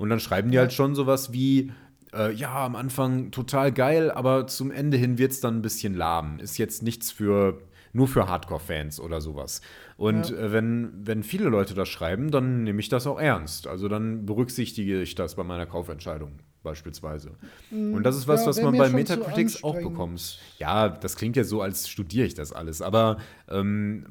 [0.00, 1.72] Und dann schreiben die halt schon sowas wie,
[2.14, 5.92] äh, ja, am Anfang total geil, aber zum Ende hin wird es dann ein bisschen
[5.94, 6.38] lahm.
[6.40, 7.60] Ist jetzt nichts für,
[7.92, 9.60] nur für Hardcore-Fans oder sowas.
[9.98, 10.36] Und Ja.
[10.38, 13.66] äh, wenn, wenn viele Leute das schreiben, dann nehme ich das auch ernst.
[13.66, 17.32] Also dann berücksichtige ich das bei meiner Kaufentscheidung beispielsweise.
[17.70, 20.38] Und das ist was, ja, was man bei Metacritics auch bekommt.
[20.58, 22.82] Ja, das klingt jetzt so, als studiere ich das alles.
[22.82, 23.18] Aber
[23.48, 24.04] ähm,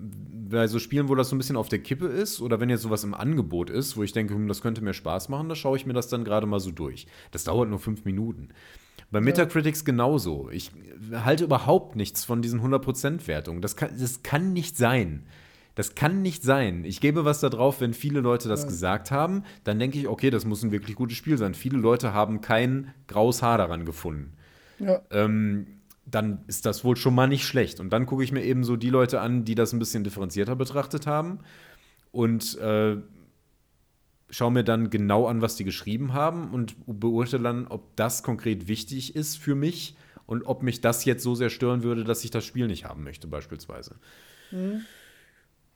[0.49, 2.81] bei so Spielen, wo das so ein bisschen auf der Kippe ist, oder wenn jetzt
[2.81, 5.77] sowas im Angebot ist, wo ich denke, hm, das könnte mir Spaß machen, da schaue
[5.77, 7.07] ich mir das dann gerade mal so durch.
[7.31, 8.49] Das dauert nur fünf Minuten.
[9.11, 10.49] Bei Metacritics genauso.
[10.51, 10.71] Ich
[11.11, 13.61] halte überhaupt nichts von diesen 100%-Wertungen.
[13.61, 15.23] Das kann, das kann nicht sein.
[15.79, 16.83] Das kann nicht sein.
[16.83, 18.67] Ich gebe was da drauf, wenn viele Leute das Ja.
[18.67, 21.53] gesagt haben, dann denke ich, okay, das muss ein wirklich gutes Spiel sein.
[21.53, 24.33] Viele Leute haben kein graues Haar daran gefunden
[24.79, 24.99] Ja.
[25.09, 25.67] ähm,
[26.05, 27.79] dann ist das wohl schon mal nicht schlecht.
[27.79, 30.57] Und dann gucke ich mir eben so die Leute an, die das ein bisschen differenzierter
[30.57, 31.39] betrachtet haben
[32.11, 32.97] und äh,
[34.31, 38.67] schaue mir dann genau an, was die geschrieben haben und beurteile dann, ob das konkret
[38.67, 39.95] wichtig ist für mich
[40.25, 43.05] und ob mich das jetzt so sehr stören würde, dass ich das Spiel nicht haben
[43.05, 43.95] möchte, beispielsweise.
[44.51, 44.81] Ja,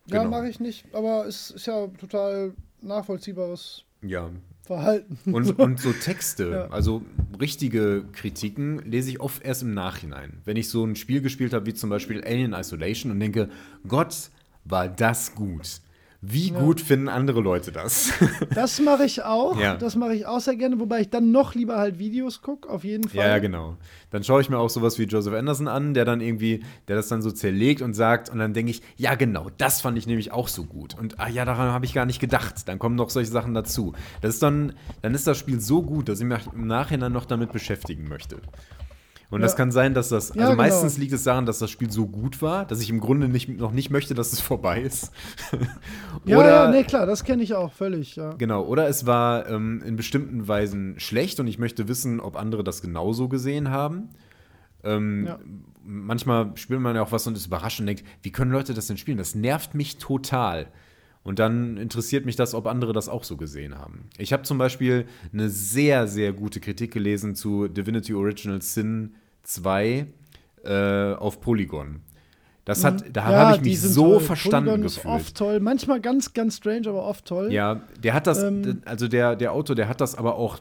[0.08, 0.30] Genau.
[0.30, 4.30] mache ich nicht, aber es ist ja total nachvollziehbares Ja.
[4.64, 5.18] Verhalten.
[5.34, 6.68] Und, und so Texte, Ja.
[6.70, 7.02] also
[7.40, 10.42] richtige Kritiken, lese ich oft erst im Nachhinein.
[10.46, 13.50] Wenn ich so ein Spiel gespielt habe, wie zum Beispiel Alien Isolation und denke,
[13.88, 14.30] Gott,
[14.66, 15.82] war das gut.
[16.26, 18.14] Wie gut finden andere Leute das?
[18.56, 19.60] Das mache ich auch.
[19.60, 19.76] Ja.
[19.76, 22.84] Das mache ich auch sehr gerne, wobei ich dann noch lieber halt Videos gucke, auf
[22.84, 23.18] jeden Fall.
[23.18, 23.76] ja, ja, genau.
[24.10, 27.10] Dann schaue ich mir auch sowas wie Joseph Anderson an, der dann irgendwie, der das
[27.10, 30.32] dann so zerlegt und sagt, und dann denke ich, ja, genau, das fand ich nämlich
[30.32, 30.98] auch so gut.
[30.98, 32.68] Und ah ja, daran habe ich gar nicht gedacht.
[32.68, 33.94] Dann kommen noch solche Sachen dazu.
[34.22, 37.26] Das ist dann, dann ist das Spiel so gut, dass ich mich im Nachhinein noch
[37.26, 38.38] damit beschäftigen möchte.
[39.34, 39.58] Und das Ja.
[39.58, 40.58] kann sein, dass das, also Ja, genau.
[40.62, 43.50] meistens liegt es daran, dass das Spiel so gut war, dass ich im Grunde nicht,
[43.50, 45.12] noch nicht möchte, dass es vorbei ist.
[46.26, 48.34] Ja, oder, ja, nee, klar, das kenne ich auch völlig, ja.
[48.36, 52.64] Genau, oder es war ähm, in bestimmten Weisen schlecht und ich möchte wissen, ob andere
[52.64, 54.10] das genauso gesehen haben.
[54.84, 55.40] Ähm, Ja.
[55.86, 58.88] Manchmal spielt man ja auch was und ist überrascht und denkt, wie können Leute das
[58.88, 59.18] denn spielen?
[59.18, 60.68] Das nervt mich total.
[61.24, 64.06] Und dann interessiert mich das, ob andere das auch so gesehen haben.
[64.18, 70.08] Ich habe zum Beispiel eine sehr, sehr gute Kritik gelesen zu Divinity Original Sin 2
[70.64, 72.02] äh, auf Polygon.
[72.66, 74.20] Das hat, da Ja, habe ich mich so toll.
[74.22, 75.14] verstanden Polygon ist gefühlt.
[75.16, 75.60] oft toll.
[75.60, 77.52] Manchmal ganz, ganz strange, aber oft toll.
[77.52, 80.60] Ja, der hat das, Ähm, also der, der Autor, der hat das aber auch,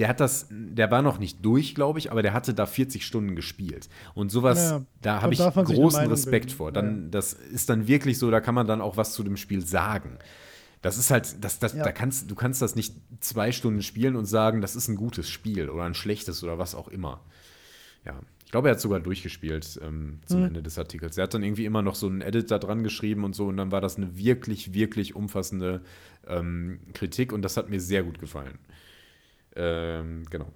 [0.00, 3.06] der hat das, der war noch nicht durch, glaube ich, aber der hatte da 40
[3.06, 3.88] Stunden gespielt.
[4.14, 6.56] Und sowas, Ja, da habe ich großen Respekt bilden.
[6.56, 6.72] vor.
[6.72, 9.64] Dann, Das ist dann wirklich so, da kann man dann auch was zu dem Spiel
[9.64, 10.18] sagen.
[10.82, 11.84] Das ist halt, das, das, Ja.
[11.84, 15.28] da kannst, du kannst das nicht zwei Stunden spielen und sagen, das ist ein gutes
[15.28, 17.20] Spiel oder ein schlechtes oder was auch immer.
[18.04, 20.46] Ja, ich glaube, er hat sogar durchgespielt ähm, zum Hm.
[20.48, 21.16] Ende des Artikels.
[21.18, 23.56] Er hat dann irgendwie immer noch so einen Edit da dran geschrieben und so und
[23.56, 25.82] dann war das eine wirklich, wirklich umfassende
[26.26, 28.58] ähm, Kritik und das hat mir sehr gut gefallen.
[29.56, 30.52] Ähm, genau.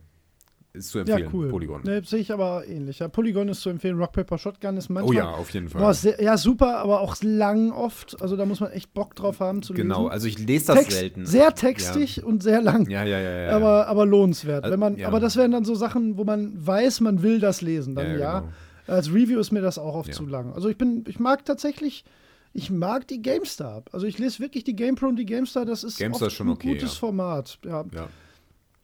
[0.74, 1.48] Ist zu Ja, empfehlen, cool.
[1.50, 1.82] Polygon.
[1.84, 2.98] Ne, sehe ich aber ähnlich.
[2.98, 3.96] Ja, Polygon ist zu empfehlen.
[3.96, 5.14] Rock, Paper, Shotgun ist manchmal.
[5.14, 5.80] oh ja, auf jeden Fall.
[5.80, 8.20] Boah, sehr, ja, super, aber auch lang oft.
[8.20, 9.88] Also da muss man echt Bock drauf haben zu lesen.
[9.88, 11.26] genau, also ich lese das Text, selten.
[11.26, 12.90] Sehr textig und sehr lang.
[12.90, 13.42] Ja, ja, ja, ja.
[13.42, 13.50] ja.
[13.56, 14.64] Aber, aber lohnenswert.
[14.64, 15.06] Also, Wenn man, ja.
[15.06, 17.94] Aber das wären dann so Sachen, wo man weiß, man will das lesen.
[17.94, 18.18] Dann Ja, ja.
[18.18, 18.52] ja, genau.
[18.86, 20.14] Als Review ist mir das auch oft Ja.
[20.14, 20.52] zu lang.
[20.54, 22.04] Also ich bin, ich mag tatsächlich,
[22.52, 23.84] ich mag die GameStar.
[23.92, 25.64] Also ich lese wirklich die GamePro und die GameStar.
[25.64, 26.98] Das ist GameStar ist schon ein okay, gutes ja.
[26.98, 27.58] Format.
[27.64, 27.84] Ja.
[27.94, 28.08] ja.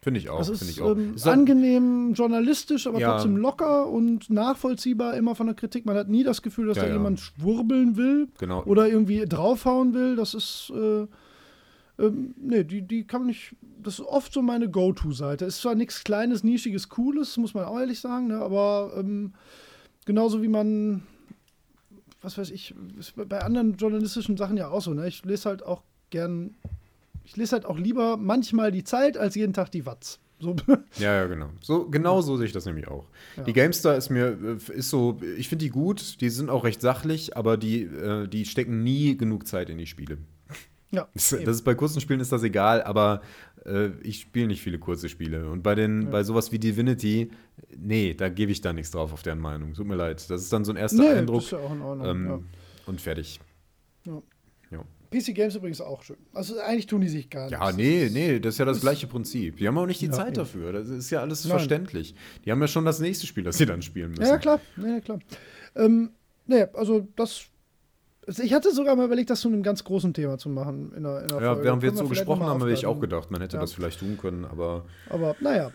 [0.03, 0.95] Finde ich auch, Das ist, ich auch.
[0.97, 3.11] ähm, halt- angenehm journalistisch, aber Ja.
[3.13, 5.85] trotzdem locker und nachvollziehbar immer von der Kritik.
[5.85, 6.95] Man hat nie das Gefühl, dass Ja, da ja.
[6.95, 8.63] jemand schwurbeln will genau.
[8.63, 10.15] oder irgendwie draufhauen will.
[10.15, 11.05] Das ist, äh,
[12.03, 15.45] ähm, nee, die, die kann man nicht, das ist oft so meine Go-To-Seite.
[15.45, 19.33] Ist zwar nichts Kleines, Nischiges, Cooles, muss man auch ehrlich sagen, ne, aber ähm,
[20.05, 21.03] genauso wie man,
[22.23, 22.73] was weiß ich,
[23.15, 25.07] bei anderen journalistischen Sachen ja auch so, ne?
[25.07, 26.55] Ich lese halt auch gern,
[27.31, 30.19] ich lese halt auch lieber manchmal die Zeit als jeden Tag die Watz.
[30.39, 30.55] So,
[30.97, 31.49] Ja, ja, genau.
[31.61, 33.05] So, genau so sehe ich das nämlich auch.
[33.37, 33.43] Ja.
[33.43, 34.37] Die GameStar ist mir,
[34.69, 38.27] äh, ist so, ich finde die gut, die sind auch recht sachlich, aber die, äh,
[38.27, 40.17] die stecken nie genug Zeit in die Spiele.
[40.91, 43.21] ja, Das, das ist bei kurzen Spielen ist das egal, aber
[43.65, 45.49] äh, ich spiele nicht viele kurze Spiele.
[45.49, 46.09] Und bei den, Ja.
[46.09, 47.29] bei sowas wie Divinity,
[47.77, 49.73] nee, da gebe ich da nichts drauf auf deren Meinung.
[49.75, 50.27] Tut mir leid.
[50.29, 52.07] Das ist dann so ein erster nee, Eindruck ist ja auch in Ordnung.
[52.07, 52.39] ähm, ja.
[52.87, 53.39] und fertig.
[55.11, 56.17] PC Games übrigens auch schön.
[56.33, 57.51] Also eigentlich tun die sich gar nicht.
[57.51, 59.57] Ja, nee, nee, das ist ja das gleiche Prinzip.
[59.57, 60.35] Die haben auch nicht die Ja, Zeit eben.
[60.35, 60.71] dafür.
[60.71, 61.49] Das ist ja alles Nein.
[61.51, 62.15] verständlich.
[62.45, 64.21] Die haben ja schon das nächste Spiel, das sie dann spielen müssen.
[64.23, 64.59] Ja, ja, klar.
[64.77, 65.19] Ja, ja, klar.
[65.75, 66.11] Ähm,
[66.47, 67.41] nee, also das.
[68.25, 71.03] also Ich hatte sogar mal überlegt, das zu einem ganz großen Thema zu machen in
[71.03, 71.63] der, in der Ja, Folge.
[71.65, 73.61] während wir jetzt so gesprochen haben, habe ich auch gedacht, man hätte Ja.
[73.61, 75.71] das vielleicht tun können, aber Aber naja,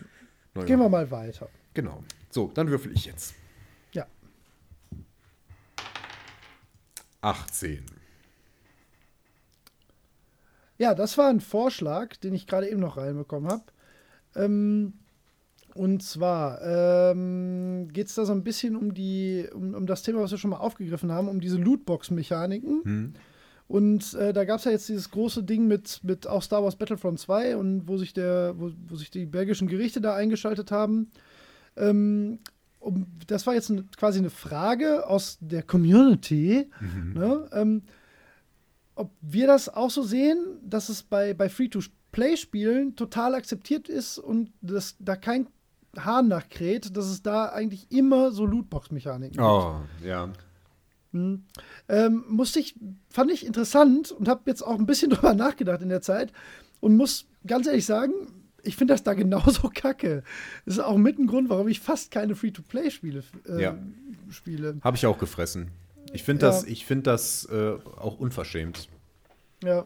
[0.55, 0.65] naja.
[0.65, 1.47] gehen wir mal weiter.
[1.75, 2.03] Genau.
[2.31, 3.35] So, dann würfel ich jetzt.
[3.93, 4.07] Ja.
[7.21, 7.83] 18.
[10.77, 13.63] Ja, das war ein Vorschlag, den ich gerade eben noch reinbekommen habe.
[14.35, 14.93] Ähm,
[15.73, 20.21] und zwar ähm, geht es da so ein bisschen um die, um, um das Thema,
[20.21, 22.81] was wir schon mal aufgegriffen haben, um diese Lootbox-Mechaniken.
[22.83, 23.13] Hm?
[23.67, 26.77] Und äh, da gab es ja jetzt dieses große Ding mit, mit auch Star Wars
[26.77, 31.11] Battlefront 2 und wo sich der, wo, wo sich die belgischen Gerichte da eingeschaltet haben.
[31.75, 32.39] Ähm,
[32.79, 36.69] um, das war jetzt ein, quasi eine Frage aus der Community,
[37.13, 37.83] ne, ähm,
[38.97, 44.51] ob wir das auch so sehen, dass es bei, bei Free-to-Play-Spielen total akzeptiert ist und
[44.61, 45.47] dass da kein
[45.97, 49.43] Hahn nachkräht, dass es da eigentlich immer so Lootbox-Mechaniken gibt.
[49.45, 50.29] Oh, ja.
[51.13, 51.43] Hm.
[51.87, 52.75] Ähm, musste ich,
[53.09, 56.33] fand ich interessant und habe jetzt auch ein bisschen drüber nachgedacht in der Zeit
[56.79, 58.11] und muss ganz ehrlich sagen,
[58.63, 60.23] ich finde das da genauso kacke.
[60.65, 63.77] Das ist auch mit ein Grund, warum ich fast keine Free-to-Play-Spiele äh, Ja.
[64.29, 64.77] spiele.
[64.81, 65.71] Habe ich auch gefressen.
[66.13, 66.51] Ich finde Ja.
[66.51, 68.87] das, ich find das äh, auch unverschämt.
[69.63, 69.85] Ja.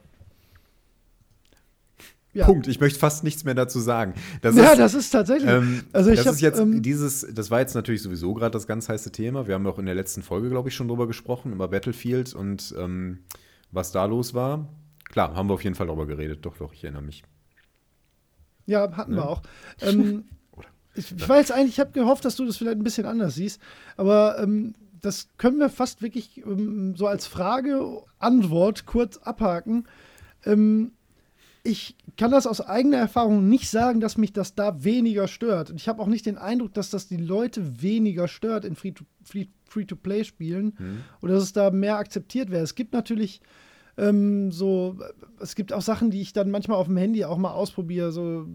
[2.34, 2.46] Ja.
[2.46, 2.68] Punkt.
[2.68, 4.14] Ich möchte fast nichts mehr dazu sagen.
[4.42, 5.50] Das ja, ist, das ist tatsächlich.
[5.50, 8.52] ähm, also ich das hab, ist jetzt ähm, dieses, das war jetzt natürlich sowieso gerade
[8.52, 9.48] das ganz heiße Thema.
[9.48, 12.74] Wir haben auch in der letzten Folge, glaube ich, schon drüber gesprochen, über Battlefield und
[12.78, 13.20] ähm,
[13.72, 14.70] was da los war.
[15.10, 16.46] Klar, haben wir auf jeden Fall drüber geredet.
[16.46, 17.24] Doch, doch, ich erinnere mich.
[18.66, 19.18] Ja, hatten Ne?
[19.18, 19.42] wir auch.
[19.82, 20.24] Ähm,
[20.96, 23.60] ich, ich weiß eigentlich, ich habe gehofft, dass du das vielleicht ein bisschen anders siehst,
[23.98, 29.88] aber ähm, das können wir fast wirklich ähm, so als Frage, Antwort kurz abhaken.
[30.46, 30.92] Ähm,
[31.64, 35.70] ich kann das aus eigener Erfahrung nicht sagen, dass mich das da weniger stört.
[35.70, 40.74] Und ich habe auch nicht den Eindruck, dass das die Leute weniger stört in Free-to-Play-Spielen
[40.78, 41.04] Hm?
[41.22, 42.64] oder dass es da mehr akzeptiert wäre.
[42.64, 43.42] Es gibt natürlich
[43.98, 44.98] ähm, so,
[45.40, 48.48] es gibt auch Sachen, die ich dann manchmal auf dem Handy auch mal ausprobiere, so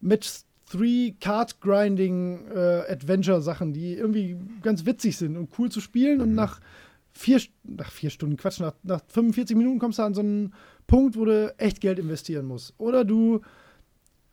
[0.00, 0.28] Match
[0.74, 6.20] 3 Card Grinding äh, Adventure Sachen, die irgendwie ganz witzig sind und cool zu spielen
[6.20, 6.60] und nach
[7.12, 10.52] vier, nach vier Stunden, Quatsch, nach, nach 45 Minuten kommst du an so einen
[10.86, 12.74] Punkt, wo du echt Geld investieren musst.
[12.78, 13.40] Oder du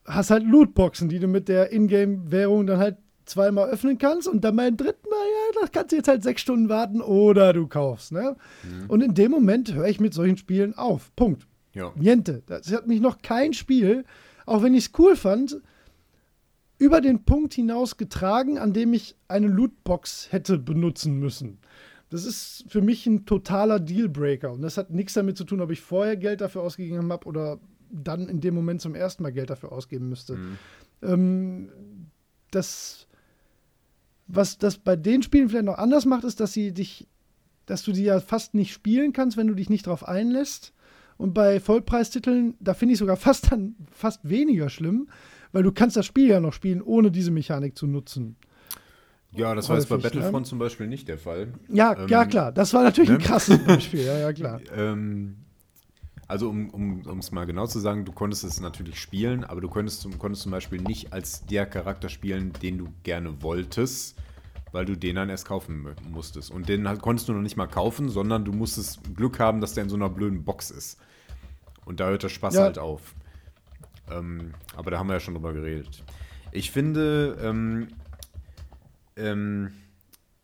[0.06, 4.56] hast halt Lootboxen, die du mit der Ingame-Währung dann halt zweimal öffnen kannst und dann
[4.56, 8.12] beim dritten Mal, ja, das kannst du jetzt halt sechs Stunden warten oder du kaufst.
[8.12, 8.36] Ne?
[8.64, 8.90] Mhm.
[8.90, 11.16] Und in dem Moment höre ich mit solchen Spielen auf.
[11.16, 11.48] Punkt.
[11.74, 11.94] Ja.
[11.96, 12.44] Niente.
[12.48, 14.06] Das hat mich noch kein Spiel,
[14.46, 15.62] auch wenn ich es cool fand,
[16.82, 21.60] über den Punkt hinaus getragen, an dem ich eine Lootbox hätte benutzen müssen.
[22.10, 24.52] Das ist für mich ein totaler Dealbreaker.
[24.52, 27.60] Und das hat nichts damit zu tun, ob ich vorher Geld dafür ausgegeben habe oder
[27.92, 30.38] dann in dem Moment zum ersten Mal Geld dafür ausgeben müsste.
[30.38, 30.58] Mhm.
[31.04, 31.70] Ähm,
[32.50, 33.06] das,
[34.26, 37.08] was das bei den Spielen vielleicht noch anders macht, ist, dass sie dich,
[37.68, 40.74] dass du die ja fast nicht spielen kannst, wenn du dich nicht darauf einlässt.
[41.18, 45.10] Und bei Vollpreistiteln, da finde ich sogar fast dann fast weniger schlimm,
[45.52, 48.36] weil du kannst das Spiel ja noch spielen, ohne diese Mechanik zu nutzen.
[49.34, 49.98] Ja, das war jetzt bei?
[49.98, 50.50] Battlefront ne?
[50.50, 51.54] zum Beispiel nicht der Fall.
[51.70, 52.52] Ja, ähm, ja klar.
[52.52, 53.18] Das war natürlich ne?
[53.18, 54.02] ein krasses Beispiel.
[54.06, 54.60] Ja, ja, klar.
[54.76, 55.38] ähm,
[56.28, 59.68] also um es um, mal genau zu sagen, du konntest es natürlich spielen, aber du
[59.68, 64.18] konntest, konntest zum Beispiel nicht als der Charakter spielen, den du gerne wolltest,
[64.72, 66.52] weil du den dann erst kaufen musstest.
[66.52, 69.84] Und den konntest du noch nicht mal kaufen, sondern du musstest Glück haben, dass der
[69.84, 71.00] in so einer blöden Box ist.
[71.84, 72.62] Und da hört der Spaß ja.
[72.64, 73.14] halt auf.
[74.12, 76.04] Ähm, aber da haben wir ja schon drüber geredet.
[76.52, 77.88] Ich finde, ähm,
[79.16, 79.72] ähm,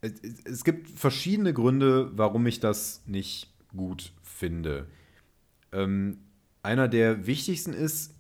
[0.02, 0.14] es,
[0.46, 4.88] es, gibt verschiedene Gründe, warum ich das nicht gut finde.
[5.72, 6.20] Ähm,
[6.64, 8.14] einer der wichtigsten ist,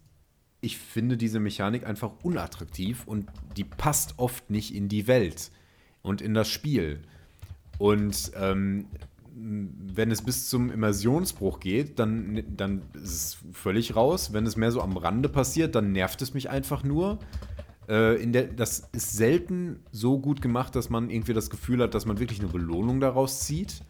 [0.61, 5.51] ich finde diese Mechanik einfach unattraktiv und die passt oft nicht in die Welt
[6.01, 7.01] und in das Spiel.
[7.77, 8.87] Und ähm,
[9.39, 14.33] wenn es bis zum Immersionsbruch geht, dann, dann ist es völlig raus.
[14.33, 17.19] Wenn es mehr so am Rande passiert, dann nervt es mich einfach nur.
[17.87, 21.93] Äh, in der, das ist selten so gut gemacht, dass man irgendwie das Gefühl hat,
[21.93, 23.81] dass man wirklich eine Belohnung daraus zieht.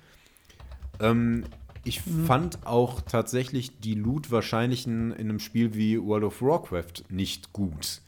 [1.00, 1.46] Ähm,
[1.84, 2.26] ich mhm.
[2.26, 7.54] fand auch tatsächlich die Loot wahrscheinlich in, in, einem Spiel wie World of Warcraft nicht
[7.54, 8.02] gut.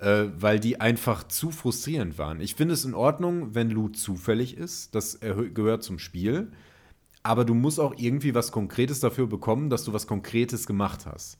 [0.00, 2.40] Äh, weil die einfach zu frustrierend waren.
[2.40, 4.94] Ich finde es in Ordnung, wenn Loot zufällig ist.
[4.94, 6.52] Das gehört zum Spiel.
[7.22, 11.38] Aber du musst auch irgendwie was Konkretes dafür bekommen, dass du was Konkretes gemacht hast.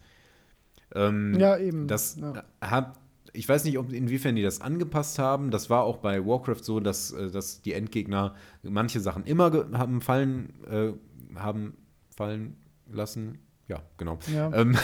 [0.95, 1.87] Ähm, ja, eben.
[1.87, 2.45] Das ja.
[2.61, 3.01] hat
[3.33, 5.51] ich weiß nicht, ob, inwiefern die das angepasst haben.
[5.51, 10.01] Das war auch bei Warcraft so, dass, äh, dass die Endgegner manche Sachen immer haben
[10.01, 10.93] fallen, äh,
[11.39, 11.77] haben
[12.17, 12.57] fallen
[12.91, 13.39] lassen.
[13.71, 14.19] Ja, genau.
[14.35, 14.53] Ja.
[14.53, 14.77] Ähm,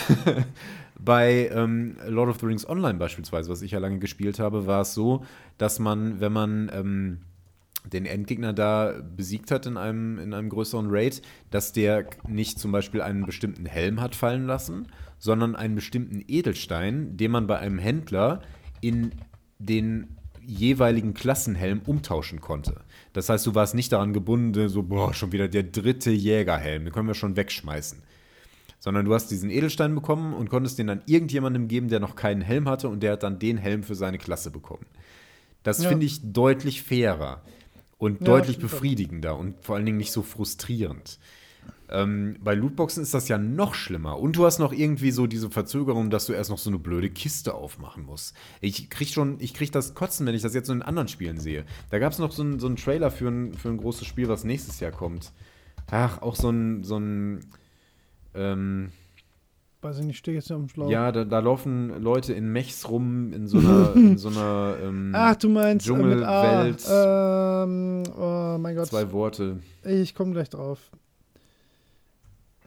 [0.99, 4.81] bei ähm, Lord of the Rings Online beispielsweise, was ich ja lange gespielt habe, war
[4.81, 5.25] es so,
[5.57, 7.19] dass man, wenn man ähm,
[7.83, 12.71] den Endgegner da besiegt hat in einem, in einem größeren Raid, dass der nicht zum
[12.71, 14.87] Beispiel einen bestimmten Helm hat fallen lassen,
[15.19, 18.41] sondern einen bestimmten Edelstein, den man bei einem Händler
[18.79, 19.11] in
[19.59, 22.85] den jeweiligen Klassenhelm umtauschen konnte.
[23.11, 26.93] Das heißt, du warst nicht daran gebunden, so, boah, schon wieder der dritte Jägerhelm, den
[26.93, 28.01] können wir schon wegschmeißen.
[28.79, 32.41] Sondern du hast diesen Edelstein bekommen und konntest den dann irgendjemandem geben, der noch keinen
[32.41, 34.85] Helm hatte und der hat dann den Helm für seine Klasse bekommen.
[35.63, 35.89] Das ja.
[35.89, 37.41] finde ich deutlich fairer
[37.97, 41.19] und ja, deutlich befriedigender und vor allen Dingen nicht so frustrierend.
[41.89, 44.19] Ähm, bei Lootboxen ist das ja noch schlimmer.
[44.19, 47.09] Und du hast noch irgendwie so diese Verzögerung, dass du erst noch so eine blöde
[47.09, 48.35] Kiste aufmachen musst.
[48.59, 51.39] Ich krieg schon, ich krieg das Kotzen, wenn ich das jetzt so in anderen Spielen
[51.39, 51.65] sehe.
[51.89, 54.27] Da gab es noch so, ein, so einen Trailer für ein, für ein großes Spiel,
[54.27, 55.31] was nächstes Jahr kommt.
[55.89, 57.45] Ach, auch so ein, so ein,
[58.37, 58.91] ähm,
[59.81, 60.89] Weiß ich nicht, stehe jetzt ja am Schlauch.
[60.89, 65.11] Ja, da, da, laufen Leute in Mechs rum, in so einer, in so einer ähm,
[65.15, 66.83] Ach, du meinst Dschungelwelt.
[66.87, 68.87] Äh, ähm, oh mein Gott.
[68.87, 69.59] Zwei Worte.
[69.83, 70.79] Ich komme gleich drauf.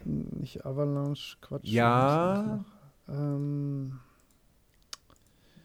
[0.05, 1.65] Nicht Avalanche, Quatsch.
[1.65, 2.63] Ja.
[3.09, 3.99] Ähm,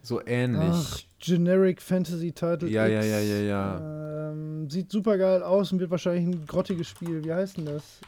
[0.02, 0.68] so ähnlich.
[0.73, 2.68] Ach, Generic Fantasy Title.
[2.68, 2.94] Ja, X.
[2.94, 4.31] ja, ja, ja, ja.
[4.31, 7.25] Ähm, sieht super geil aus und wird wahrscheinlich ein grottiges Spiel.
[7.25, 8.01] Wie heißt denn das?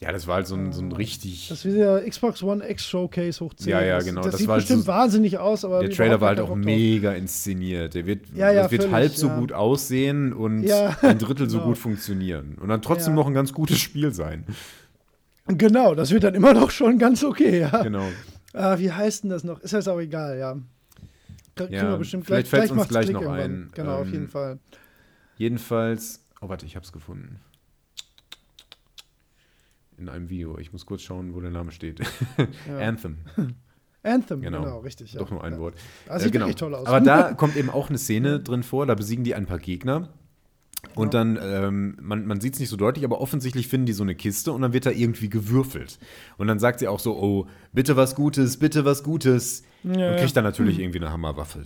[0.00, 1.48] Ja, das war halt so ein, so ein richtig.
[1.48, 3.68] Das ist wie der Xbox One X Showcase hoch 10.
[3.68, 4.22] Ja, ja, genau.
[4.22, 5.80] Das, das, das sieht bestimmt so, wahnsinnig aus, aber.
[5.80, 7.94] Der Trailer war halt auch mega inszeniert.
[7.94, 11.48] Der wird, ja, ja, das wird völlig, halb so gut aussehen und ein Drittel genau.
[11.48, 12.56] so gut funktionieren.
[12.60, 14.46] Und dann trotzdem noch ein ganz gutes Spiel sein.
[15.48, 17.82] Genau, das wird dann immer noch schon ganz okay, ja.
[17.82, 18.06] Genau.
[18.52, 19.60] Ah, wie heißt denn das noch?
[19.60, 20.58] Ist das auch egal, ja.
[21.56, 23.50] Kriegen ja, wir bestimmt vielleicht gleich, fällt uns gleich Klick noch irgendwann.
[23.50, 23.70] ein.
[23.74, 24.58] Genau, ähm, auf jeden Fall.
[25.38, 27.40] Jedenfalls, oh warte, ich hab's gefunden
[29.98, 30.58] in einem Video.
[30.58, 32.00] Ich muss kurz schauen, wo der Name steht.
[32.68, 32.78] Ja.
[32.78, 33.18] Anthem.
[34.02, 35.12] Anthem, genau, genau richtig.
[35.12, 35.20] Ja.
[35.20, 35.58] Doch nur ein ja.
[35.58, 35.74] Wort.
[36.06, 36.52] Das sieht äh, genau.
[36.52, 36.86] toll aus.
[36.86, 40.08] Aber da kommt eben auch eine Szene drin vor, da besiegen die ein paar Gegner.
[40.94, 44.02] Und dann, ähm, man, man sieht es nicht so deutlich, aber offensichtlich finden die so
[44.02, 45.98] eine Kiste und dann wird da irgendwie gewürfelt.
[46.36, 49.64] Und dann sagt sie auch so, oh, bitte was Gutes, bitte was Gutes.
[49.84, 50.84] Ja, und kriegt dann natürlich mhm.
[50.84, 51.60] irgendwie eine Hammerwaffe.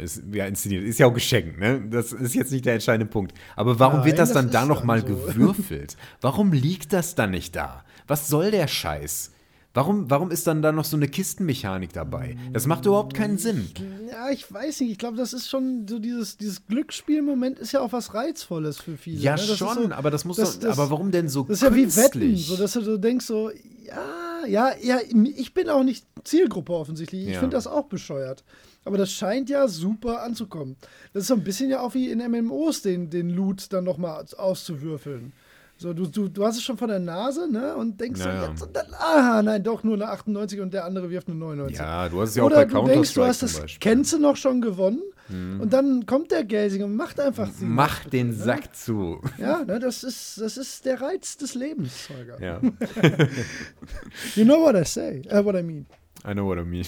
[0.00, 0.84] Ist ja inszeniert.
[0.84, 1.82] Ist ja auch geschenkt, ne?
[1.90, 3.32] Das ist jetzt nicht der entscheidende Punkt.
[3.56, 5.06] Aber warum Nein, wird das, das dann da nochmal so.
[5.06, 5.96] gewürfelt?
[6.20, 7.84] Warum liegt das dann nicht da?
[8.06, 9.32] Was soll der Scheiß?
[9.74, 12.36] Warum, warum ist dann da noch so eine Kistenmechanik dabei?
[12.52, 13.68] Das macht überhaupt keinen Sinn.
[14.10, 14.90] Ja, ich weiß nicht.
[14.92, 18.96] Ich glaube, das ist schon so dieses, dieses Glücksspielmoment ist ja auch was Reizvolles für
[18.96, 19.18] viele.
[19.20, 19.42] Ja, ne?
[19.42, 21.74] Schon, so, aber das muss das- doch, das- aber warum denn so Das ist ja
[21.74, 22.46] wie Wetten, künstlich?
[22.46, 23.50] so dass du so denkst, so,
[23.86, 24.98] ja, ja, ja,
[25.36, 27.26] ich bin auch nicht Zielgruppe offensichtlich.
[27.28, 27.40] Ich Ja.
[27.40, 28.44] finde das auch bescheuert.
[28.84, 30.76] Aber das scheint ja super anzukommen.
[31.12, 34.24] Das ist so ein bisschen ja auch wie in MMOs, den, den Loot dann nochmal
[34.38, 35.32] auszuwürfeln.
[35.80, 37.76] So, du, du, du hast es schon vor der Nase, ne?
[37.76, 38.70] Und denkst Ja, so, ja.
[38.72, 41.78] dann, ah, nein, doch nur eine 98 und der andere wirft eine 99.
[41.78, 44.36] ja, du hast es ja auch Oder bei du denkst, du hast das du noch
[44.36, 47.48] schon gewonnen und dann kommt der Gelsing und macht einfach.
[47.60, 49.20] Mach den Sack zu.
[49.36, 52.42] Ja, ne, das ist, das ist der Reiz des Lebens, Holger.
[52.42, 52.60] Ja,
[54.34, 55.86] You know what I say, uh, what I mean.
[56.26, 56.86] I know what I mean.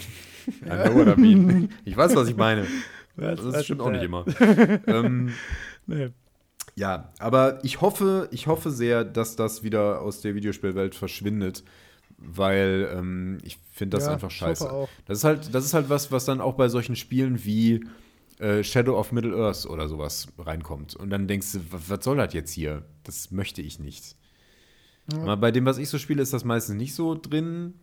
[0.65, 1.69] I know what I mean.
[1.85, 2.67] Ich weiß, was ich meine.
[3.17, 4.25] Das Das weiß stimmt auch nicht immer.
[4.87, 5.31] ähm,
[5.87, 6.11] Nee.
[6.81, 11.63] Ja, aber ich hoffe, ich hoffe sehr, dass das wieder aus der Videospielwelt verschwindet,
[12.17, 14.89] weil ähm, ich finde das Ja, einfach scheiße.
[15.05, 17.85] Das ist halt, das ist halt was, was dann auch bei solchen Spielen wie
[18.39, 20.97] äh, Shadow of Middle Earth oder sowas reinkommt.
[20.97, 22.85] Und dann denkst du, wa- was soll das jetzt hier?
[23.05, 24.17] Das möchte ich nicht.
[25.13, 27.75] Aber bei dem, was ich so spiele, ist das meistens nicht so drin.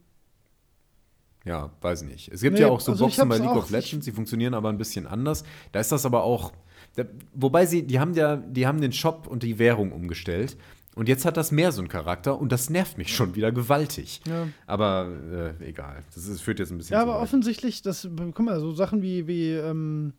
[1.46, 2.30] Ja, weiß nicht.
[2.30, 4.54] Es gibt Nee, ja auch so also Boxen bei League auch- of Legends, die funktionieren
[4.54, 5.44] aber ein bisschen anders.
[5.72, 6.52] Da ist das aber auch.
[6.98, 7.04] Da,
[7.34, 10.58] wobei sie, die haben ja, die haben den Shop und die Währung umgestellt.
[10.96, 14.20] Und jetzt hat das mehr so einen Charakter und das nervt mich schon wieder gewaltig.
[14.28, 14.48] Ja.
[14.66, 16.04] Aber äh, egal.
[16.16, 17.22] Das ist, führt jetzt ein bisschen Ja, aber weit.
[17.22, 20.14] offensichtlich, das, guck mal, so Sachen wie, wie ähm,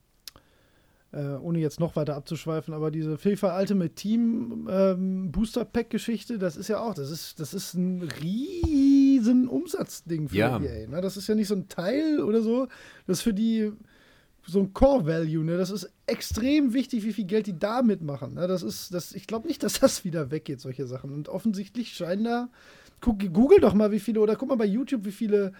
[1.12, 6.38] äh, ohne jetzt noch weiter abzuschweifen, aber diese FIFA Ultimate Team ähm, Booster Pack Geschichte,
[6.38, 10.60] das ist ja auch, das ist, das ist ein riesen Umsatzding für Ja.
[10.60, 10.86] EA.
[10.88, 11.00] Ne?
[11.00, 12.68] Das ist ja nicht so ein Teil oder so,
[13.08, 13.72] das ist für die
[14.48, 15.58] so ein Core Value, ne?
[15.58, 18.34] Das ist extrem wichtig, wie viel Geld die da mitmachen.
[18.34, 18.48] Ne?
[18.48, 21.12] Das ist, das, ich glaube nicht, dass das wieder weggeht, solche Sachen.
[21.12, 22.48] Und offensichtlich scheinen da.
[23.00, 25.52] Guck, google doch mal, wie viele, oder guck mal bei YouTube, wie viele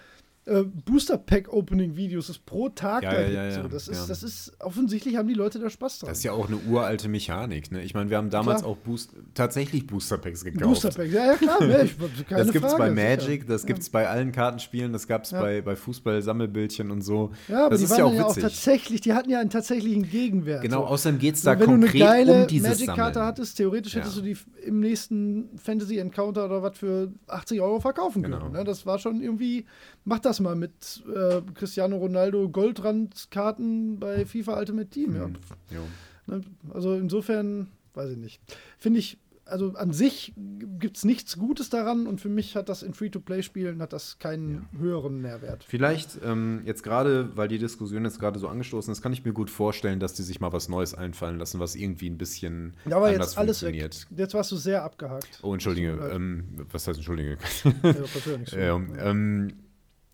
[0.48, 3.34] äh, Booster Pack Opening Videos es pro Tag Ja, da ja, gibt.
[3.34, 3.68] ja, so.
[3.68, 6.08] Das, ist, das ist, offensichtlich haben die Leute da Spaß dran.
[6.08, 7.70] Das ist ja auch eine uralte Mechanik.
[7.70, 7.82] Ne?
[7.82, 8.72] Ich meine, wir haben damals Klar.
[8.72, 10.64] auch Boost, tatsächlich Booster Packs gekauft.
[10.64, 11.84] Booster Pack, ja, ja klar, ne?
[11.84, 12.88] ich, keine das gibt es bei.
[12.90, 17.32] Magic, das gibt es bei allen Kartenspielen, das gab es bei, bei Fußball-Sammelbildchen und so.
[17.48, 19.50] Ja, aber das die ist waren ja auch ja auch tatsächlich, die hatten ja einen
[19.50, 20.62] tatsächlichen Gegenwert.
[20.62, 23.94] genau, außerdem geht es da wenn du eine konkret geile um dieses Magic-Karte hattest, theoretisch
[23.94, 28.34] hättest du die im nächsten Fantasy Encounter oder was für 80 Euro verkaufen können.
[28.34, 28.48] Genau.
[28.48, 28.64] Ne?
[28.64, 29.66] Das war schon irgendwie,
[30.04, 35.16] mach das mal mit äh, Cristiano Ronaldo Goldrandkarten bei FIFA Ultimate Team.
[35.16, 35.26] Ja.
[35.26, 36.44] Mhm.
[36.72, 38.40] Also insofern, weiß ich nicht.
[38.78, 40.34] Finde ich, also an sich
[40.78, 44.68] gibt es nichts Gutes daran und für mich hat das in Free-to-Play-Spielen hat das keinen
[44.78, 45.64] höheren Nährwert.
[45.64, 49.32] Vielleicht ähm, jetzt gerade, weil die Diskussion jetzt gerade so angestoßen ist, kann ich mir
[49.32, 52.98] gut vorstellen, dass die sich mal was Neues einfallen lassen, was irgendwie ein bisschen Ja,
[52.98, 53.68] aber anders jetzt alles weg.
[53.80, 54.06] funktioniert.
[54.18, 55.38] Jetzt warst du sehr abgehakt.
[55.42, 55.92] Oh, entschuldige.
[56.12, 57.38] Ähm, was heißt entschuldige?
[57.64, 58.04] Ja, ja.
[58.58, 58.76] Ja,
[59.10, 59.54] ähm,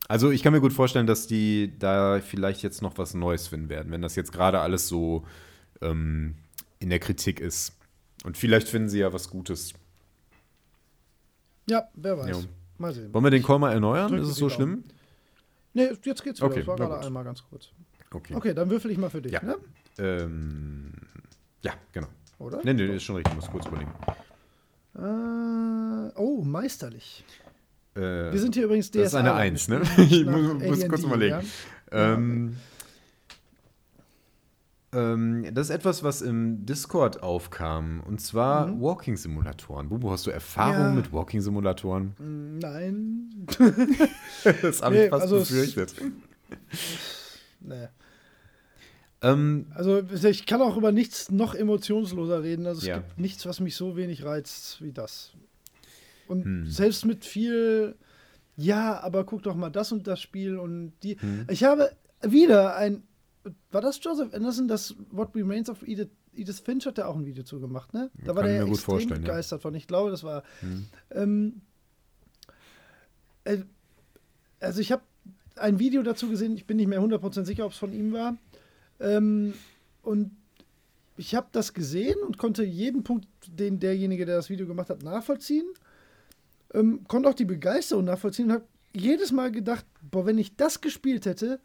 [0.08, 3.68] also ich kann mir gut vorstellen, dass die da vielleicht jetzt noch was Neues finden
[3.68, 5.24] werden, wenn das jetzt gerade alles so
[5.81, 6.36] ähm,
[6.78, 7.76] in der Kritik ist.
[8.24, 9.74] Und vielleicht finden sie ja was Gutes.
[11.68, 12.28] Ja, wer weiß.
[12.36, 12.42] Ja.
[12.78, 13.12] Mal sehen.
[13.15, 14.12] Wollen wir den Call mal erneuern?
[14.15, 14.84] Ist es so schlimm?
[15.73, 16.47] Nee, jetzt geht's wieder.
[16.47, 17.05] Okay, das war gerade gut.
[17.07, 17.70] einmal ganz kurz.
[18.12, 18.34] Okay.
[18.34, 19.42] Okay, dann würfel ich mal für dich, Ja.
[19.42, 19.57] ne?
[19.99, 20.92] Ähm,
[21.62, 22.08] ja, genau.
[22.39, 22.60] Oder?
[22.65, 23.33] Nee, nee, ist schon richtig.
[23.33, 23.91] Ich muss kurz überlegen.
[24.97, 27.24] Äh, oh, meisterlich.
[27.97, 28.98] Äh, Wir sind hier übrigens DSA.
[29.00, 29.82] das ist eine Eins, ne?
[29.98, 31.36] Ich muss, muss kurz überlegen.
[31.92, 32.14] ja?
[32.14, 32.56] Ähm,
[34.92, 38.00] ähm, das ist etwas, was im Discord aufkam.
[38.06, 38.81] Und zwar Mhm.
[38.81, 39.89] Walking-Simulatoren.
[39.89, 40.92] Bubu, hast du Erfahrung Ja.
[40.92, 42.14] mit Walking-Simulatoren?
[42.18, 43.47] Mm, Nein.
[44.62, 45.94] Das habe Nee, ich fast also befürchtet.
[47.60, 47.89] nee.
[49.23, 52.66] Ähm, Also ich kann auch über nichts noch emotionsloser reden.
[52.66, 52.98] Also es Ja.
[52.98, 55.32] gibt nichts, was mich so wenig reizt wie das.
[56.28, 56.66] Und Hm.
[56.66, 57.96] selbst mit viel,
[58.56, 61.16] ja, aber guck doch mal das und das Spiel und die.
[61.20, 61.46] Hm.
[61.50, 61.90] Ich habe
[62.22, 63.02] wieder ein.
[63.70, 67.26] War das Joseph Anderson, das What Remains of Edith, Edith Finch hat der auch ein
[67.26, 68.10] Video zu gemacht, ne?
[68.24, 69.28] Da war Kann der ich mir gut extrem vorstellen, ja.
[69.28, 69.74] begeistert von.
[69.74, 70.42] Ich glaube, das war.
[70.60, 70.86] Hm.
[71.10, 71.60] Ähm,
[73.44, 73.58] äh,
[74.60, 75.02] also ich habe
[75.56, 78.36] ein Video dazu gesehen, ich bin nicht mehr 100% sicher, ob es von ihm war.
[78.98, 79.54] Ähm,
[80.02, 80.30] und
[81.16, 85.02] ich habe das gesehen und konnte jeden Punkt, den derjenige, der das Video gemacht hat,
[85.02, 85.66] nachvollziehen.
[86.74, 90.80] Ähm, konnte auch die Begeisterung nachvollziehen und habe jedes Mal gedacht, boah, wenn ich das
[90.80, 91.60] gespielt hätte,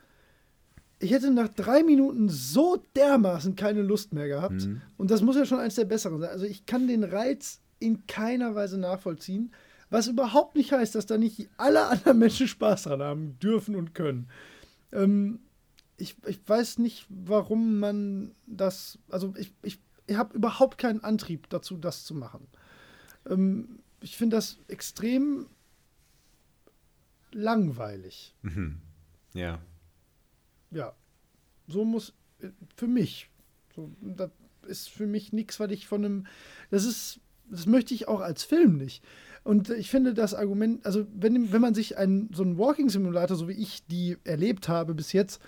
[0.99, 4.65] ich hätte nach drei Minuten so dermaßen keine Lust mehr gehabt.
[4.65, 4.81] Mhm.
[4.97, 6.29] Und das muss ja schon eins der besseren sein.
[6.29, 9.53] Also ich kann den Reiz in keiner Weise nachvollziehen,
[9.89, 13.95] was überhaupt nicht heißt, dass da nicht alle anderen Menschen Spaß dran haben dürfen und
[13.95, 14.29] können.
[14.91, 15.39] Ähm,
[15.97, 21.49] ich, ich weiß nicht, warum man das, also ich, ich, ich habe überhaupt keinen Antrieb
[21.49, 22.47] dazu, das zu machen.
[23.29, 25.47] Ähm, ich finde das extrem
[27.31, 28.35] langweilig.
[28.41, 28.79] Mhm.
[29.33, 29.61] Ja.
[30.71, 30.93] Ja.
[31.67, 32.13] So muss,
[32.75, 33.29] für mich,
[33.75, 34.31] so, das
[34.67, 36.27] ist für mich nichts, was ich von einem,
[36.71, 37.19] das ist,
[37.49, 39.03] das möchte ich auch als Film nicht.
[39.43, 43.47] Und ich finde das Argument, also wenn, wenn man sich einen, so einen Walking-Simulator, so
[43.47, 45.41] wie ich die erlebt habe bis jetzt,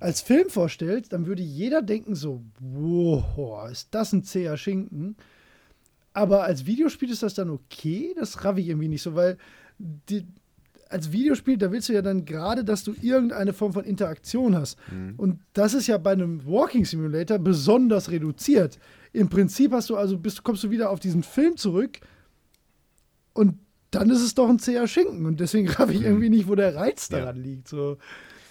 [0.00, 5.16] als Film vorstellt, dann würde jeder denken so, wow, ist das ein zäher Schinken.
[6.14, 8.14] Aber als Videospiel ist das dann okay?
[8.16, 9.36] Das raff ich irgendwie nicht so, weil
[9.78, 10.24] die,
[10.88, 14.78] als Videospiel, da willst du ja dann gerade, dass du irgendeine Form von Interaktion hast.
[14.90, 15.14] Mhm.
[15.16, 18.78] Und das ist ja bei einem Walking Simulator besonders reduziert.
[19.12, 21.98] Im Prinzip hast du also, bist, kommst du wieder auf diesen Film zurück
[23.32, 23.58] und
[23.90, 25.26] dann ist es doch ein zäher Schinken.
[25.26, 26.06] Und deswegen raff ich mhm.
[26.06, 27.42] irgendwie nicht, wo der Reiz daran ja.
[27.42, 27.66] liegt.
[27.66, 27.98] So.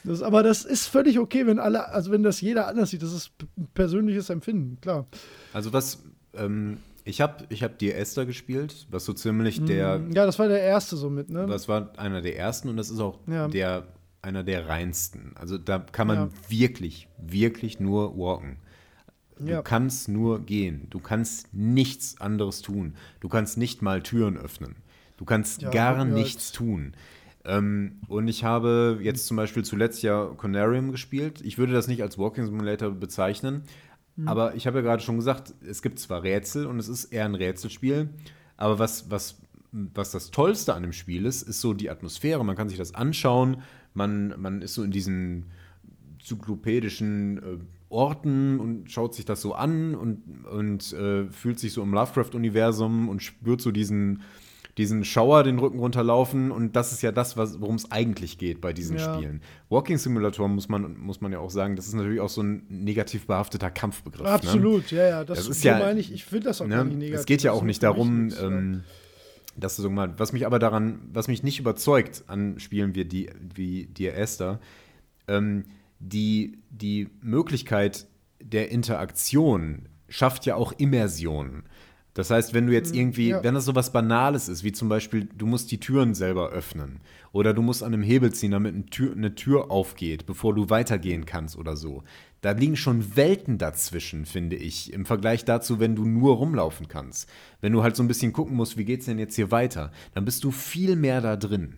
[0.03, 3.03] Das, aber das ist völlig okay, wenn alle, also wenn das jeder anders sieht.
[3.03, 5.07] Das ist ein persönliches Empfinden, klar.
[5.53, 10.01] Also was, ähm, ich habe ich hab die Esther gespielt, was so ziemlich mm, der.
[10.13, 11.45] Ja, das war der erste somit, ne?
[11.47, 13.47] Das war einer der ersten und das ist auch ja.
[13.47, 13.87] der,
[14.21, 15.33] einer der reinsten.
[15.35, 16.29] Also da kann man ja.
[16.49, 18.57] wirklich, wirklich nur walken.
[19.37, 19.61] Du ja.
[19.61, 20.87] kannst nur gehen.
[20.89, 22.95] Du kannst nichts anderes tun.
[23.19, 24.75] Du kannst nicht mal Türen öffnen.
[25.17, 26.93] Du kannst gar nichts tun.
[27.45, 31.41] Ähm, und ich habe jetzt zum Beispiel zuletzt ja Conarium gespielt.
[31.43, 33.63] Ich würde das nicht als Walking Simulator bezeichnen,
[34.15, 34.27] mhm.
[34.27, 37.25] aber ich habe ja gerade schon gesagt, es gibt zwar Rätsel und es ist eher
[37.25, 38.09] ein Rätselspiel,
[38.57, 42.43] aber was, was, was das Tollste an dem Spiel ist, ist so die Atmosphäre.
[42.45, 43.61] Man kann sich das anschauen,
[43.93, 45.45] man, man ist so in diesen
[46.23, 47.57] zyklopädischen äh,
[47.89, 53.07] Orten und schaut sich das so an und, und äh, fühlt sich so im Lovecraft-Universum
[53.07, 54.21] und spürt so diesen
[54.77, 58.73] diesen Schauer den Rücken runterlaufen und das ist ja das, worum es eigentlich geht bei
[58.73, 59.13] diesen ja.
[59.13, 59.41] Spielen.
[59.69, 62.65] Walking Simulator muss man, muss man ja auch sagen, das ist natürlich auch so ein
[62.69, 64.23] negativ behafteter Kampfbegriff.
[64.23, 64.29] Ne?
[64.29, 64.97] Absolut, ne?
[64.97, 65.23] ja, ja.
[65.23, 66.75] Das, das ist ja, meine ich, ich finde das auch ne?
[66.75, 67.19] gar nicht negativ.
[67.19, 68.83] Es geht ja auch nicht darum, ähm,
[69.55, 73.05] dass du so mal, was mich aber daran, was mich nicht überzeugt an Spielen wie,
[73.05, 74.59] die, wie Dear Esther,
[75.27, 75.65] ähm,
[75.99, 78.07] die, die Möglichkeit
[78.41, 81.63] der Interaktion schafft ja auch Immersion.
[82.13, 83.43] Das heißt, wenn du jetzt mhm, irgendwie, ja.
[83.43, 86.99] wenn das so was Banales ist, wie zum Beispiel, du musst die Türen selber öffnen
[87.31, 90.69] oder du musst an einem Hebel ziehen, damit eine Tür, eine Tür aufgeht, bevor du
[90.69, 92.03] weitergehen kannst oder so.
[92.41, 97.29] Da liegen schon Welten dazwischen, finde ich, im Vergleich dazu, wenn du nur rumlaufen kannst.
[97.61, 100.25] Wenn du halt so ein bisschen gucken musst, wie geht's denn jetzt hier weiter, dann
[100.25, 101.77] bist du viel mehr da drin.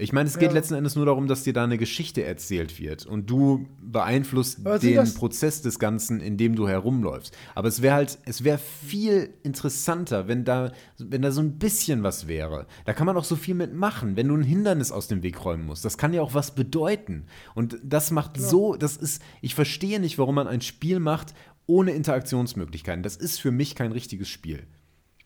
[0.00, 0.54] Ich meine, es geht ja.
[0.54, 5.14] letzten Endes nur darum, dass dir da eine Geschichte erzählt wird und du beeinflusst den
[5.14, 7.36] Prozess des Ganzen, in dem du herumläufst.
[7.54, 12.02] Aber es wäre halt, es wäre viel interessanter, wenn da, wenn da so ein bisschen
[12.02, 12.66] was wäre.
[12.86, 15.66] Da kann man auch so viel mitmachen, wenn du ein Hindernis aus dem Weg räumen
[15.66, 15.84] musst.
[15.84, 17.26] Das kann ja auch was bedeuten.
[17.54, 18.42] Und das macht ja.
[18.42, 21.34] so, das ist, ich verstehe nicht, warum man ein Spiel macht
[21.66, 23.02] ohne Interaktionsmöglichkeiten.
[23.02, 24.66] Das ist für mich kein richtiges Spiel.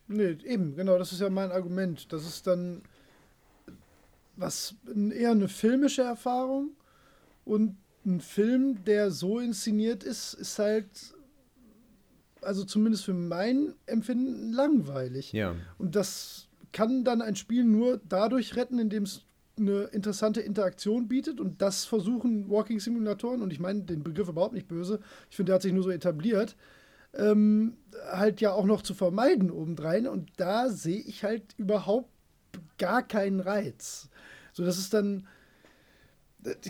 [0.07, 2.11] Nee, eben, genau, das ist ja mein Argument.
[2.13, 2.83] Das ist dann
[4.37, 4.75] was
[5.13, 6.71] eher eine filmische Erfahrung
[7.45, 10.87] und ein Film, der so inszeniert ist, ist halt,
[12.41, 15.33] also zumindest für mein Empfinden, langweilig.
[15.33, 15.55] Ja.
[15.77, 19.25] Und das kann dann ein Spiel nur dadurch retten, indem es
[19.57, 24.53] eine interessante Interaktion bietet und das versuchen Walking Simulatoren, und ich meine den Begriff überhaupt
[24.53, 24.99] nicht böse,
[25.29, 26.55] ich finde, der hat sich nur so etabliert,
[27.13, 27.77] ähm,
[28.11, 32.09] halt ja auch noch zu vermeiden obendrein und da sehe ich halt überhaupt
[32.77, 34.09] gar keinen Reiz.
[34.55, 35.27] So, das ist dann.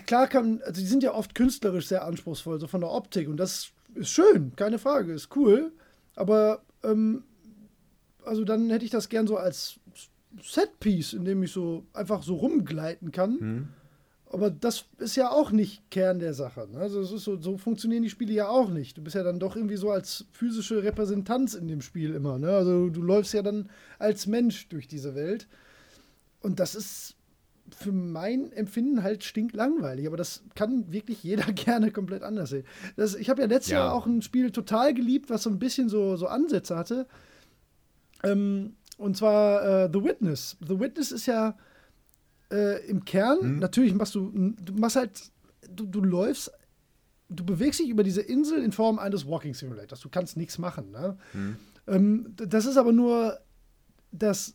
[0.06, 3.28] Klar kann, also die sind ja oft künstlerisch sehr anspruchsvoll, so von der Optik.
[3.28, 5.70] Und das ist schön, keine Frage, ist cool.
[6.14, 7.24] Aber ähm,
[8.24, 9.78] also dann hätte ich das gern so als
[10.42, 13.38] Setpiece, in dem ich so einfach so rumgleiten kann.
[13.38, 13.68] Mhm.
[14.32, 16.66] Aber das ist ja auch nicht Kern der Sache.
[16.72, 16.78] Ne?
[16.78, 18.98] Also so, so, funktionieren die Spiele ja auch nicht.
[18.98, 22.38] Du bist ja dann doch irgendwie so als physische Repräsentanz in dem Spiel immer.
[22.38, 22.50] Ne?
[22.50, 25.46] Also du läufst ja dann als Mensch durch diese Welt.
[26.40, 27.15] Und das ist
[27.74, 32.64] für mein Empfinden halt stinklangweilig, aber das kann wirklich jeder gerne komplett anders sehen.
[32.96, 33.78] Das, ich habe ja letztes ja.
[33.78, 37.06] Jahr auch ein Spiel total geliebt, was so ein bisschen so, so Ansätze hatte.
[38.22, 40.56] Ähm, und zwar äh, The Witness.
[40.66, 41.56] The Witness ist ja
[42.50, 43.58] äh, im Kern, hm.
[43.58, 45.32] natürlich machst du, du machst halt,
[45.68, 46.52] du, du läufst,
[47.28, 50.00] du bewegst dich über diese Insel in Form eines Walking Simulators.
[50.00, 50.92] Du kannst nichts machen.
[50.92, 51.18] Ne?
[51.32, 51.56] Hm.
[51.88, 53.38] Ähm, das ist aber nur
[54.12, 54.54] das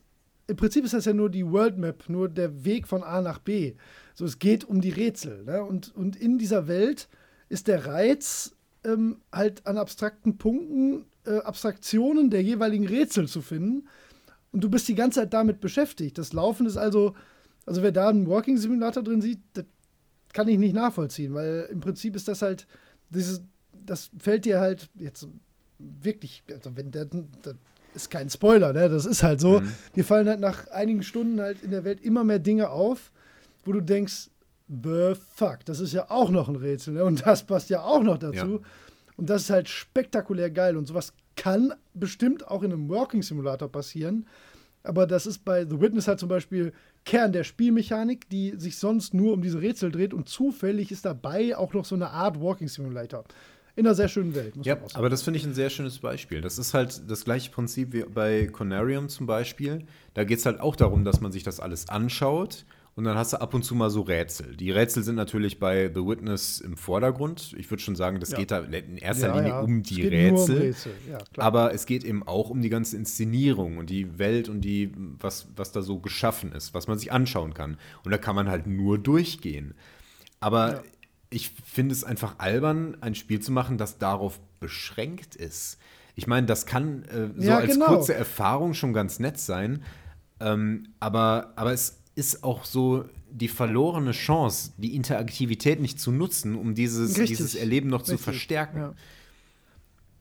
[0.52, 3.40] im Prinzip ist das ja nur die World Map, nur der Weg von A nach
[3.40, 3.76] B.
[4.16, 5.46] So, es geht um die Rätsel.
[5.46, 5.64] Ne?
[5.64, 7.08] Und, und in dieser Welt
[7.48, 13.88] ist der Reiz ähm, halt an abstrakten Punkten, äh, Abstraktionen der jeweiligen Rätsel zu finden.
[14.52, 16.18] Und du bist die ganze Zeit damit beschäftigt.
[16.18, 17.16] Das Laufen ist also,
[17.66, 19.64] also wer da einen Walking Simulator drin sieht, das
[20.34, 22.68] kann ich nicht nachvollziehen, weil im Prinzip ist das halt,
[23.10, 23.42] dieses,
[23.86, 25.30] das fällt dir halt jetzt
[25.80, 27.56] wirklich, also wenn der, der
[27.94, 28.90] ist kein Spoiler, ne?
[28.90, 29.60] Das ist halt so.
[29.60, 29.72] Mhm.
[29.96, 33.12] Dir fallen halt nach einigen Stunden halt in der Welt immer mehr Dinge auf.
[33.64, 34.30] wo du denkst,
[34.68, 37.04] the fuck, das ist ja auch noch ein Rätsel, ne?
[37.04, 38.60] Und das passt ja auch noch dazu.
[38.62, 38.68] Ja.
[39.18, 40.78] Und das ist halt spektakulär geil.
[40.78, 44.26] Und sowas kann bestimmt auch in einem Working Simulator passieren.
[44.84, 46.74] Aber das ist bei The Witness halt zum Beispiel
[47.06, 50.14] Kern der Spielmechanik, die sich sonst nur um diese Rätsel dreht.
[50.14, 53.26] Und zufällig ist dabei auch noch so eine Art Walking Simulator.
[53.76, 56.42] In einer sehr schönen Welt, muss Ja, aber das finde ich ein sehr schönes Beispiel.
[56.42, 59.86] Das ist halt das gleiche Prinzip wie bei Conarium zum Beispiel.
[60.14, 63.32] Da geht es halt auch darum, dass man sich das alles anschaut und dann hast
[63.32, 64.58] du ab und zu mal so Rätsel.
[64.58, 67.56] Die Rätsel sind natürlich bei The Witness im Vordergrund.
[67.58, 68.38] Ich würde schon sagen, das Ja.
[68.40, 69.62] geht da in erster Ja, Linie ja.
[69.62, 70.58] um die nur um Rätsel.
[70.60, 70.92] Rätsel.
[71.38, 75.48] Aber es geht eben auch um die ganze Inszenierung und die Welt und die, was,
[75.56, 77.78] was da so geschaffen ist, was man sich anschauen kann.
[78.04, 79.74] Und da kann man halt nur durchgehen.
[80.42, 80.84] Aber.
[81.32, 85.80] Ich finde es einfach albern, ein Spiel zu machen, das darauf beschränkt ist.
[86.16, 87.88] Ich meine, das kann äh, so Ja, als genau.
[87.88, 89.82] kurze Erfahrung schon ganz nett sein.
[90.40, 96.56] Ähm, aber, aber es ist auch so die verlorene Chance, die Interaktivität nicht zu nutzen,
[96.56, 97.38] um dieses, Richtig.
[97.38, 98.78] dieses Erleben noch zu Richtig, verstärken.
[98.80, 98.94] ja.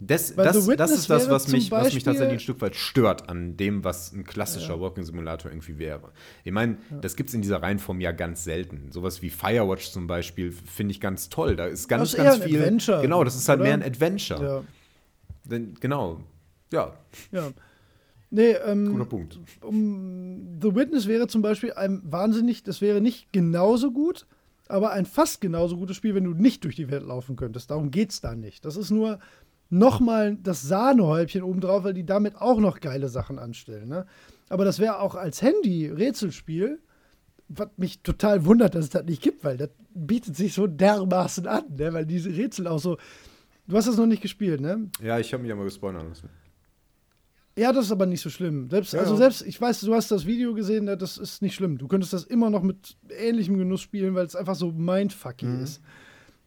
[0.03, 3.55] Das, das, das ist das, was mich, was mich tatsächlich ein Stück weit stört an
[3.55, 6.11] dem, was ein klassischer Walking Simulator irgendwie wäre.
[6.43, 8.91] Ich meine, das gibt es in dieser Reihenform ja ganz selten.
[8.91, 11.55] Sowas wie Firewatch zum Beispiel finde ich ganz toll.
[11.55, 12.59] Da ist ganz, Das ist ganz eher ein viel.
[12.59, 13.67] Adventure, genau, das ist halt oder?
[13.67, 14.43] mehr ein Adventure.
[14.43, 14.63] Ja,
[15.43, 16.21] Denn, genau.
[16.71, 16.93] Ja,
[17.31, 17.51] ja.
[18.31, 19.39] Nee, ähm, guter Punkt.
[19.61, 24.25] um, The Witness wäre zum Beispiel ein wahnsinnig, das wäre nicht genauso gut,
[24.67, 27.69] aber ein fast genauso gutes Spiel, wenn du nicht durch die Welt laufen könntest.
[27.69, 28.65] Darum geht es da nicht.
[28.65, 29.19] Das ist nur
[29.71, 33.89] nochmal das Sahnehäubchen obendrauf, weil die damit auch noch geile Sachen anstellen.
[33.89, 34.05] Ne?
[34.49, 36.79] Aber das wäre auch als Handy-Rätselspiel,
[37.47, 41.47] was mich total wundert, dass es das nicht gibt, weil das bietet sich so dermaßen
[41.47, 41.91] an, ne?
[41.93, 42.97] weil diese Rätsel auch so.
[43.67, 44.89] Du hast das noch nicht gespielt, ne?
[45.01, 46.29] Ja, ich habe mich ja mal gespoilert lassen.
[47.57, 48.69] Ja, das ist aber nicht so schlimm.
[48.69, 51.53] Selbst, Ja, also selbst, ich weiß, du hast das Video gesehen, ne, das ist nicht
[51.55, 51.77] schlimm.
[51.77, 55.63] Du könntest das immer noch mit ähnlichem Genuss spielen, weil es einfach so mindfucky Mhm.
[55.63, 55.81] ist.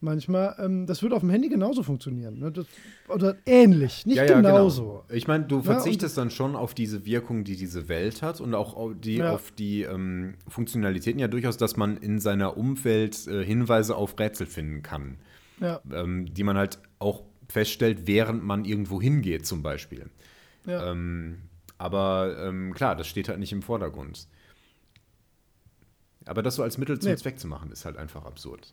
[0.04, 2.38] Manchmal, ähm, das wird auf dem Handy genauso funktionieren.
[2.38, 2.52] Ne?
[2.52, 2.66] Das,
[3.08, 5.02] oder ähnlich, nicht ja, ja, genauso.
[5.08, 5.16] Genau.
[5.16, 8.74] Ich meine, du verzichtest dann schon auf diese Wirkung, die diese Welt hat und auch
[8.76, 9.32] auf die, Ja.
[9.32, 14.46] auf die ähm, Funktionalitäten ja durchaus, dass man in seiner Umwelt äh, Hinweise auf Rätsel
[14.46, 15.16] finden kann,
[15.60, 20.10] Ja, ähm, die man halt auch feststellt, während man irgendwo hingeht zum Beispiel.
[20.66, 20.90] ja.
[20.92, 21.38] Ähm,
[21.76, 24.28] aber ähm, klar, das steht halt nicht im Vordergrund.
[26.26, 27.16] Aber das so als Mittel zum Nee.
[27.16, 28.72] Zweck zu machen, ist halt einfach absurd.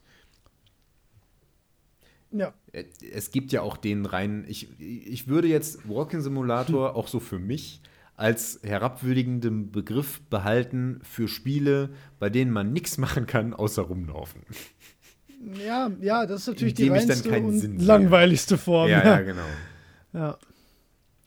[2.31, 2.53] Ja.
[2.71, 7.19] Äh, Es gibt ja auch den reinen, ich, ich würde jetzt Walking Simulator auch so
[7.19, 7.81] für mich
[8.15, 14.41] als herabwürdigenden Begriff behalten für Spiele, bei denen man nichts machen kann, außer rumlaufen.
[15.65, 18.89] Ja, ja, das ist natürlich die reinste und Sinn langweiligste Form.
[18.89, 19.45] ja, ja, genau.
[20.13, 20.37] ja.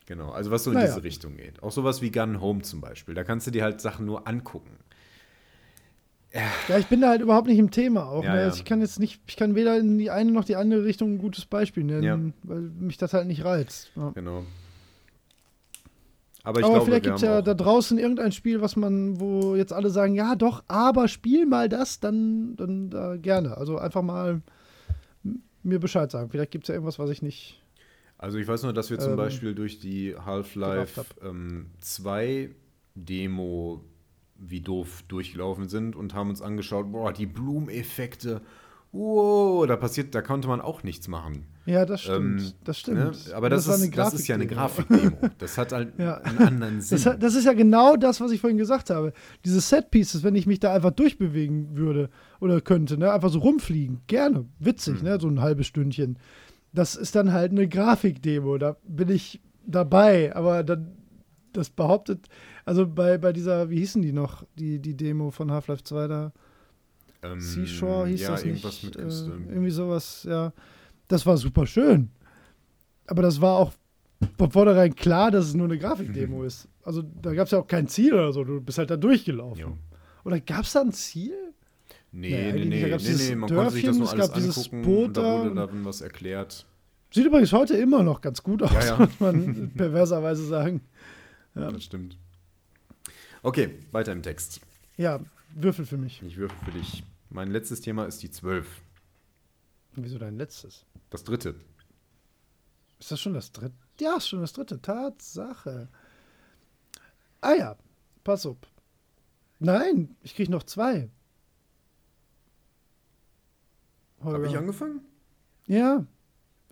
[0.05, 0.87] Genau, also was so in Naja.
[0.87, 1.63] diese Richtung geht.
[1.63, 3.15] Auch sowas wie Gun Home zum Beispiel.
[3.15, 4.77] Da kannst du dir halt Sachen nur angucken.
[6.67, 8.23] Ja, ich bin da halt überhaupt nicht im Thema auch.
[8.23, 8.41] Ja, ne?
[8.41, 11.13] Also Ich kann jetzt nicht, ich kann weder in die eine noch die andere Richtung
[11.13, 13.91] ein gutes Beispiel nennen, weil mich das halt nicht reizt.
[14.15, 14.43] Genau.
[16.43, 19.55] Aber ich aber glaube, vielleicht gibt es ja da draußen irgendein Spiel, was man, wo
[19.55, 23.57] jetzt alle sagen, ja doch, aber spiel mal das, dann, dann äh, gerne.
[23.57, 24.41] Also einfach mal
[25.63, 26.29] mir Bescheid sagen.
[26.29, 27.59] Vielleicht gibt es ja irgendwas, was ich nicht.
[28.19, 32.51] Also ich weiß nur, dass wir zum ähm, Beispiel durch die Half-Life gerafft ähm, 2
[32.93, 33.83] Demo
[34.37, 38.41] wie doof durchgelaufen sind und haben uns angeschaut, boah, die Blumeneffekte,
[38.91, 41.45] wow, da passiert, da konnte man auch nichts machen.
[41.65, 42.41] Ja, das stimmt.
[42.41, 42.97] Ähm, das stimmt.
[43.27, 43.35] Ne?
[43.35, 45.17] Aber das, war ist, das ist ja eine Grafikdemo.
[45.39, 46.15] Das hat halt Ja.
[46.21, 47.01] einen anderen Sinn.
[47.03, 49.13] Das, das ist ja genau das, was ich vorhin gesagt habe.
[49.43, 53.11] Diese Set-Pieces, wenn ich mich da einfach durchbewegen würde oder könnte, ne?
[53.11, 55.03] einfach so rumfliegen, gerne, witzig, Hm.
[55.05, 55.19] ne?
[55.19, 56.19] so ein halbes Stündchen.
[56.71, 60.91] Das ist dann halt eine Grafikdemo, da bin ich dabei, aber dann,
[61.51, 62.27] das behauptet,
[62.65, 66.33] also bei, bei dieser, wie hießen die noch, die, die Demo von Half-Life 2 da?
[67.23, 68.97] Ähm, Seashore hieß ja, das irgendwas nicht?
[68.97, 69.05] mit.
[69.05, 69.09] Äh,
[69.49, 70.51] irgendwie sowas, ja.
[71.07, 72.09] Das war super schön.
[73.07, 73.73] Aber das war auch
[74.37, 76.45] von vornherein klar, dass es nur eine Grafikdemo Mhm.
[76.47, 76.67] ist.
[76.83, 78.43] Also da gab es ja auch kein Ziel oder so.
[78.43, 79.59] Du bist halt da durchgelaufen.
[79.61, 79.77] Jo.
[80.23, 81.33] Oder gab es da ein Ziel?
[82.11, 84.35] Nee, Nee, nee, nee, nee, nee, man konnte sich das Dörfchen, nur es alles gab
[84.35, 86.65] dieses angucken Boot da wurde darin was erklärt.
[87.11, 88.97] Sieht übrigens heute immer noch ganz gut aus, Ja, ja.
[88.99, 90.81] muss man perverserweise sagen.
[91.55, 91.71] Ja.
[91.71, 92.17] Das stimmt.
[93.45, 94.59] Okay, weiter im Text.
[94.97, 95.19] Ja,
[95.53, 96.19] Würfel für mich.
[96.23, 97.03] Ich würfel für dich.
[97.29, 98.81] Mein letztes Thema ist die 12.
[99.93, 100.83] Wieso dein letztes?
[101.11, 101.53] Das dritte.
[102.99, 103.75] Ist das schon das dritte?
[103.99, 104.81] Ja, ist schon das dritte.
[104.81, 105.89] Tatsache.
[107.41, 107.77] Ah ja,
[108.23, 108.57] pass auf.
[109.59, 111.11] Nein, ich krieg noch zwei.
[114.21, 115.01] Habe ich angefangen?
[115.67, 116.03] Ja.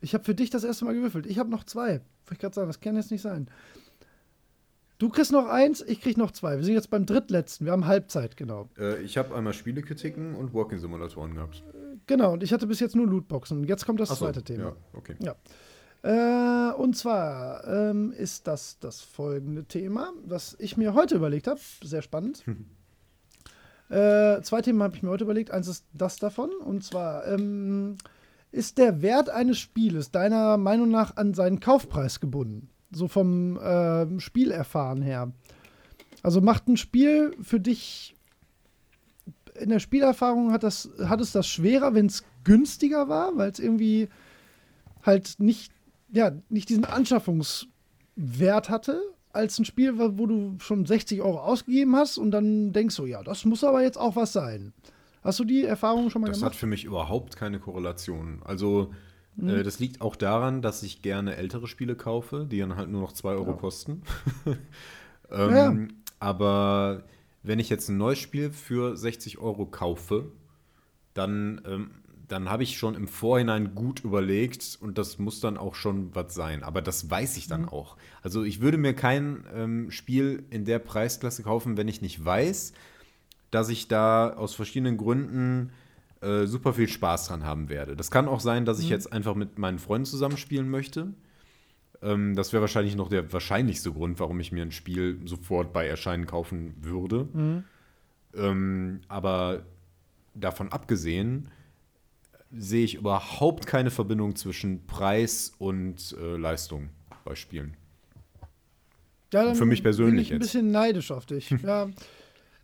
[0.02, 1.28] Ich habe für dich das erste Mal gewürfelt.
[1.28, 2.02] Ich habe noch zwei.
[2.26, 3.48] Wollte ich gerade sagen, das kann jetzt nicht sein.
[5.00, 6.58] Du kriegst noch eins, ich krieg noch zwei.
[6.58, 7.66] Wir sind jetzt beim drittletzten.
[7.66, 8.70] Wir haben Halbzeit, genau.
[8.78, 11.64] Äh, ich habe einmal Spielekritiken und Walking-Simulatoren gehabt.
[12.08, 13.64] Genau, und ich hatte bis jetzt nur Lootboxen.
[13.66, 14.64] Jetzt kommt das so, zweite Thema.
[14.64, 15.16] Ja, okay.
[15.20, 15.36] Ja.
[16.04, 21.60] Äh, und zwar ähm, ist das das folgende Thema, was ich mir heute überlegt habe.
[21.82, 22.44] Sehr spannend.
[23.90, 25.52] äh, zwei Themen habe ich mir heute überlegt.
[25.52, 26.52] Eins ist das davon.
[26.66, 27.98] Und zwar ähm,
[28.52, 32.70] ist der Wert eines Spieles deiner Meinung nach an seinen Kaufpreis gebunden?
[32.94, 35.32] So vom äh, Spielerfahren her.
[36.22, 38.16] Also macht ein Spiel für dich
[39.60, 43.60] in der Spielerfahrung hat, das, hat es das schwerer, wenn es günstiger war, weil es
[43.60, 44.10] irgendwie
[45.04, 45.72] halt nicht,
[46.12, 52.18] ja, nicht diesen Anschaffungswert hatte, als ein Spiel, wo du schon 60 Euro ausgegeben hast
[52.18, 54.74] und dann denkst du, ja, das muss aber jetzt auch was sein.
[55.24, 56.54] Hast du die Erfahrung schon mal Das gemacht?
[56.54, 58.42] hat für mich überhaupt keine Korrelation.
[58.44, 58.92] Also,
[59.36, 59.64] Mhm.
[59.64, 63.14] das liegt auch daran, dass ich gerne ältere Spiele kaufe, die dann halt nur noch
[63.14, 63.58] 2 Euro Ja.
[63.58, 64.02] kosten.
[65.32, 65.78] ähm, Ja.
[66.20, 67.04] Aber
[67.42, 70.32] wenn ich jetzt ein neues Spiel für 60 Euro kaufe,
[71.14, 71.92] dann, ähm,
[72.28, 76.34] dann habe ich schon im Vorhinein gut überlegt und das muss dann auch schon was
[76.34, 76.64] sein.
[76.64, 77.70] Aber das weiß ich dann Mhm.
[77.70, 77.98] auch.
[78.22, 82.74] Also ich würde mir kein ähm, Spiel in der Preisklasse kaufen, wenn ich nicht weiß,
[83.52, 85.72] dass ich da aus verschiedenen Gründen
[86.24, 87.96] äh, super viel Spaß dran haben werde.
[87.96, 91.14] Das kann auch sein, dass ich jetzt einfach mit meinen Freunden zusammenspielen möchte.
[92.02, 95.88] Ähm, das wäre wahrscheinlich noch der wahrscheinlichste Grund, warum ich mir ein Spiel sofort bei
[95.88, 97.28] Erscheinen kaufen würde.
[97.34, 97.64] Mhm.
[98.36, 99.64] Ähm, aber
[100.34, 101.50] davon abgesehen
[102.52, 106.90] sehe ich überhaupt keine Verbindung zwischen Preis und äh, Leistung
[107.26, 107.76] bei Spielen.
[109.34, 110.52] Ja, Für mich persönlich bin ich ein jetzt.
[110.52, 111.50] bisschen neidisch auf dich.
[111.64, 111.90] ja,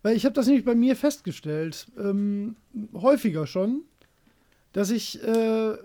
[0.02, 2.56] weil ich habe das nämlich bei mir festgestellt, ähm,
[2.94, 3.82] häufiger schon,
[4.72, 5.76] dass ich, äh,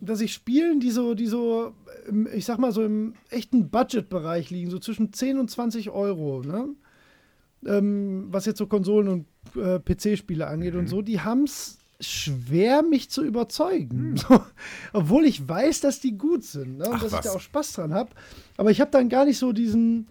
[0.00, 1.74] dass ich Spielen, die so, die so,
[2.08, 6.42] im, ich sag mal so im echten Budgetbereich liegen, so zwischen 10 und 20 Euro,
[6.42, 6.68] ne?
[7.66, 9.26] ähm, was jetzt so Konsolen und
[9.62, 10.80] äh, PC-Spiele angeht Mhm.
[10.80, 14.16] und so, die haben es schwer, mich zu überzeugen.
[14.16, 14.40] So,
[14.94, 16.88] obwohl ich weiß, dass die gut sind ne?
[16.88, 17.24] und Ach, dass ich was.
[17.26, 18.10] da auch Spaß dran habe.
[18.56, 20.08] Aber ich habe dann gar nicht so diesen,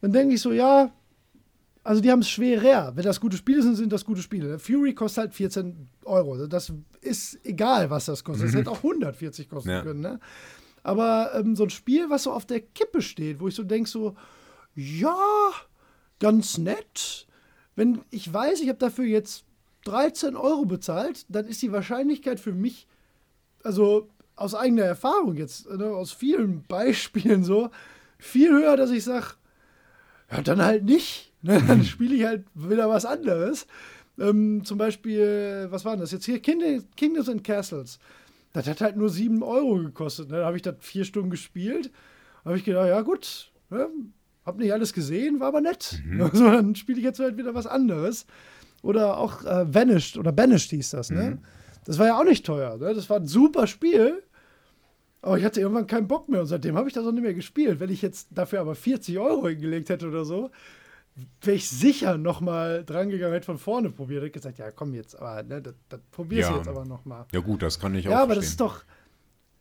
[0.00, 0.90] dann denke ich so, ja,
[1.82, 2.92] also die haben es schwerer.
[2.94, 4.58] Wenn das gute Spiele sind, sind das gute Spiele.
[4.58, 6.46] Fury kostet halt 14 Euro.
[6.46, 8.48] Das ist egal, was das kostet.
[8.48, 9.82] Das hätte auch 140 kosten Ja.
[9.82, 10.00] können.
[10.00, 10.20] Ne?
[10.82, 13.88] Aber ähm, so ein Spiel, was so auf der Kippe steht, wo ich so denke,
[13.88, 14.14] so,
[14.74, 15.16] ja,
[16.18, 17.26] ganz nett.
[17.76, 19.44] Wenn ich weiß, ich habe dafür jetzt
[19.84, 22.86] 13 Euro bezahlt, dann ist die Wahrscheinlichkeit für mich,
[23.62, 27.70] also aus eigener Erfahrung jetzt, ne, aus vielen Beispielen so,
[28.18, 29.28] viel höher, dass ich sage,
[30.30, 31.32] ja, dann halt nicht.
[31.42, 31.62] Ne?
[31.66, 33.66] Dann spiele ich halt wieder was anderes.
[34.18, 36.40] Ähm, zum Beispiel, was war denn das jetzt hier?
[36.40, 36.62] Kind
[36.96, 37.98] Kingdoms and Castles.
[38.52, 40.30] Das hat halt nur 7 Euro gekostet.
[40.30, 40.38] Ne?
[40.38, 41.90] Da habe ich das vier Stunden gespielt.
[42.44, 43.88] Da habe ich gedacht, ja gut, ne?
[44.44, 46.02] hab nicht alles gesehen, war aber nett.
[46.20, 48.26] Also, dann spiele ich jetzt halt wieder was anderes.
[48.82, 51.10] Oder auch äh, Vanished oder Banished hieß das.
[51.10, 51.38] Ne?
[51.84, 52.76] Das war ja auch nicht teuer.
[52.78, 52.94] Ne?
[52.94, 54.22] Das war ein super Spiel.
[55.22, 57.34] Aber ich hatte irgendwann keinen Bock mehr und seitdem habe ich das auch nicht mehr
[57.34, 57.80] gespielt.
[57.80, 60.50] Wenn ich jetzt dafür aber 40 Euro hingelegt hätte oder so,
[61.42, 64.22] wäre ich sicher noch mal dran gegangen, hätte von vorne probiert.
[64.22, 66.58] Hätte gesagt, ja komm jetzt, aber ne, das, das probierst du Ja.
[66.58, 67.26] jetzt aber noch mal.
[67.32, 68.50] Ja gut, das kann ich auch Ja, aber das verstehen.
[68.52, 68.84] ist doch,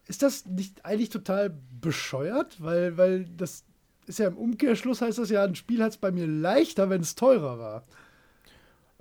[0.08, 2.62] ist das nicht eigentlich total bescheuert?
[2.62, 3.66] Weil, weil das
[4.08, 7.02] ist ja im Umkehrschluss heißt das ja, ein Spiel hat es bei mir leichter, wenn
[7.02, 7.84] es teurer war.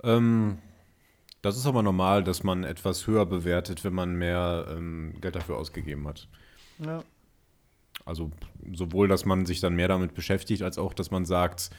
[0.03, 0.57] Ähm,
[1.41, 5.57] das ist aber normal, dass man etwas höher bewertet, wenn man mehr ähm, Geld dafür
[5.57, 6.27] ausgegeben hat.
[6.79, 7.03] Ja.
[8.05, 8.31] Also
[8.73, 11.69] sowohl, dass man sich dann mehr damit beschäftigt, als auch, dass man sagt,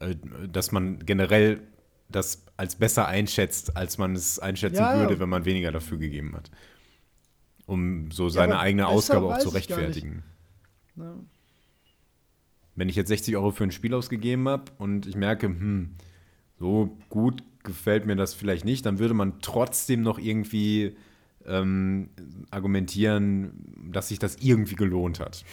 [0.00, 0.14] äh,
[0.50, 1.62] dass man generell
[2.08, 5.00] das als besser einschätzt, als man es einschätzen Ja, ja.
[5.00, 6.50] würde, wenn man weniger dafür gegeben hat.
[7.66, 10.22] Um so seine aber eigene Ausgabe auch zu rechtfertigen.
[10.96, 11.14] Ja.
[12.74, 15.96] Wenn ich jetzt 60 Euro für ein Spiel ausgegeben habe und ich merke, hm,
[16.58, 20.96] so gut gefällt mir das vielleicht nicht, dann würde man trotzdem noch irgendwie
[21.48, 22.10] ähm,
[22.50, 23.52] argumentieren,
[23.90, 25.44] dass sich das irgendwie gelohnt hat.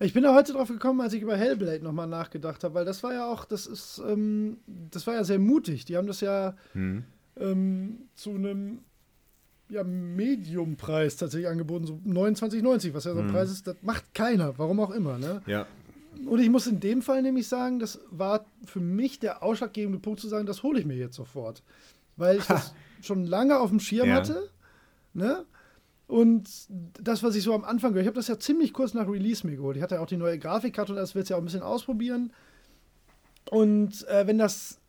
[0.00, 3.02] Ich bin da heute drauf gekommen, als ich über Hellblade nochmal nachgedacht habe, weil das
[3.02, 4.58] war ja auch, das ist, ähm,
[4.90, 5.84] das war ja sehr mutig.
[5.84, 7.04] Die haben das ja Hm.
[7.38, 8.80] ähm, zu einem
[9.70, 13.30] ja, Mediumpreis tatsächlich angeboten, so 29,90, was ja so ein Mhm.
[13.30, 15.18] Preis ist, das macht keiner, warum auch immer.
[15.18, 15.42] Ne?
[15.46, 15.66] Ja,
[16.26, 20.20] Und ich muss in dem Fall nämlich sagen, das war für mich der ausschlaggebende Punkt
[20.20, 21.62] zu sagen, das hole ich mir jetzt sofort.
[22.16, 22.74] Weil ich das
[23.04, 24.16] schon lange auf dem Schirm Ja.
[24.16, 24.50] hatte.
[25.12, 25.44] Ne?
[26.06, 26.48] Und
[27.00, 29.46] das, was ich so am Anfang gehört, ich habe das ja ziemlich kurz nach Release
[29.46, 29.76] mir geholt.
[29.76, 32.32] Ich hatte ja auch die neue Grafikkarte und das wird ja auch ein bisschen ausprobieren.
[33.50, 34.80] Und äh, wenn das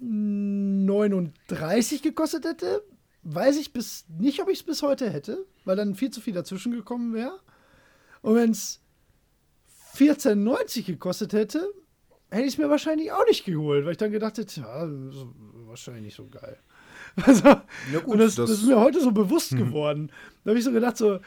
[0.00, 2.82] 39 gekostet hätte,
[3.22, 6.34] weiß ich bis nicht, ob ich es bis heute hätte, weil dann viel zu viel
[6.34, 7.38] dazwischen gekommen wäre.
[8.22, 8.80] Und wenn es
[9.96, 11.68] 14,90 gekostet hätte,
[12.30, 14.88] hätte ich es mir wahrscheinlich auch nicht geholt, weil ich dann gedacht hätte, ja,
[15.66, 16.58] wahrscheinlich nicht so geil.
[17.24, 17.42] Also,
[18.04, 19.58] gut, und das, das, das, ist mir heute so bewusst mhm.
[19.58, 20.10] geworden.
[20.44, 21.20] Da habe ich so gedacht, so,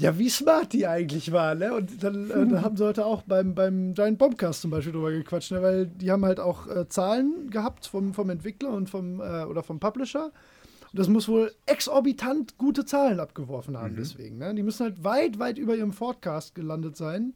[0.00, 1.58] ja, wie smart die eigentlich waren.
[1.58, 1.74] Ne?
[1.74, 5.12] Und dann, äh, dann haben sie heute auch beim, beim Giant Bombcast zum Beispiel drüber
[5.12, 5.62] gequatscht, ne?
[5.62, 9.62] weil die haben halt auch äh, Zahlen gehabt vom, vom Entwickler und vom, äh, oder
[9.62, 10.32] vom Publisher.
[10.92, 13.98] Und das muss wohl exorbitant gute Zahlen abgeworfen haben, mhm.
[13.98, 14.38] deswegen.
[14.38, 14.54] Ne?
[14.54, 17.34] Die müssen halt weit, weit über ihrem Forecast gelandet sein.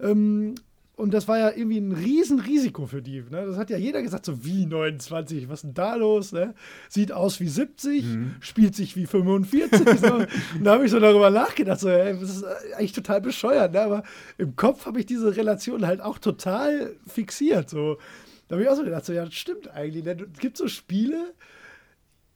[0.00, 0.54] Ähm,
[1.00, 3.22] und das war ja irgendwie ein Riesenrisiko für die.
[3.22, 3.46] Ne?
[3.46, 6.32] Das hat ja jeder gesagt, so wie 29, was ist denn da los?
[6.32, 6.54] Ne?
[6.88, 8.34] Sieht aus wie 70, mhm.
[8.40, 9.70] spielt sich wie 45.
[10.00, 10.14] so.
[10.14, 10.28] Und
[10.62, 12.44] da habe ich so darüber nachgedacht, so, ey, das ist
[12.76, 13.72] eigentlich total bescheuert.
[13.72, 13.80] Ne?
[13.80, 14.02] Aber
[14.38, 17.70] im Kopf habe ich diese Relation halt auch total fixiert.
[17.70, 17.96] So.
[18.48, 20.04] Da habe ich auch so gedacht, so, ja, das stimmt eigentlich.
[20.04, 20.16] Ne?
[20.32, 21.32] Es gibt so Spiele,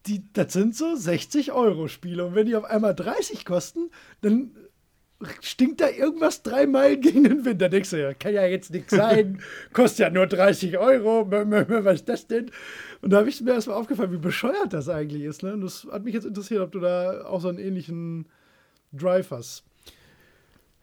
[0.07, 2.25] die, das sind so 60 Euro Spiele.
[2.25, 3.91] Und wenn die auf einmal 30 kosten,
[4.23, 4.53] dann
[5.41, 7.61] stinkt da irgendwas drei Meilen gegen den Wind.
[7.61, 9.41] Da denkst du, ja, kann ja jetzt nichts sein,
[9.73, 12.51] kostet ja nur 30 Euro, was ist das denn?
[13.01, 15.43] Und da habe ich mir erstmal aufgefallen, wie bescheuert das eigentlich ist.
[15.43, 15.53] Ne?
[15.55, 18.27] Und das hat mich jetzt interessiert, ob du da auch so einen ähnlichen
[18.93, 19.65] Drive hast.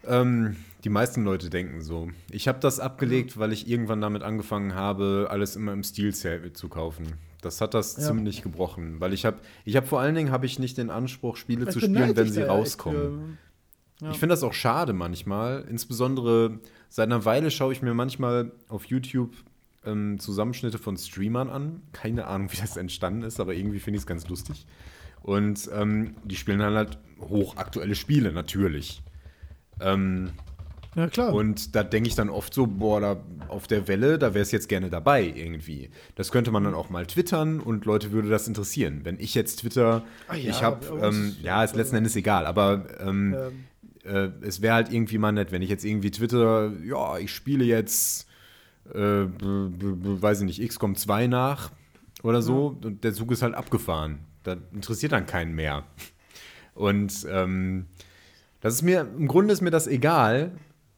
[0.03, 2.09] Ähm, die meisten Leute denken so.
[2.31, 6.69] Ich habe das abgelegt, weil ich irgendwann damit angefangen habe, alles immer im Stil-Sale zu
[6.69, 7.05] kaufen.
[7.41, 8.03] Das hat das ja.
[8.03, 11.37] ziemlich gebrochen, weil ich habe, ich habe vor allen Dingen habe ich nicht den Anspruch,
[11.37, 13.19] Spiele Vielleicht zu spielen, wenn sie rauskommen.
[13.19, 13.50] Ja.
[14.09, 15.65] Ich finde das auch schade manchmal.
[15.69, 19.31] Insbesondere seit einer Weile schaue ich mir manchmal auf YouTube
[19.85, 21.81] ähm, Zusammenschnitte von Streamern an.
[21.93, 24.65] Keine Ahnung, wie das entstanden ist, aber irgendwie finde ich es ganz lustig.
[25.21, 29.03] Und ähm, die spielen dann halt hochaktuelle Spiele, natürlich.
[29.79, 30.31] Ähm,
[30.95, 31.33] ja, klar.
[31.33, 34.51] Und da denke ich dann oft so, boah, da auf der Welle, da wäre es
[34.51, 35.89] jetzt gerne dabei irgendwie.
[36.15, 39.01] Das könnte man dann auch mal twittern und Leute würde das interessieren.
[39.03, 42.85] Wenn ich jetzt Twitter, ah, ja, ich habe, ähm, ja, ist letzten Endes egal, aber
[42.99, 43.65] ähm, ähm
[44.05, 47.63] äh, es wäre halt irgendwie mal nett, wenn ich jetzt irgendwie Twitter, ja, ich spiele
[47.63, 48.27] jetzt,
[48.93, 51.71] äh, weiß ich nicht, XCOM 2 nach
[52.23, 52.87] oder so ja.
[52.87, 54.19] und der Zug ist halt abgefahren.
[54.43, 55.83] Da interessiert dann keinen mehr.
[56.73, 57.85] Und ähm,
[58.61, 60.51] das ist mir, im Grunde ist mir das egal,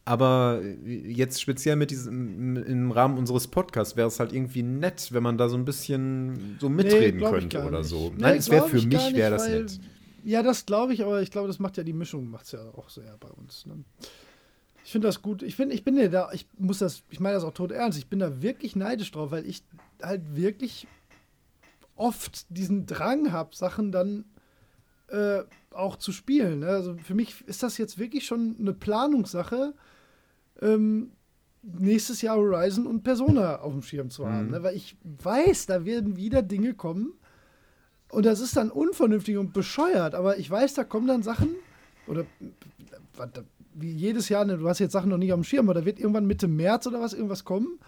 [0.06, 5.24] aber jetzt speziell mit diesem, im Rahmen unseres Podcasts wäre es halt irgendwie nett, wenn
[5.24, 8.10] man da so ein bisschen so mitreden nee, könnte oder so.
[8.10, 9.80] Nee, Nein, es wäre für mich wäre das nett.
[10.24, 12.62] Ja, das glaube ich, aber ich glaube, das macht ja die Mischung, macht es ja
[12.76, 13.66] auch sehr bei uns.
[13.66, 13.84] Ne?
[14.86, 15.44] Ich finde das gut.
[15.44, 17.98] Ich finde, ich bin ja da, ich muss das, ich meine das auch tot ernst,
[17.98, 19.64] ich bin da wirklich neidisch drauf, weil ich
[20.02, 20.88] halt wirklich
[21.96, 24.26] oft diesen Drang habe, Sachen dann
[25.08, 26.60] äh, auch zu spielen.
[26.60, 26.68] Ne?
[26.68, 29.74] Also für mich ist das jetzt wirklich schon eine Planungssache,
[30.62, 31.12] ähm,
[31.62, 34.46] nächstes Jahr Horizon und Persona auf dem Schirm zu haben.
[34.46, 34.52] Mhm.
[34.52, 34.64] Ne?
[34.64, 37.14] Weil ich weiß, da werden wieder Dinge kommen,
[38.14, 41.56] und das ist dann unvernünftig und bescheuert, aber ich weiß, da kommen dann Sachen,
[42.08, 42.26] oder
[43.74, 46.00] wie jedes Jahr, ne, du hast jetzt Sachen noch nicht am Schirm, aber da wird
[46.00, 47.80] irgendwann Mitte März oder was irgendwas kommen,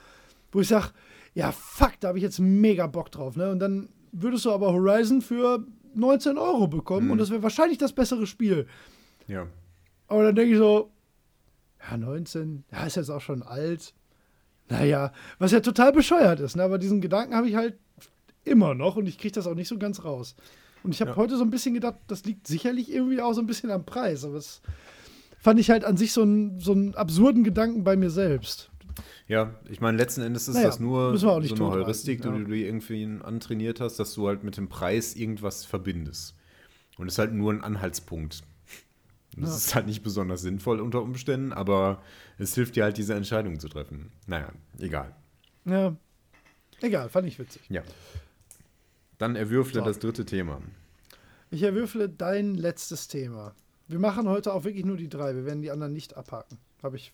[0.51, 0.89] wo ich sage,
[1.33, 3.35] ja, fuck, da habe ich jetzt mega Bock drauf.
[3.35, 3.51] Ne?
[3.51, 7.11] Und dann würdest du aber Horizon für 19 Euro bekommen mhm.
[7.11, 8.67] und das wäre wahrscheinlich das bessere Spiel.
[9.27, 9.47] Ja.
[10.07, 10.91] Aber dann denke ich so,
[11.89, 13.93] ja, 19, ja, ist jetzt auch schon alt.
[14.69, 16.63] Naja, was ja total bescheuert ist, ne?
[16.63, 17.77] aber diesen Gedanken habe ich halt
[18.45, 20.35] immer noch und ich kriege das auch nicht so ganz raus.
[20.83, 21.17] Und ich habe ja.
[21.17, 24.23] heute so ein bisschen gedacht, das liegt sicherlich irgendwie auch so ein bisschen am Preis,
[24.23, 24.61] aber es
[25.39, 28.69] fand ich halt an sich so einen, so einen absurden Gedanken bei mir selbst.
[29.27, 32.31] Ja, ich meine, letzten Endes ist naja, das nur so eine Heuristik, ja.
[32.31, 36.35] die du irgendwie antrainiert hast, dass du halt mit dem Preis irgendwas verbindest.
[36.97, 38.43] Und es ist halt nur ein Anhaltspunkt.
[39.37, 39.55] Das ja.
[39.55, 42.01] ist halt nicht besonders sinnvoll unter Umständen, aber
[42.37, 44.11] es hilft dir halt, diese Entscheidung zu treffen.
[44.27, 45.13] Naja, egal.
[45.65, 45.95] Ja.
[46.81, 47.61] Egal, fand ich witzig.
[47.69, 47.81] Ja.
[49.17, 49.85] Dann erwürfle so.
[49.85, 50.61] das dritte Thema.
[51.49, 53.55] Ich erwürfle dein letztes Thema.
[53.87, 55.35] Wir machen heute auch wirklich nur die drei.
[55.35, 56.57] Wir werden die anderen nicht abhaken.
[56.81, 57.13] Habe ich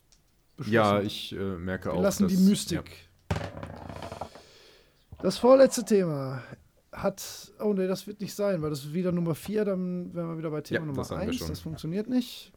[0.57, 0.73] beschlossen.
[0.73, 1.97] Ja, ich äh, merke Wir auch.
[1.97, 2.91] Wir lassen dass, die Mystik.
[3.31, 3.37] Ja.
[5.21, 6.43] Das vorletzte Thema
[6.91, 7.51] hat.
[7.59, 9.65] Oh ne, das wird nicht sein, weil das ist wieder Nummer vier.
[9.65, 11.45] Dann wären wir wieder bei Thema ja, Nummer eins.
[11.45, 12.53] Das funktioniert nicht.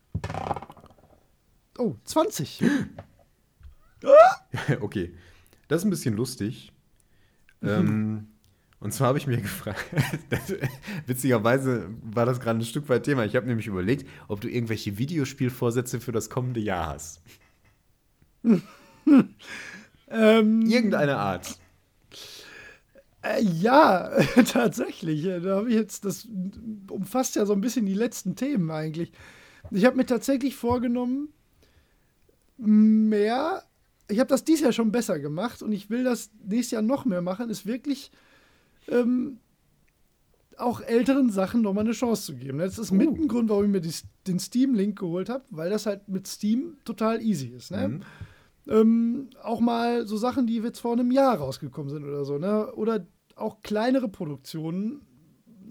[1.79, 2.63] Oh, 20.
[4.81, 5.15] okay.
[5.69, 6.73] Das ist ein bisschen lustig.
[7.63, 8.29] ähm,
[8.81, 9.85] und zwar habe ich mir gefragt,
[11.07, 13.25] witzigerweise war das gerade ein Stück weit Thema.
[13.25, 17.23] Ich habe nämlich überlegt, ob du irgendwelche Videospielvorsätze für das kommende Jahr hast.
[20.09, 21.59] ähm, Irgendeine Art.
[23.23, 24.11] Äh, ja,
[24.53, 25.25] tatsächlich.
[25.25, 26.29] Da habe ich jetzt, das
[26.91, 29.13] umfasst ja so ein bisschen die letzten Themen eigentlich.
[29.71, 31.33] Ich habe mir tatsächlich vorgenommen,
[32.59, 33.63] mehr.
[34.09, 37.07] Ich habe das dieses Jahr schon besser gemacht und ich will das nächstes Jahr noch
[37.07, 38.11] mehr machen, ist wirklich
[38.89, 39.39] ähm,
[40.59, 42.59] auch älteren Sachen nochmal eine Chance zu geben.
[42.59, 43.15] Das ist mit Uh.
[43.15, 43.95] ein Grund, warum ich mir die,
[44.27, 47.71] den Steam-Link geholt habe, weil das halt mit Steam total easy ist.
[47.71, 47.89] Ne?
[47.89, 48.03] Mhm.
[48.67, 52.73] Ähm, auch mal so Sachen, die jetzt vor einem Jahr rausgekommen sind oder so, ne?
[52.75, 53.07] Oder
[53.37, 55.03] auch kleinere Produktionen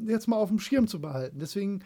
[0.05, 1.39] jetzt mal auf dem Schirm zu behalten.
[1.39, 1.79] Deswegen,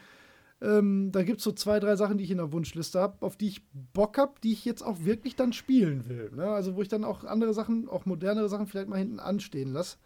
[0.60, 3.36] ähm, da gibt es so zwei, drei Sachen, die ich in der Wunschliste habe, auf
[3.36, 3.62] die ich
[3.94, 6.30] Bock habe, die ich jetzt auch wirklich dann spielen will.
[6.34, 6.44] Ne?
[6.44, 9.98] Also wo ich dann auch andere Sachen, auch modernere Sachen vielleicht mal hinten anstehen lasse.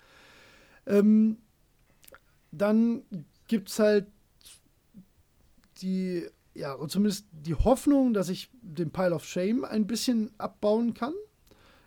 [0.86, 1.38] Ähm,
[2.50, 3.02] dann
[3.48, 4.06] gibt es halt
[5.80, 10.94] die, ja, und zumindest die Hoffnung, dass ich den Pile of Shame ein bisschen abbauen
[10.94, 11.14] kann.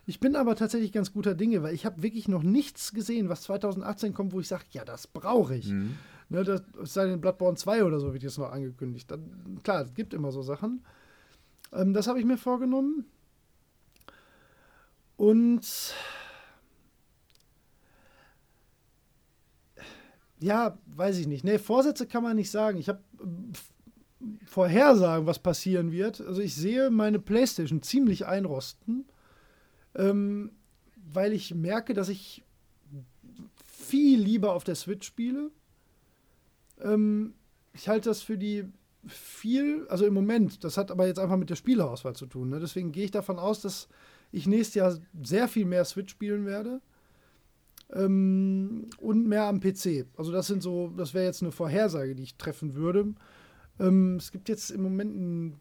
[0.08, 3.44] Ich bin aber tatsächlich ganz guter Dinge, weil ich habe wirklich noch nichts gesehen, was
[3.44, 5.70] 2018 kommt, wo ich sage, ja, das brauche ich.
[5.70, 5.98] Mhm.
[6.30, 9.10] Ne, das sei denn Bloodborne 2 oder so wird jetzt noch angekündigt.
[9.10, 10.84] Dann, klar, es gibt immer so Sachen.
[11.72, 13.06] Ähm, das habe ich mir vorgenommen.
[15.18, 15.94] Und
[20.46, 21.44] ja, weiß ich nicht.
[21.44, 22.78] Nee, Vorsätze kann man nicht sagen.
[22.78, 23.02] Ich habe
[24.46, 26.22] Vorhersagen, was passieren wird.
[26.22, 29.06] Also ich sehe meine Playstation ziemlich einrosten,
[29.96, 30.52] ähm,
[31.12, 32.44] weil ich merke, dass ich
[33.66, 35.50] viel lieber auf der Switch spiele.
[36.80, 37.34] Ähm,
[37.74, 38.66] ich halte das für die
[39.08, 42.50] viel, also im Moment, das hat aber jetzt einfach mit der Spielerauswahl zu tun.
[42.50, 42.60] Ne?
[42.60, 43.88] Deswegen gehe ich davon aus, dass
[44.32, 46.82] ich nächstes Jahr sehr viel mehr Switch spielen werde.
[47.94, 50.08] Ähm, und mehr am PC.
[50.18, 53.14] Also das sind so, das wäre jetzt eine Vorhersage, die ich treffen würde.
[53.80, 55.60] Ähm, es gibt jetzt im Moment ein,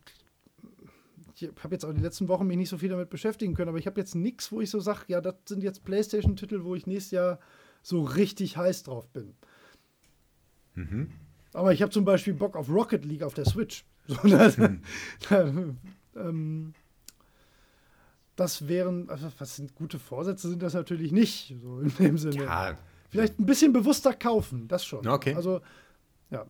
[1.35, 3.79] ich habe jetzt auch die letzten Wochen mich nicht so viel damit beschäftigen können, aber
[3.79, 6.87] ich habe jetzt nichts, wo ich so sage, ja, das sind jetzt PlayStation-Titel, wo ich
[6.87, 7.41] nächstes Jahr
[7.83, 9.35] so richtig heiß drauf bin.
[10.75, 11.11] Mhm.
[11.53, 13.85] Aber ich habe zum Beispiel Bock auf Rocket League auf der Switch.
[14.07, 14.59] So, das,
[16.15, 16.75] ähm,
[18.37, 22.45] das wären, also was sind gute Vorsätze, sind das natürlich nicht, so in dem Sinne.
[22.45, 25.07] Ja, Vielleicht ein bisschen bewusster kaufen, das schon.
[25.07, 25.35] Okay.
[25.35, 25.61] Also,
[26.31, 26.47] ja.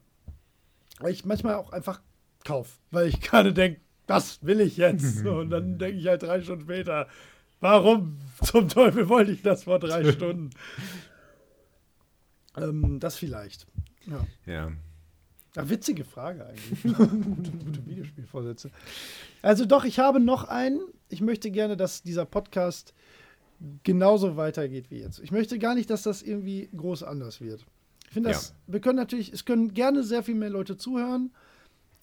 [0.98, 2.00] Weil ich manchmal auch einfach
[2.42, 5.18] kauf, weil ich gerade denke, das will ich jetzt.
[5.18, 7.06] So, und dann denke ich halt drei Stunden später,
[7.60, 10.50] warum zum Teufel wollte ich das vor drei Stunden?
[12.56, 13.66] ähm, das vielleicht.
[14.06, 14.26] Ja.
[14.46, 14.72] ja.
[15.56, 16.82] Ja, witzige Frage eigentlich.
[16.96, 18.70] gute, gute Videospielvorsätze.
[19.42, 20.80] Also doch, ich habe noch einen.
[21.08, 22.92] Ich möchte gerne, dass dieser Podcast
[23.84, 25.20] genauso weitergeht wie jetzt.
[25.20, 27.64] Ich möchte gar nicht, dass das irgendwie groß anders wird.
[28.06, 31.32] Ich finde das, wir können natürlich, es können gerne sehr viel mehr Leute zuhören,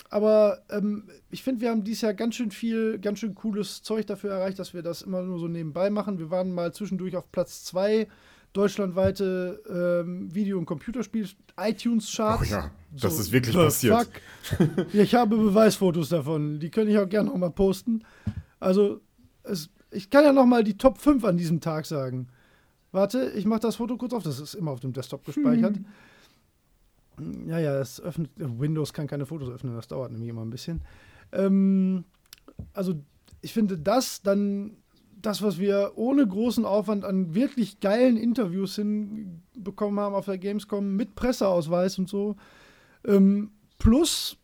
[0.10, 4.08] aber ähm, ich finde, wir haben dieses Jahr ganz schön viel, ganz schön cooles Zeug
[4.08, 6.20] dafür erreicht, dass wir das immer nur so nebenbei machen.
[6.20, 8.08] Wir waren mal zwischendurch auf Platz zwei
[8.54, 12.42] deutschlandweite ähm, Video- und Computerspiel iTunes-Charts.
[12.42, 13.98] Oh ja, das ist wirklich passiert.
[13.98, 14.90] fuck?
[14.94, 16.60] Ich habe Beweisfotos davon.
[16.60, 18.04] Die könnte ich auch gerne noch mal posten.
[18.60, 19.02] Also,
[19.44, 22.28] es, ich kann ja noch mal die Top 5 an diesem Tag sagen.
[22.92, 24.24] Warte, ich mache das Foto kurz auf.
[24.24, 25.78] Das ist immer auf dem Desktop gespeichert.
[27.46, 28.32] Ja, ja, das öffnet.
[28.36, 29.76] Windows kann keine Fotos öffnen.
[29.76, 30.82] Das dauert nämlich immer ein bisschen.
[31.32, 32.04] Ähm,
[32.74, 32.96] also,
[33.42, 34.78] ich finde das dann
[35.22, 40.96] das, was wir ohne großen Aufwand an wirklich geilen Interviews hinbekommen haben auf der Gamescom
[40.96, 42.36] mit Presseausweis und so,
[43.06, 44.38] ähm, plus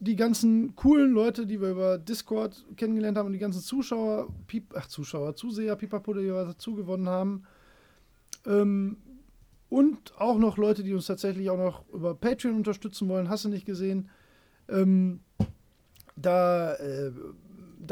[0.00, 4.74] die ganzen coolen Leute, die wir über Discord kennengelernt haben und die ganzen Zuschauer, Piep,
[4.74, 7.44] ach Zuschauer, Zuseher, Pipapo, die wir dazu gewonnen haben.
[8.44, 8.96] Ähm,
[9.68, 13.48] und auch noch Leute, die uns tatsächlich auch noch über Patreon unterstützen wollen, hast du
[13.48, 14.10] nicht gesehen.
[14.68, 15.20] Ähm,
[16.16, 17.12] da, äh,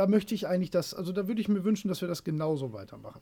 [0.00, 2.72] da möchte ich eigentlich das, also da würde ich mir wünschen, dass wir das genauso
[2.72, 3.20] weitermachen.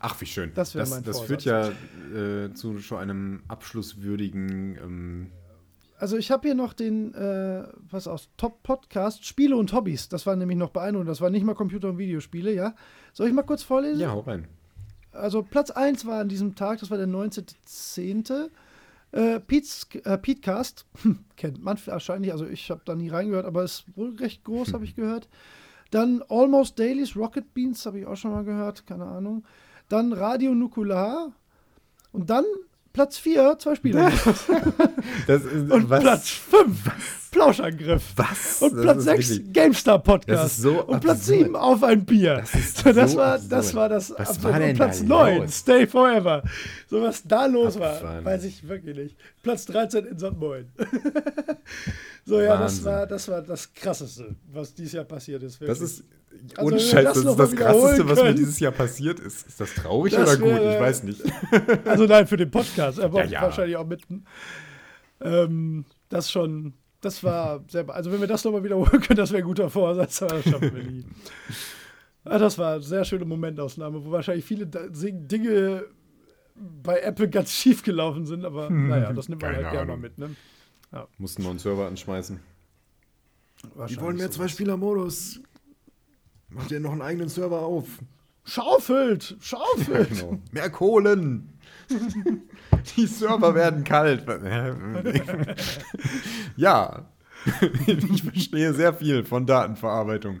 [0.00, 0.50] Ach, wie schön.
[0.54, 4.76] Das das, mein das führt ja äh, zu schon einem abschlusswürdigen.
[4.82, 5.30] Ähm,
[6.00, 10.08] Also ich habe hier noch den, äh, was aus Top Podcast, Spiele und Hobbys.
[10.08, 11.08] Das war nämlich noch beeindruckend.
[11.10, 12.74] Das war nicht mal Computer- und Videospiele, ja.
[13.12, 14.00] Soll ich mal kurz vorlesen?
[14.00, 14.48] ja, hau rein.
[15.12, 18.50] Also Platz 1 war an diesem Tag, das war der 19.10.
[19.12, 20.86] Äh, Pete's, äh, Petecast,
[21.36, 24.84] kennt man wahrscheinlich, also ich habe da nie reingehört, aber ist wohl recht groß, habe
[24.84, 25.28] ich gehört.
[25.90, 29.44] Dann Almost Dailies, Rocket Beans, habe ich auch schon mal gehört, keine Ahnung.
[29.88, 31.32] Dann Radio Nukular
[32.12, 32.44] und dann
[32.92, 34.10] Platz 4, zwei Spiele.
[35.26, 38.02] Das ist, und Platz 5, Plauschangriff.
[38.16, 38.62] Was?
[38.62, 40.42] Und Das Platz ist 6, wirklich- GameStar Podcast.
[40.44, 41.38] Das ist so und Platz absurd.
[41.38, 42.36] 7, Auf ein Bier.
[42.38, 43.52] Das ist So, das, war, absurd.
[43.52, 44.54] das war das Was absurd.
[44.54, 45.58] war Und Platz da 9, los?
[45.58, 46.42] Stay Forever.
[46.88, 48.24] So was da los war, Abgefahren.
[48.24, 49.16] weiß ich wirklich nicht.
[49.42, 50.36] Platz 13 in St.
[50.36, 50.66] Moin.
[52.24, 55.60] so, ja, das war, das war das Krasseste, was dieses Jahr passiert ist.
[55.60, 55.82] Das wirklich.
[55.82, 56.04] ist.
[56.56, 59.46] Also, Ohne Scheiß, das ist das Krasseste, was mir dieses Jahr passiert ist.
[59.48, 60.46] Ist das traurig Das oder gut?
[60.48, 61.22] wäre- ich weiß nicht.
[61.84, 63.42] Also nein, für den Podcast, aber Ja, ja.
[63.42, 64.24] wahrscheinlich auch mitten.
[65.20, 69.30] Ähm, das schon, das war sehr, be- also wenn wir das nochmal wiederholen können, das
[69.32, 71.04] wäre ein guter Vorsatz, aber das schaffen wir nie.
[72.24, 75.84] Ah, das war eine sehr schöne Momentaufnahme, wo wahrscheinlich viele Dinge
[76.54, 80.16] bei Apple ganz schief gelaufen sind, aber naja, das nimmt man halt gerne mal mit.
[80.18, 80.30] Ne?
[81.18, 82.38] Mussten wir einen Server anschmeißen.
[83.74, 84.28] Wahrscheinlich so.
[84.30, 85.40] Zwei-Spieler-Modus.
[86.50, 87.86] Macht ihr noch einen eigenen Server auf?
[88.44, 89.36] Schaufelt!
[89.40, 90.08] Schaufelt!
[90.20, 90.38] Genau.
[90.52, 91.48] Mehr Kohlen!
[92.96, 94.24] Die Server werden kalt.
[96.56, 97.06] ja.
[97.86, 100.40] Ich verstehe sehr viel von Datenverarbeitung.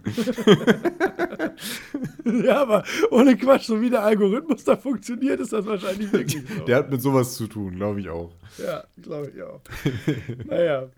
[2.44, 6.64] ja, aber ohne Quatsch, so wie der Algorithmus da funktioniert, ist das wahrscheinlich wirklich so.
[6.64, 8.32] Der hat mit sowas zu tun, glaube ich auch.
[8.58, 9.60] ja, glaube ich auch.
[10.46, 10.88] naja,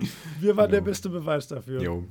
[0.41, 0.85] wir waren der Jo.
[0.85, 1.81] beste Beweis dafür.
[1.83, 2.05] Jo.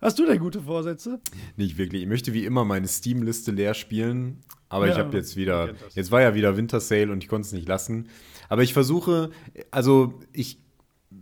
[0.00, 1.20] Hast du denn gute Vorsätze?
[1.56, 2.02] Nicht wirklich.
[2.02, 4.40] Ich möchte wie immer meine Steam-Liste leer spielen.
[4.68, 5.74] Aber ich Ja, habe jetzt wieder.
[5.94, 8.08] Jetzt war ja wieder Winter Sale und ich konnte es nicht lassen.
[8.48, 9.30] Aber ich versuche,
[9.70, 10.60] also ich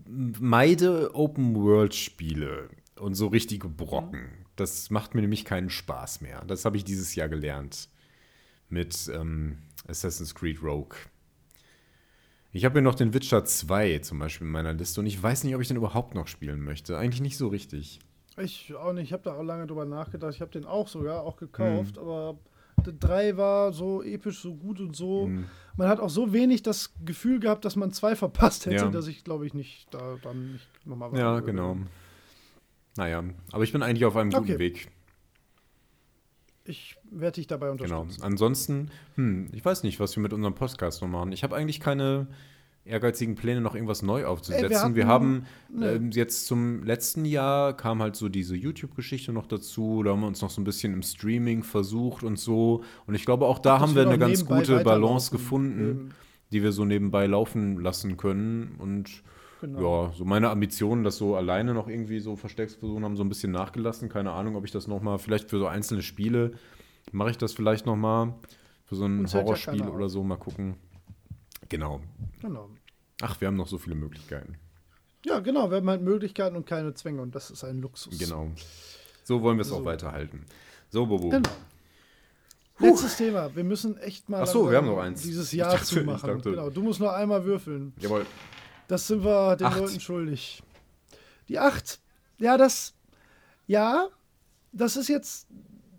[0.09, 4.29] meide Open-World-Spiele und so richtige Brocken.
[4.57, 6.45] Das macht mir nämlich keinen Spaß mehr.
[6.47, 7.89] Das habe ich dieses Jahr gelernt.
[8.69, 10.97] Mit ähm, Assassin's Creed Rogue.
[12.53, 15.45] Ich habe hier noch den Witcher 2 zum Beispiel in meiner Liste und ich weiß
[15.45, 16.99] nicht, ob ich den überhaupt noch spielen möchte.
[16.99, 18.01] Eigentlich nicht so richtig.
[18.39, 19.05] Ich auch nicht.
[19.05, 20.35] Ich habe da auch lange drüber nachgedacht.
[20.35, 22.03] Ich habe den auch sogar auch gekauft, Hm.
[22.03, 22.39] aber
[22.85, 25.25] der 3 war so episch, so gut und so.
[25.27, 25.47] Hm.
[25.77, 28.91] Man hat auch so wenig das Gefühl gehabt, dass man zwei verpasst hätte, Ja.
[28.91, 31.79] dass ich, glaube ich, nicht da dann nicht nochmal Ja, genau.
[32.97, 34.59] Naja, aber ich bin eigentlich auf einem guten Okay.
[34.59, 34.91] Weg.
[36.65, 38.01] Ich werde dich dabei Genau.
[38.01, 38.23] unterstützen.
[38.25, 41.33] Ansonsten, hm, ich weiß nicht, was wir mit unserem Podcast noch machen.
[41.33, 42.27] Ich habe eigentlich keine
[42.87, 44.71] ehrgeizigen Pläne, noch irgendwas neu aufzusetzen.
[44.73, 45.93] Ey, wir wir, hatten- haben ne.
[45.93, 50.03] ähm, jetzt zum letzten Jahr kam halt so diese YouTube-Geschichte noch dazu.
[50.03, 52.83] Da haben wir uns noch so ein bisschen im Streaming versucht und so.
[53.07, 56.11] Und ich glaube, auch da Dass haben wir eine ganz gute Balance gefunden, Eben,
[56.53, 58.77] die wir so nebenbei laufen lassen können.
[58.79, 59.23] Und
[59.61, 60.07] genau.
[60.07, 63.53] ja, so meine Ambitionen, das so alleine noch irgendwie so versuchen, haben so ein bisschen
[63.53, 64.09] nachgelassen.
[64.09, 66.53] Keine Ahnung, ob ich das nochmal, vielleicht für so einzelne Spiele,
[67.13, 68.35] mache ich das vielleicht nochmal.
[68.85, 70.77] Für so ein ja Horrorspiel keiner oder so, mal gucken.
[71.69, 72.01] Genau.
[72.41, 72.71] genau.
[73.23, 74.57] Ach, wir haben noch so viele Möglichkeiten.
[75.25, 75.71] Ja, genau.
[75.71, 78.19] Wir haben halt Möglichkeiten und keine Zwänge und das ist ein Luxus.
[78.19, 78.51] Genau.
[79.25, 79.77] So wollen wir es So.
[79.79, 80.45] auch weiterhalten.
[80.91, 81.31] So, Bobo.
[81.31, 81.49] Genau.
[82.79, 83.55] Letztes Thema.
[83.57, 85.23] Wir müssen echt mal Ach so, wir haben noch eins.
[85.23, 86.29] dieses Jahr dachte- zu ich machen.
[86.37, 86.69] dachte- Genau.
[86.71, 87.95] Du musst noch einmal würfeln.
[87.99, 88.27] Jawohl.
[88.87, 89.79] Das sind wir den Acht.
[89.81, 90.63] Leuten schuldig.
[91.49, 91.99] Die 8.
[92.39, 92.95] Ja, das.
[93.67, 94.09] Ja,
[94.73, 95.49] das ist jetzt.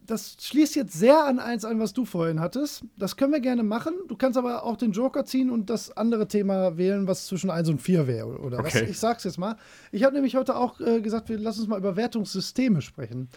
[0.08, 2.84] Das schließt jetzt sehr an eins an, was du vorhin hattest.
[2.98, 3.94] Das können wir gerne machen.
[4.08, 7.69] Du kannst aber auch den Joker ziehen und das andere Thema wählen, was zwischen 1
[7.69, 8.40] und 4 wäre.
[8.40, 8.74] Oder was?
[8.74, 8.88] Okay.
[8.90, 9.58] Ich sag's jetzt mal.
[9.92, 13.30] Ich habe nämlich heute auch äh, gesagt, wir lassen uns mal über Wertungssysteme sprechen.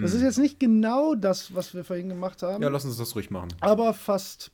[0.00, 2.56] Das ist jetzt nicht genau das, was wir vorhin gemacht haben.
[2.56, 2.62] Hm.
[2.62, 3.48] Ja, lass uns das ruhig machen.
[3.60, 4.50] Aber fast.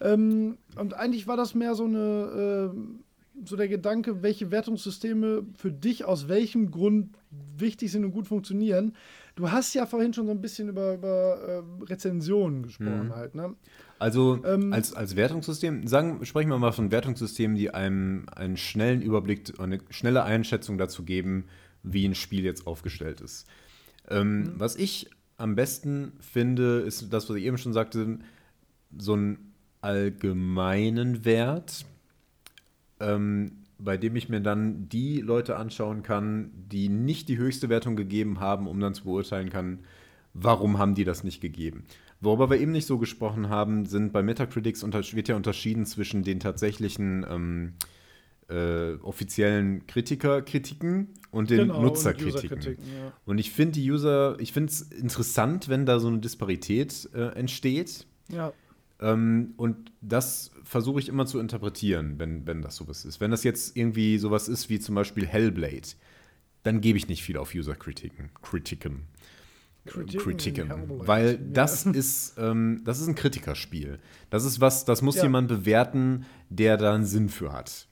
[0.00, 3.00] Ähm, und eigentlich war das mehr so eine, ähm,
[3.44, 7.10] so der Gedanke, welche Wertungssysteme für dich aus welchem Grund
[7.56, 8.94] wichtig sind und gut funktionieren.
[9.36, 13.14] Du hast ja vorhin schon so ein bisschen über, über ähm, Rezensionen gesprochen Mhm.
[13.14, 13.54] halt, ne?
[13.98, 19.02] Also Ähm, als, als Wertungssystem, sagen, sprechen wir mal von Wertungssystemen, die einem einen schnellen
[19.02, 21.44] Überblick, eine schnelle Einschätzung dazu geben,
[21.82, 23.46] wie ein Spiel jetzt aufgestellt ist.
[24.08, 28.18] Ähm, Was ich am besten finde, ist das, was ich eben schon sagte,
[28.98, 31.84] so einen allgemeinen Wert,
[33.00, 37.96] ähm, bei dem ich mir dann die Leute anschauen kann, die nicht die höchste Wertung
[37.96, 39.80] gegeben haben, um dann zu beurteilen kann,
[40.34, 41.84] warum haben die das nicht gegeben.
[42.20, 46.38] Worüber wir eben nicht so gesprochen haben, sind bei Metacritics wird ja unterschieden zwischen den
[46.38, 47.72] tatsächlichen ähm,
[48.48, 52.58] äh, offiziellen Kritikerkritiken und den Genau, und Nutzerkritiken.
[52.58, 53.12] Userkritiken, ja.
[53.24, 57.28] Und ich finde die User, ich finde es interessant, wenn da so eine Disparität äh,
[57.36, 58.06] entsteht.
[58.28, 58.52] Ja,
[59.00, 63.20] Ähm, und das versuche ich immer zu interpretieren, wenn, wenn das sowas ist.
[63.20, 65.88] Wenn das jetzt irgendwie sowas ist wie zum Beispiel Hellblade,
[66.62, 68.30] dann gebe ich nicht viel auf User-Kritiken.
[68.40, 69.08] Kritiken.
[69.84, 70.70] Kritiken,
[71.08, 71.38] Weil ja.
[71.52, 73.98] das ist, ähm, das ist ein Kritikerspiel.
[74.28, 75.24] Das ist was, das muss Ja.
[75.24, 77.88] jemand bewerten, der da einen Sinn für hat.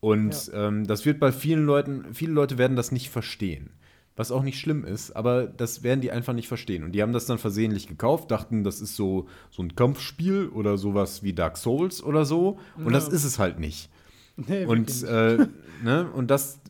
[0.00, 3.74] Und ähm, das wird bei vielen Leuten, viele Leute werden das nicht verstehen.
[4.16, 6.84] Was auch nicht schlimm ist, aber das werden die einfach nicht verstehen.
[6.84, 10.78] Und die haben das dann versehentlich gekauft, dachten, das ist so, so ein Kampfspiel oder
[10.78, 12.58] sowas wie Dark Souls oder so.
[12.82, 13.12] Und das Ja.
[13.12, 13.90] ist es halt nicht.
[14.36, 15.46] nee, Und, äh,
[15.84, 16.60] ne, und das,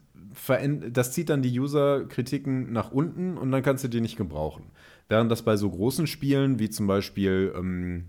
[0.92, 4.65] das zieht dann die User-Kritiken nach unten und dann kannst du die nicht gebrauchen.
[5.08, 8.07] Während das bei so großen Spielen wie zum Beispiel ähm,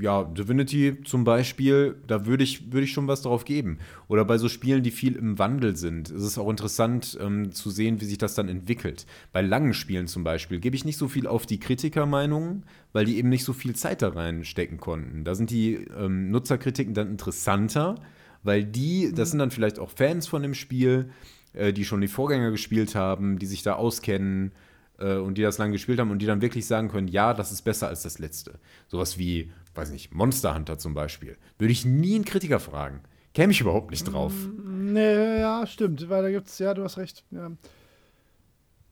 [0.00, 3.78] ja, Divinity zum Beispiel, da würde ich, würde ich schon was drauf geben.
[4.08, 7.70] Oder bei so Spielen, die viel im Wandel sind, ist es auch interessant ähm, zu
[7.70, 9.06] sehen, wie sich das dann entwickelt.
[9.32, 13.18] Bei langen Spielen zum Beispiel gebe ich nicht so viel auf die Kritikermeinungen, weil die
[13.18, 15.24] eben nicht so viel Zeit da reinstecken konnten.
[15.24, 17.96] Da sind die ähm, Nutzerkritiken dann interessanter,
[18.42, 21.10] weil die, das sind dann vielleicht auch Fans von dem Spiel,
[21.52, 24.52] äh, die schon die Vorgänger gespielt haben, die sich da auskennen
[24.98, 27.52] äh, und die das lange gespielt haben und die dann wirklich sagen können, ja, das
[27.52, 28.58] ist besser als das letzte.
[28.88, 31.38] Sowas wie weiß nicht, Monster Hunter zum Beispiel.
[31.58, 33.00] Würde ich nie einen Kritiker fragen.
[33.32, 34.32] Käme ich überhaupt nicht drauf.
[34.64, 36.08] Nee, ja, stimmt.
[36.08, 37.24] Weil da gibt's, ja, du hast recht.
[37.30, 37.52] Ja.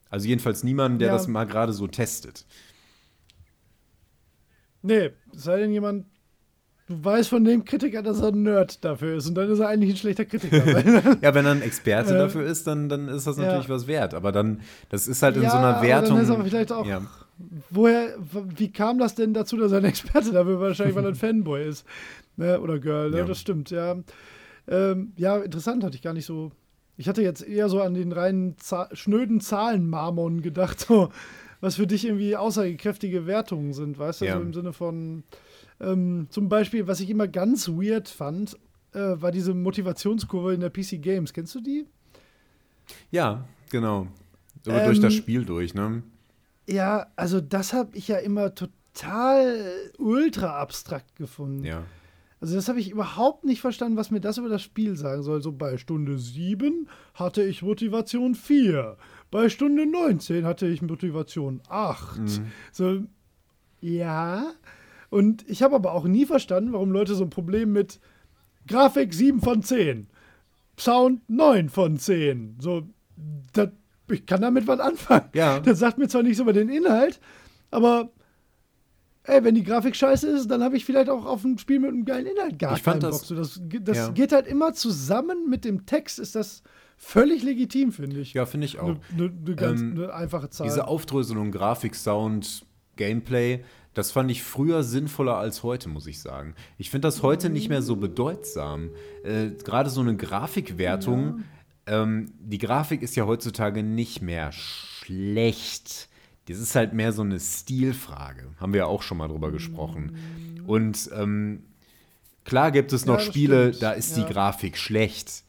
[0.09, 1.15] Also jedenfalls niemanden, der Ja.
[1.15, 2.47] das mal gerade so testet.
[4.83, 6.07] Nee, es sei denn jemand,
[6.89, 9.69] du weißt von dem Kritiker, dass er ein Nerd dafür ist und dann ist er
[9.69, 10.65] eigentlich ein schlechter Kritiker.
[11.23, 13.45] Ja, wenn er ein Experte Äh, dafür ist, dann, dann ist das ja.
[13.45, 14.15] natürlich was wert.
[14.15, 16.21] Aber dann, das ist halt in Ja, so einer aber dann Wertung.
[16.21, 17.03] ist aber vielleicht auch- ja.
[17.71, 18.15] Woher,
[18.57, 21.69] wie kam das denn dazu, dass er ein Experte dafür wahrscheinlich, weil er ein Fanboy
[21.69, 21.85] ist?
[22.37, 22.59] Ne?
[22.61, 23.19] Oder Girl, ne?
[23.19, 23.25] Ja.
[23.25, 23.97] das stimmt, ja.
[24.69, 26.51] Ähm, ja, interessant, hatte ich gar nicht so.
[26.97, 31.11] Ich hatte jetzt eher so an den reinen Za schnöden Zahlenmarmon gedacht, so,
[31.61, 34.37] was für dich irgendwie aussagekräftige Wertungen sind, weißt du, Ja.
[34.37, 35.23] so im Sinne von
[35.81, 38.57] ähm, zum Beispiel, was ich immer ganz weird fand,
[38.93, 41.33] äh, war diese Motivationskurve in der PC Games.
[41.33, 41.87] Kennst du die?
[43.11, 44.07] ja, genau.
[44.67, 46.03] Ähm, durch das Spiel durch, ne?
[46.69, 51.65] Ja, also das habe ich ja immer total ultra abstrakt gefunden.
[51.65, 51.85] Ja.
[52.41, 55.41] Also das habe ich überhaupt nicht verstanden, was mir das über das Spiel sagen soll.
[55.41, 58.97] So bei Stunde 7 hatte ich Motivation 4.
[59.31, 62.21] Bei Stunde 19 hatte ich Motivation 8.
[62.73, 63.03] So,
[63.81, 64.53] ja.
[65.17, 68.01] Und ich habe aber auch nie verstanden, warum Leute so ein Problem mit
[68.69, 70.09] Grafik 7 von 10,
[70.79, 72.57] Sound 9 von 10.
[72.61, 72.83] So,
[73.55, 73.71] das,
[74.11, 75.31] ich kann damit was anfangen.
[75.33, 75.59] Ja.
[75.61, 77.19] Das sagt mir zwar nichts über den Inhalt,
[77.71, 78.11] aber
[79.23, 81.93] ey, wenn die Grafik scheiße ist, dann habe ich vielleicht auch auf ein Spiel mit
[81.93, 83.27] einem geilen Inhalt gar Ich fand keinen das- Bock.
[83.29, 84.09] So, das das ja.
[84.11, 86.63] geht halt immer zusammen mit dem Text, ist das
[86.99, 88.35] völlig legitim, finde ich.
[88.35, 88.97] Ja, finde ich auch.
[89.15, 90.67] Eine ne, ganz Ähm, ne einfache Zahl.
[90.67, 93.65] Diese Aufdröselung, Grafik, Sound, Gameplay,
[93.97, 96.55] das fand ich früher sinnvoller als heute, muss ich sagen.
[96.77, 98.91] Ich finde das heute nicht mehr so bedeutsam.
[99.25, 101.45] Äh, Gerade so eine Grafikwertung,
[101.87, 106.09] ähm, die Grafik ist ja heutzutage nicht mehr schlecht.
[106.49, 108.49] Das ist halt mehr so eine Stilfrage.
[108.61, 110.63] Haben wir ja auch schon mal drüber gesprochen.
[110.67, 111.63] Und ähm,
[112.45, 113.83] klar gibt es noch Ja, Spiele, stimmt.
[113.83, 114.25] da ist Ja.
[114.25, 115.43] die Grafik schlecht.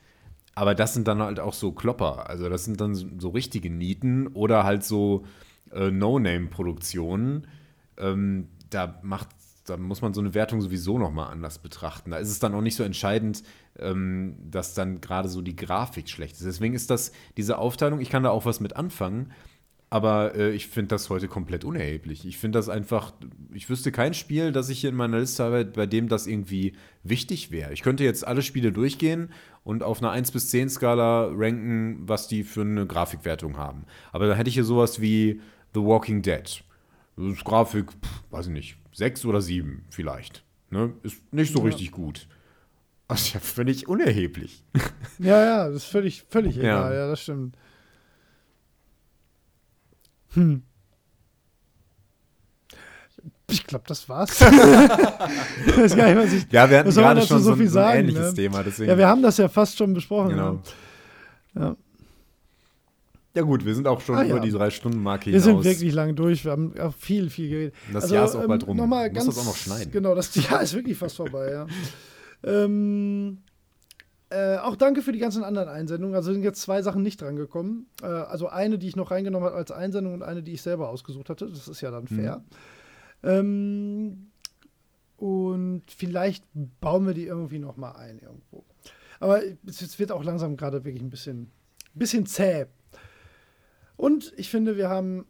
[0.56, 2.30] Aber das sind dann halt auch so Klopper.
[2.30, 5.26] Also das sind dann so, so richtige Nieten oder halt so
[5.72, 7.46] äh, No-Name-Produktionen.
[7.98, 9.30] Ähm, da macht,
[9.66, 12.12] da muss man so eine Wertung sowieso nochmal anders betrachten.
[12.12, 13.44] Da ist es dann auch nicht so entscheidend,
[13.80, 16.46] ähm, dass dann gerade so die Grafik schlecht ist.
[16.46, 19.32] Deswegen ist das, diese Aufteilung, ich kann da auch was mit anfangen,
[19.90, 22.26] aber äh, ich finde das heute komplett unerheblich.
[22.26, 23.14] Ich finde das einfach,
[23.54, 26.74] ich wüsste kein Spiel, das ich hier in meiner Liste habe, bei dem das irgendwie
[27.04, 27.72] wichtig wäre.
[27.72, 29.30] Ich könnte jetzt alle Spiele durchgehen
[29.64, 33.86] und auf einer 1 bis 10 Skala ranken, was die für eine Grafikwertung haben.
[34.12, 35.40] Aber da hätte ich hier sowas wie
[35.74, 36.64] The Walking Dead.
[37.18, 40.44] Das ist Grafik, pff, weiß ich nicht, 6 oder 7 vielleicht.
[40.70, 40.94] Ne?
[41.04, 41.66] Ist nicht so Ja.
[41.66, 42.28] richtig gut.
[43.08, 44.64] Also ja, völlig unerheblich.
[45.20, 46.62] ja, ja, das ist völlig, völlig Ja.
[46.62, 47.58] egal, ja, das stimmt.
[50.34, 50.62] Hm.
[53.50, 54.42] Ich glaube, das war's.
[54.42, 56.52] ich weiß gar nicht, was ich.
[56.52, 58.34] Ja, wir hatten gerade schon so viel so ein sagen, ähnliches ne?
[58.34, 58.62] Thema.
[58.62, 60.30] Deswegen, Ja, wir haben das ja fast schon besprochen.
[60.32, 60.62] Genau.
[61.56, 61.62] Ja.
[61.62, 61.76] Ja.
[63.38, 64.42] Ja gut, wir sind auch schon Ah, über ja.
[64.42, 65.46] die drei Stunden Marke Wir hinaus.
[65.46, 66.44] sind wirklich lang durch.
[66.44, 67.76] Wir haben auch viel, viel geredet.
[67.88, 68.78] Und das Jahr ist auch bald rum.
[68.78, 69.92] Noch mal Du musst ganz, das auch noch schneiden.
[69.92, 71.68] Genau, das Jahr ist wirklich fast vorbei, ja.
[72.44, 73.38] ähm,
[74.32, 76.16] äh, auch danke für die ganzen anderen Einsendungen.
[76.16, 77.86] Also sind jetzt zwei Sachen nicht drangekommen.
[78.02, 80.90] Äh, also eine, die ich noch reingenommen habe als Einsendung und eine, die ich selber
[80.90, 81.48] ausgesucht hatte.
[81.48, 82.44] Das ist ja dann fair.
[83.22, 84.32] Ähm,
[85.18, 86.44] und vielleicht
[86.82, 88.66] bauen wir die irgendwie noch mal ein irgendwo.
[89.20, 91.52] Aber es, es wird auch langsam gerade wirklich ein bisschen,
[91.94, 92.66] bisschen zäh.
[93.98, 95.26] Und ich finde, wir haben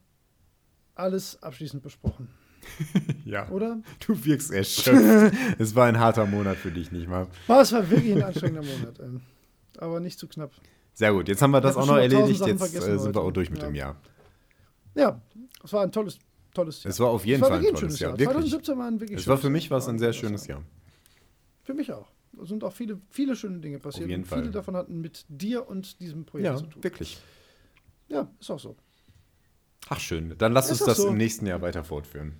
[0.95, 2.27] alles abschließend besprochen,
[3.25, 3.81] Ja, oder?
[4.05, 5.35] du wirkst erschöpft.
[5.57, 7.27] es war ein harter Monat für dich, nicht wahr?
[7.47, 8.99] Oh, es war wirklich ein anstrengender Monat.
[8.99, 9.21] Ähm,
[9.77, 10.51] aber nicht zu knapp.
[10.93, 12.45] Sehr gut, jetzt haben wir das auch noch erledigt.
[12.45, 13.67] Jetzt äh, sind wir auch durch mit Ja.
[13.67, 13.95] dem Jahr.
[14.95, 15.21] Ja,
[15.63, 16.17] es war ein tolles,
[16.55, 16.89] tolles Jahr.
[16.89, 18.09] Es war auf jeden Fall ein tolles Jahr.
[18.11, 18.19] Jahr.
[18.19, 18.33] Wirklich.
[18.51, 20.13] 2017 war ein wirklich Es war für mich was ein sehr Jahr.
[20.13, 20.63] schönes Jahr.
[21.63, 22.09] Für mich auch.
[22.41, 24.09] Es sind auch viele, viele schöne Dinge passiert.
[24.09, 24.51] jeden und viele Fall.
[24.51, 26.83] davon hatten mit dir und diesem Projekt Ja, zu tun.
[26.83, 27.19] wirklich.
[28.07, 28.75] Ja, ist auch so.
[29.89, 31.07] Ach schön, dann lass Ist uns das so.
[31.09, 32.33] im nächsten Jahr weiter fortführen.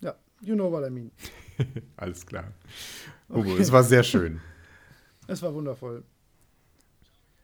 [0.00, 1.10] Ja, you know what I mean.
[1.96, 2.52] Alles klar.
[3.28, 4.40] Hugo, es war sehr schön.
[5.26, 6.04] Es war wundervoll.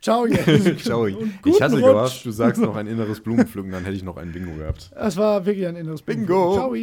[0.03, 0.83] Ciao, Jens.
[0.85, 1.07] Ciao.
[1.07, 4.55] Ich hatte gehofft, du sagst noch ein inneres Blumenpflücken, dann hätte ich noch ein Bingo
[4.55, 4.91] gehabt.
[4.95, 6.55] Es war wirklich ein inneres Bingo.
[6.55, 6.75] Ciao.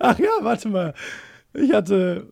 [0.00, 0.94] Ach ja, warte mal.
[1.52, 2.28] Ich hatte,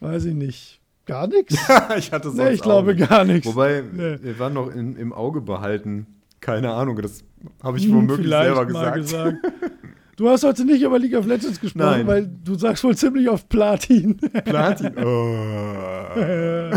[0.00, 1.54] weiß ich nicht, gar nichts?
[1.98, 3.08] ich hatte sonst Nee, ich glaube nicht.
[3.08, 3.46] gar nichts.
[3.46, 4.18] Wobei, Nee.
[4.22, 6.06] wir waren noch in, im Auge behalten.
[6.40, 7.24] Keine Ahnung, das
[7.62, 9.36] habe ich Hm, womöglich vielleicht selber mal gesagt.
[10.16, 12.06] Du hast heute nicht über League of Legends gesprochen, Nein.
[12.06, 14.16] weil du sagst wohl ziemlich oft Platin.
[14.46, 14.92] Platin.
[14.96, 16.70] Oh.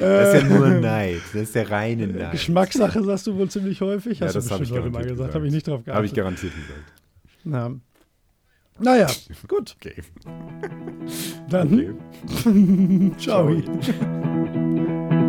[0.00, 1.20] Das ist ja nur Neid.
[1.34, 2.32] Das ist der reine Neid.
[2.32, 4.20] Geschmackssache sagst du wohl ziemlich häufig.
[4.20, 5.10] Ja, Hast das habe ich heute mal gesagt.
[5.18, 5.34] gesagt.
[5.34, 5.94] Habe ich nicht drauf geachtet.
[5.94, 6.92] Habe ich garantiert gesagt.
[7.44, 7.72] Ja.
[8.80, 9.06] Naja,
[9.48, 9.76] gut.
[9.78, 9.94] Okay.
[11.48, 11.96] Dann.
[12.44, 13.12] Okay.
[13.18, 13.50] Ciao.
[13.80, 15.10] Ciao.